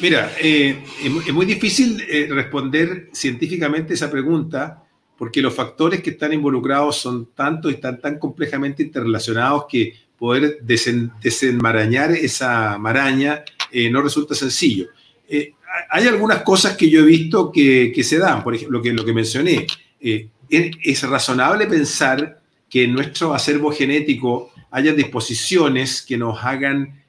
Mira, 0.00 0.30
eh, 0.40 0.82
es 1.04 1.32
muy 1.32 1.46
difícil 1.46 2.02
responder 2.30 3.08
científicamente 3.12 3.94
esa 3.94 4.10
pregunta 4.10 4.82
porque 5.16 5.40
los 5.40 5.54
factores 5.54 6.02
que 6.02 6.10
están 6.10 6.32
involucrados 6.32 6.96
son 6.96 7.32
tantos 7.34 7.70
y 7.70 7.74
están 7.74 8.00
tan 8.00 8.18
complejamente 8.18 8.82
interrelacionados 8.82 9.66
que 9.68 9.94
poder 10.18 10.58
desenmarañar 10.62 12.12
esa 12.12 12.78
maraña 12.78 13.44
eh, 13.70 13.90
no 13.90 14.02
resulta 14.02 14.34
sencillo. 14.34 14.88
Eh, 15.28 15.52
hay 15.90 16.06
algunas 16.06 16.42
cosas 16.42 16.76
que 16.76 16.88
yo 16.88 17.00
he 17.00 17.04
visto 17.04 17.50
que, 17.50 17.92
se 18.04 18.18
dan, 18.18 18.44
por 18.44 18.54
ejemplo, 18.54 18.78
lo 18.78 18.82
que, 18.82 18.92
lo 18.92 19.04
que 19.04 19.12
mencioné. 19.12 19.66
Eh, 20.00 20.28
es, 20.48 21.02
razonable 21.02 21.66
pensar 21.66 22.40
que 22.70 22.84
en 22.84 22.92
nuestro 22.92 23.34
acervo 23.34 23.72
genético 23.72 24.52
haya 24.70 24.92
disposiciones 24.92 26.02
que 26.02 26.16
nos 26.16 26.42
hagan, 26.44 27.02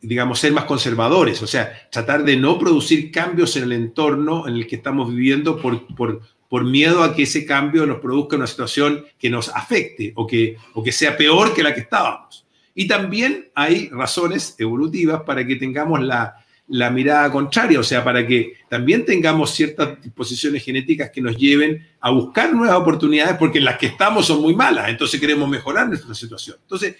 digamos, 0.00 0.38
ser 0.38 0.52
más 0.52 0.64
conservadores, 0.64 1.42
o 1.42 1.46
sea, 1.46 1.88
tratar 1.90 2.24
de 2.24 2.36
no 2.36 2.58
producir 2.58 3.10
cambios 3.10 3.56
en 3.56 3.64
el 3.64 3.72
entorno 3.72 4.46
en 4.46 4.54
el 4.54 4.66
que 4.66 4.76
estamos 4.76 5.10
viviendo 5.10 5.60
por, 5.60 5.86
por, 5.94 6.22
por 6.48 6.64
miedo 6.64 7.02
a 7.02 7.14
que 7.14 7.24
ese 7.24 7.44
cambio 7.44 7.86
nos 7.86 8.00
produzca 8.00 8.36
una 8.36 8.46
situación 8.46 9.04
que 9.18 9.30
nos 9.30 9.48
afecte 9.50 10.12
o 10.16 10.26
que, 10.26 10.56
o 10.74 10.82
que 10.82 10.92
sea 10.92 11.16
peor 11.16 11.54
que 11.54 11.62
la 11.62 11.74
que 11.74 11.80
estábamos. 11.80 12.46
Y 12.74 12.86
también 12.86 13.50
hay 13.54 13.88
razones 13.88 14.54
evolutivas 14.58 15.22
para 15.22 15.46
que 15.46 15.56
tengamos 15.56 16.00
la, 16.00 16.36
la 16.68 16.90
mirada 16.90 17.30
contraria, 17.32 17.80
o 17.80 17.82
sea, 17.82 18.04
para 18.04 18.26
que 18.26 18.54
también 18.68 19.04
tengamos 19.04 19.50
ciertas 19.50 20.00
disposiciones 20.02 20.62
genéticas 20.62 21.10
que 21.10 21.20
nos 21.20 21.36
lleven 21.36 21.86
a 22.00 22.10
buscar 22.10 22.52
nuevas 22.54 22.76
oportunidades 22.76 23.36
porque 23.38 23.60
las 23.60 23.78
que 23.78 23.86
estamos 23.86 24.26
son 24.26 24.40
muy 24.42 24.54
malas, 24.54 24.88
entonces 24.88 25.18
queremos 25.18 25.48
mejorar 25.48 25.88
nuestra 25.88 26.14
situación. 26.14 26.56
Entonces, 26.60 26.96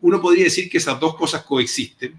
uno 0.00 0.20
podría 0.20 0.44
decir 0.44 0.70
que 0.70 0.78
esas 0.78 0.98
dos 0.98 1.14
cosas 1.16 1.42
coexisten 1.42 2.14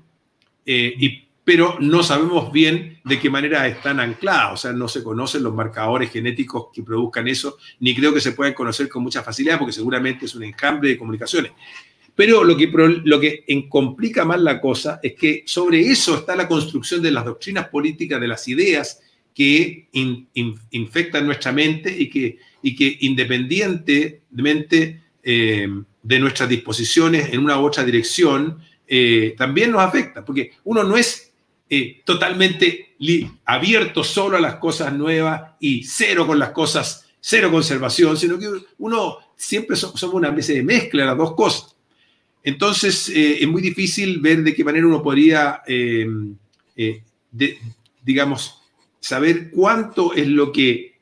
eh, 0.65 0.93
y 0.97 1.27
pero 1.43 1.77
no 1.79 2.03
sabemos 2.03 2.51
bien 2.51 2.99
de 3.03 3.19
qué 3.19 3.29
manera 3.29 3.67
están 3.67 3.99
ancladas, 3.99 4.53
o 4.53 4.57
sea, 4.57 4.73
no 4.73 4.87
se 4.87 5.03
conocen 5.03 5.43
los 5.43 5.53
marcadores 5.53 6.11
genéticos 6.11 6.67
que 6.73 6.83
produzcan 6.83 7.27
eso, 7.27 7.57
ni 7.79 7.95
creo 7.95 8.13
que 8.13 8.21
se 8.21 8.33
puedan 8.33 8.53
conocer 8.53 8.87
con 8.87 9.03
mucha 9.03 9.23
facilidad, 9.23 9.57
porque 9.57 9.73
seguramente 9.73 10.25
es 10.25 10.35
un 10.35 10.43
enjambre 10.43 10.89
de 10.89 10.97
comunicaciones. 10.97 11.51
Pero 12.13 12.43
lo 12.43 12.55
que, 12.55 12.71
lo 13.03 13.19
que 13.19 13.43
complica 13.69 14.25
más 14.25 14.39
la 14.39 14.61
cosa 14.61 14.99
es 15.01 15.13
que 15.13 15.43
sobre 15.45 15.81
eso 15.81 16.17
está 16.17 16.35
la 16.35 16.47
construcción 16.47 17.01
de 17.01 17.11
las 17.11 17.25
doctrinas 17.25 17.69
políticas, 17.69 18.21
de 18.21 18.27
las 18.27 18.47
ideas 18.47 18.99
que 19.33 19.87
infectan 20.71 21.25
nuestra 21.25 21.51
mente 21.51 21.95
y 21.97 22.09
que, 22.09 22.37
y 22.61 22.75
que 22.75 22.97
independientemente 22.99 25.01
eh, 25.23 25.67
de 26.03 26.19
nuestras 26.19 26.49
disposiciones 26.49 27.33
en 27.33 27.39
una 27.39 27.59
u 27.59 27.65
otra 27.65 27.83
dirección, 27.83 28.59
eh, 28.87 29.33
también 29.37 29.71
nos 29.71 29.81
afecta, 29.81 30.25
porque 30.25 30.51
uno 30.65 30.83
no 30.83 30.97
es 30.97 31.30
eh, 31.73 32.01
totalmente 32.03 32.95
abierto 33.45 34.03
solo 34.03 34.35
a 34.35 34.41
las 34.41 34.55
cosas 34.55 34.91
nuevas 34.91 35.53
y 35.61 35.85
cero 35.85 36.27
con 36.27 36.37
las 36.37 36.49
cosas, 36.49 37.05
cero 37.21 37.49
conservación, 37.49 38.17
sino 38.17 38.37
que 38.37 38.49
uno 38.79 39.19
siempre 39.37 39.77
somos 39.77 40.03
una 40.03 40.27
especie 40.27 40.55
de 40.55 40.63
mezcla 40.63 41.05
las 41.05 41.17
dos 41.17 41.33
cosas. 41.33 41.73
Entonces, 42.43 43.07
eh, 43.07 43.37
es 43.39 43.47
muy 43.47 43.61
difícil 43.61 44.19
ver 44.19 44.43
de 44.43 44.53
qué 44.53 44.65
manera 44.65 44.85
uno 44.85 45.01
podría, 45.01 45.61
eh, 45.65 46.05
digamos, 48.01 48.61
saber 48.99 49.49
cuánto 49.49 50.13
es 50.13 50.27
lo 50.27 50.51
que 50.51 50.99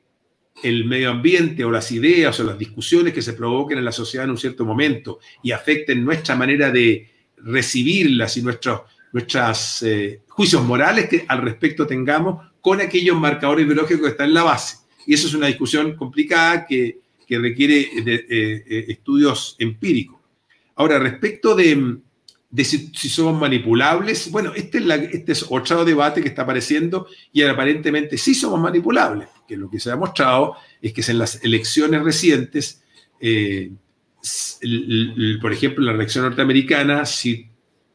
el 0.62 0.84
medio 0.84 1.10
ambiente 1.10 1.64
o 1.64 1.70
las 1.72 1.90
ideas 1.90 2.38
o 2.38 2.44
las 2.44 2.56
discusiones 2.56 3.12
que 3.12 3.22
se 3.22 3.32
provoquen 3.32 3.78
en 3.78 3.84
la 3.84 3.90
sociedad 3.90 4.24
en 4.24 4.30
un 4.30 4.38
cierto 4.38 4.64
momento 4.64 5.18
y 5.42 5.50
afecten 5.50 6.04
nuestra 6.04 6.36
manera 6.36 6.70
de 6.70 7.10
recibirlas 7.38 8.36
y 8.36 8.42
nuestros 8.42 8.82
nuestros 9.12 9.82
eh, 9.82 10.22
juicios 10.28 10.62
morales 10.62 11.08
que 11.08 11.24
al 11.26 11.42
respecto 11.42 11.86
tengamos 11.86 12.46
con 12.60 12.80
aquellos 12.80 13.18
marcadores 13.18 13.66
biológicos 13.66 14.02
que 14.02 14.10
están 14.10 14.28
en 14.28 14.34
la 14.34 14.44
base. 14.44 14.78
Y 15.06 15.14
eso 15.14 15.26
es 15.26 15.34
una 15.34 15.46
discusión 15.46 15.96
complicada 15.96 16.66
que, 16.66 16.98
requiere 17.28 17.88
de, 18.02 18.14
eh, 18.14 18.64
eh, 18.68 18.84
estudios 18.88 19.54
empíricos. 19.60 20.18
Ahora, 20.74 20.98
respecto 20.98 21.54
de, 21.54 21.98
si, 22.64 23.08
somos 23.08 23.40
manipulables, 23.40 24.32
bueno, 24.32 24.52
este 24.52 24.78
es, 24.78 24.84
este 25.12 25.32
es 25.32 25.46
otro 25.48 25.84
debate 25.84 26.22
que 26.22 26.28
está 26.28 26.42
apareciendo 26.42 27.06
y 27.32 27.42
aparentemente 27.42 28.18
sí 28.18 28.34
somos 28.34 28.58
manipulables, 28.58 29.28
que 29.46 29.56
lo 29.56 29.70
que 29.70 29.78
se 29.78 29.92
ha 29.92 29.96
mostrado 29.96 30.56
es 30.82 30.92
que 30.92 31.08
en 31.08 31.18
las 31.18 31.44
elecciones 31.44 32.02
recientes, 32.02 32.82
por 35.40 35.52
ejemplo, 35.52 35.82
en 35.82 35.86
la 35.86 35.92
elección 35.92 36.24
norteamericana, 36.24 37.06
si 37.06 37.49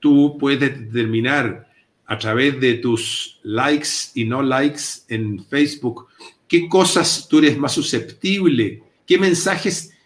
tú 0.05 0.37
puedes 0.39 0.59
determinar 0.59 1.67
a 2.05 2.15
través 2.19 2.59
de 2.59 2.75
tus 2.75 3.39
likes 3.41 3.89
y 4.13 4.23
no 4.23 4.43
likes 4.43 4.83
en 5.09 5.43
Facebook 5.43 6.05
qué 6.47 6.69
cosas 6.69 7.27
tú 7.27 7.39
eres 7.39 7.57
más 7.57 7.73
susceptible, 7.73 8.83
qué 9.07 9.17
mensajes 9.17 9.97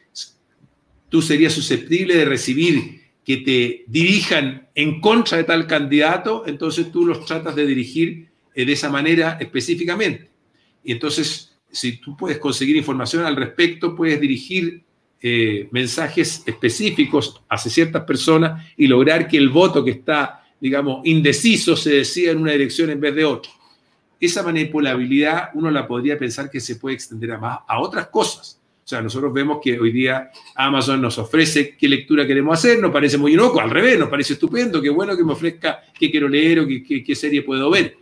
tú 1.10 1.22
serías 1.22 1.52
susceptible 1.52 2.16
de 2.16 2.24
recibir 2.24 3.02
que 3.26 3.38
te 3.38 3.84
dirijan 3.88 4.70
en 4.74 5.02
contra 5.02 5.38
de 5.38 5.44
tal 5.44 5.68
candidato, 5.68 6.46
entonces 6.48 6.94
tú 6.94 7.06
los 7.06 7.26
tratas 7.26 7.54
de 7.58 7.68
dirigir 7.68 8.30
de 8.56 8.72
esa 8.72 8.90
manera 8.90 9.38
específicamente. 9.42 10.30
Y 10.82 10.94
entonces, 10.94 11.58
si 11.70 11.98
tú 11.98 12.16
puedes 12.16 12.38
conseguir 12.38 12.78
información 12.78 13.26
al 13.26 13.36
respecto, 13.36 13.98
puedes 13.98 14.22
dirigir 14.22 14.82
eh, 15.22 15.68
mensajes 15.72 16.44
específicos 16.46 17.42
hacia 17.50 17.70
ciertas 17.70 18.04
personas 18.06 18.66
y 18.78 18.88
lograr 18.88 19.28
que 19.28 19.38
el 19.38 19.50
voto 19.50 19.84
que 19.84 19.92
está, 19.92 20.46
digamos, 20.62 21.02
indeciso 21.06 21.76
se 21.76 21.96
decida 21.96 22.32
en 22.32 22.38
una 22.38 22.54
dirección 22.54 22.90
en 22.90 23.02
vez 23.02 23.14
de 23.16 23.26
otra. 23.26 23.52
Esa 24.18 24.44
manipulabilidad 24.44 25.50
uno 25.56 25.72
la 25.72 25.86
podría 25.86 26.18
pensar 26.18 26.50
que 26.50 26.62
se 26.62 26.78
puede 26.78 26.96
extender 26.96 27.34
a, 27.34 27.38
más, 27.38 27.60
a 27.68 27.82
otras 27.82 28.08
cosas. 28.08 28.62
O 28.84 28.88
sea, 28.90 29.02
nosotros 29.02 29.34
vemos 29.34 29.60
que 29.62 29.78
hoy 29.78 29.92
día 29.92 30.32
Amazon 30.56 31.02
nos 31.02 31.18
ofrece 31.18 31.76
qué 31.78 31.88
lectura 31.90 32.26
queremos 32.26 32.58
hacer, 32.58 32.80
nos 32.80 32.92
parece 32.92 33.18
muy 33.18 33.34
inocuo, 33.34 33.60
al 33.60 33.70
revés, 33.70 34.00
nos 34.00 34.10
parece 34.10 34.34
estupendo, 34.34 34.82
qué 34.82 34.90
bueno 34.90 35.16
que 35.18 35.24
me 35.24 35.34
ofrezca 35.34 35.84
qué 36.00 36.10
quiero 36.10 36.28
leer 36.28 36.62
o 36.62 36.68
qué, 36.68 37.04
qué 37.04 37.16
serie 37.16 37.44
puedo 37.44 37.70
ver. 37.70 37.98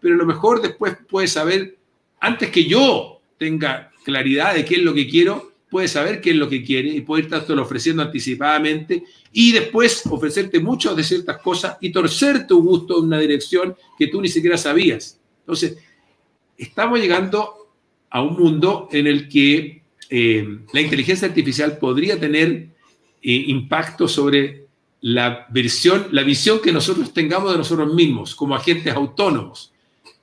Pero 0.00 0.14
a 0.14 0.18
lo 0.18 0.26
mejor 0.26 0.60
después 0.60 0.96
puede 1.08 1.28
saber, 1.28 1.76
antes 2.20 2.50
que 2.50 2.64
yo 2.64 3.20
tenga 3.38 3.92
claridad 4.02 4.54
de 4.54 4.64
qué 4.64 4.76
es 4.76 4.82
lo 4.82 4.92
que 4.92 5.06
quiero, 5.06 5.53
puede 5.74 5.88
saber 5.88 6.20
qué 6.20 6.30
es 6.30 6.36
lo 6.36 6.48
que 6.48 6.62
quiere 6.62 6.90
y 6.90 7.00
puede 7.00 7.24
irte 7.24 7.52
ofreciendo 7.54 8.00
anticipadamente 8.00 9.02
y 9.32 9.50
después 9.50 10.06
ofrecerte 10.08 10.60
muchas 10.60 10.94
de 10.94 11.02
ciertas 11.02 11.38
cosas 11.38 11.78
y 11.80 11.90
torcer 11.90 12.46
tu 12.46 12.62
gusto 12.62 13.00
en 13.00 13.06
una 13.06 13.18
dirección 13.18 13.74
que 13.98 14.06
tú 14.06 14.22
ni 14.22 14.28
siquiera 14.28 14.56
sabías. 14.56 15.18
Entonces, 15.40 15.76
estamos 16.56 17.00
llegando 17.00 17.72
a 18.08 18.22
un 18.22 18.34
mundo 18.34 18.88
en 18.92 19.08
el 19.08 19.28
que 19.28 19.82
eh, 20.10 20.58
la 20.72 20.80
inteligencia 20.80 21.26
artificial 21.26 21.76
podría 21.78 22.20
tener 22.20 22.68
eh, 23.20 23.44
impacto 23.48 24.06
sobre 24.06 24.66
la, 25.00 25.48
versión, 25.50 26.06
la 26.12 26.22
visión 26.22 26.60
que 26.62 26.70
nosotros 26.70 27.12
tengamos 27.12 27.50
de 27.50 27.58
nosotros 27.58 27.92
mismos 27.92 28.36
como 28.36 28.54
agentes 28.54 28.94
autónomos. 28.94 29.72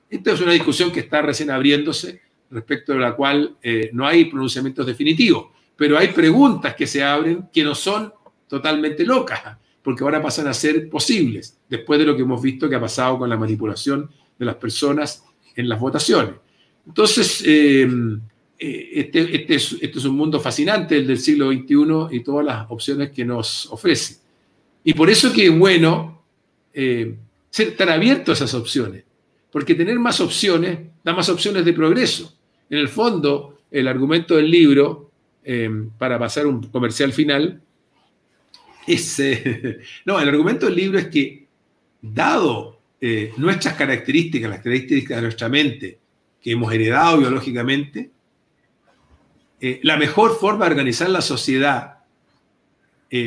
Esta 0.08 0.32
es 0.32 0.40
una 0.40 0.52
discusión 0.52 0.90
que 0.90 1.00
está 1.00 1.20
recién 1.20 1.50
abriéndose 1.50 2.21
respecto 2.52 2.92
de 2.92 2.98
la 2.98 3.16
cual 3.16 3.56
eh, 3.62 3.90
no 3.92 4.06
hay 4.06 4.26
pronunciamientos 4.26 4.86
definitivos, 4.86 5.46
pero 5.74 5.98
hay 5.98 6.08
preguntas 6.08 6.74
que 6.74 6.86
se 6.86 7.02
abren 7.02 7.48
que 7.52 7.64
no 7.64 7.74
son 7.74 8.12
totalmente 8.46 9.04
locas, 9.04 9.56
porque 9.82 10.04
ahora 10.04 10.22
pasan 10.22 10.46
a 10.46 10.54
ser 10.54 10.88
posibles, 10.88 11.58
después 11.68 11.98
de 11.98 12.06
lo 12.06 12.14
que 12.14 12.22
hemos 12.22 12.40
visto 12.40 12.68
que 12.68 12.76
ha 12.76 12.80
pasado 12.80 13.18
con 13.18 13.28
la 13.28 13.36
manipulación 13.36 14.10
de 14.38 14.44
las 14.44 14.56
personas 14.56 15.24
en 15.56 15.68
las 15.68 15.80
votaciones. 15.80 16.34
Entonces, 16.86 17.42
eh, 17.46 17.88
eh, 18.58 18.90
este, 18.94 19.34
este, 19.34 19.54
es, 19.54 19.72
este, 19.80 19.98
es, 19.98 20.04
un 20.04 20.16
mundo 20.16 20.38
fascinante, 20.38 20.96
el 20.96 21.06
del 21.06 21.18
siglo 21.18 21.50
XXI, 21.50 22.16
y 22.16 22.20
todas 22.20 22.44
las 22.44 22.70
opciones 22.70 23.10
que 23.10 23.24
nos 23.24 23.66
ofrece. 23.72 24.18
Y 24.84 24.94
por 24.94 25.08
eso 25.10 25.32
que 25.32 25.46
es 25.46 25.58
bueno 25.58 26.22
ser 27.50 27.76
tan 27.76 27.90
abierto 27.90 28.32
a 28.32 28.34
esas 28.34 28.54
opciones, 28.54 29.04
porque 29.50 29.74
tener 29.74 29.98
más 29.98 30.20
opciones 30.20 30.78
da 31.04 31.12
más 31.12 31.28
opciones 31.28 31.64
de 31.64 31.72
progreso. 31.72 32.34
En 32.70 32.78
el 32.78 32.88
fondo, 32.88 33.58
el 33.70 33.88
argumento 33.88 34.36
del 34.36 34.50
libro, 34.50 35.10
eh, 35.44 35.70
para 35.98 36.18
pasar 36.18 36.46
un 36.46 36.62
comercial 36.68 37.12
final, 37.12 37.60
es, 38.86 39.18
eh, 39.18 39.80
no, 40.04 40.20
el 40.20 40.28
argumento 40.28 40.66
del 40.66 40.76
libro 40.76 40.98
es 40.98 41.08
que, 41.08 41.46
dado 42.00 42.80
eh, 43.00 43.32
nuestras 43.36 43.74
características, 43.74 44.50
las 44.50 44.60
características 44.60 45.16
de 45.16 45.22
nuestra 45.22 45.48
mente, 45.48 45.98
que 46.40 46.52
hemos 46.52 46.72
heredado 46.72 47.18
biológicamente, 47.18 48.10
la 49.82 49.96
mejor 49.96 50.36
forma 50.40 50.64
de 50.64 50.72
organizar 50.72 51.08
la 51.08 51.20
sociedad 51.20 51.98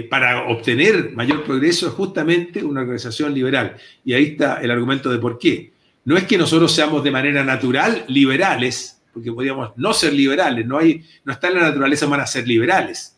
para 0.09 0.49
obtener 0.49 1.13
mayor 1.13 1.45
progreso 1.45 1.87
es 1.87 1.93
justamente 1.93 2.61
una 2.61 2.81
organización 2.81 3.33
liberal. 3.33 3.77
Y 4.03 4.11
ahí 4.11 4.25
está 4.31 4.59
el 4.61 4.69
argumento 4.69 5.09
de 5.09 5.17
por 5.17 5.39
qué. 5.39 5.71
No 6.03 6.17
es 6.17 6.25
que 6.25 6.37
nosotros 6.37 6.73
seamos 6.73 7.05
de 7.05 7.11
manera 7.11 7.43
natural 7.45 8.03
liberales, 8.09 8.94
porque 9.15 9.31
podríamos 9.31 9.71
no 9.77 9.93
ser 9.93 10.11
liberales, 10.11 10.67
no, 10.67 10.77
hay, 10.77 11.01
no 11.23 11.31
está 11.31 11.47
en 11.47 11.53
la 11.53 11.61
naturaleza 11.61 12.05
humana 12.05 12.27
ser 12.27 12.45
liberales. 12.45 13.17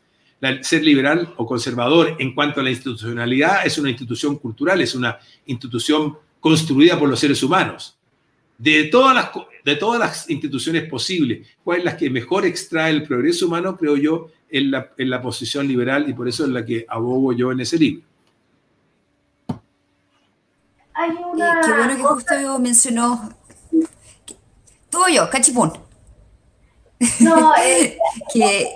ser 0.62 0.84
liberal 0.84 1.34
o 1.38 1.46
conservador 1.48 2.16
en 2.20 2.36
cuanto 2.36 2.60
a 2.62 2.64
la 2.64 2.70
institucionalidad 2.70 3.66
es 3.66 3.80
una 3.80 3.90
institución 3.90 4.38
cultural, 4.38 4.80
es 4.80 4.94
una 4.94 5.18
institución 5.48 6.16
construida 6.40 7.00
por 7.00 7.10
los 7.10 7.20
seres 7.20 7.42
humanos. 7.42 7.98
De 8.60 8.84
todas 8.84 9.16
las, 9.16 9.32
de 9.66 9.76
todas 9.76 10.00
las 10.00 10.30
instituciones 10.30 10.88
posibles, 10.88 11.48
cuál 11.64 11.80
es 11.80 11.86
la 11.86 11.98
que 11.98 12.12
mejor 12.12 12.46
extrae 12.46 12.92
el 12.92 13.02
progreso 13.02 13.48
humano, 13.48 13.76
creo 13.76 13.98
yo, 13.98 14.30
en 14.52 14.70
la, 14.70 14.92
en 15.00 15.10
la 15.10 15.20
posición 15.20 15.68
liberal 15.68 16.08
y 16.08 16.14
por 16.14 16.28
eso 16.28 16.44
es 16.44 16.52
la 16.52 16.64
que 16.64 16.86
abogo 16.88 17.34
yo 17.34 17.52
en 17.52 17.60
ese 17.62 17.80
libro. 17.80 18.04
Hay 20.94 21.10
una 21.10 21.54
Eh, 21.54 21.62
qué 21.66 21.72
bueno 21.72 21.96
que 21.96 22.04
justo 22.04 22.60
mencionó. 22.60 23.30
Todo 24.92 25.08
yo, 25.10 25.28
cachipún. 25.32 25.87
No, 27.20 27.54
eh, 27.64 27.98
Que 28.34 28.68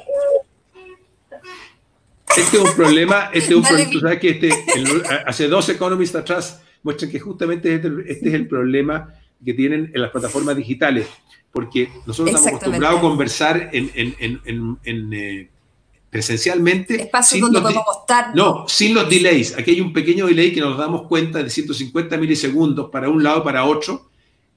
Este 2.38 2.58
es 2.58 2.64
un 2.64 2.74
problema, 2.76 3.30
este 3.34 3.50
es 3.52 3.56
un 3.58 3.64
problema, 3.64 3.90
tú 3.92 4.00
sabes 4.00 4.20
que 4.20 4.30
este, 4.30 4.50
el- 4.76 5.04
hace 5.28 5.48
dos 5.48 5.68
economistas 5.70 6.22
atrás 6.22 6.62
muestran 6.84 7.12
que 7.12 7.20
justamente 7.20 7.74
este, 7.76 7.90
este 8.08 8.30
es 8.30 8.34
el 8.34 8.48
problema 8.48 9.14
que 9.44 9.54
tienen 9.54 9.92
en 9.94 10.02
las 10.02 10.12
plataformas 10.12 10.56
digitales, 10.56 11.08
porque 11.52 11.90
nosotros 12.06 12.30
estamos 12.36 12.48
acostumbrados 12.62 13.00
a 13.00 13.02
conversar 13.02 13.70
en, 13.74 13.92
en- 13.96 14.16
en- 14.20 14.42
en- 14.46 14.78
en, 14.84 15.14
eh, 15.14 15.50
presencialmente. 16.10 17.02
espacios 17.02 17.32
sin 17.32 17.42
donde 17.42 17.62
podemos 17.62 17.86
estar. 18.02 18.36
No, 18.36 18.66
sin 18.68 18.94
los 18.94 19.10
delays. 19.10 19.58
Aquí 19.58 19.72
hay 19.72 19.82
un 19.82 19.92
pequeño 19.94 20.28
delay 20.28 20.54
que 20.54 20.62
nos 20.62 20.78
damos 20.78 21.08
cuenta 21.08 21.42
de 21.44 21.50
150 21.50 22.18
milisegundos 22.18 22.90
para 22.92 23.10
un 23.10 23.24
lado 23.24 23.44
para 23.44 23.66
otro, 23.66 24.10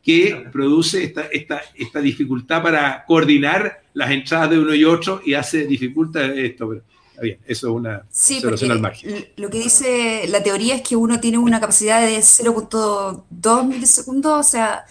que 0.04 0.44
produce 0.52 1.02
esta, 1.04 1.22
esta, 1.32 1.62
esta 1.74 2.00
dificultad 2.00 2.62
para 2.62 3.04
coordinar 3.06 3.80
las 3.94 4.10
entradas 4.10 4.50
de 4.50 4.58
uno 4.58 4.74
y 4.74 4.84
otro 4.84 5.20
y 5.24 5.32
hace 5.34 5.64
dificulta 5.66 6.24
esto. 6.26 6.68
Pero, 6.68 6.82
bien, 7.22 7.38
eso 7.46 7.68
es 7.68 7.72
una 7.74 8.02
Sí, 8.10 8.36
observación 8.36 8.72
al 8.72 8.80
margen. 8.80 9.26
lo 9.36 9.48
que 9.48 9.58
dice 9.60 10.26
la 10.28 10.42
teoría 10.42 10.74
es 10.74 10.82
que 10.82 10.94
uno 10.96 11.20
tiene 11.20 11.38
una 11.38 11.58
capacidad 11.60 12.02
de 12.04 12.18
0.2 12.18 13.66
milisegundos, 13.66 14.46
o 14.46 14.48
sea, 14.48 14.84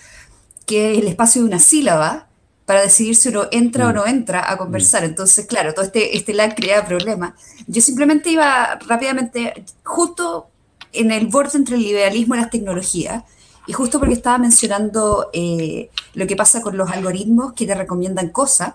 que 0.65 0.93
es 0.93 0.99
el 0.99 1.07
espacio 1.07 1.41
de 1.41 1.47
una 1.47 1.59
sílaba 1.59 2.27
para 2.65 2.81
decidir 2.81 3.15
si 3.15 3.29
uno 3.29 3.47
entra 3.51 3.87
o 3.87 3.91
Mm. 3.91 3.95
no 3.95 4.07
entra 4.07 4.49
a 4.51 4.57
conversar. 4.57 5.03
Entonces, 5.03 5.45
claro, 5.45 5.73
todo 5.73 5.85
este, 5.85 6.15
este 6.17 6.33
lag 6.33 6.55
crea 6.55 6.85
problemas. 6.85 7.33
Yo 7.67 7.81
simplemente 7.81 8.29
iba 8.31 8.79
rápidamente, 8.87 9.65
justo 9.83 10.47
en 10.93 11.11
el 11.11 11.27
borde 11.27 11.57
entre 11.57 11.75
el 11.75 11.83
liberalismo 11.83 12.35
y 12.35 12.37
las 12.37 12.49
tecnologías, 12.49 13.23
y 13.67 13.73
justo 13.73 13.99
porque 13.99 14.13
estaba 14.15 14.37
mencionando 14.37 15.29
eh, 15.33 15.89
lo 16.13 16.27
que 16.27 16.35
pasa 16.35 16.61
con 16.61 16.77
los 16.77 16.89
algoritmos 16.89 17.53
que 17.53 17.65
te 17.65 17.75
recomiendan 17.75 18.29
cosas, 18.29 18.73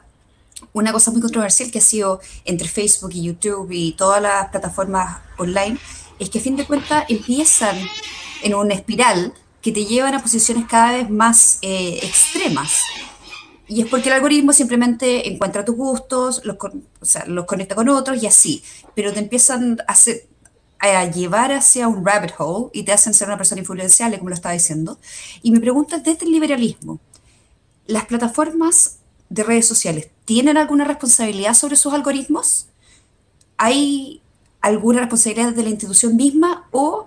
una 0.73 0.93
cosa 0.93 1.11
muy 1.11 1.21
controversial 1.21 1.71
que 1.71 1.79
ha 1.79 1.83
sido 1.83 2.21
entre 2.45 2.69
Facebook 2.69 3.11
y 3.15 3.23
YouTube 3.23 3.69
y 3.71 3.93
todas 3.93 4.21
las 4.23 4.49
plataformas 4.49 5.19
online, 5.39 5.79
es 6.19 6.31
que 6.31 6.39
a 6.39 6.43
fin 6.43 6.57
de 6.57 6.67
cuentas 6.67 7.05
empiezan 7.09 7.77
en 8.43 8.55
una 8.55 8.75
espiral 8.75 9.33
que 9.63 9.73
te 9.73 9.85
llevan 9.85 10.15
a 10.15 10.23
posiciones 10.23 10.67
cada 10.69 10.93
vez 10.93 11.11
más 11.11 11.59
eh, 11.63 11.99
extremas. 12.03 12.83
Y 13.71 13.83
es 13.83 13.87
porque 13.89 14.09
el 14.09 14.15
algoritmo 14.15 14.53
simplemente 14.53 15.29
encuentra 15.29 15.65
tus 15.65 15.77
gustos, 15.77 16.41
los, 16.45 16.57
los 17.27 17.45
conecta 17.45 17.75
con 17.75 17.89
otros 17.91 18.23
y 18.23 18.27
así, 18.27 18.63
pero 18.95 19.13
te 19.13 19.19
empiezan 19.19 19.79
a, 19.87 19.93
hacer- 19.93 20.27
a 20.79 21.05
llevar 21.05 21.53
hacia 21.53 21.89
un 21.89 22.05
rabbit 22.05 22.33
hole 22.39 22.71
y 22.73 22.85
te 22.85 22.93
hacen 22.93 23.15
ser 23.15 23.29
una 23.29 23.37
persona 23.37 23.61
influenciable, 23.61 24.19
como 24.19 24.31
lo 24.31 24.35
estaba 24.35 24.53
diciendo. 24.53 24.99
Y 25.43 25.51
mi 25.51 25.59
pregunta 25.59 25.97
es 25.97 26.05
desde 26.05 26.27
el 26.27 26.33
liberalismo, 26.33 27.01
¿las 27.87 28.07
plataformas 28.07 28.99
de 29.29 29.43
redes 29.43 29.67
sociales 29.67 30.09
tienen 30.25 30.57
alguna 30.57 30.85
responsabilidad 30.85 31.55
sobre 31.55 31.77
sus 31.77 31.93
algoritmos? 31.93 32.69
¿Hay 33.57 34.23
alguna 34.61 35.01
responsabilidad 35.01 35.53
de 35.53 35.63
la 35.63 35.71
institución 35.71 36.17
misma 36.17 36.69
o 36.71 37.07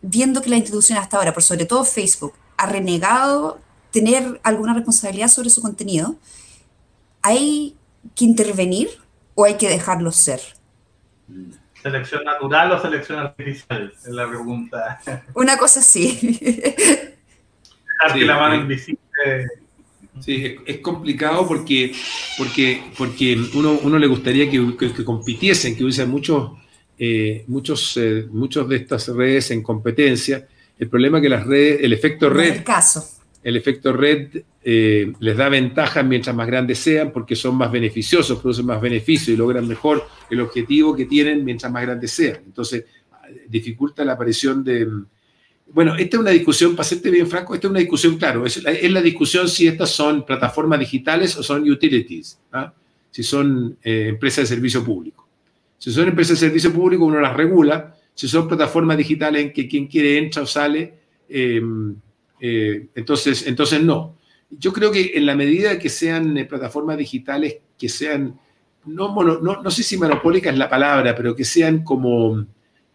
viendo 0.00 0.42
que 0.42 0.50
la 0.50 0.56
institución 0.56 0.98
hasta 0.98 1.16
ahora, 1.16 1.32
por 1.32 1.42
sobre 1.42 1.64
todo 1.64 1.84
Facebook, 1.84 2.34
ha 2.56 2.66
renegado 2.66 3.58
tener 3.90 4.40
alguna 4.42 4.74
responsabilidad 4.74 5.28
sobre 5.28 5.50
su 5.50 5.62
contenido, 5.62 6.16
¿hay 7.22 7.76
que 8.14 8.24
intervenir 8.24 8.90
o 9.34 9.44
hay 9.44 9.56
que 9.56 9.68
dejarlo 9.68 10.12
ser? 10.12 10.40
¿Selección 11.84 12.24
natural 12.24 12.72
o 12.72 12.80
selección 12.80 13.18
artificial? 13.18 13.92
Es 13.94 14.06
la 14.08 14.26
pregunta. 14.26 15.00
Una 15.34 15.58
cosa 15.58 15.80
así. 15.80 16.18
Dejar 16.40 18.12
Sí, 18.14 18.18
que 18.20 18.24
la 18.24 18.38
mano 18.38 18.54
sí. 18.54 18.60
invisible. 18.62 19.00
Sí, 20.20 20.46
es, 20.46 20.54
es 20.64 20.78
complicado 20.78 21.46
porque, 21.46 21.92
porque, 22.38 22.82
porque 22.96 23.36
uno, 23.54 23.78
uno 23.82 23.98
le 23.98 24.06
gustaría 24.06 24.50
que, 24.50 24.74
que- 24.78 24.94
que 24.94 25.04
compitiesen, 25.04 25.76
que 25.76 25.82
hubiese 25.84 26.06
muchos, 26.06 26.52
eh, 26.98 27.44
muchos, 27.48 27.98
eh, 27.98 28.26
muchos 28.30 28.66
de 28.66 28.76
estas 28.76 29.06
redes 29.08 29.50
en 29.50 29.62
competencia. 29.62 30.48
El 30.78 30.88
problema 30.88 31.18
es 31.18 31.22
que 31.22 31.28
las 31.28 31.46
redes, 31.46 31.80
el 31.82 31.92
efecto 31.92 32.30
No 32.30 32.40
es 32.40 32.46
red 32.48 32.56
el 32.56 32.64
caso. 32.64 33.06
El 33.44 33.56
efecto 33.56 33.92
red 33.92 34.42
eh, 34.64 35.12
les 35.20 35.36
da 35.36 35.50
ventaja 35.50 36.02
mientras 36.02 36.34
más 36.34 36.46
grandes 36.46 36.78
sean 36.78 37.12
porque 37.12 37.36
son 37.36 37.56
más 37.56 37.70
beneficiosos, 37.70 38.40
producen 38.40 38.64
más 38.64 38.80
beneficio 38.80 39.34
y 39.34 39.36
logran 39.36 39.68
mejor 39.68 40.08
el 40.30 40.40
objetivo 40.40 40.96
que 40.96 41.04
tienen 41.04 41.44
mientras 41.44 41.70
más 41.70 41.82
grandes 41.82 42.10
sean. 42.10 42.40
Entonces, 42.46 42.86
dificulta 43.48 44.04
la 44.04 44.14
aparición 44.14 44.64
de... 44.64 44.88
Bueno, 45.66 45.94
esta 45.96 46.16
es 46.16 46.20
una 46.20 46.30
discusión, 46.30 46.74
para 46.74 46.88
serte 46.88 47.10
bien 47.10 47.26
franco, 47.26 47.54
esta 47.54 47.66
es 47.66 47.70
una 47.70 47.80
discusión, 47.80 48.16
claro, 48.16 48.46
es 48.46 48.62
la, 48.62 48.72
la 48.72 49.02
discusión 49.02 49.48
si 49.48 49.66
estas 49.66 49.90
son 49.90 50.24
plataformas 50.24 50.78
digitales 50.78 51.36
o 51.36 51.42
son 51.42 51.68
utilities, 51.68 52.38
¿ah? 52.52 52.72
si 53.10 53.22
son 53.22 53.76
eh, 53.82 54.06
empresas 54.08 54.48
de 54.48 54.54
servicio 54.54 54.82
público. 54.82 55.28
Si 55.78 55.92
son 55.92 56.08
empresas 56.08 56.40
de 56.40 56.46
servicio 56.46 56.72
público, 56.72 57.04
uno 57.04 57.20
las 57.20 57.36
regula. 57.36 57.94
Si 58.14 58.26
son 58.26 58.48
plataformas 58.48 58.96
digitales 58.96 59.42
en 59.42 59.52
que 59.52 59.68
quien 59.68 59.86
quiere 59.86 60.16
entra 60.16 60.42
o 60.42 60.46
sale, 60.46 60.94
eh, 61.28 61.60
eh, 62.40 62.88
entonces, 62.94 63.46
entonces 63.46 63.82
no. 63.82 64.16
Yo 64.50 64.72
creo 64.72 64.90
que 64.92 65.12
en 65.14 65.26
la 65.26 65.34
medida 65.34 65.78
que 65.78 65.88
sean 65.88 66.36
eh, 66.36 66.44
plataformas 66.44 66.96
digitales 66.98 67.56
que 67.78 67.88
sean, 67.88 68.38
no, 68.86 69.08
mono- 69.08 69.40
no, 69.40 69.62
no 69.62 69.70
sé 69.70 69.82
si 69.82 69.96
monopólica 69.96 70.50
es 70.50 70.58
la 70.58 70.68
palabra, 70.68 71.14
pero 71.14 71.34
que 71.34 71.44
sean 71.44 71.82
como 71.82 72.44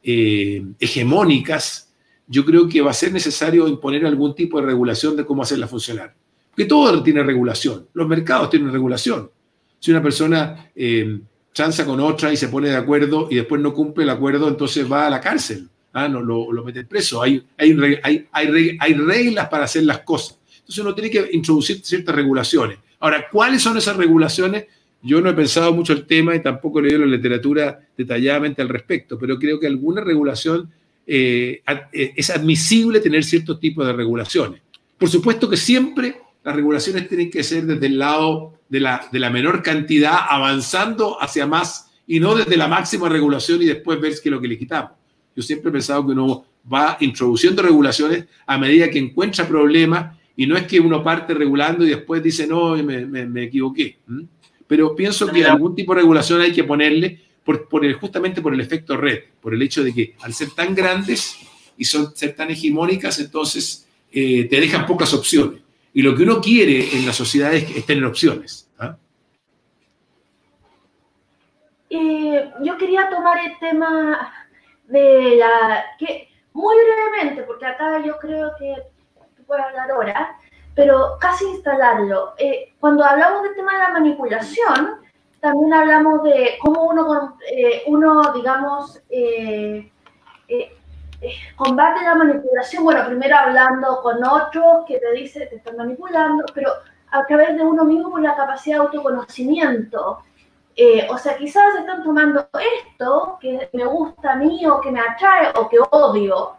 eh, 0.03 0.63
hegemónicas, 0.79 1.91
yo 2.27 2.45
creo 2.45 2.67
que 2.69 2.81
va 2.81 2.91
a 2.91 2.93
ser 2.93 3.11
necesario 3.11 3.67
imponer 3.67 4.05
algún 4.05 4.35
tipo 4.35 4.59
de 4.59 4.67
regulación 4.67 5.15
de 5.17 5.25
cómo 5.25 5.41
hacerla 5.41 5.67
funcionar. 5.67 6.15
Porque 6.51 6.65
todo 6.65 7.01
tiene 7.01 7.23
regulación. 7.23 7.87
Los 7.93 8.07
mercados 8.07 8.49
tienen 8.49 8.71
regulación. 8.71 9.31
Si 9.79 9.91
una 9.91 10.01
persona 10.03 10.69
eh, 10.75 11.19
chanza 11.53 11.85
con 11.85 11.99
otra 11.99 12.31
y 12.31 12.37
se 12.37 12.49
pone 12.49 12.69
de 12.69 12.75
acuerdo 12.75 13.27
y 13.31 13.35
después 13.35 13.59
no 13.61 13.73
cumple 13.73 14.03
el 14.03 14.09
acuerdo, 14.11 14.47
entonces 14.47 14.89
va 14.91 15.07
a 15.07 15.09
la 15.09 15.19
cárcel. 15.21 15.67
Ah, 15.93 16.07
no, 16.07 16.21
lo, 16.21 16.51
lo 16.51 16.63
meten 16.63 16.87
preso. 16.87 17.21
Hay, 17.21 17.43
hay, 17.57 17.77
hay, 18.03 18.27
hay 18.31 18.77
hay 18.79 18.93
reglas 18.93 19.49
para 19.49 19.65
hacer 19.65 19.83
las 19.83 19.99
cosas. 19.99 20.37
Entonces 20.59 20.83
uno 20.83 20.93
tiene 20.93 21.09
que 21.09 21.29
introducir 21.31 21.81
ciertas 21.83 22.13
regulaciones. 22.13 22.77
Ahora, 22.99 23.27
¿cuáles 23.31 23.61
son 23.61 23.77
esas 23.77 23.97
regulaciones? 23.97 24.65
Yo 25.01 25.21
no 25.21 25.29
he 25.29 25.33
pensado 25.33 25.73
mucho 25.73 25.93
el 25.93 26.05
tema 26.05 26.35
y 26.35 26.41
tampoco 26.43 26.79
he 26.79 26.83
leído 26.83 26.99
la 26.99 27.05
literatura 27.05 27.79
detalladamente 27.97 28.61
al 28.61 28.69
respecto, 28.69 29.17
pero 29.17 29.39
creo 29.39 29.59
que 29.59 29.67
alguna 29.67 30.01
regulación 30.01 30.69
eh, 31.07 31.63
eh, 31.91 32.13
es 32.15 32.29
admisible 32.29 32.99
tener 32.99 33.23
ciertos 33.23 33.59
tipos 33.59 33.87
de 33.87 33.93
regulaciones. 33.93 34.61
Por 34.97 35.09
supuesto 35.09 35.49
que 35.49 35.57
siempre 35.57 36.17
las 36.43 36.55
regulaciones 36.55 37.07
tienen 37.07 37.31
que 37.31 37.43
ser 37.43 37.65
desde 37.65 37.87
el 37.87 37.97
lado 37.97 38.59
de 38.67 38.81
la, 38.81 39.07
de 39.11 39.19
la 39.19 39.29
menor 39.29 39.63
cantidad, 39.63 40.19
avanzando 40.29 41.21
hacia 41.21 41.47
más 41.47 41.89
y 42.05 42.19
no 42.19 42.35
desde 42.35 42.57
la 42.57 42.67
máxima 42.67 43.07
regulación 43.07 43.61
y 43.61 43.65
después 43.65 43.99
ver 43.99 44.13
qué 44.21 44.29
es 44.29 44.31
lo 44.31 44.41
que 44.41 44.47
le 44.47 44.57
quitamos. 44.57 44.91
Yo 45.39 45.43
siempre 45.43 45.69
he 45.69 45.71
pensado 45.71 46.05
que 46.05 46.11
uno 46.11 46.43
va 46.71 46.97
introduciendo 46.99 47.61
regulaciones 47.61 48.25
a 48.45 48.57
medida 48.57 48.89
que 48.89 48.99
encuentra 48.99 49.47
problemas 49.47 50.17
y 50.35 50.45
no 50.45 50.57
es 50.57 50.63
que 50.67 50.81
uno 50.81 51.01
parte 51.01 51.33
regulando 51.33 51.85
y 51.85 51.89
después 51.91 52.21
dice, 52.21 52.45
no, 52.45 52.75
me, 52.75 53.05
me- 53.05 53.25
me 53.25 53.43
equivoqué. 53.43 53.99
Pero 54.67 54.93
pienso 54.93 55.27
que 55.27 55.45
algún 55.45 55.73
tipo 55.75 55.93
de 55.95 56.01
regulación 56.01 56.41
hay 56.41 56.51
que 56.51 56.65
ponerle 56.65 57.21
por, 57.45 57.69
por 57.69 57.85
el, 57.85 57.93
justamente 57.93 58.41
por 58.41 58.53
el 58.53 58.59
efecto 58.59 58.97
red, 58.97 59.19
por 59.39 59.53
el 59.53 59.61
hecho 59.61 59.81
de 59.81 59.93
que 59.93 60.15
al 60.21 60.33
ser 60.33 60.49
tan 60.51 60.75
grandes 60.75 61.37
y 61.77 61.85
son, 61.85 62.13
ser 62.13 62.35
tan 62.35 62.51
hegemónicas, 62.51 63.17
entonces 63.19 63.87
eh, 64.11 64.43
te 64.49 64.59
dejan 64.59 64.85
pocas 64.85 65.13
opciones. 65.13 65.61
Y 65.93 66.01
lo 66.01 66.13
que 66.15 66.23
uno 66.23 66.41
quiere 66.41 66.97
en 66.97 67.05
la 67.05 67.13
sociedad 67.13 67.53
es, 67.53 67.63
es 67.77 67.85
tener 67.85 68.03
opciones. 68.03 68.67
¿ah? 68.77 68.97
Eh, 71.89 72.51
yo 72.63 72.77
quería 72.77 73.09
tomar 73.09 73.37
el 73.45 73.53
tema 73.59 74.31
de 74.89 75.35
la 75.37 75.85
que 75.97 76.27
muy 76.53 76.75
brevemente, 76.75 77.43
porque 77.43 77.65
acá 77.65 77.99
yo 77.99 78.17
creo 78.17 78.51
que 78.57 78.75
tú 79.35 79.43
puedes 79.45 79.65
hablar 79.65 79.91
ahora, 79.91 80.37
pero 80.75 81.17
casi 81.19 81.45
instalarlo. 81.45 82.33
Eh, 82.37 82.73
cuando 82.79 83.03
hablamos 83.03 83.43
del 83.43 83.55
tema 83.55 83.73
de 83.73 83.79
la 83.79 83.89
manipulación, 83.89 84.99
también 85.39 85.73
hablamos 85.73 86.23
de 86.23 86.57
cómo 86.61 86.83
uno, 86.83 87.37
eh, 87.49 87.83
uno 87.87 88.33
digamos, 88.33 89.01
eh, 89.09 89.89
eh, 90.47 90.71
eh, 91.21 91.33
combate 91.55 92.03
la 92.03 92.15
manipulación. 92.15 92.83
Bueno, 92.83 93.05
primero 93.05 93.35
hablando 93.37 94.01
con 94.01 94.23
otros 94.23 94.85
que 94.87 94.99
te 94.99 95.11
dice 95.13 95.45
te 95.47 95.57
están 95.57 95.77
manipulando, 95.77 96.45
pero 96.53 96.71
a 97.11 97.25
través 97.25 97.55
de 97.55 97.63
uno 97.63 97.85
mismo 97.85 98.11
por 98.11 98.21
la 98.21 98.35
capacidad 98.35 98.77
de 98.77 98.85
autoconocimiento. 98.85 100.19
Eh, 100.81 101.05
o 101.09 101.17
sea, 101.17 101.35
quizás 101.35 101.75
están 101.75 102.01
tomando 102.03 102.47
esto 102.53 103.37
que 103.41 103.69
me 103.73 103.83
gusta 103.83 104.31
a 104.31 104.35
mí 104.37 104.65
o 104.65 104.79
que 104.79 104.91
me 104.91 105.01
atrae 105.01 105.51
o 105.57 105.67
que 105.67 105.77
odio 105.91 106.53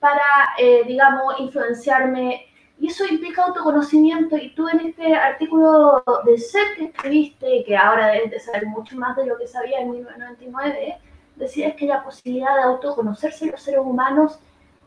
para, 0.00 0.22
eh, 0.58 0.84
digamos, 0.86 1.38
influenciarme 1.38 2.46
Y 2.78 2.86
eso 2.88 3.04
implica 3.04 3.44
autoconocimiento. 3.44 4.38
Y 4.38 4.54
tú 4.54 4.68
en 4.70 4.80
este 4.80 5.14
artículo 5.14 6.02
de 6.24 6.38
SET 6.38 6.76
que 6.76 6.84
escribiste, 6.86 7.64
que 7.64 7.76
ahora 7.76 8.06
debes 8.06 8.30
de 8.30 8.40
saber 8.40 8.66
mucho 8.66 8.96
más 8.96 9.14
de 9.16 9.26
lo 9.26 9.36
que 9.36 9.46
sabía 9.46 9.80
en 9.80 9.90
1999, 9.90 10.98
decías 11.36 11.74
que 11.74 11.86
la 11.86 12.02
posibilidad 12.02 12.54
de 12.56 12.62
autoconocerse 12.62 13.50
los 13.50 13.60
seres 13.60 13.80
humanos 13.80 14.38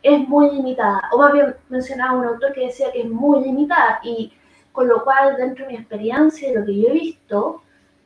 es 0.02 0.28
muy 0.28 0.49
limitada. 0.49 1.02
O 1.12 1.20
más 1.20 1.34
bien 1.34 1.56
mencionaba 1.70 2.18
un 2.18 2.26
autor 2.26 2.53
que 2.53 2.66
decía 2.68 2.91
que 2.91 3.02
es 3.02 3.10
muy 3.10 3.44
limitada. 3.44 3.99
Y 4.03 4.34
con 4.72 4.88
lo 4.88 5.03
cual, 5.03 5.36
dentro 5.38 5.66
de 5.66 5.74
mi 5.74 5.78
experiencia, 5.78 6.49
de 6.49 6.60
lo 6.60 6.66
que 6.66 6.82
yo 6.82 6.88
he 6.88 6.94
visto, 6.94 7.62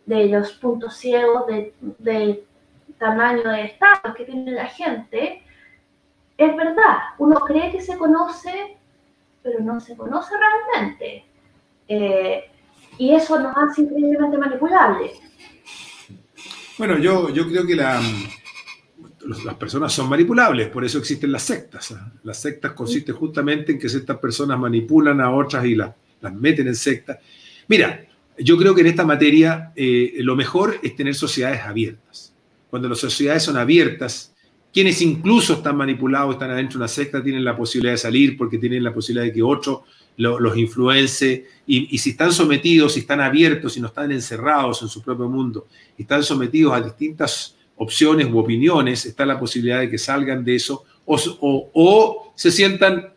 de 0.06 0.27
los 0.27 0.52
puntos 0.53 0.95
ciegos, 0.98 1.48
de, 1.48 1.73
de 1.99 2.44
tamaño 2.98 3.49
de 3.49 3.64
estados 3.64 4.15
que 4.15 4.26
tiene 4.26 4.52
la 4.52 4.68
gente, 4.68 5.44
es 6.38 6.56
verdad, 6.56 6.98
uno 7.18 7.40
cree 7.41 7.72
que 7.72 7.82
se 7.82 7.98
conoce, 7.98 8.77
pero 9.41 9.60
no 9.60 9.80
se 9.80 9.95
conoce 9.95 10.34
realmente. 10.38 11.26
Eh, 11.88 12.45
y 12.98 13.14
eso 13.14 13.40
nos 13.40 13.56
hace 13.57 13.82
increíblemente 13.82 14.38
manipulables. 14.38 15.19
Bueno, 16.77 16.98
yo, 16.98 17.30
yo 17.30 17.48
creo 17.48 17.65
que 17.65 17.76
la, 17.76 18.02
las 19.45 19.56
personas 19.56 19.94
son 19.94 20.10
manipulables, 20.10 20.68
por 20.69 20.84
eso 20.84 20.98
existen 20.98 21.32
las 21.32 21.44
sectas. 21.44 21.91
¿eh? 21.91 21.95
Las 22.23 22.41
sectas 22.41 22.73
consisten 22.73 23.15
justamente 23.15 23.72
en 23.72 23.80
que 23.80 23.88
estas 23.88 24.18
personas 24.18 24.60
manipulan 24.60 25.22
a 25.22 25.32
otras 25.32 25.65
y 25.65 25.76
las, 25.76 25.94
las 26.22 26.34
meten 26.34 26.68
en 26.68 26.76
sectas. 26.76 27.19
Mira, 27.68 28.06
yo 28.38 28.57
creo 28.57 28.76
que 28.76 28.82
en 28.82 28.88
esta 28.88 29.06
materia 29.06 29.72
eh, 29.76 30.14
lo 30.20 30.36
mejor 30.36 30.80
es 30.84 30.95
tener 30.95 31.16
sociedades 31.16 31.62
abiertas. 31.62 32.34
Cuando 32.70 32.90
las 32.90 32.99
sociedades 32.99 33.44
son 33.44 33.57
abiertas, 33.57 34.34
quienes 34.74 35.02
incluso 35.02 35.53
están 35.53 35.78
manipulados, 35.78 36.34
están 36.34 36.52
adentro 36.52 36.78
de 36.78 36.84
una 36.84 36.88
secta, 36.90 37.24
tienen 37.24 37.45
la 37.45 37.56
posibilidad 37.56 37.94
de 37.94 37.98
salir 37.98 38.38
porque 38.38 38.57
tienen 38.57 38.84
la 38.84 38.94
posibilidad 38.94 39.26
de 39.26 39.32
que 39.32 39.41
otro 39.41 39.86
los 40.18 40.57
influence. 40.57 41.45
Y, 41.66 41.98
si 41.98 42.10
están 42.12 42.32
sometidos, 42.32 42.94
si 42.94 43.02
están 43.02 43.22
abiertos, 43.22 43.74
si 43.74 43.82
no 43.82 43.88
están 43.88 44.12
encerrados 44.12 44.82
en 44.82 44.90
su 44.90 45.02
propio 45.02 45.30
mundo, 45.30 45.68
están 45.98 46.24
sometidos 46.24 46.74
a 46.74 46.82
distintas 46.82 47.56
opciones 47.78 48.28
u 48.32 48.38
opiniones, 48.38 49.06
está 49.06 49.26
la 49.26 49.40
posibilidad 49.40 49.80
de 49.80 49.90
que 49.90 49.98
salgan 49.98 50.44
de 50.44 50.56
eso 50.56 50.84
o, 51.06 52.34
se 52.36 52.52
sientan 52.52 53.14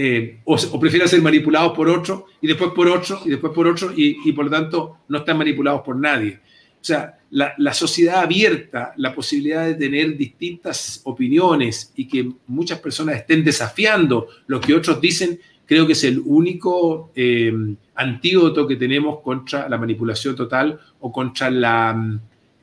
eh, 0.00 0.38
o, 0.44 0.54
o, 0.54 0.78
prefieran 0.78 1.08
ser 1.08 1.20
manipulados 1.20 1.72
por 1.72 1.88
otro 1.88 2.26
y 2.40 2.46
después 2.46 2.70
por 2.70 2.86
otro 2.86 3.20
y 3.24 3.30
después 3.30 3.52
por 3.52 3.66
otro 3.66 3.92
y, 3.96 4.30
por 4.30 4.44
lo 4.44 4.50
tanto 4.52 4.98
no 5.08 5.18
están 5.18 5.36
manipulados 5.36 5.82
por 5.82 5.96
nadie. 5.96 6.38
O 6.80 6.84
sea, 6.84 7.18
la, 7.30 7.74
sociedad 7.74 8.20
abierta, 8.20 8.92
la 8.96 9.12
posibilidad 9.12 9.66
de 9.66 9.74
tener 9.74 10.16
distintas 10.16 11.00
opiniones 11.02 11.92
y 11.96 12.06
que 12.06 12.30
muchas 12.46 12.78
personas 12.78 13.16
estén 13.16 13.42
desafiando 13.42 14.28
lo 14.46 14.60
que 14.60 14.72
otros 14.72 15.00
dicen, 15.00 15.40
creo 15.66 15.84
que 15.84 15.94
es 15.94 16.04
el 16.04 16.22
único 16.24 17.10
eh, 17.16 17.52
antídoto 17.96 18.68
que 18.68 18.76
tenemos 18.76 19.18
contra 19.20 19.68
la 19.68 19.78
manipulación 19.78 20.36
total 20.36 20.78
o 21.00 21.10
contra 21.10 21.50
la, 21.50 22.20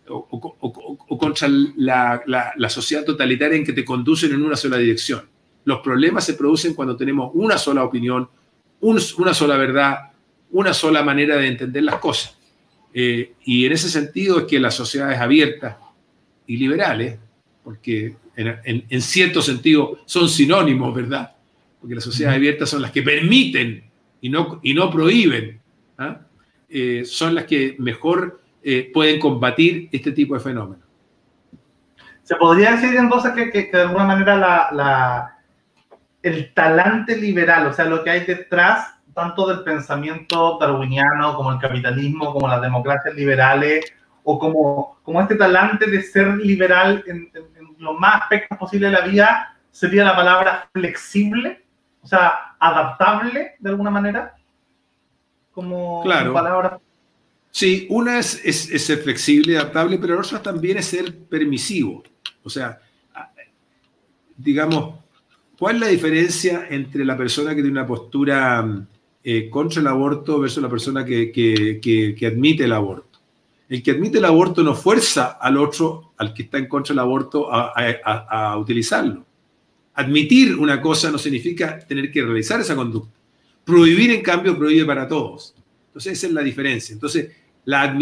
o, 0.07 1.17
contra 1.19 1.49
la, 1.49 2.69
sociedad 2.69 3.03
totalitaria 3.03 3.57
en 3.57 3.65
que 3.65 3.73
te 3.73 3.83
conducen 3.83 4.31
en 4.31 4.41
una 4.41 4.55
sola 4.55 4.77
dirección. 4.77 5.34
Los 5.65 5.79
problemas 5.81 6.25
se 6.25 6.35
producen 6.35 6.73
cuando 6.73 6.95
tenemos 6.95 7.31
una 7.33 7.57
sola 7.57 7.83
opinión, 7.83 8.29
una 8.81 9.33
sola 9.33 9.57
verdad, 9.57 10.11
una 10.51 10.73
sola 10.73 11.03
manera 11.03 11.35
de 11.35 11.47
entender 11.47 11.83
las 11.83 11.95
cosas. 11.95 12.37
Eh, 12.93 13.33
y 13.43 13.65
en 13.65 13.73
ese 13.73 13.89
sentido 13.89 14.39
es 14.39 14.45
que 14.45 14.59
las 14.59 14.73
sociedades 14.73 15.19
abiertas 15.19 15.75
y 16.47 16.57
liberales, 16.57 17.19
porque 17.63 18.15
en, 18.37 19.01
cierto 19.01 19.41
sentido 19.41 19.99
son 20.05 20.29
sinónimos, 20.29 20.95
¿verdad? 20.95 21.35
Porque 21.81 21.95
las 21.95 22.03
sociedades 22.03 22.37
abiertas 22.37 22.69
son 22.69 22.81
las 22.81 22.91
que 22.91 23.01
permiten 23.01 23.83
y 24.21 24.29
no, 24.29 24.59
y 24.63 24.73
no 24.73 24.89
prohíben, 24.91 25.59
¿ah? 25.97 26.21
eh, 26.69 27.03
son 27.05 27.35
las 27.35 27.45
que 27.45 27.75
mejor 27.79 28.39
eh, 28.63 28.89
pueden 28.93 29.19
combatir 29.19 29.89
este 29.91 30.11
tipo 30.11 30.35
de 30.35 30.39
fenómenos. 30.39 30.85
Se 32.23 32.35
podría 32.37 32.71
decir 32.71 32.95
entonces 32.95 33.33
que, 33.33 33.51
que, 33.51 33.69
que 33.69 33.77
de 33.77 33.83
alguna 33.83 34.05
manera 34.05 34.35
la, 34.35 34.69
la, 34.71 35.34
el 36.25 36.53
talante 36.55 37.15
liberal, 37.15 37.67
o 37.67 37.73
sea, 37.73 37.85
lo 37.85 38.03
que 38.03 38.09
hay 38.09 38.25
detrás 38.25 38.95
tanto 39.13 39.47
del 39.47 39.63
pensamiento 39.63 40.57
darwiniano 40.59 41.35
como 41.35 41.53
el 41.53 41.59
capitalismo, 41.59 42.33
como 42.33 42.47
las 42.47 42.61
democracias 42.61 43.15
liberales, 43.15 43.85
o 44.23 44.39
como, 44.39 44.97
como 45.03 45.21
este 45.21 45.35
talante 45.35 45.87
de 45.87 46.01
ser 46.01 46.35
liberal 46.37 47.03
en, 47.07 47.31
los 47.77 47.99
más 47.99 48.23
aspectos 48.23 48.57
posibles 48.57 48.91
de 48.91 48.97
la 48.97 49.05
vida, 49.05 49.57
sería 49.69 50.03
la 50.03 50.15
palabra 50.15 50.69
flexible, 50.73 51.63
o 52.01 52.07
sea, 52.07 52.55
adaptable 52.59 53.53
de 53.59 53.69
alguna 53.69 53.91
manera, 53.91 54.35
como 55.51 56.01
claro. 56.01 56.33
palabra. 56.33 56.79
Sí, 57.51 57.85
una 57.89 58.17
es, 58.17 58.43
es, 58.43 58.85
ser 58.85 58.97
flexible 58.99 59.57
adaptable, 59.57 59.97
pero 59.99 60.15
la 60.15 60.21
otra 60.21 60.41
también 60.41 60.77
es 60.77 60.87
ser 60.87 61.15
permisivo. 61.29 62.03
O 62.43 62.49
sea, 62.49 62.79
digamos, 64.35 65.04
¿cuál 65.57 65.75
es 65.75 65.81
la 65.81 65.87
diferencia 65.87 66.67
entre 66.69 67.05
la 67.05 67.17
persona 67.17 67.51
que 67.55 67.61
tiene 67.61 67.71
una 67.71 67.87
postura 67.87 68.87
eh, 69.27 69.49
contra 69.49 69.81
el 69.81 69.87
aborto 69.87 70.39
versus 70.39 70.61
la 70.61 70.69
persona 70.69 71.03
que, 71.03 71.31
que, 71.31 72.27
admite 72.27 72.65
el 72.65 72.73
aborto. 72.73 73.19
El 73.67 73.81
que 73.81 73.89
admite 73.89 74.19
el 74.19 74.25
aborto 74.25 74.61
no 74.61 74.75
fuerza 74.75 75.39
al 75.41 75.57
otro, 75.57 76.13
al 76.17 76.31
que 76.31 76.43
está 76.43 76.59
en 76.59 76.67
contra 76.67 76.93
del 76.93 76.99
aborto, 76.99 77.51
a, 77.51 77.73
a, 77.73 78.55
utilizarlo. 78.59 79.25
Admitir 79.95 80.55
una 80.55 80.79
cosa 80.79 81.09
no 81.09 81.17
significa 81.17 81.79
tener 81.79 82.11
que 82.11 82.21
realizar 82.21 82.59
esa 82.59 82.75
conducta. 82.75 83.17
Prohibir, 83.63 84.11
en 84.11 84.21
cambio, 84.21 84.55
prohíbe 84.55 84.85
para 84.85 85.07
todos. 85.07 85.55
Entonces, 85.87 86.13
esa 86.13 86.27
es 86.27 86.33
la 86.33 86.43
diferencia. 86.43 86.93
Entonces, 86.93 87.31
la, 87.63 87.97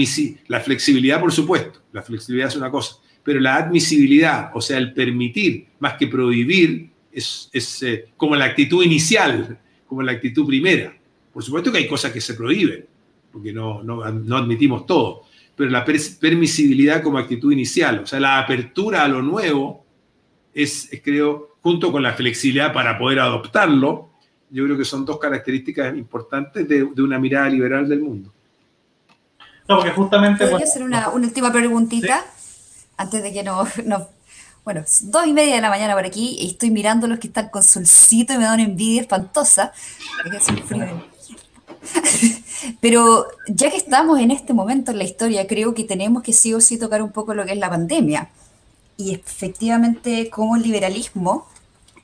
la 0.50 0.60
flexibilidad, 0.60 1.22
por 1.22 1.32
supuesto, 1.32 1.84
la 1.94 2.02
flexibilidad 2.02 2.50
es 2.50 2.58
una 2.58 2.70
cosa, 2.70 2.98
pero 3.24 3.40
la 3.40 3.56
admisibilidad, 3.56 4.52
o 4.54 4.60
sea, 4.60 4.78
el 4.78 4.94
permitir 4.94 5.68
más 5.80 5.94
que 5.94 6.08
prohibir, 6.08 6.90
es, 7.14 7.50
es 7.54 7.84
eh, 7.84 8.10
como 8.18 8.36
la 8.36 8.46
actitud 8.46 8.84
inicial, 8.84 9.60
como 9.88 10.02
la 10.02 10.14
actitud 10.14 10.46
primera. 10.46 10.96
Por 11.32 11.44
supuesto 11.44 11.72
que 11.72 11.80
hay 11.80 11.88
cosas 11.88 12.12
que 12.12 12.22
se 12.22 12.36
prohíben, 12.36 12.86
porque 13.32 13.52
no, 13.52 13.82
no, 13.84 14.04
admitimos 14.04 14.86
todo, 14.86 15.24
pero 15.56 15.70
la 15.70 15.84
permisibilidad 15.84 17.02
como 17.02 17.18
actitud 17.18 17.52
inicial, 17.52 18.00
o 18.00 18.06
sea, 18.06 18.20
la 18.20 18.40
apertura 18.40 19.04
a 19.04 19.08
lo 19.08 19.22
nuevo, 19.22 19.84
es, 20.54 20.90
creo, 21.04 21.56
junto 21.62 21.92
con 21.92 22.04
la 22.04 22.14
flexibilidad 22.14 22.72
para 22.72 22.98
poder 22.98 23.20
adoptarlo, 23.20 24.10
yo 24.52 24.66
creo 24.66 24.78
que 24.78 24.86
son 24.86 25.04
dos 25.04 25.18
características 25.18 25.98
importantes 25.98 26.68
de, 26.68 26.84
una 26.84 27.18
mirada 27.18 27.50
liberal 27.50 27.90
del 27.90 28.02
mundo. 28.02 28.32
No, 29.68 29.78
porque 29.78 29.92
justamente... 29.92 30.46
¿Podría 30.46 30.68
hacer 30.68 30.84
una, 30.84 31.10
última 31.10 31.52
preguntita? 31.52 32.24
Antes 32.98 33.24
de 33.24 33.34
que 33.34 33.44
nos, 33.44 33.70
Bueno, 34.64 34.86
dos 35.02 35.28
y 35.28 35.34
media 35.34 35.56
de 35.56 35.62
la 35.62 35.70
mañana 35.70 35.94
por 35.94 36.06
aquí 36.06 36.38
y 36.40 36.48
estoy 36.48 36.72
mirando 36.72 37.06
los 37.08 37.20
que 37.20 37.28
están 37.28 37.50
con 37.50 37.64
solcito 37.64 38.34
y 38.34 38.38
me 38.38 38.46
da 38.46 38.54
una 38.54 38.64
envidia 38.64 39.02
espantosa. 39.02 39.74
Es 40.26 40.48
un 40.48 40.58
frío 40.64 41.04
Pero 42.80 43.28
ya 43.50 43.70
que 43.70 43.76
estamos 43.76 44.20
en 44.20 44.32
este 44.32 44.54
momento 44.54 44.92
en 44.92 45.00
la 45.00 45.04
historia, 45.04 45.48
creo 45.48 45.74
que 45.74 45.84
tenemos 45.84 46.24
que 46.24 46.32
sí 46.32 46.54
o 46.54 46.62
sí 46.62 46.78
tocar 46.78 47.02
un 47.02 47.12
poco 47.12 47.34
lo 47.34 47.46
que 47.46 47.52
es 47.52 47.58
la 47.58 47.70
pandemia. 47.70 48.30
Y 48.96 49.14
efectivamente, 49.14 50.30
cómo 50.30 50.56
el 50.56 50.64
liberalismo 50.64 51.46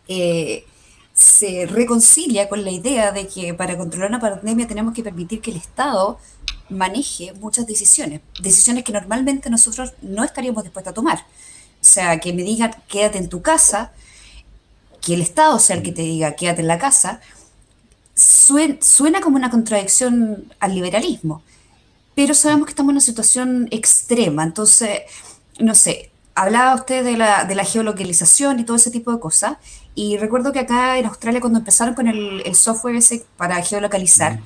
eh, 0.10 0.66
se 1.14 1.66
reconcilia 1.66 2.50
con 2.50 2.66
la 2.66 2.72
idea 2.72 3.14
de 3.14 3.28
que 3.28 3.54
para 3.54 3.78
controlar 3.78 4.10
una 4.10 4.20
pandemia 4.20 4.68
tenemos 4.68 4.94
que 4.94 5.04
permitir 5.04 5.40
que 5.40 5.52
el 5.52 5.58
Estado 5.58 6.20
maneje 6.70 7.34
muchas 7.34 7.66
decisiones, 7.66 8.22
decisiones 8.42 8.84
que 8.84 8.92
normalmente 8.92 9.50
nosotros 9.50 9.94
no 10.02 10.26
estaríamos 10.26 10.64
dispuestos 10.64 10.92
a 10.92 10.94
tomar. 10.94 11.20
O 11.82 11.86
sea, 11.86 12.20
que 12.20 12.34
me 12.34 12.44
digan 12.44 12.76
quédate 12.88 13.18
en 13.18 13.30
tu 13.30 13.42
casa, 13.42 13.92
que 15.02 15.14
el 15.14 15.22
Estado 15.22 15.60
sea 15.60 15.78
el 15.78 15.84
que 15.84 15.92
te 15.92 16.02
diga 16.02 16.36
quédate 16.36 16.62
en 16.62 16.68
la 16.68 16.78
casa, 16.78 17.22
suena, 18.14 19.22
como 19.22 19.38
una 19.38 19.50
contradicción 19.50 20.52
al 20.60 20.76
liberalismo, 20.76 21.42
pero 22.16 22.34
sabemos 22.34 22.66
que 22.66 22.72
estamos 22.72 22.92
en 22.92 22.96
una 22.96 23.02
situación 23.02 23.68
extrema, 23.72 24.44
entonces, 24.44 25.02
no 25.60 25.74
sé, 25.74 26.12
hablaba 26.36 26.76
usted 26.76 27.04
de 27.04 27.18
la, 27.18 27.46
de 27.46 27.56
la 27.56 27.64
geolocalización 27.64 28.60
y 28.60 28.66
todo 28.66 28.76
ese 28.78 28.92
tipo 28.92 29.12
de 29.12 29.20
cosas, 29.20 29.58
y 29.96 30.18
recuerdo 30.18 30.52
que 30.52 30.60
acá 30.60 30.98
en 30.98 31.06
Australia 31.06 31.42
cuando 31.42 31.60
empezaron 31.60 31.94
con 31.96 32.08
el, 32.08 32.56
software 32.56 32.96
ese 32.96 33.26
para 33.38 33.62
geolocalizar, 33.62 34.40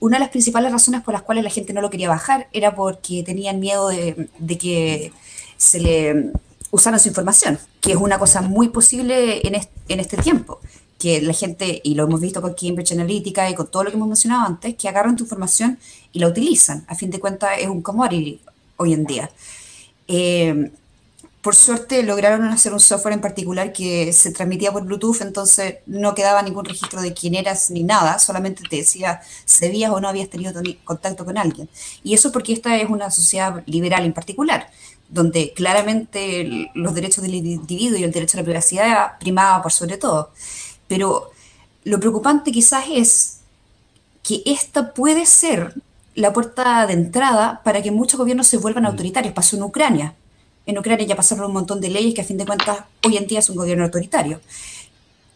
una 0.00 0.16
de 0.16 0.20
las 0.20 0.30
principales 0.30 0.70
razones 0.72 1.02
por 1.02 1.14
las 1.14 1.22
cuales 1.22 1.44
la 1.44 1.50
gente 1.50 1.72
no 1.72 1.80
lo 1.80 1.90
quería 1.90 2.08
bajar 2.08 2.48
era 2.52 2.74
porque 2.74 3.22
tenían 3.22 3.58
miedo 3.58 3.88
de, 3.88 4.28
de 4.38 4.58
que 4.58 5.12
se 5.56 5.80
le 5.80 6.32
usara 6.74 6.98
su 6.98 7.08
información, 7.08 7.58
que 7.80 7.92
es 7.92 7.96
una 7.96 8.18
cosa 8.18 8.42
muy 8.42 8.68
posible 8.68 9.46
en, 9.46 9.54
en 9.88 10.00
este 10.00 10.16
tiempo 10.16 10.60
que 10.98 11.20
la 11.22 11.32
gente, 11.32 11.80
y 11.84 11.94
lo 11.94 12.04
hemos 12.04 12.20
visto 12.20 12.42
con 12.42 12.54
Cambridge 12.54 12.92
Analytica 12.92 13.48
y 13.48 13.54
con 13.54 13.68
todo 13.68 13.84
lo 13.84 13.90
que 13.90 13.96
hemos 13.96 14.08
mencionado 14.08 14.46
antes, 14.46 14.74
que 14.74 14.88
agarran 14.88 15.16
tu 15.16 15.24
información 15.24 15.78
y 16.12 16.18
la 16.18 16.28
utilizan. 16.28 16.84
A 16.88 16.94
fin 16.94 17.10
de 17.10 17.20
cuentas 17.20 17.50
es 17.58 17.68
un 17.68 17.82
commodity 17.82 18.40
hoy 18.76 18.92
en 18.92 19.04
día. 19.04 19.30
Eh, 20.08 20.70
por 21.44 21.54
suerte 21.54 22.02
lograron 22.02 22.48
hacer 22.48 22.72
un 22.72 22.80
software 22.80 23.12
en 23.12 23.20
particular 23.20 23.70
que 23.70 24.14
se 24.14 24.32
transmitía 24.32 24.72
por 24.72 24.84
Bluetooth, 24.86 25.20
entonces 25.20 25.76
no 25.84 26.14
quedaba 26.14 26.40
ningún 26.40 26.64
registro 26.64 27.02
de 27.02 27.12
quién 27.12 27.34
eras 27.34 27.70
ni 27.70 27.82
nada, 27.82 28.18
solamente 28.18 28.62
te 28.68 28.76
decía 28.76 29.20
si 29.44 29.66
habías 29.66 29.90
o 29.90 30.00
no 30.00 30.08
habías 30.08 30.30
tenido 30.30 30.54
contacto 30.84 31.26
con 31.26 31.36
alguien. 31.36 31.68
Y 32.02 32.14
eso 32.14 32.32
porque 32.32 32.54
esta 32.54 32.78
es 32.78 32.88
una 32.88 33.10
sociedad 33.10 33.62
liberal 33.66 34.06
en 34.06 34.14
particular, 34.14 34.70
donde 35.08 35.52
claramente 35.52 36.70
los 36.74 36.94
derechos 36.94 37.22
del 37.22 37.34
individuo 37.34 37.98
y 37.98 38.04
el 38.04 38.12
derecho 38.12 38.36
a 38.36 38.40
la 38.40 38.44
privacidad 38.44 39.18
primaba 39.18 39.62
por 39.62 39.72
sobre 39.72 39.96
todo. 39.96 40.30
Pero 40.88 41.30
lo 41.84 42.00
preocupante 42.00 42.50
quizás 42.50 42.84
es 42.90 43.40
que 44.22 44.42
esta 44.46 44.92
puede 44.94 45.26
ser 45.26 45.74
la 46.14 46.32
puerta 46.32 46.86
de 46.86 46.94
entrada 46.94 47.60
para 47.64 47.82
que 47.82 47.90
muchos 47.90 48.18
gobiernos 48.18 48.46
se 48.46 48.56
vuelvan 48.56 48.84
mm. 48.84 48.86
autoritarios. 48.86 49.34
Pasó 49.34 49.56
en 49.56 49.62
Ucrania 49.62 50.14
en 50.66 50.78
Ucrania 50.78 51.06
ya 51.06 51.16
pasaron 51.16 51.46
un 51.46 51.52
montón 51.52 51.80
de 51.80 51.90
leyes 51.90 52.14
que 52.14 52.22
a 52.22 52.24
fin 52.24 52.38
de 52.38 52.46
cuentas 52.46 52.78
hoy 53.04 53.16
en 53.16 53.26
día 53.26 53.40
es 53.40 53.50
un 53.50 53.56
gobierno 53.56 53.84
autoritario. 53.84 54.40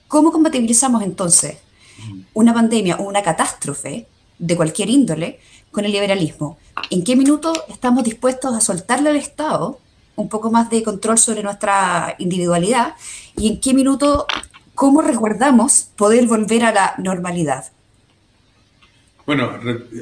¿Cómo 0.07 0.32
compatibilizamos 0.32 1.03
entonces 1.03 1.59
una 2.32 2.55
pandemia 2.55 2.97
o 2.97 3.03
una 3.03 3.23
catástrofe 3.23 4.07
de 4.39 4.57
cualquier 4.57 4.89
índole 4.89 5.40
con 5.70 5.85
el 5.85 5.93
liberalismo? 5.93 6.57
¿En 6.91 7.05
qué 7.05 7.17
minuto 7.17 7.53
estamos 7.69 8.05
dispuestos 8.05 8.55
a 8.55 8.61
soltarle 8.61 9.11
al 9.11 9.17
Estado 9.17 9.79
un 10.17 10.29
poco 10.29 10.51
más 10.51 10.71
de 10.71 10.83
control 10.83 11.19
sobre 11.19 11.43
nuestra 11.43 12.17
individualidad? 12.19 12.95
¿Y 13.37 13.49
en 13.49 13.61
qué 13.61 13.75
minuto, 13.75 14.27
cómo 14.75 15.03
resguardamos 15.03 15.91
poder 15.97 16.27
volver 16.27 16.65
a 16.65 16.73
la 16.73 16.95
normalidad? 16.99 17.67
Bueno, 19.27 19.53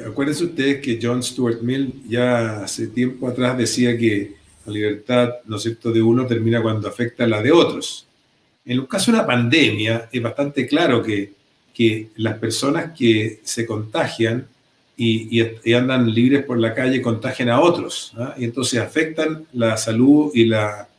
acuérdense 0.07 0.45
ustedes 0.45 0.81
que 0.81 0.99
John 1.01 1.21
Stuart 1.21 1.61
Mill 1.61 2.03
ya 2.07 2.63
hace 2.63 2.87
tiempo 2.87 3.27
atrás 3.27 3.57
decía 3.57 3.97
que 3.97 4.37
la 4.65 4.71
libertad, 4.71 5.29
¿no 5.45 5.57
es 5.57 5.63
cierto?, 5.63 5.91
de 5.91 6.01
uno 6.01 6.25
termina 6.25 6.61
cuando 6.61 6.87
afecta 6.87 7.25
a 7.25 7.27
la 7.27 7.41
de 7.41 7.51
otros. 7.51 8.07
En 8.65 8.79
el 8.79 8.87
caso 8.87 9.11
de 9.11 9.17
una 9.17 9.27
pandemia, 9.27 10.09
es 10.11 10.21
bastante 10.21 10.65
claro 10.65 11.03
que, 11.03 11.33
que 11.73 12.09
las 12.15 12.37
personas 12.37 12.91
que 12.97 13.41
se 13.43 13.65
contagian 13.65 14.47
y, 14.97 15.73
andan 15.73 16.11
libres 16.11 16.43
por 16.43 16.57
la 16.57 16.73
calle 16.73 17.01
contagian 17.01 17.49
a 17.49 17.61
otros, 17.61 18.13
¿ah? 18.17 18.33
y 18.37 18.45
entonces 18.45 18.79
afectan 18.79 19.45
la 19.53 19.77
salud 19.77 20.31
y 20.33 20.45
la, 20.45 20.89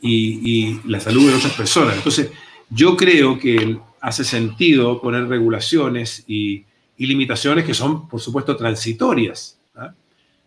y, 0.00 0.80
la 0.86 0.98
salud 0.98 1.30
de 1.30 1.36
otras 1.36 1.52
personas. 1.52 1.96
Entonces, 1.96 2.30
yo 2.68 2.96
creo 2.96 3.38
que 3.38 3.78
hace 4.00 4.24
sentido 4.24 5.00
poner 5.00 5.28
regulaciones 5.28 6.24
y, 6.26 6.64
limitaciones 6.98 7.66
que 7.66 7.74
son, 7.74 8.08
por 8.08 8.20
supuesto, 8.20 8.56
transitorias 8.56 9.58
¿ah? 9.76 9.92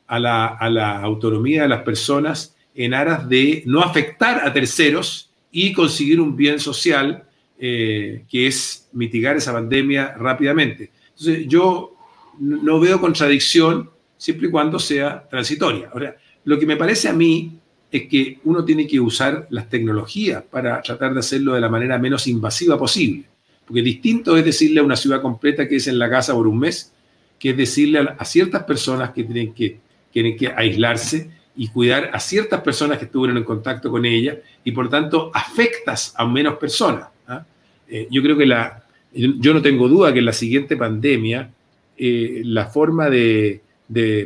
a, 0.08 0.20
la, 0.20 0.48
a 0.48 0.70
la 0.70 1.00
autonomía 1.00 1.62
de 1.62 1.70
las 1.70 1.84
personas 1.84 2.56
en 2.74 2.96
aras 2.96 3.30
de 3.30 3.64
no 3.66 3.82
afectar 3.82 4.46
a 4.46 4.52
terceros 4.52 5.30
y 5.52 5.74
conseguir 5.74 6.20
un 6.20 6.36
bien 6.36 6.60
social 6.60 7.24
eh, 7.60 8.24
que 8.30 8.48
es 8.48 8.88
mitigar 8.94 9.38
esa 9.38 9.54
pandemia 9.54 10.16
rápidamente. 10.18 10.92
Entonces, 11.10 11.48
yo 11.48 11.99
no 12.40 12.80
veo 12.80 13.00
contradicción 13.00 13.90
siempre 14.18 14.48
y 14.48 14.52
cuando 14.52 14.80
sea 14.80 15.28
transitoria. 15.30 15.90
Ahora, 15.92 16.16
lo 16.44 16.60
que 16.60 16.66
me 16.66 16.78
parece 16.78 17.10
a 17.10 17.14
mí 17.14 17.60
es 17.92 18.08
que 18.08 18.40
uno 18.44 18.64
tiene 18.64 18.86
que 18.86 19.00
usar 19.00 19.48
las 19.50 19.70
tecnologías 19.70 20.44
para 20.44 20.82
tratar 20.82 21.14
de 21.14 21.20
hacerlo 21.20 21.54
de 21.54 21.62
la 21.62 21.70
manera 21.70 21.98
menos 21.98 22.28
invasiva 22.28 22.78
posible. 22.78 23.26
Porque 23.66 23.82
distinto 23.82 24.36
es 24.38 24.46
decirle 24.46 24.80
a 24.80 24.84
una 24.84 24.96
ciudad 24.96 25.22
completa 25.22 25.68
que 25.68 25.78
es 25.78 25.88
en 25.88 26.00
la 26.00 26.10
casa 26.10 26.34
por 26.34 26.48
un 26.48 26.60
mes, 26.60 26.94
que 27.38 27.52
es 27.52 27.58
decirle 27.58 28.00
a, 28.00 28.26
ciertas 28.26 28.64
personas 28.64 29.12
que 29.12 29.24
tienen 29.24 29.54
que, 29.54 29.80
tienen 30.12 30.36
que 30.36 30.48
aislarse 30.48 31.32
y 31.56 31.68
cuidar 31.70 32.12
a 32.14 32.20
ciertas 32.20 32.62
personas 32.62 32.98
que 32.98 33.06
estuvieron 33.06 33.38
en 33.38 33.44
contacto 33.44 33.90
con 33.90 34.06
ella 34.06 34.38
y 34.64 34.72
por 34.72 34.90
tanto 34.90 35.32
afectas 35.34 36.14
a 36.18 36.26
menos 36.26 36.58
personas. 36.58 37.08
¿ah? 37.28 37.46
Eh, 37.88 38.08
yo 38.12 38.22
creo 38.22 38.38
que 38.38 38.46
la, 38.46 38.84
yo 39.14 39.54
no 39.54 39.62
tengo 39.62 39.88
duda 39.88 40.14
que 40.14 40.22
la 40.22 40.34
siguiente 40.34 40.78
pandemia 40.78 41.52
eh, 42.00 42.42
la 42.46 42.66
forma 42.68 43.10
de, 43.10 43.62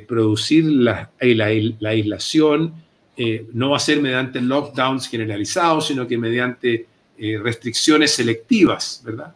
producir 0.07 0.65
la, 0.65 1.11
la, 1.19 1.49
la 1.79 1.89
aislación 1.89 2.73
eh, 3.17 3.47
no 3.53 3.71
va 3.71 3.77
a 3.77 3.79
ser 3.79 4.01
mediante 4.01 4.41
lockdowns 4.41 5.07
generalizados, 5.07 5.87
sino 5.87 6.07
que 6.07 6.17
mediante 6.17 6.87
restricciones 7.17 8.11
selectivas, 8.11 9.01
¿verdad? 9.05 9.33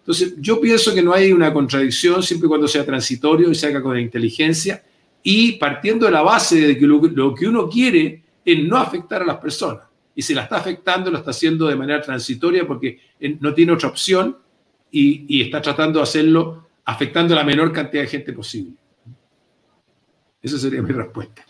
Entonces, 0.00 0.34
yo 0.38 0.60
pienso 0.60 0.92
que 0.92 1.02
no 1.02 1.12
hay 1.12 1.32
una 1.32 1.52
contradicción 1.52 2.22
siempre 2.22 2.46
y 2.46 2.48
cuando 2.48 2.66
sea 2.66 2.84
transitorio 2.84 3.50
y 3.50 3.54
se 3.54 3.68
haga 3.68 3.80
con 3.80 3.98
inteligencia 3.98 4.82
y 5.22 5.52
partiendo 5.52 6.06
de 6.06 6.12
la 6.12 6.22
base 6.22 6.60
de 6.60 6.78
que 6.78 6.86
lo, 6.86 7.34
que 7.34 7.46
uno 7.46 7.68
quiere 7.68 8.22
es 8.44 8.64
no 8.64 8.76
afectar 8.76 9.22
a 9.22 9.26
las 9.26 9.36
personas. 9.36 9.84
Y 10.14 10.22
si 10.22 10.34
la 10.34 10.42
está 10.42 10.56
afectando, 10.56 11.10
lo 11.10 11.18
está 11.18 11.30
haciendo 11.30 11.68
de 11.68 11.76
manera 11.76 12.00
transitoria 12.00 12.66
porque 12.66 12.98
no 13.38 13.54
tiene 13.54 13.72
otra 13.72 13.88
opción 13.88 14.36
y, 14.90 15.42
está 15.42 15.60
tratando 15.62 15.98
de 15.98 16.02
hacerlo 16.02 16.66
afectando 16.84 17.34
a 17.34 17.38
la 17.38 17.44
menor 17.44 17.72
cantidad 17.72 18.02
de 18.02 18.08
gente 18.08 18.32
posible. 18.32 18.72
Esa 20.42 20.58
sería 20.58 20.82
mi 20.82 20.92
respuesta. 20.92 21.44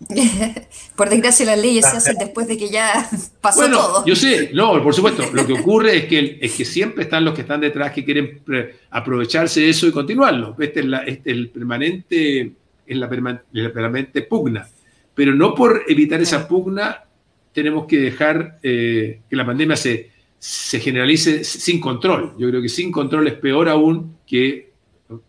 por 0.96 1.08
desgracia 1.08 1.46
las 1.46 1.58
leyes 1.58 1.86
se 1.88 1.96
hacen 1.96 2.16
después 2.18 2.48
de 2.48 2.58
que 2.58 2.68
ya 2.68 3.08
pasó 3.40 3.60
bueno, 3.60 3.78
todo. 3.78 4.06
Yo 4.06 4.16
sé, 4.16 4.50
no, 4.52 4.82
por 4.82 4.94
supuesto. 4.94 5.30
Lo 5.32 5.46
que 5.46 5.52
ocurre 5.52 5.96
es 5.96 6.04
que, 6.06 6.38
es 6.40 6.54
que 6.54 6.64
siempre 6.64 7.04
están 7.04 7.24
los 7.24 7.34
que 7.34 7.42
están 7.42 7.60
detrás 7.60 7.92
que 7.92 8.04
quieren 8.04 8.42
aprovecharse 8.90 9.60
de 9.60 9.70
eso 9.70 9.86
y 9.86 9.92
continuarlo. 9.92 10.56
Este 10.58 10.80
es, 10.80 10.86
este 11.06 11.30
es 11.30 11.36
el 11.36 11.50
permanente 11.50 12.52
es 12.86 12.96
la, 12.96 13.08
permanente 13.08 14.22
pugna. 14.22 14.68
Pero 15.14 15.34
no 15.34 15.54
por 15.54 15.84
evitar 15.88 16.20
esa 16.20 16.46
pugna 16.46 17.04
tenemos 17.52 17.86
que 17.86 17.98
dejar 17.98 18.58
eh, 18.62 19.20
que 19.28 19.36
la 19.36 19.46
pandemia 19.46 19.76
se, 19.76 20.10
se 20.46 20.80
generalice 20.80 21.44
sin 21.44 21.80
control. 21.80 22.34
Yo 22.38 22.48
creo 22.48 22.60
que 22.60 22.68
sin 22.68 22.92
control 22.92 23.28
es 23.28 23.34
peor 23.34 23.68
aún 23.68 24.18
que 24.26 24.72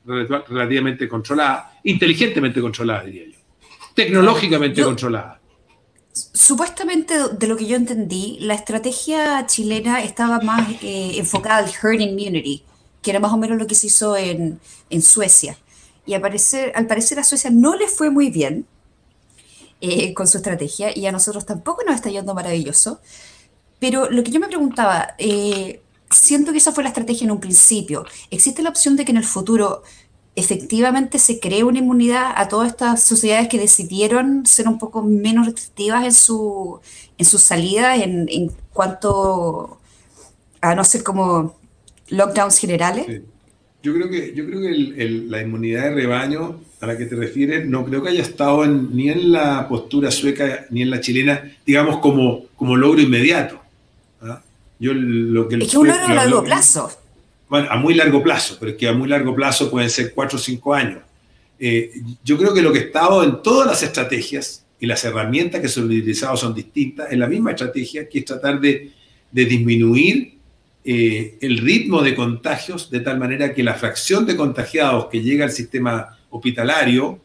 relativamente 0.05 1.07
controlada, 1.07 1.79
inteligentemente 1.83 2.59
controlada, 2.59 3.03
diría 3.03 3.25
yo. 3.27 3.39
Tecnológicamente 3.93 4.83
controlada. 4.83 5.39
Supuestamente, 6.11 7.13
de 7.37 7.47
lo 7.47 7.55
que 7.55 7.65
yo 7.65 7.75
entendí, 7.75 8.37
la 8.41 8.55
estrategia 8.55 9.45
chilena 9.45 10.03
estaba 10.03 10.39
más 10.39 10.69
eh, 10.81 11.13
enfocada 11.17 11.57
al 11.57 11.69
herd 11.69 12.01
immunity, 12.01 12.63
que 13.01 13.11
era 13.11 13.19
más 13.19 13.31
o 13.31 13.37
menos 13.37 13.57
lo 13.57 13.67
que 13.67 13.75
se 13.75 13.87
hizo 13.87 14.17
en, 14.17 14.59
en 14.89 15.01
Suecia 15.01 15.57
y 16.05 16.13
al 16.13 16.21
parecer, 16.21 16.71
al 16.75 16.87
parecer 16.87 17.19
a 17.19 17.23
Suecia 17.23 17.49
no 17.49 17.75
le 17.75 17.87
fue 17.87 18.09
muy 18.09 18.29
bien 18.29 18.65
eh, 19.81 20.13
con 20.13 20.27
su 20.27 20.37
estrategia 20.37 20.95
y 20.95 21.05
a 21.05 21.11
nosotros 21.11 21.45
tampoco 21.45 21.83
nos 21.83 21.95
está 21.95 22.09
yendo 22.09 22.33
maravilloso. 22.33 22.99
Pero 23.79 24.09
lo 24.09 24.23
que 24.23 24.31
yo 24.31 24.39
me 24.39 24.47
preguntaba, 24.47 25.15
eh, 25.17 25.81
siento 26.09 26.51
que 26.51 26.57
esa 26.59 26.71
fue 26.71 26.83
la 26.83 26.89
estrategia 26.89 27.25
en 27.25 27.31
un 27.31 27.39
principio. 27.39 28.05
¿Existe 28.31 28.61
la 28.61 28.69
opción 28.69 28.95
de 28.95 29.05
que 29.05 29.11
en 29.11 29.17
el 29.17 29.25
futuro 29.25 29.83
efectivamente 30.35 31.17
se 31.17 31.39
cree 31.39 31.63
una 31.63 31.79
inmunidad 31.79 32.33
a 32.35 32.47
todas 32.49 32.69
estas 32.69 33.03
sociedades 33.03 33.47
que 33.47 33.57
decidieron 33.57 34.45
ser 34.45 34.67
un 34.67 34.77
poco 34.77 35.01
menos 35.01 35.45
restrictivas 35.45 36.03
en 36.03 36.13
su, 36.13 36.79
en 37.17 37.25
sus 37.25 37.41
salidas 37.41 38.01
en, 38.01 38.27
en 38.29 38.51
cuanto 38.73 39.79
a 40.61 40.75
no 40.75 40.83
ser 40.83 41.03
como 41.03 41.55
lockdowns 42.09 42.57
generales? 42.57 43.21
Yo 43.81 43.93
creo 43.93 44.09
que, 44.09 44.33
yo 44.33 44.45
creo 44.47 44.61
que 44.61 45.25
la 45.27 45.41
inmunidad 45.41 45.83
de 45.83 45.91
rebaño 45.91 46.59
a 46.81 46.87
la 46.87 46.97
que 46.97 47.05
te 47.05 47.15
refieres 47.15 47.67
no 47.67 47.85
creo 47.85 48.01
que 48.01 48.09
haya 48.09 48.23
estado 48.23 48.65
ni 48.65 49.09
en 49.09 49.31
la 49.31 49.67
postura 49.69 50.09
sueca 50.09 50.65
ni 50.71 50.81
en 50.81 50.89
la 50.89 51.01
chilena, 51.01 51.55
digamos, 51.65 51.99
como, 51.99 52.45
como 52.55 52.75
logro 52.75 52.99
inmediato. 52.99 53.59
Yo 54.85 54.93
lo 54.93 55.47
que 55.47 55.55
es 55.55 55.71
que 55.71 55.77
un 55.79 55.87
logro 55.87 56.05
a 56.05 56.13
largo 56.13 56.43
plazo. 56.43 56.91
Bueno, 57.49 57.67
a 57.71 57.75
muy 57.77 57.95
largo 57.95 58.21
plazo, 58.21 58.57
pero 58.59 58.73
es 58.73 58.77
que 58.77 58.87
a 58.87 58.93
muy 58.93 59.09
largo 59.09 59.33
plazo 59.33 59.71
pueden 59.71 59.89
ser 59.89 60.13
cuatro 60.13 60.37
o 60.37 60.41
cinco 60.41 60.75
años. 60.75 60.99
Eh, 61.57 61.91
yo 62.23 62.37
creo 62.37 62.53
que 62.53 62.61
lo 62.61 62.71
que 62.71 62.79
ha 62.79 62.81
estado 62.83 63.23
en 63.23 63.41
todas 63.41 63.65
las 63.65 63.81
estrategias 63.81 64.63
y 64.79 64.85
las 64.85 65.03
herramientas 65.03 65.59
que 65.61 65.69
se 65.69 65.79
han 65.79 65.87
utilizado 65.87 66.37
son 66.37 66.53
distintas, 66.53 67.11
en 67.11 67.19
la 67.19 67.25
misma 67.25 67.51
estrategia, 67.51 68.07
que 68.07 68.19
es 68.19 68.25
tratar 68.25 68.59
de, 68.59 68.91
de 69.31 69.45
disminuir 69.45 70.37
eh, 70.83 71.39
el 71.41 71.57
ritmo 71.57 72.03
de 72.03 72.13
contagios 72.13 72.91
de 72.91 72.99
tal 72.99 73.17
manera 73.17 73.55
que 73.55 73.63
la 73.63 73.73
fracción 73.73 74.27
de 74.27 74.35
contagiados 74.35 75.07
que 75.07 75.23
llega 75.23 75.45
al 75.45 75.51
sistema 75.51 76.19
hospitalario 76.29 77.19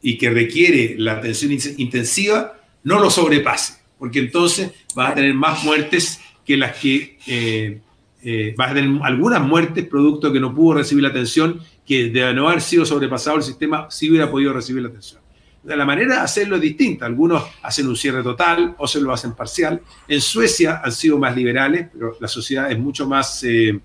y 0.00 0.16
que 0.16 0.30
requiere 0.30 0.94
la 0.96 1.18
atención 1.18 1.52
intensiva 1.76 2.58
no 2.82 2.98
lo 2.98 3.10
sobrepase, 3.10 3.74
porque 3.98 4.20
entonces 4.20 4.70
va 4.98 5.08
a 5.08 5.14
tener 5.14 5.34
más 5.34 5.64
muertes 5.64 6.20
que 6.44 6.56
las 6.56 6.76
que 6.76 7.18
eh, 7.26 7.80
eh, 8.22 8.54
va 8.58 8.70
a 8.70 8.74
tener 8.74 9.02
algunas 9.02 9.42
muertes 9.42 9.86
producto 9.86 10.32
que 10.32 10.40
no 10.40 10.54
pudo 10.54 10.78
recibir 10.78 11.02
la 11.02 11.10
atención 11.10 11.60
que 11.86 12.08
de 12.08 12.32
no 12.32 12.48
haber 12.48 12.60
sido 12.60 12.86
sobrepasado 12.86 13.36
el 13.36 13.42
sistema 13.42 13.88
sí 13.90 14.08
hubiera 14.10 14.30
podido 14.30 14.52
recibir 14.52 14.82
la 14.82 14.88
atención 14.88 15.24
la 15.64 15.84
manera 15.84 16.16
de 16.16 16.20
hacerlo 16.20 16.56
es 16.56 16.62
distinta. 16.62 17.06
Algunos 17.06 17.42
hacen 17.62 17.88
un 17.88 17.96
cierre 17.96 18.22
total, 18.22 18.74
o 18.78 18.86
se 18.86 19.00
lo 19.00 19.12
hacen 19.12 19.32
parcial. 19.32 19.80
En 20.06 20.20
Suecia 20.20 20.80
han 20.84 20.92
sido 20.92 21.18
más 21.18 21.34
liberales, 21.34 21.88
pero 21.92 22.16
la 22.20 22.28
sociedad 22.28 22.70
es 22.70 22.78
mucho 22.78 23.06
más, 23.06 23.42
eh, 23.44 23.78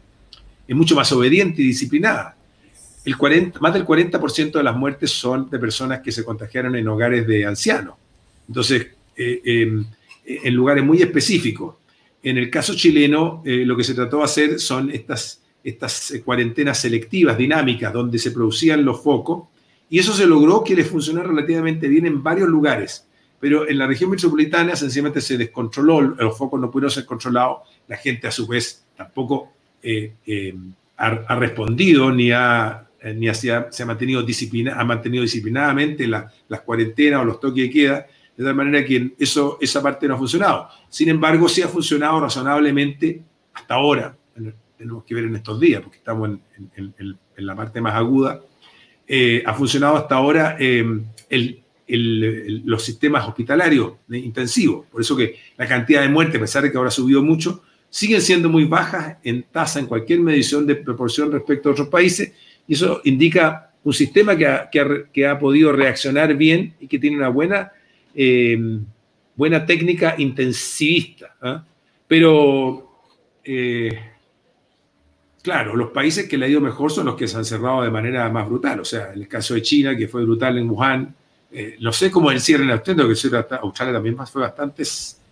es 0.68 0.76
mucho 0.76 0.96
más 0.96 1.12
obediente 1.12 1.62
y 1.62 1.66
disciplinada. 1.66 2.36
El 3.06 3.18
40, 3.18 3.60
más 3.60 3.74
del 3.74 3.86
40% 3.86 4.52
de 4.52 4.64
las 4.64 4.76
muertes 4.76 5.12
son 5.12 5.50
de 5.50 5.58
personas 5.58 6.02
que 6.02 6.12
se 6.12 6.24
contagiaron 6.26 6.76
en 6.76 6.88
hogares 6.88 7.26
de 7.26 7.46
ancianos. 7.46 7.96
Entonces, 8.48 8.88
eh, 9.16 9.42
em, 9.46 9.86
en 10.26 10.54
lugares 10.54 10.84
muy 10.84 11.02
específicos. 11.02 11.76
En 12.22 12.38
el 12.38 12.50
caso 12.50 12.76
chileno, 12.76 13.42
lo 13.46 13.78
que 13.78 13.84
se 13.84 13.94
trató 13.94 14.18
de 14.18 14.24
hacer 14.24 14.60
son 14.60 14.92
estas, 14.92 15.42
estas 15.64 16.14
cuarentenas 16.26 16.80
selectivas, 16.80 17.38
dinámicas, 17.38 17.94
donde 17.94 18.20
se 18.20 18.32
producían 18.32 18.84
los 18.84 19.02
focos, 19.02 19.48
y 19.90 20.00
eso 20.00 20.14
se 20.14 20.28
logró 20.28 20.64
que 20.64 20.76
le 20.76 20.84
funcionara 20.84 21.30
relativamente 21.30 21.88
bien 21.88 22.06
en 22.06 22.22
varios 22.22 22.50
lugares. 22.50 23.08
Pero 23.40 23.68
en 23.68 23.78
la 23.78 23.88
región 23.88 24.10
metropolitana 24.10 24.76
sencillamente 24.76 25.22
se 25.22 25.38
descontroló, 25.38 26.02
los 26.02 26.38
focos 26.38 26.60
no 26.60 26.70
pudieron 26.70 26.92
ser 26.92 27.06
controlados, 27.06 27.60
la 27.88 27.96
gente 27.96 28.28
a 28.28 28.32
su 28.32 28.46
vez 28.46 28.86
tampoco 28.96 29.54
ha, 30.98 31.36
respondido 31.36 32.12
ni, 32.12 32.32
ha, 32.32 32.86
eh, 33.02 33.14
ni 33.14 33.34
se 33.34 33.52
ha 33.52 33.86
mantenido, 33.86 34.22
disciplina, 34.24 34.76
ha 34.78 34.84
mantenido 34.84 35.24
disciplinadamente 35.24 36.06
las 36.08 36.62
cuarentenas 36.66 37.22
o 37.22 37.26
los 37.26 37.40
toques 37.40 37.64
de 37.64 37.70
queda, 37.70 38.08
de 38.40 38.46
tal 38.46 38.56
manera 38.56 38.86
que 38.86 39.12
eso, 39.20 39.58
esa 39.60 39.84
parte 39.84 40.08
no 40.08 40.16
ha 40.16 40.18
funcionado. 40.18 40.70
Sin 40.88 41.10
embargo, 41.10 41.50
sí 41.50 41.62
ha 41.62 41.68
funcionado 41.68 42.22
razonablemente 42.22 43.22
hasta 43.54 43.74
ahora. 43.74 44.16
Tenemos 44.78 45.04
que 45.04 45.14
ver 45.14 45.26
en 45.26 45.36
estos 45.36 45.60
días, 45.60 45.82
porque 45.82 45.98
estamos 45.98 46.40
en, 46.78 47.18
la 47.36 47.54
parte 47.54 47.82
más 47.82 47.96
aguda. 47.96 48.40
Eh, 49.06 49.44
ha 49.46 49.54
funcionado 49.54 49.98
hasta 49.98 50.16
ahora 50.16 50.56
eh, 50.58 50.86
los 51.90 52.82
sistemas 52.82 53.28
hospitalarios 53.28 53.96
intensivos. 54.08 54.86
Por 54.86 55.02
eso 55.02 55.18
que 55.18 55.36
la 55.58 55.68
cantidad 55.68 56.02
de 56.02 56.08
muertes, 56.08 56.38
a 56.38 56.40
pesar 56.40 56.64
de 56.64 56.72
que 56.72 56.78
ahora 56.78 56.88
ha 56.88 56.92
subido 56.92 57.22
mucho, 57.22 57.64
siguen 57.90 58.22
siendo 58.22 58.48
muy 58.48 58.64
bajas 58.64 59.18
en 59.22 59.44
tasa 59.52 59.82
en 59.82 59.86
cualquier 59.86 60.22
medición 60.22 60.66
de 60.66 60.78
proporción 60.78 61.30
respecto 61.30 61.68
a 61.68 61.72
otros 61.74 61.90
países, 61.90 62.32
y 62.66 62.76
eso 62.76 63.02
indica 63.04 63.74
un 63.84 63.94
sistema 63.94 64.38
que 64.38 64.48
ha, 64.48 64.70
que 64.70 65.28
ha, 65.28 65.38
podido 65.40 65.74
reaccionar 65.74 66.36
bien 66.36 66.76
y 66.80 66.88
que 66.88 67.00
tiene 67.00 67.18
una 67.18 67.28
buena, 67.28 67.74
eh, 68.16 68.80
buena 69.36 69.66
técnica 69.66 70.16
intensivista. 70.18 71.36
¿ah? 71.42 71.64
Pero, 72.08 73.04
eh, 73.44 74.00
claro, 75.42 75.76
los 75.76 75.92
países 75.92 76.28
que 76.28 76.38
le 76.38 76.46
ha 76.46 76.50
ido 76.50 76.62
mejor 76.62 76.92
son 76.92 77.06
los 77.06 77.16
que 77.16 77.28
se 77.28 77.38
han 77.38 77.46
cerrado 77.46 77.84
de 77.84 77.92
manera 77.92 78.30
más 78.30 78.48
brutal. 78.48 78.82
O 78.82 78.86
sea, 78.86 79.14
en 79.14 79.22
el 79.22 79.28
caso 79.28 79.54
de 79.54 79.62
China, 79.62 79.96
que 79.96 80.08
fue 80.08 80.24
brutal 80.24 80.58
en 80.58 80.70
Wuhan, 80.70 81.16
eh, 81.52 81.78
no 81.80 81.92
sé 81.92 82.12
cómo 82.12 82.32
el 82.32 82.42
cierre 82.42 82.64
en 82.64 82.72
Australia, 82.72 83.06
que 83.06 83.56
Australia 83.62 83.94
también 83.94 84.18
fue 84.28 84.42
bastante 84.42 84.84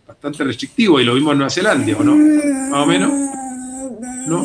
bastante 0.08 0.44
restrictivo 0.46 1.00
y 1.02 1.04
lo 1.04 1.14
vimos 1.14 1.34
en 1.34 1.38
Nueva 1.40 1.50
Zelanda, 1.50 1.98
¿o 1.98 2.04
no? 2.04 2.16
Más 2.16 2.80
o 2.80 2.86
menos. 2.86 3.12
¿No? 4.26 4.44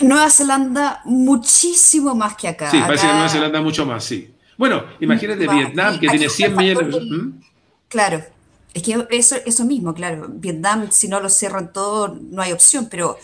Nueva 0.00 0.28
Zelanda 0.30 1.00
muchísimo 1.04 2.14
más 2.14 2.36
que 2.36 2.48
acá. 2.48 2.70
Sí, 2.70 2.78
parece 2.80 3.06
que 3.06 3.12
Nueva 3.12 3.28
Zelanda 3.28 3.60
mucho 3.62 3.86
más, 3.86 4.04
sí. 4.04 4.34
Bueno, 4.56 4.84
imagínate 5.00 5.46
Vietnam, 5.46 5.98
que 5.98 6.08
tiene 6.08 6.28
100 6.28 6.56
millones. 6.56 6.96
¿Mm? 7.10 7.30
Claro, 7.88 8.24
es 8.74 8.82
que 8.82 9.06
eso, 9.10 9.36
eso 9.44 9.64
mismo, 9.64 9.94
claro. 9.94 10.26
Vietnam, 10.28 10.90
si 10.90 11.08
no 11.08 11.20
lo 11.20 11.28
cierran 11.28 11.72
todo, 11.72 12.18
no 12.30 12.42
hay 12.42 12.52
opción, 12.52 12.88
pero 12.90 13.18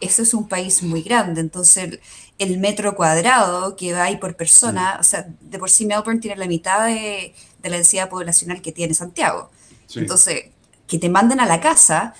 eso 0.00 0.22
es 0.22 0.34
un 0.34 0.48
país 0.48 0.82
muy 0.82 1.02
grande, 1.02 1.40
entonces 1.40 2.00
el, 2.38 2.58
metro 2.58 2.94
cuadrado 2.94 3.76
que 3.76 3.94
hay 3.94 4.18
por 4.18 4.36
persona, 4.36 4.96
mm. 4.96 5.00
o 5.00 5.02
sea, 5.02 5.26
de 5.40 5.58
por 5.58 5.70
sí 5.70 5.86
Melbourne 5.86 6.20
tiene 6.20 6.36
la 6.36 6.46
mitad 6.46 6.86
de, 6.86 7.34
de 7.62 7.70
la 7.70 7.76
densidad 7.76 8.08
poblacional 8.08 8.60
que 8.60 8.72
tiene 8.72 8.94
Santiago. 8.94 9.50
Entonces, 9.94 10.46
que 10.86 10.98
te 10.98 11.08
manden 11.08 11.40
a 11.40 11.46
la 11.46 11.60
casa, 11.60 12.14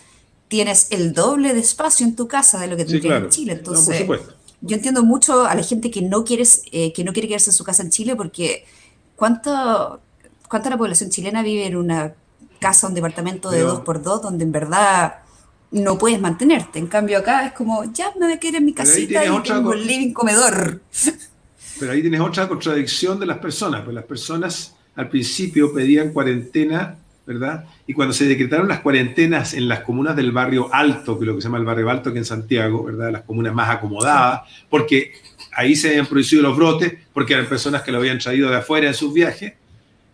tienes 0.49 0.89
el 0.91 1.13
doble 1.13 1.55
de 1.55 1.61
espacio 1.61 2.07
en 2.07 2.15
tu 2.17 2.29
casa 2.29 2.59
de 2.59 2.69
lo 2.69 2.77
que 2.77 2.85
tendrías 2.85 3.23
en 3.23 3.29
Chile. 3.31 3.53
Entonces, 3.53 4.07
yo 4.61 4.77
entiendo 4.77 5.03
mucho 5.03 5.45
a 5.45 5.55
la 5.55 5.63
gente 5.63 5.91
que 5.91 6.03
no, 6.03 6.25
quiere, 6.25 6.45
eh, 6.73 6.93
que 6.93 7.05
no 7.05 7.13
quiere 7.13 7.29
quedarse 7.29 7.51
en 7.51 7.55
su 7.55 7.65
casa 7.65 7.83
en 7.83 7.91
Chile 7.91 8.17
porque 8.17 8.65
¿cuánto, 9.15 10.01
¿cuánta 10.49 10.71
la 10.71 10.79
población 10.79 11.11
chilena 11.11 11.43
vive 11.43 11.67
en 11.67 11.77
una 11.77 12.15
casa, 12.59 12.87
un 12.87 12.95
departamento 12.95 13.51
de 13.51 13.61
dos 13.61 13.81
por 13.81 14.03
dos 14.03 14.23
donde 14.23 14.45
en 14.45 14.53
verdad 14.53 15.17
no 15.71 15.99
puedes 15.99 16.21
mantenerte? 16.21 16.79
En 16.79 16.87
cambio 16.87 17.19
acá 17.19 17.47
es 17.47 17.53
como, 17.53 17.85
ya 17.93 18.13
me 18.19 18.27
voy 18.27 18.35
a 18.35 18.41
quedar 18.41 18.57
en 18.57 18.65
mi 18.65 18.73
casita 18.73 19.25
y 19.25 19.43
tengo 19.43 19.73
el 19.73 19.87
living 19.87 20.13
comedor. 20.13 20.81
Pero 21.79 21.93
ahí 21.93 22.01
tienes 22.01 22.21
otra 22.21 22.49
contradicción 22.49 23.21
de 23.21 23.27
las 23.27 23.39
personas, 23.39 23.83
pues 23.83 23.95
las 23.95 24.05
personas 24.05 24.75
al 24.95 25.11
principio 25.11 25.75
pedían 25.75 26.13
cuarentena 26.13 26.97
¿verdad? 27.27 27.65
Y 27.87 27.93
cuando 27.93 28.15
se 28.15 28.27
decretaron 28.27 28.69
las 28.69 28.81
cuarentenas 28.81 29.53
en 29.53 29.69
las 29.69 29.81
comunas 29.81 30.15
del 30.15 30.31
barrio 30.31 30.73
alto, 30.73 31.19
que 31.19 31.25
es 31.25 31.27
lo 31.27 31.35
que 31.35 31.43
se 31.43 31.49
llama 31.49 31.59
el 31.59 31.65
barrio 31.65 31.91
alto 31.91 32.13
que 32.13 32.19
en 32.19 32.25
Santiago, 32.25 32.85
¿verdad? 32.85 33.11
Las 33.11 33.23
comunas 33.23 33.53
más 33.53 33.69
acomodadas, 33.69 34.43
porque 34.71 35.13
ahí 35.53 35.75
se 35.75 35.89
habían 35.89 36.07
producido 36.07 36.43
los 36.43 36.57
brotes, 36.57 36.95
porque 37.13 37.35
eran 37.35 37.47
personas 37.47 37.83
que 37.83 37.91
lo 37.91 37.99
habían 37.99 38.19
traído 38.19 38.49
de 38.49 38.57
afuera 38.57 38.87
en 38.87 38.95
sus 38.95 39.13
viajes. 39.13 39.55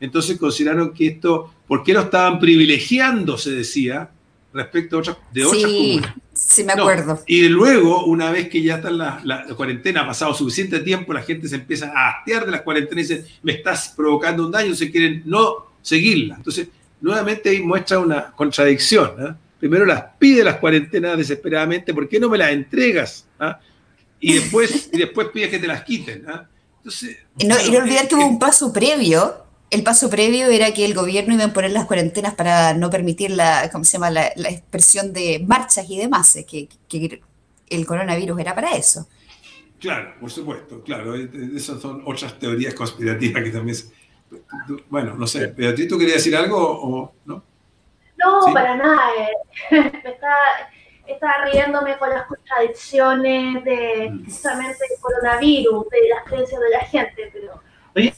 Entonces 0.00 0.38
consideraron 0.38 0.94
que 0.94 1.06
esto, 1.08 1.52
¿por 1.68 1.84
qué 1.84 1.92
lo 1.92 2.00
estaban 2.00 2.40
privilegiando? 2.40 3.36
Se 3.36 3.50
decía, 3.50 4.10
respecto 4.54 4.96
a 4.96 5.00
otras, 5.00 5.16
de 5.32 5.44
otras 5.44 5.62
comunas. 5.64 6.14
Sí, 6.32 6.64
me 6.64 6.72
acuerdo. 6.72 7.20
y 7.26 7.46
luego, 7.48 8.06
una 8.06 8.30
vez 8.30 8.48
que 8.48 8.62
ya 8.62 8.76
está 8.76 8.90
la, 8.90 9.20
la, 9.22 9.44
cuarentena, 9.54 10.00
ha 10.00 10.06
pasado 10.06 10.32
suficiente 10.32 10.80
tiempo, 10.80 11.12
la 11.12 11.20
gente 11.20 11.46
se 11.46 11.56
empieza 11.56 11.92
a 11.94 12.08
hastear 12.08 12.46
de 12.46 12.52
las 12.52 12.62
cuarentenas 12.62 13.10
y 13.10 13.14
dice, 13.16 13.26
me 13.42 13.52
estás 13.52 13.92
provocando 13.94 14.46
un 14.46 14.50
daño, 14.50 14.74
se 14.74 14.90
quieren 14.90 15.22
no 15.26 15.72
seguirla. 15.82 16.36
Entonces, 16.36 16.68
nuevamente 17.02 17.50
ahí 17.50 17.60
muestra 17.60 17.98
una 17.98 18.32
contradicción. 18.32 19.10
¿eh? 19.18 19.34
Primero 19.58 19.84
las 19.84 20.04
pide 20.18 20.42
las 20.42 20.56
cuarentenas 20.56 21.18
desesperadamente, 21.18 21.92
¿por 21.92 22.08
qué 22.08 22.18
no 22.18 22.30
me 22.30 22.38
las 22.38 22.52
entregas? 22.52 23.26
¿Ah? 23.38 23.60
Y, 24.20 24.34
después, 24.34 24.88
y 24.92 24.98
después 24.98 25.28
pide 25.32 25.50
que 25.50 25.58
te 25.58 25.66
las 25.66 25.82
quiten. 25.84 26.24
¿ah? 26.28 26.48
Entonces, 26.78 27.18
y 27.38 27.46
no, 27.46 27.56
olvidar 27.56 28.08
que 28.08 28.14
hubo 28.14 28.26
un 28.26 28.38
paso 28.38 28.72
previo. 28.72 29.42
El 29.70 29.82
paso 29.82 30.10
previo 30.10 30.48
era 30.48 30.72
que 30.74 30.84
el 30.84 30.94
gobierno 30.94 31.34
iba 31.34 31.44
a 31.44 31.52
poner 31.52 31.72
las 31.72 31.86
cuarentenas 31.86 32.34
para 32.34 32.74
no 32.74 32.90
permitir 32.90 33.30
la, 33.30 33.70
¿cómo 33.72 33.84
se 33.84 33.94
llama? 33.94 34.10
La, 34.10 34.26
expresión 34.26 35.12
de 35.12 35.42
marchas 35.46 35.88
y 35.88 35.98
demás, 35.98 36.38
que, 36.46 36.68
que 36.88 37.22
el 37.70 37.86
coronavirus 37.86 38.38
era 38.38 38.54
para 38.54 38.76
eso. 38.76 39.08
Claro, 39.82 40.14
por 40.20 40.30
supuesto, 40.30 40.82
claro. 40.82 41.16
Esas 41.16 41.80
son 41.80 42.02
otras 42.06 42.38
teorías 42.38 42.72
conspirativas 42.74 43.42
que 43.42 43.50
también 43.50 43.76
bueno, 44.88 45.14
no 45.14 45.26
sé, 45.26 45.48
Beatriz, 45.48 45.88
¿tú 45.88 45.98
querías 45.98 46.16
decir 46.16 46.36
algo 46.36 46.58
o 46.58 47.12
no? 47.24 47.42
No, 48.16 48.52
para 48.52 48.76
nada. 48.76 49.10
Eh. 49.70 50.02
estaba 51.06 51.44
riéndome 51.44 51.96
con 51.98 52.10
las 52.10 52.26
contradicciones 52.26 53.64
de 53.64 54.10
mm. 54.10 54.22
precisamente 54.22 54.78
el 54.90 55.00
coronavirus, 55.00 55.88
de 55.88 56.08
las 56.08 56.24
creencias 56.24 56.60
de 56.60 56.70
la 56.70 56.80
gente, 56.80 57.30
pero... 57.32 57.60
Oye, 57.96 58.14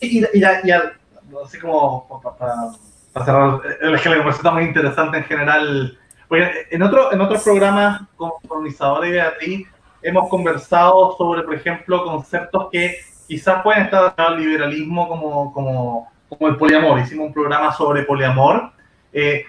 y, 0.00 0.40
ya, 0.40 0.92
no 1.28 1.46
sé 1.46 1.58
cómo, 1.58 2.22
para, 2.38 3.24
cerrar, 3.24 3.60
es 3.66 4.00
que 4.00 4.08
la 4.08 4.16
conversación 4.16 4.32
está 4.34 4.50
muy 4.52 4.64
interesante 4.64 5.16
en 5.18 5.24
general. 5.24 5.98
Oye, 6.28 6.50
en, 6.70 6.82
otro, 6.82 7.12
en 7.12 7.20
otros 7.20 7.42
programas 7.42 8.02
con, 8.16 8.32
con 8.46 8.66
Isadora 8.66 9.08
y 9.08 9.12
Beatriz 9.12 9.68
hemos 10.02 10.28
conversado 10.28 11.16
sobre, 11.16 11.42
por 11.42 11.54
ejemplo, 11.54 12.04
conceptos 12.04 12.68
que 12.70 12.98
quizás 13.28 13.62
pueden 13.62 13.84
estar 13.84 14.14
al 14.16 14.40
liberalismo 14.40 15.06
como, 15.06 15.52
como, 15.52 16.10
como, 16.28 16.48
el 16.48 16.56
poliamor. 16.56 16.98
Hicimos 16.98 17.28
un 17.28 17.34
programa 17.34 17.72
sobre 17.72 18.02
poliamor. 18.02 18.72
Eh, 19.12 19.44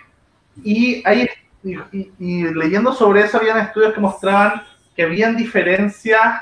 y, 0.64 1.01
ahí, 1.07 1.27
y, 1.64 2.43
leyendo 2.53 2.91
sobre 2.93 3.22
eso, 3.22 3.38
habían 3.38 3.57
estudios 3.60 3.93
que 3.93 4.01
mostraban 4.01 4.61
que 4.95 5.03
habían 5.03 5.38
diferencias 5.38 6.41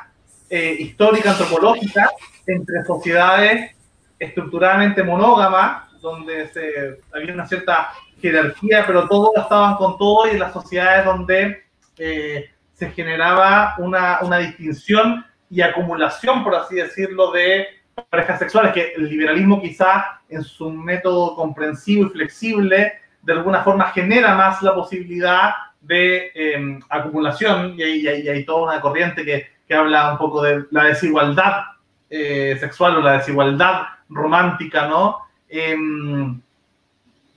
eh, 0.49 0.75
históricas, 0.79 1.39
antropológicas, 1.39 2.09
entre 2.47 2.83
sociedades 2.85 3.77
estructuralmente 4.17 5.03
monógamas, 5.03 5.91
donde 6.01 6.47
se, 6.47 6.99
había 7.13 7.33
una 7.33 7.45
cierta 7.45 7.91
jerarquía, 8.19 8.83
pero 8.87 9.07
todos 9.07 9.29
estaban 9.37 9.75
con 9.75 9.95
todo, 9.99 10.27
y 10.27 10.31
en 10.31 10.39
las 10.39 10.53
sociedades 10.53 11.05
donde 11.05 11.63
eh, 11.99 12.49
se 12.73 12.89
generaba 12.91 13.75
una, 13.77 14.19
una 14.21 14.39
distinción 14.39 15.23
y 15.49 15.61
acumulación, 15.61 16.43
por 16.43 16.55
así 16.55 16.75
decirlo, 16.75 17.31
de 17.31 17.67
parejas 18.09 18.39
sexuales, 18.39 18.73
que 18.73 18.93
el 18.95 19.09
liberalismo 19.09 19.61
quizá 19.61 20.21
en 20.29 20.43
su 20.43 20.69
método 20.69 21.35
comprensivo 21.35 22.07
y 22.07 22.09
flexible 22.09 22.93
de 23.21 23.33
alguna 23.33 23.61
forma 23.63 23.91
genera 23.91 24.35
más 24.35 24.61
la 24.61 24.73
posibilidad 24.73 25.51
de 25.81 26.31
em, 26.33 26.79
acumulación 26.89 27.75
y 27.77 27.83
hay, 27.83 28.45
toda 28.45 28.71
una 28.71 28.81
corriente 28.81 29.25
que, 29.25 29.47
que, 29.67 29.73
habla 29.73 30.13
un 30.13 30.17
poco 30.17 30.41
de 30.41 30.65
la 30.71 30.85
desigualdad 30.85 31.63
eh, 32.09 32.55
sexual 32.59 32.97
o 32.97 33.01
la 33.01 33.17
desigualdad 33.17 33.83
romántica, 34.09 34.87
¿no? 34.87 35.19
Em, 35.49 36.39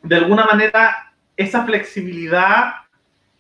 de 0.03 0.17
alguna 0.17 0.45
manera, 0.45 1.13
esa 1.37 1.65
flexibilidad 1.65 2.73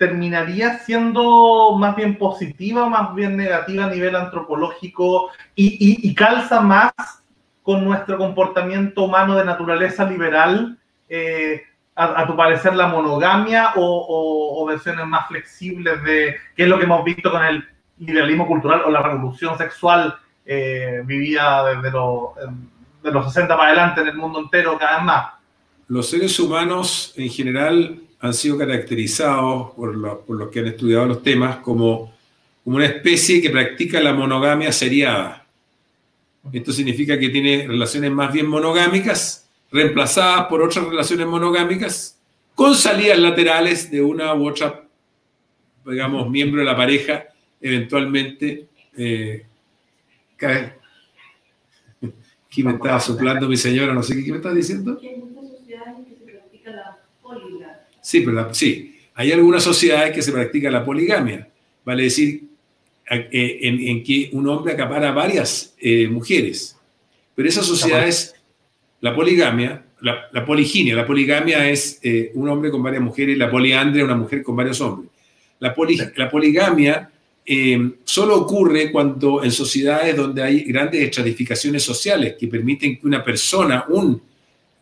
terminaría 0.01 0.78
siendo 0.78 1.77
más 1.78 1.94
bien 1.94 2.16
positiva, 2.16 2.89
más 2.89 3.14
bien 3.14 3.36
negativa 3.36 3.85
a 3.85 3.90
nivel 3.90 4.16
antropológico 4.16 5.28
y, 5.55 6.14
calza 6.14 6.62
más 6.62 6.90
con 7.62 7.85
nuestro 7.85 8.16
comportamiento 8.16 9.02
humano 9.02 9.36
de 9.36 9.44
naturaleza 9.44 10.09
liberal, 10.09 10.78
eh, 11.06 11.64
a, 11.94 12.27
tu 12.27 12.35
parecer 12.35 12.74
la 12.77 12.86
monogamia 12.86 13.74
o, 13.77 14.64
versiones 14.66 15.06
más 15.06 15.28
flexibles 15.28 16.02
de 16.02 16.36
qué 16.56 16.62
es 16.62 16.68
lo 16.70 16.78
que 16.78 16.85
hemos 16.85 17.05
visto 17.05 17.31
con 17.31 17.44
el 17.44 17.62
liberalismo 17.98 18.47
cultural 18.47 18.81
o 18.86 18.90
la 18.90 19.02
revolución 19.02 19.59
sexual 19.59 20.16
eh, 20.47 21.02
vivida 21.05 21.74
desde 21.74 21.90
de 23.02 23.12
los 23.12 23.27
60 23.27 23.55
para 23.55 23.68
adelante 23.68 24.01
en 24.01 24.09
el 24.09 24.16
mundo 24.16 24.40
entero 24.40 24.78
cada 24.78 24.97
vez 24.97 25.05
más. 25.05 25.27
los 25.89 26.09
seres 26.09 26.40
humanos 26.40 27.12
en 27.18 27.28
general 27.28 28.01
han 28.21 28.35
sido 28.35 28.59
caracterizados 28.59 29.73
por, 29.73 29.97
los 29.97 30.51
que 30.51 30.61
han 30.61 30.67
estudiado 30.67 31.07
los 31.07 31.23
temas 31.23 31.57
como, 31.57 32.13
una 32.65 32.87
especie 32.87 33.41
que 33.41 33.51
practica 33.51 34.01
la 34.01 34.13
monogamia 34.13 34.71
seriada. 34.71 35.47
Esto 36.53 36.73
significa 36.73 37.19
que 37.19 37.31
tiene 37.31 37.67
relaciones 37.67 38.11
más 38.11 38.33
bien 38.33 38.47
monogámicas, 38.47 39.49
reemplazadas 39.73 40.47
por 40.47 40.63
otras 40.63 40.87
relaciones 40.87 41.27
monogámicas, 41.27 42.19
con 42.55 42.75
salidas 42.75 43.19
laterales 43.19 43.91
de 43.91 44.03
una 44.03 44.35
u 44.35 44.49
otra, 44.49 44.85
digamos, 45.87 46.31
miembro 46.31 46.61
de 46.61 46.67
la 46.67 46.77
pareja, 46.77 47.25
eventualmente. 47.61 48.67
Eh, 48.97 49.47
me 50.41 50.75
estaba 52.73 53.01
soplando 53.01 53.49
mi 53.49 53.57
señora, 53.57 53.95
no 53.95 54.03
sé 54.03 54.23
qué, 54.23 54.31
me 54.31 54.37
estás 54.37 54.55
diciendo. 54.55 55.01
Sí, 58.01 58.20
pero 58.20 58.52
sí, 58.55 58.97
hay 59.14 59.32
algunas 59.32 59.62
sociedades 59.62 60.12
que 60.12 60.22
se 60.22 60.32
practica 60.32 60.70
la 60.70 60.85
poligamia, 60.85 61.48
vale 61.85 62.05
decir, 62.05 62.43
eh, 63.10 63.59
en, 63.62 64.05
que 64.05 64.31
un 64.32 64.48
hombre 64.48 64.72
acapara 64.72 65.10
varias 65.12 65.74
eh, 65.78 66.06
mujeres. 66.09 66.77
Pero 67.35 67.48
esas 67.48 67.66
sociedades, 67.66 68.35
la 69.01 69.14
poligamia, 69.14 69.85
la, 70.01 70.44
poliginia, 70.47 70.94
la 70.94 71.06
poligamia 71.06 71.68
es 71.68 71.98
eh, 72.02 72.31
un 72.35 72.48
hombre 72.48 72.70
con 72.70 72.82
varias 72.82 73.02
mujeres, 73.02 73.36
la 73.36 73.51
poliandria 73.51 74.05
una 74.05 74.14
mujer 74.14 74.43
con 74.43 74.56
varios 74.56 74.81
hombres. 74.81 75.10
La, 75.59 75.74
la 76.16 76.31
poligamia 76.31 77.10
solo 78.05 78.36
ocurre 78.36 78.93
cuando 78.93 79.43
en 79.43 79.51
sociedades 79.51 80.16
donde 80.16 80.43
hay 80.43 80.60
grandes 80.60 81.02
estratificaciones 81.02 81.82
sociales 81.82 82.36
que 82.39 82.47
permiten 82.47 82.97
que 82.97 83.06
una 83.06 83.24
persona, 83.24 83.86
un 83.89 84.22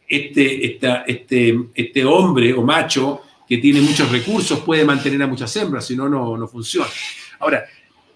este, 0.08 0.64
este, 1.06 1.58
este 1.74 2.04
hombre 2.04 2.52
o 2.54 2.62
macho 2.62 3.22
que 3.46 3.58
tiene 3.58 3.80
muchos 3.80 4.10
recursos 4.10 4.60
puede 4.60 4.84
mantener 4.84 5.22
a 5.22 5.26
muchas 5.26 5.54
hembras, 5.56 5.86
si 5.86 5.96
no, 5.96 6.08
no 6.08 6.48
funciona. 6.48 6.88
Ahora, 7.38 7.64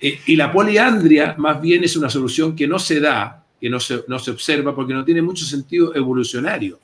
eh, 0.01 0.19
y 0.27 0.35
la 0.35 0.51
poliandria 0.51 1.37
más 1.39 1.61
bien 1.61 1.85
es 1.85 1.97
una 1.97 2.11
solución 2.11 2.57
que 2.57 2.67
no 2.67 2.81
se 2.81 2.99
da, 2.99 3.47
que 3.61 3.71
no 3.71 3.79
se, 3.79 4.03
no 4.09 4.19
se 4.19 4.33
observa, 4.33 4.75
porque 4.75 4.93
no 4.93 5.05
tiene 5.05 5.23
mucho 5.23 5.45
sentido 5.45 5.95
evolucionario. 5.95 6.81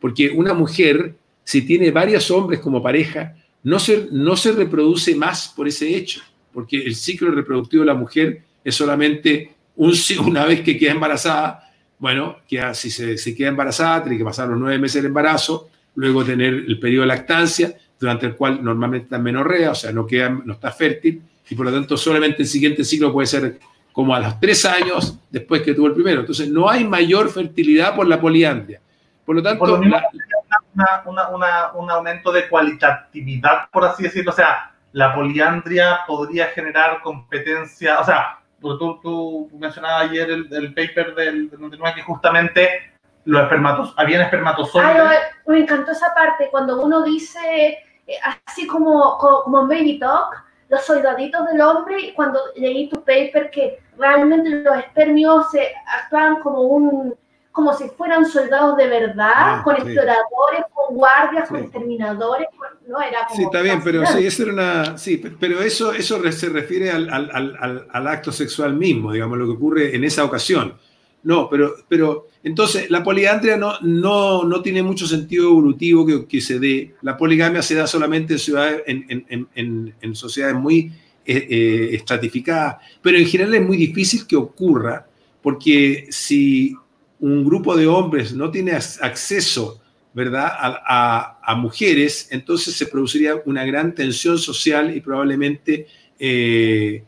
Porque 0.00 0.30
una 0.30 0.54
mujer, 0.54 1.14
si 1.44 1.62
tiene 1.62 1.90
varios 1.90 2.30
hombres 2.30 2.60
como 2.60 2.82
pareja, 2.82 3.36
no 3.64 3.78
se, 3.78 4.08
no 4.12 4.34
se 4.34 4.52
reproduce 4.52 5.14
más 5.14 5.52
por 5.54 5.68
ese 5.68 5.94
hecho, 5.94 6.22
porque 6.54 6.78
el 6.78 6.96
ciclo 6.96 7.30
reproductivo 7.30 7.82
de 7.82 7.88
la 7.88 7.94
mujer 7.94 8.42
es 8.64 8.74
solamente 8.74 9.54
un, 9.76 9.92
una 10.26 10.46
vez 10.46 10.62
que 10.62 10.78
queda 10.78 10.92
embarazada, 10.92 11.67
bueno, 11.98 12.36
que 12.48 12.62
si 12.74 12.90
se, 12.90 13.34
queda 13.34 13.48
embarazada, 13.48 14.04
tiene 14.04 14.18
que 14.18 14.24
pasar 14.24 14.48
los 14.48 14.58
nueve 14.58 14.78
meses 14.78 15.02
del 15.02 15.06
embarazo, 15.06 15.68
luego 15.94 16.24
tener 16.24 16.54
el 16.54 16.78
periodo 16.78 17.02
de 17.02 17.08
lactancia, 17.08 17.74
durante 17.98 18.26
el 18.26 18.36
cual 18.36 18.62
normalmente 18.62 19.04
está 19.04 19.18
menorrea, 19.18 19.72
o 19.72 19.74
sea, 19.74 19.90
no, 19.92 20.06
queda, 20.06 20.28
no 20.28 20.52
está 20.52 20.70
fértil, 20.70 21.22
y 21.50 21.54
por 21.54 21.66
lo 21.66 21.72
tanto 21.72 21.96
solamente 21.96 22.42
el 22.42 22.48
siguiente 22.48 22.84
ciclo 22.84 23.12
puede 23.12 23.26
ser 23.26 23.58
como 23.92 24.14
a 24.14 24.20
los 24.20 24.38
tres 24.38 24.64
años 24.64 25.18
después 25.28 25.62
que 25.62 25.74
tuvo 25.74 25.88
el 25.88 25.94
primero. 25.94 26.20
Entonces, 26.20 26.48
no 26.48 26.70
hay 26.70 26.84
mayor 26.84 27.28
fertilidad 27.30 27.96
por 27.96 28.06
la 28.06 28.20
poliandria. 28.20 28.80
Por 29.24 29.34
lo 29.34 29.42
tanto, 29.42 29.64
un 31.74 31.90
aumento 31.90 32.30
de 32.30 32.48
cualitatividad, 32.48 33.68
por 33.72 33.84
así 33.84 34.04
decirlo. 34.04 34.30
O 34.30 34.34
sea, 34.34 34.72
la 34.92 35.14
poliandria 35.14 36.00
podría 36.06 36.46
generar 36.46 37.00
competencia, 37.02 37.98
o 38.00 38.04
sea, 38.04 38.38
tú, 38.60 39.00
tú 39.00 39.50
mencionabas 39.58 40.10
ayer 40.10 40.30
el, 40.30 40.74
paper 40.74 41.14
del, 41.14 41.50
del 41.50 41.80
que 41.94 42.02
justamente 42.02 42.68
los 43.24 43.42
espermatos, 43.42 43.94
habían 43.96 44.22
espermatozoides. 44.22 45.20
me 45.46 45.60
encantó 45.60 45.92
esa 45.92 46.14
parte, 46.14 46.48
cuando 46.50 46.80
uno 46.82 47.02
dice, 47.02 47.78
eh, 48.06 48.18
así 48.46 48.66
como, 48.66 49.18
como 49.18 49.66
Baby 49.66 49.98
Talk, 49.98 50.44
los 50.70 50.84
soldaditos 50.84 51.46
del 51.46 51.60
hombre, 51.60 52.12
cuando 52.14 52.40
leí 52.56 52.88
tu 52.88 53.00
paper, 53.04 53.50
que 53.50 53.80
realmente 53.98 54.50
los 54.50 54.76
espermios 54.78 55.50
se 55.50 55.74
actúan 55.86 56.40
como 56.40 56.62
un 56.62 57.14
como 57.58 57.76
si 57.76 57.88
fueran 57.88 58.24
soldados 58.24 58.76
de 58.76 58.86
verdad, 58.86 59.32
ah, 59.34 59.62
con 59.64 59.74
exploradores, 59.74 60.60
con 60.72 60.94
guardias, 60.94 61.48
con 61.48 61.58
exterminadores, 61.58 62.46
no 62.86 63.02
era 63.02 63.26
como 63.26 63.36
Sí, 63.36 63.42
está 63.42 63.62
bien, 63.62 63.80
pero 63.82 64.06
sí, 64.06 64.24
eso 64.24 64.44
era 64.44 64.52
una, 64.52 64.96
sí, 64.96 65.20
pero 65.40 65.60
eso, 65.60 65.92
eso 65.92 66.22
se 66.30 66.50
refiere 66.50 66.92
al, 66.92 67.10
al, 67.10 67.88
al, 67.90 68.06
acto 68.06 68.30
sexual 68.30 68.76
mismo, 68.76 69.10
digamos, 69.10 69.38
lo 69.38 69.46
que 69.46 69.50
ocurre 69.54 69.96
en 69.96 70.04
esa 70.04 70.22
ocasión. 70.22 70.74
No, 71.24 71.48
pero, 71.50 71.74
pero 71.88 72.28
entonces 72.44 72.88
la 72.92 73.02
poliandria 73.02 73.56
no, 73.56 73.72
no, 73.80 74.44
no 74.44 74.62
tiene 74.62 74.84
mucho 74.84 75.08
sentido 75.08 75.48
evolutivo 75.48 76.06
que, 76.06 76.26
que, 76.26 76.40
se 76.40 76.60
dé. 76.60 76.94
La 77.02 77.16
poligamia 77.16 77.60
se 77.60 77.74
da 77.74 77.88
solamente 77.88 78.34
en, 78.34 78.38
ciudades, 78.38 78.84
en, 78.86 79.26
en, 79.52 79.94
en, 80.00 80.14
sociedades 80.14 80.54
muy 80.54 80.92
eh, 81.26 81.44
eh, 81.50 81.88
estratificadas, 81.90 82.76
pero 83.02 83.18
en 83.18 83.26
general 83.26 83.54
es 83.56 83.66
muy 83.66 83.76
difícil 83.76 84.28
que 84.28 84.36
ocurra 84.36 85.08
porque 85.42 86.06
si 86.10 86.76
un 87.20 87.44
grupo 87.44 87.76
de 87.76 87.86
hombres 87.86 88.32
no 88.32 88.50
tiene 88.50 88.72
acceso 88.72 89.80
¿verdad? 90.18 90.50
A, 90.54 91.54
mujeres, 91.56 92.26
entonces 92.32 92.74
se 92.74 92.86
produciría 92.86 93.40
una 93.44 93.64
gran 93.64 93.94
tensión 93.94 94.36
social 94.36 94.94
y 94.94 95.00
probablemente, 95.00 95.86
eh, 96.18 97.04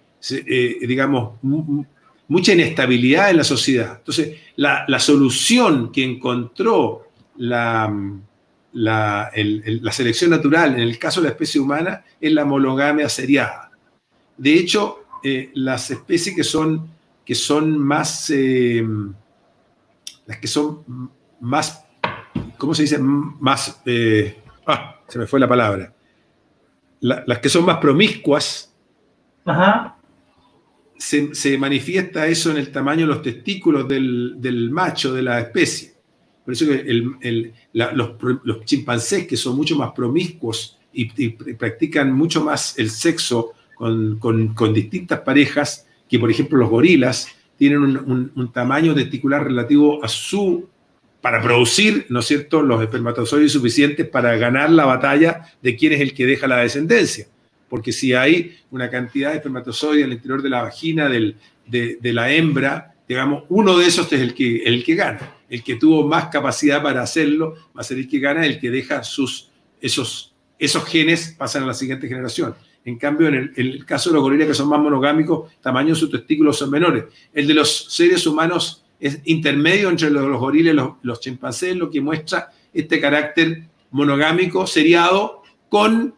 digamos, 0.81 1.35
mucha 1.43 2.53
inestabilidad 2.53 3.31
en 3.31 3.39
la 3.39 3.45
sociedad. 3.45 3.97
Entonces, 3.99 4.37
la, 4.55 4.99
solución 5.01 5.91
que 5.91 6.05
encontró 6.05 7.09
la, 7.39 7.93
la, 8.73 9.31
selección 9.91 10.31
natural 10.31 10.74
en 10.74 10.81
el 10.82 10.97
caso 10.97 11.20
de 11.20 11.24
la 11.24 11.32
especie 11.32 11.61
humana 11.61 12.05
es 12.20 12.32
la 12.32 12.45
monogamia 12.45 13.09
seriada. 13.09 13.73
De 14.37 14.55
hecho, 14.55 15.01
eh, 15.24 15.51
las 15.55 15.91
especies 15.91 16.37
que 16.37 16.45
son, 16.45 16.89
que 17.24 17.35
son 17.35 17.77
más, 17.77 18.31
eh, 18.31 18.87
las 20.31 20.39
que 20.39 20.47
son 20.48 21.11
más, 21.40 21.85
¿cómo 22.57 22.74
se 22.74 22.82
dice? 22.82 22.98
Más, 22.98 23.82
eh, 23.85 24.43
ah, 24.66 25.01
se 25.07 25.19
me 25.19 25.27
fue 25.27 25.40
la 25.40 25.48
palabra. 25.48 25.93
las 27.01 27.39
que 27.40 27.48
son 27.48 27.65
más 27.66 27.78
promiscuas, 27.78 28.74
Ajá 29.44 29.97
se, 31.01 31.59
manifiesta 31.59 32.27
eso 32.27 32.51
en 32.51 32.59
el 32.59 32.70
tamaño 32.70 33.02
de 33.02 33.15
los 33.15 33.23
testículos 33.23 33.89
del, 33.89 34.69
macho 34.70 35.12
de 35.12 35.23
la 35.23 35.40
especie. 35.40 35.94
Por 36.44 36.55
eso 36.55 36.66
que 36.66 37.52
los, 37.73 38.65
chimpancés, 38.65 39.27
que 39.27 39.36
son 39.36 39.57
mucho 39.57 39.77
más 39.77 39.93
promiscuos 39.93 40.78
y, 40.93 41.07
practican 41.55 42.12
mucho 42.12 42.44
más 42.44 42.78
el 42.78 42.90
sexo 42.90 43.52
con, 43.77 44.74
distintas 44.74 45.20
parejas, 45.20 45.86
que 46.09 46.19
por 46.19 46.31
ejemplo 46.31 46.59
los 46.59 46.69
gorilas, 46.69 47.28
tienen 47.61 47.81
un, 48.35 48.53
tamaño 48.53 48.95
testicular 48.95 49.45
relativo 49.45 50.03
a 50.03 50.09
su 50.09 50.66
para 51.20 51.43
producir, 51.43 52.07
¿no 52.09 52.20
es 52.20 52.27
cierto?, 52.27 52.62
los 52.62 52.81
espermatozoides 52.81 53.53
suficientes 53.53 54.09
para 54.09 54.35
ganar 54.39 54.70
la 54.70 54.87
batalla 54.87 55.43
de 55.61 55.77
quién 55.77 55.93
es 55.93 56.01
el 56.01 56.15
que 56.15 56.24
deja 56.24 56.49
la 56.49 56.57
descendencia 56.57 57.27
porque 57.70 57.93
si 57.93 58.12
hay 58.12 58.59
una 58.73 58.91
cantidad 58.91 59.31
de 59.31 59.37
espermatozoides 59.37 60.05
en 60.05 60.11
el 60.11 60.16
interior 60.16 60.43
de 60.43 60.51
la 60.51 60.62
vagina 60.62 61.09
de, 61.09 61.37
la 62.03 62.32
hembra, 62.32 62.95
digamos, 63.09 63.45
uno 63.49 63.78
de 63.78 63.87
esos 63.87 64.12
es 64.12 64.20
el 64.20 64.35
que, 64.35 64.65
el 64.65 64.85
que 64.85 64.97
gana. 64.97 65.37
El 65.49 65.62
que 65.62 65.77
tuvo 65.77 66.07
más 66.07 66.27
capacidad 66.27 66.82
para 66.82 67.01
hacerlo 67.01 67.55
va 67.77 67.81
a 67.81 67.85
ser 67.85 67.99
el 67.99 68.09
que 68.09 68.19
gana, 68.19 68.45
el 68.45 68.59
que 68.59 68.70
deja 68.70 69.05
sus, 69.05 69.51
esos, 69.81 70.35
esos 70.59 70.85
genes 70.85 71.35
pasan 71.39 71.62
a 71.62 71.66
la 71.66 71.74
siguiente 71.74 72.09
generación. 72.09 72.57
En 72.85 72.98
cambio, 72.98 73.28
en 73.28 73.52
el, 73.55 73.85
caso 73.85 74.11
de 74.11 74.15
los 74.15 74.23
gorilas 74.23 74.48
que 74.48 74.55
son 74.55 74.69
más 74.69 74.81
monogámicos, 74.81 75.52
tamaño 75.61 75.90
de 75.90 76.01
sus 76.01 76.11
testículos 76.11 76.59
son 76.59 76.70
menores. 76.70 77.05
El 77.32 77.47
de 77.47 77.55
los 77.55 77.93
seres 77.93 78.27
humanos 78.27 78.85
es 78.98 79.20
intermedio 79.24 79.89
entre 79.90 80.11
los, 80.11 80.27
los 80.27 80.40
gorilas 80.40 80.74
y 80.74 81.07
los, 81.07 81.20
chimpancés, 81.20 81.77
lo 81.77 81.90
que 81.90 82.01
muestra 82.01 82.51
este 82.73 83.01
carácter 83.01 83.65
monogámico 83.90 84.66
seriado 84.66 85.43
con 85.69 86.15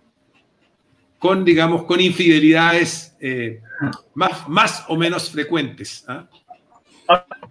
con, 1.22 1.44
digamos, 1.44 1.84
con 1.84 2.01
infidelidades 2.01 3.16
eh, 3.20 3.60
más, 4.12 4.48
más 4.48 4.84
o 4.89 4.97
menos 4.97 5.30
frecuentes. 5.30 6.05
¿ah? 6.09 6.26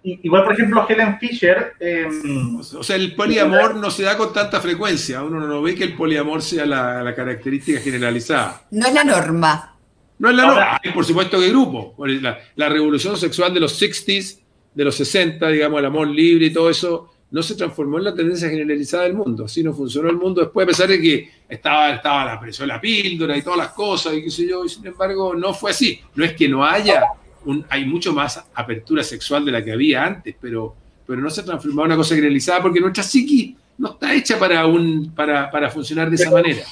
Igual, 0.04 0.44
por 0.44 0.52
ejemplo, 0.54 0.86
Helen 0.88 1.18
Fisher. 1.20 1.74
Em, 1.78 2.56
o 2.56 2.82
sea, 2.82 2.96
el 2.96 3.14
poliamor 3.14 3.76
no 3.76 3.90
se 3.90 4.02
da 4.02 4.16
con 4.16 4.32
tanta 4.32 4.60
frecuencia. 4.60 5.22
Uno 5.22 5.38
no 5.46 5.62
ve 5.62 5.74
que 5.74 5.84
el 5.84 5.94
poliamor 5.94 6.42
sea 6.42 6.66
la, 6.66 7.14
característica 7.14 7.80
generalizada. 7.80 8.66
No 8.72 8.86
es 8.86 8.94
la 8.94 9.04
norma. 9.04 9.76
No 10.18 10.30
es 10.30 10.36
la 10.36 10.46
norma. 10.46 10.80
Hay, 10.82 10.90
por 10.90 11.04
supuesto, 11.04 11.38
que 11.38 11.48
grupo. 11.50 11.94
La, 11.98 12.38
la, 12.56 12.68
revolución 12.68 13.16
sexual 13.16 13.54
de 13.54 13.60
los 13.60 13.80
60s, 13.80 14.40
de 14.74 14.84
los 14.84 14.96
60, 14.96 15.48
digamos, 15.48 15.78
el 15.78 15.86
amor 15.86 16.08
libre 16.08 16.46
y 16.46 16.52
todo 16.52 16.68
eso, 16.68 17.12
no 17.32 17.42
se 17.42 17.54
transformó 17.54 17.98
en 17.98 18.04
la 18.04 18.14
tendencia 18.14 18.48
generalizada 18.48 19.04
del 19.04 19.14
mundo. 19.14 19.46
Así 19.46 19.62
no 19.62 19.72
funcionó 19.72 20.10
el 20.10 20.16
mundo 20.16 20.42
después, 20.42 20.64
a 20.64 20.68
pesar 20.68 20.88
de 20.88 21.00
que 21.00 21.30
estaba, 21.48 21.90
estaba 21.90 22.26
la 22.26 22.38
presión, 22.38 22.68
la 22.68 22.80
píldora 22.80 23.36
y 23.36 23.42
todas 23.42 23.58
las 23.58 23.68
cosas, 23.68 24.14
y 24.14 24.22
qué 24.22 24.30
sé 24.30 24.46
yo, 24.46 24.64
y 24.64 24.68
sin 24.68 24.86
embargo, 24.86 25.34
no 25.34 25.54
fue 25.54 25.70
así. 25.70 25.98
No 26.14 26.24
es 26.24 26.34
que 26.34 26.46
no 26.46 26.64
haya, 26.64 27.04
un, 27.44 27.64
hay 27.68 27.84
mucho 27.84 28.12
más 28.12 28.44
apertura 28.54 29.02
sexual 29.02 29.44
de 29.44 29.52
la 29.52 29.64
que 29.64 29.72
había 29.72 30.04
antes, 30.04 30.34
pero, 30.40 30.74
pero 31.06 31.20
no 31.20 31.30
se 31.30 31.42
transformó 31.42 31.82
en 31.82 31.86
una 31.86 31.96
cosa 31.96 32.14
generalizada 32.14 32.62
porque 32.62 32.80
nuestra 32.80 33.02
psiqui 33.02 33.56
no 33.78 33.92
está 33.92 34.14
hecha 34.14 34.38
para, 34.38 34.66
un, 34.66 35.12
para, 35.14 35.50
para 35.50 35.70
funcionar 35.70 36.08
de 36.08 36.16
esa 36.16 36.30
manera. 36.30 36.62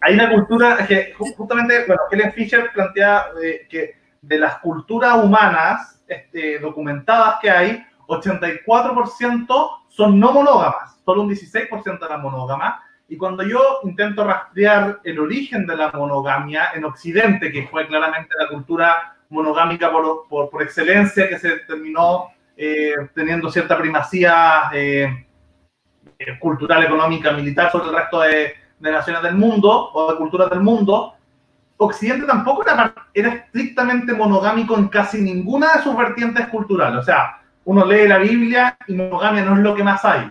Hay 0.00 0.14
una 0.14 0.30
cultura 0.30 0.86
que 0.86 1.14
justamente, 1.16 1.84
bueno, 1.86 2.02
Helen 2.10 2.32
Fisher 2.32 2.70
plantea 2.72 3.26
eh, 3.42 3.66
que 3.68 3.96
de 4.20 4.38
las 4.38 4.58
culturas 4.58 5.22
humanas 5.22 6.00
este, 6.06 6.58
documentadas 6.58 7.36
que 7.40 7.50
hay, 7.50 7.84
84% 8.06 9.70
son 9.88 10.20
no 10.20 10.32
monógamas, 10.32 11.00
solo 11.04 11.22
un 11.22 11.30
16% 11.30 12.04
eran 12.04 12.22
monógamas. 12.22 12.80
Y 13.08 13.16
cuando 13.16 13.44
yo 13.44 13.80
intento 13.84 14.24
rastrear 14.24 15.00
el 15.04 15.18
origen 15.18 15.66
de 15.66 15.76
la 15.76 15.92
monogamia 15.92 16.70
en 16.74 16.84
Occidente, 16.84 17.52
que 17.52 17.66
fue 17.68 17.86
claramente 17.86 18.34
la 18.38 18.48
cultura 18.48 19.15
monogámica 19.28 19.90
por, 19.90 20.28
por, 20.28 20.50
por 20.50 20.62
excelencia, 20.62 21.28
que 21.28 21.38
se 21.38 21.58
terminó 21.60 22.28
eh, 22.56 22.94
teniendo 23.14 23.50
cierta 23.50 23.76
primacía 23.76 24.70
eh, 24.72 25.26
cultural, 26.40 26.84
económica, 26.84 27.32
militar 27.32 27.70
sobre 27.70 27.88
el 27.88 27.94
resto 27.94 28.20
de, 28.20 28.54
de, 28.78 28.90
naciones 28.90 29.22
del 29.22 29.34
mundo 29.34 29.90
o 29.92 30.12
de 30.12 30.18
culturas 30.18 30.48
del 30.50 30.60
mundo, 30.60 31.16
Occidente 31.78 32.26
tampoco 32.26 32.62
era, 32.62 32.94
era 33.12 33.28
estrictamente 33.34 34.14
monogámico 34.14 34.76
en 34.78 34.88
casi 34.88 35.20
ninguna 35.20 35.74
de 35.74 35.82
sus 35.82 35.96
vertientes 35.96 36.46
culturales. 36.48 37.00
O 37.00 37.02
sea, 37.02 37.42
uno 37.64 37.84
lee 37.84 38.08
la 38.08 38.18
Biblia 38.18 38.78
y 38.86 38.94
monogamia 38.94 39.44
no 39.44 39.56
es 39.56 39.60
lo 39.60 39.74
que 39.74 39.84
más 39.84 40.04
hay. 40.04 40.30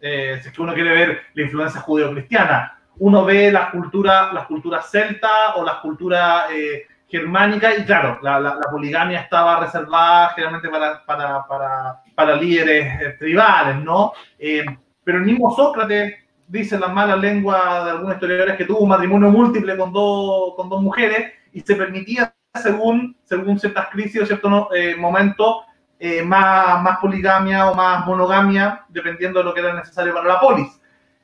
Eh, 0.00 0.38
si 0.40 0.48
es 0.48 0.54
que 0.54 0.62
uno 0.62 0.74
quiere 0.74 0.90
ver 0.90 1.20
la 1.34 1.42
influencia 1.42 1.80
judío-cristiana, 1.80 2.78
uno 2.98 3.24
ve 3.24 3.50
las 3.50 3.70
culturas 3.70 4.32
las 4.32 4.46
culturas 4.46 4.90
celta 4.90 5.54
o 5.56 5.64
las 5.64 5.76
culturas 5.76 6.44
eh, 6.52 6.86
germánicas 7.14 7.78
y 7.78 7.84
claro, 7.84 8.18
la, 8.22 8.40
la, 8.40 8.58
poligamia 8.72 9.20
estaba 9.20 9.60
reservada 9.60 10.30
generalmente 10.30 10.68
para, 10.68 11.04
para, 11.06 11.46
para, 11.46 12.00
para 12.12 12.34
líderes 12.34 13.00
eh, 13.00 13.16
tribales, 13.20 13.76
¿no? 13.84 14.12
Eh, 14.36 14.64
pero 15.04 15.18
el 15.18 15.24
mismo 15.24 15.54
Sócrates 15.54 16.14
dice 16.48 16.76
las 16.76 16.92
malas 16.92 17.20
lenguas 17.20 17.84
de 17.84 17.90
algunos 17.92 18.14
historiadores 18.14 18.56
que 18.56 18.64
tuvo 18.64 18.80
un 18.80 18.88
matrimonio 18.88 19.30
múltiple 19.30 19.76
con 19.76 19.92
dos, 19.92 20.54
con 20.56 20.68
dos 20.68 20.82
mujeres 20.82 21.32
y 21.52 21.60
se 21.60 21.76
permitía 21.76 22.34
según, 22.60 23.16
según 23.22 23.60
ciertas 23.60 23.90
crisis 23.90 24.22
o 24.22 24.26
ciertos 24.26 24.66
eh, 24.74 24.96
momentos 24.96 25.58
eh, 26.00 26.20
más, 26.20 26.82
más 26.82 26.98
poligamia 26.98 27.70
o 27.70 27.76
más 27.76 28.04
monogamia, 28.04 28.84
dependiendo 28.88 29.38
de 29.38 29.44
lo 29.44 29.54
que 29.54 29.60
era 29.60 29.72
necesario 29.72 30.12
para 30.12 30.34
la 30.34 30.40
polis. 30.40 30.80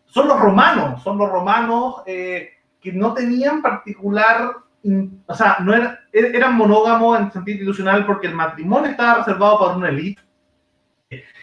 Son 0.07 0.29
los 0.29 0.39
romanos, 0.39 1.03
son 1.03 1.19
los 1.19 1.29
romanos 1.29 2.03
eh, 2.07 2.51
que 2.81 2.93
no 2.93 3.13
tenían 3.13 3.61
particular, 3.61 4.53
o 5.27 5.35
sea, 5.35 5.59
no 5.61 5.75
era, 5.75 6.01
er, 6.13 6.35
eran 6.35 6.57
monógamos 6.57 7.19
en 7.19 7.33
sentido 7.33 7.57
institucional 7.57 8.07
porque 8.07 8.29
el 8.29 8.35
matrimonio 8.35 8.91
estaba 8.91 9.19
reservado 9.19 9.59
para 9.59 9.77
una 9.77 9.89
élite 9.89 10.23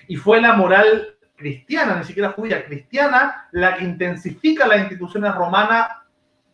y 0.07 0.15
fue 0.15 0.41
la 0.41 0.53
moral 0.53 1.15
cristiana, 1.35 1.97
ni 1.97 2.03
siquiera 2.03 2.31
judía, 2.31 2.65
cristiana, 2.65 3.47
la 3.51 3.75
que 3.75 3.83
intensifica 3.83 4.67
las 4.67 4.79
instituciones 4.79 5.35
romanas 5.35 5.87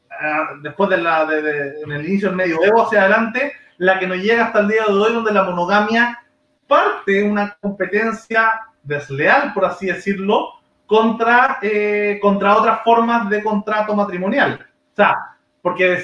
uh, 0.10 0.62
después 0.62 0.90
de 0.90 0.98
la, 0.98 1.26
de, 1.26 1.42
de, 1.42 1.82
en 1.82 1.92
el 1.92 2.06
inicio 2.06 2.30
del 2.30 2.38
medioevo 2.38 2.84
hacia 2.84 3.02
adelante, 3.02 3.54
la 3.78 3.98
que 4.00 4.08
nos 4.08 4.18
llega 4.18 4.46
hasta 4.46 4.60
el 4.60 4.68
día 4.68 4.84
de 4.86 4.94
hoy, 4.94 5.14
donde 5.14 5.32
la 5.32 5.44
monogamia 5.44 6.20
parte 6.68 7.24
una 7.24 7.56
competencia 7.62 8.62
desleal, 8.84 9.54
por 9.54 9.66
así 9.66 9.88
decirlo, 9.88 10.50
contra, 10.86 11.60
eh, 11.62 12.20
contra 12.22 12.58
otras 12.58 12.82
formas 12.84 13.30
de 13.30 13.44
contrato 13.44 13.96
matrimonial. 13.96 14.60
O 14.92 14.96
sea, 14.96 15.16
porque, 15.62 16.04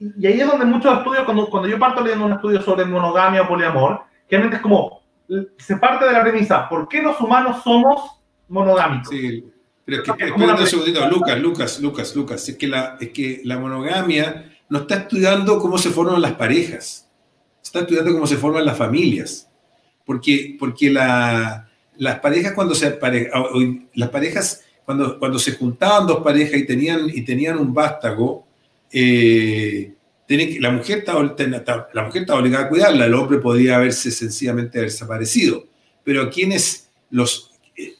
y 0.00 0.26
ahí 0.26 0.40
es 0.40 0.46
donde 0.46 0.64
muchos 0.64 0.96
estudios, 0.98 1.24
cuando, 1.24 1.48
cuando 1.48 1.68
yo 1.68 1.78
parto 1.78 2.02
leyendo 2.02 2.26
un 2.26 2.32
estudio 2.32 2.62
sobre 2.62 2.84
monogamia 2.84 3.42
o 3.42 3.48
poliamor, 3.48 4.00
realmente 4.28 4.56
es 4.56 4.62
como, 4.62 5.02
se 5.58 5.76
parte 5.76 6.06
de 6.06 6.12
la 6.12 6.22
premisa, 6.22 6.68
¿por 6.68 6.88
qué 6.88 7.02
los 7.02 7.20
humanos 7.20 7.62
somos 7.62 8.20
monogámicos? 8.48 9.10
Sí, 9.10 9.44
pero 9.84 10.02
es 10.02 10.10
que, 10.10 10.24
espérate 10.24 10.62
un 10.62 10.66
segundito, 10.66 11.08
Lucas, 11.08 11.40
Lucas, 11.40 11.80
Lucas, 11.80 12.16
Lucas, 12.16 12.48
es 12.48 12.56
que, 12.56 12.66
la, 12.66 12.96
es 13.00 13.10
que 13.10 13.42
la 13.44 13.58
monogamia 13.58 14.50
no 14.68 14.80
está 14.80 14.96
estudiando 14.96 15.58
cómo 15.58 15.78
se 15.78 15.90
forman 15.90 16.22
las 16.22 16.32
parejas, 16.32 17.08
está 17.62 17.80
estudiando 17.80 18.12
cómo 18.12 18.26
se 18.26 18.36
forman 18.36 18.64
las 18.64 18.78
familias 18.78 19.50
porque, 20.10 20.56
porque 20.58 20.90
la, 20.90 21.68
las 21.96 22.18
parejas 22.18 22.52
cuando 22.52 22.74
se 22.74 22.98
las 23.94 24.08
parejas 24.08 24.64
cuando, 24.84 25.20
cuando 25.20 25.38
se 25.38 25.52
juntaban 25.52 26.04
dos 26.04 26.24
parejas 26.24 26.58
y 26.58 26.66
tenían, 26.66 27.08
y 27.08 27.22
tenían 27.22 27.58
un 27.58 27.72
vástago, 27.72 28.44
eh, 28.92 29.92
la, 30.28 30.70
mujer 30.70 30.98
estaba, 30.98 31.36
la 31.92 32.04
mujer 32.04 32.22
estaba 32.22 32.40
obligada 32.40 32.66
a 32.66 32.68
cuidarla, 32.68 33.06
el 33.06 33.14
hombre 33.14 33.38
podía 33.38 33.76
haberse 33.76 34.10
sencillamente 34.10 34.80
desaparecido. 34.80 35.66
Pero 36.04 36.30
quienes 36.30 36.88
los, 37.10 37.50
eh, 37.76 37.94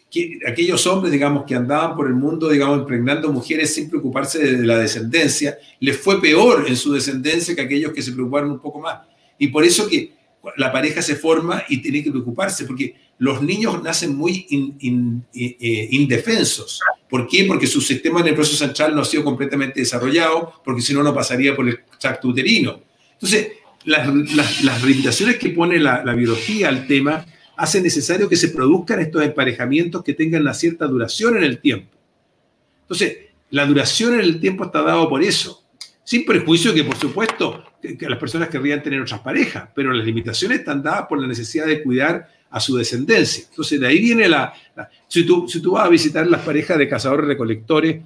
aquellos 0.47 0.87
hombres, 0.87 1.13
digamos, 1.13 1.45
que 1.45 1.55
andaban 1.55 1.97
por 1.97 2.07
el 2.07 2.15
mundo, 2.15 2.49
digamos, 2.49 2.79
impregnando 2.79 3.33
mujeres 3.33 3.75
sin 3.75 3.91
preocuparse 3.91 4.39
de 4.39 4.65
la 4.65 4.79
descendencia, 4.79 5.59
les 5.81 5.97
fue 5.97 6.21
peor 6.21 6.67
en 6.69 6.77
su 6.77 6.93
descendencia 6.93 7.55
que 7.55 7.63
aquellos 7.63 7.93
que 7.93 8.03
se 8.03 8.13
preocuparon 8.13 8.53
un 8.53 8.61
poco 8.61 8.81
más. 8.81 9.01
Y 9.39 9.49
por 9.49 9.65
eso 9.65 9.89
que 9.89 10.13
la 10.57 10.73
pareja 10.73 11.03
se 11.03 11.17
forma 11.17 11.65
y 11.69 11.79
tiene 11.79 12.03
que 12.03 12.11
preocuparse, 12.11 12.65
porque 12.65 12.95
los 13.19 13.43
niños 13.43 13.83
nacen 13.83 14.17
muy 14.17 14.47
in, 14.49 15.25
eh, 15.35 15.89
indefensos. 15.91 16.81
¿Por 17.09 17.29
qué? 17.29 17.45
Porque 17.45 17.67
su 17.67 17.81
sistema 17.81 18.23
nervioso 18.23 18.57
central 18.57 18.95
no 18.95 19.03
ha 19.03 19.05
sido 19.05 19.25
completamente 19.25 19.81
desarrollado, 19.81 20.61
porque 20.65 20.81
si 20.81 20.95
no, 20.95 21.03
no 21.03 21.15
pasaría 21.15 21.55
por 21.55 21.69
el 21.69 21.81
tracto 21.99 22.29
uterino. 22.29 22.81
Entonces, 23.13 23.49
las, 23.85 24.35
las, 24.63 24.83
limitaciones 24.83 25.37
que 25.37 25.51
pone 25.51 25.79
la, 25.79 26.03
biología 26.15 26.69
al 26.69 26.87
tema 26.87 27.27
hacen 27.57 27.83
necesario 27.83 28.29
que 28.29 28.37
se 28.37 28.49
produzcan 28.49 29.01
estos 29.01 29.23
emparejamientos 29.23 30.03
que 30.03 30.15
tengan 30.15 30.43
una 30.43 30.55
cierta 30.55 30.87
duración 30.87 31.37
en 31.37 31.45
el 31.45 31.59
tiempo. 31.59 31.91
Entonces, 32.83 33.19
la 33.51 33.67
duración 33.67 34.15
en 34.15 34.21
el 34.21 34.41
tiempo 34.41 34.65
está 34.65 34.83
dado 34.83 35.09
por 35.09 35.23
eso. 35.23 35.60
Sin 36.05 36.25
perjuicio 36.25 36.75
que, 36.75 36.85
por 36.85 36.97
supuesto, 36.97 37.65
que 37.81 38.09
las 38.09 38.19
personas 38.19 38.49
querrían 38.49 38.83
tener 38.83 39.01
otras 39.01 39.21
parejas, 39.21 39.69
pero 39.75 39.93
las 39.93 40.05
limitaciones 40.05 40.61
están 40.61 40.83
dadas 40.83 41.07
por 41.09 41.21
la 41.21 41.27
necesidad 41.27 41.67
de 41.67 41.83
cuidar 41.83 42.29
a 42.51 42.59
su 42.59 42.77
descendencia. 42.77 43.45
Entonces, 43.49 43.81
de 43.81 43.87
ahí 43.87 44.01
viene 44.01 44.29
la... 44.29 44.53
si, 45.07 45.25
tú, 45.25 45.49
si 45.49 45.61
tú 45.61 45.73
vas 45.73 45.87
a 45.87 45.89
visitar 45.89 46.27
las 46.27 46.43
parejas 46.43 46.79
de 46.79 46.89
cazadores-recolectores, 46.89 48.03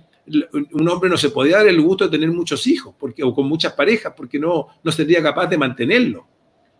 un 0.72 0.88
hombre 0.88 1.10
no 1.10 1.16
se 1.16 1.30
podía 1.30 1.58
dar 1.58 1.68
el 1.68 1.80
gusto 1.80 2.04
de 2.04 2.10
tener 2.10 2.30
muchos 2.30 2.66
hijos 2.66 2.94
porque, 2.98 3.22
o 3.22 3.34
con 3.34 3.46
muchas 3.46 3.72
parejas 3.74 4.12
porque 4.16 4.38
no, 4.38 4.68
no 4.82 4.92
sería 4.92 5.22
capaz 5.22 5.46
de 5.46 5.58
mantenerlo. 5.58 6.26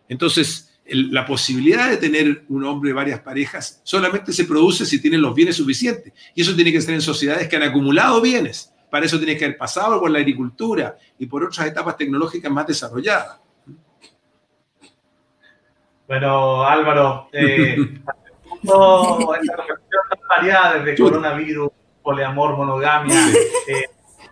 Entonces, 0.09 0.71
la 0.87 1.25
posibilidad 1.25 1.89
de 1.89 1.97
tener 1.97 2.45
un 2.49 2.65
hombre 2.65 2.93
varias 2.93 3.21
parejas 3.21 3.81
solamente 3.85 4.33
se 4.33 4.45
produce 4.45 4.85
si 4.85 5.01
tienen 5.01 5.23
los 5.23 5.35
bienes 5.35 5.57
suficientes. 5.57 6.13
Y 6.35 6.43
eso 6.43 6.55
tiene 6.55 6.73
que 6.73 6.81
ser 6.81 6.95
en 6.95 7.01
sociedades 7.01 7.49
que 7.49 7.57
han 7.57 7.63
acumulado 7.63 8.21
bienes 8.21 8.74
para 8.95 9.07
eso 9.07 9.19
tienes 9.19 9.37
que 9.37 9.47
haber 9.47 9.59
pasado 9.59 9.99
por 9.99 10.09
la 10.09 10.21
agricultura 10.21 10.97
y 11.19 11.27
por 11.27 11.43
otras 11.43 11.67
etapas 11.67 11.97
tecnológicas 11.97 12.49
más 12.53 12.65
desarrolladas. 12.65 13.41
Bueno, 16.07 16.63
Álvaro, 16.63 17.29
eh, 17.33 17.75
esta 18.63 19.57
reflexión 19.57 20.03
tan 20.09 20.19
variada 20.29 20.75
desde 20.75 21.03
coronavirus, 21.03 21.71
poliamor, 22.05 22.57
monogamia. 22.57 23.19
Eh, 23.67 23.83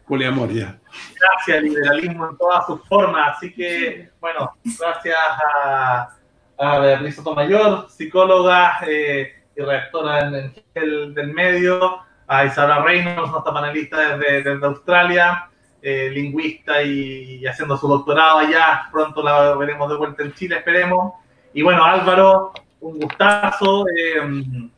poliamor, 0.07 0.53
ya. 0.53 0.79
Gracias 1.19 1.59
al 1.59 1.65
liberalismo 1.65 2.31
en 2.31 2.37
todas 2.37 2.65
sus 2.65 2.87
formas. 2.87 3.37
Así 3.37 3.53
que, 3.53 4.11
bueno, 4.21 4.53
gracias 4.79 5.17
a, 5.65 6.09
a 6.57 6.79
Beatriz 6.79 7.17
Sotomayor, 7.17 7.91
psicóloga 7.91 8.79
eh, 8.87 9.43
y 9.57 9.61
redactora 9.61 10.21
en 10.29 10.55
el 10.75 11.15
del 11.15 11.35
medio 11.35 12.12
a 12.27 12.45
Isabela 12.45 12.83
Reynolds, 12.83 13.31
nuestra 13.31 13.53
panelista 13.53 14.17
desde, 14.17 14.43
desde 14.43 14.67
Australia, 14.67 15.49
eh, 15.81 16.11
lingüista 16.11 16.83
y, 16.83 17.41
y, 17.41 17.47
haciendo 17.47 17.77
su 17.77 17.89
doctorado 17.89 18.39
allá. 18.39 18.89
Pronto 18.91 19.23
la 19.23 19.55
veremos 19.57 19.89
de 19.89 19.97
vuelta 19.97 20.23
en 20.23 20.35
Chile, 20.35 20.57
esperemos. 20.57 21.15
Y 21.53 21.63
bueno, 21.63 21.85
Álvaro, 21.85 22.53
un 22.81 22.99
gustazo. 22.99 23.85
Eh, 23.89 24.69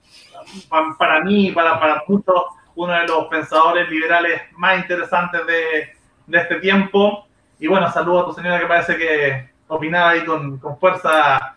para 0.98 1.20
mí, 1.22 1.52
para, 1.52 1.78
para 1.78 2.02
muchos, 2.06 2.34
uno 2.74 2.92
de 2.92 3.06
los 3.06 3.26
pensadores 3.26 3.88
liberales 3.88 4.42
más 4.56 4.78
interesantes 4.78 5.46
de, 5.46 5.88
de 6.26 6.38
este 6.38 6.56
tiempo. 6.56 7.26
Y 7.58 7.66
bueno, 7.66 7.90
saludo 7.92 8.20
a 8.20 8.26
tu 8.26 8.32
señora 8.32 8.60
que 8.60 8.66
parece 8.66 8.96
que 8.96 9.50
opinaba 9.68 10.10
ahí 10.10 10.24
con, 10.24 10.58
con 10.58 10.78
fuerza. 10.78 11.56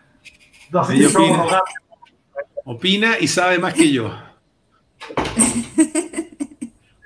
No 0.70 0.84
sé, 0.84 0.98
yo 0.98 1.08
opina, 1.08 1.62
opina 2.64 3.18
y 3.18 3.28
sabe 3.28 3.58
más 3.58 3.74
que 3.74 3.90
yo. 3.90 4.10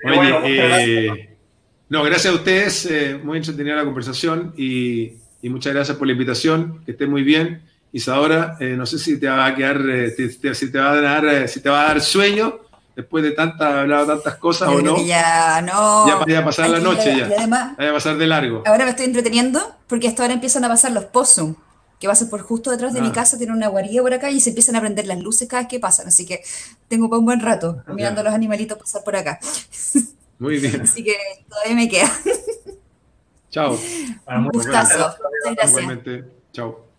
Oye, 0.05 0.15
bueno, 0.15 0.39
eh, 0.43 1.33
no, 1.89 2.03
gracias 2.03 2.33
a 2.33 2.35
ustedes, 2.35 2.85
eh, 2.87 3.19
muy 3.23 3.37
entretenida 3.37 3.75
la 3.75 3.85
conversación 3.85 4.53
y, 4.57 5.13
y, 5.41 5.49
muchas 5.49 5.73
gracias 5.73 5.95
por 5.95 6.07
la 6.07 6.13
invitación, 6.13 6.81
que 6.85 6.91
esté 6.93 7.05
muy 7.05 7.23
bien. 7.23 7.61
Isadora, 7.91 8.57
eh, 8.59 8.75
no 8.75 8.87
sé 8.87 8.97
si 8.97 9.19
te 9.19 9.27
va 9.27 9.45
a 9.45 9.55
quedar, 9.55 9.79
eh, 9.87 10.09
te, 10.11 10.27
te, 10.29 10.55
si, 10.55 10.71
te 10.71 10.79
va 10.79 10.91
a 10.91 11.01
dar, 11.01 11.47
si 11.47 11.61
te 11.61 11.69
va 11.69 11.83
a 11.83 11.87
dar 11.89 12.01
sueño 12.01 12.61
después 12.95 13.23
de 13.23 13.31
tanta, 13.31 13.81
hablado 13.81 14.07
tantas 14.07 14.35
cosas 14.37 14.69
o 14.69 14.81
no. 14.81 15.05
Ya, 15.05 15.61
no. 15.61 16.07
Ya 16.07 16.15
vaya 16.15 16.39
a 16.39 16.45
pasar 16.45 16.69
la 16.69 16.79
noche 16.79 17.15
ya. 17.15 17.25
Además, 17.25 17.77
vaya 17.77 17.91
a 17.91 17.93
pasar 17.93 18.17
de 18.17 18.25
largo. 18.25 18.63
Ahora 18.65 18.85
me 18.85 18.91
estoy 18.91 19.05
entreteniendo 19.05 19.75
porque 19.87 20.07
hasta 20.07 20.23
ahora 20.23 20.33
empiezan 20.33 20.65
a 20.65 20.69
pasar 20.69 20.91
los 20.91 21.05
possum 21.05 21.55
que 22.03 22.09
pasa 22.09 22.29
por 22.29 22.41
justo 22.41 22.69
detrás 22.69 22.93
de 22.93 22.99
mi 22.99 23.13
casa, 23.13 23.37
tiene 23.37 23.53
una 23.53 23.69
guarida 23.69 24.01
por 24.01 24.13
acá 24.13 24.29
y 24.29 24.41
se 24.41 24.49
empiezan 24.49 24.75
a 24.75 24.81
prender 24.81 25.07
las 25.07 25.21
luces 25.21 25.47
cada 25.47 25.61
vez 25.61 25.69
que 25.69 25.79
pasan. 25.79 26.05
Así 26.05 26.25
que 26.25 26.43
tengo 26.89 27.09
para 27.09 27.19
un 27.19 27.25
buen 27.25 27.39
rato 27.39 27.81
mirando 27.87 28.19
a 28.19 28.25
los 28.25 28.33
animalitos 28.33 28.77
pasar 28.77 29.05
por 29.05 29.15
acá. 29.15 29.39
Muy 30.37 30.59
bien. 30.59 30.81
Así 30.81 31.01
que 31.01 31.15
todavía 31.47 31.75
me 31.75 31.87
queda. 31.87 32.11
Chao. 33.49 33.79
Un 34.27 34.49
gustazo. 34.49 34.97
Muchas 34.97 35.55
gracias. 35.55 35.69
Igualmente. 35.69 36.25
Chao. 36.51 36.92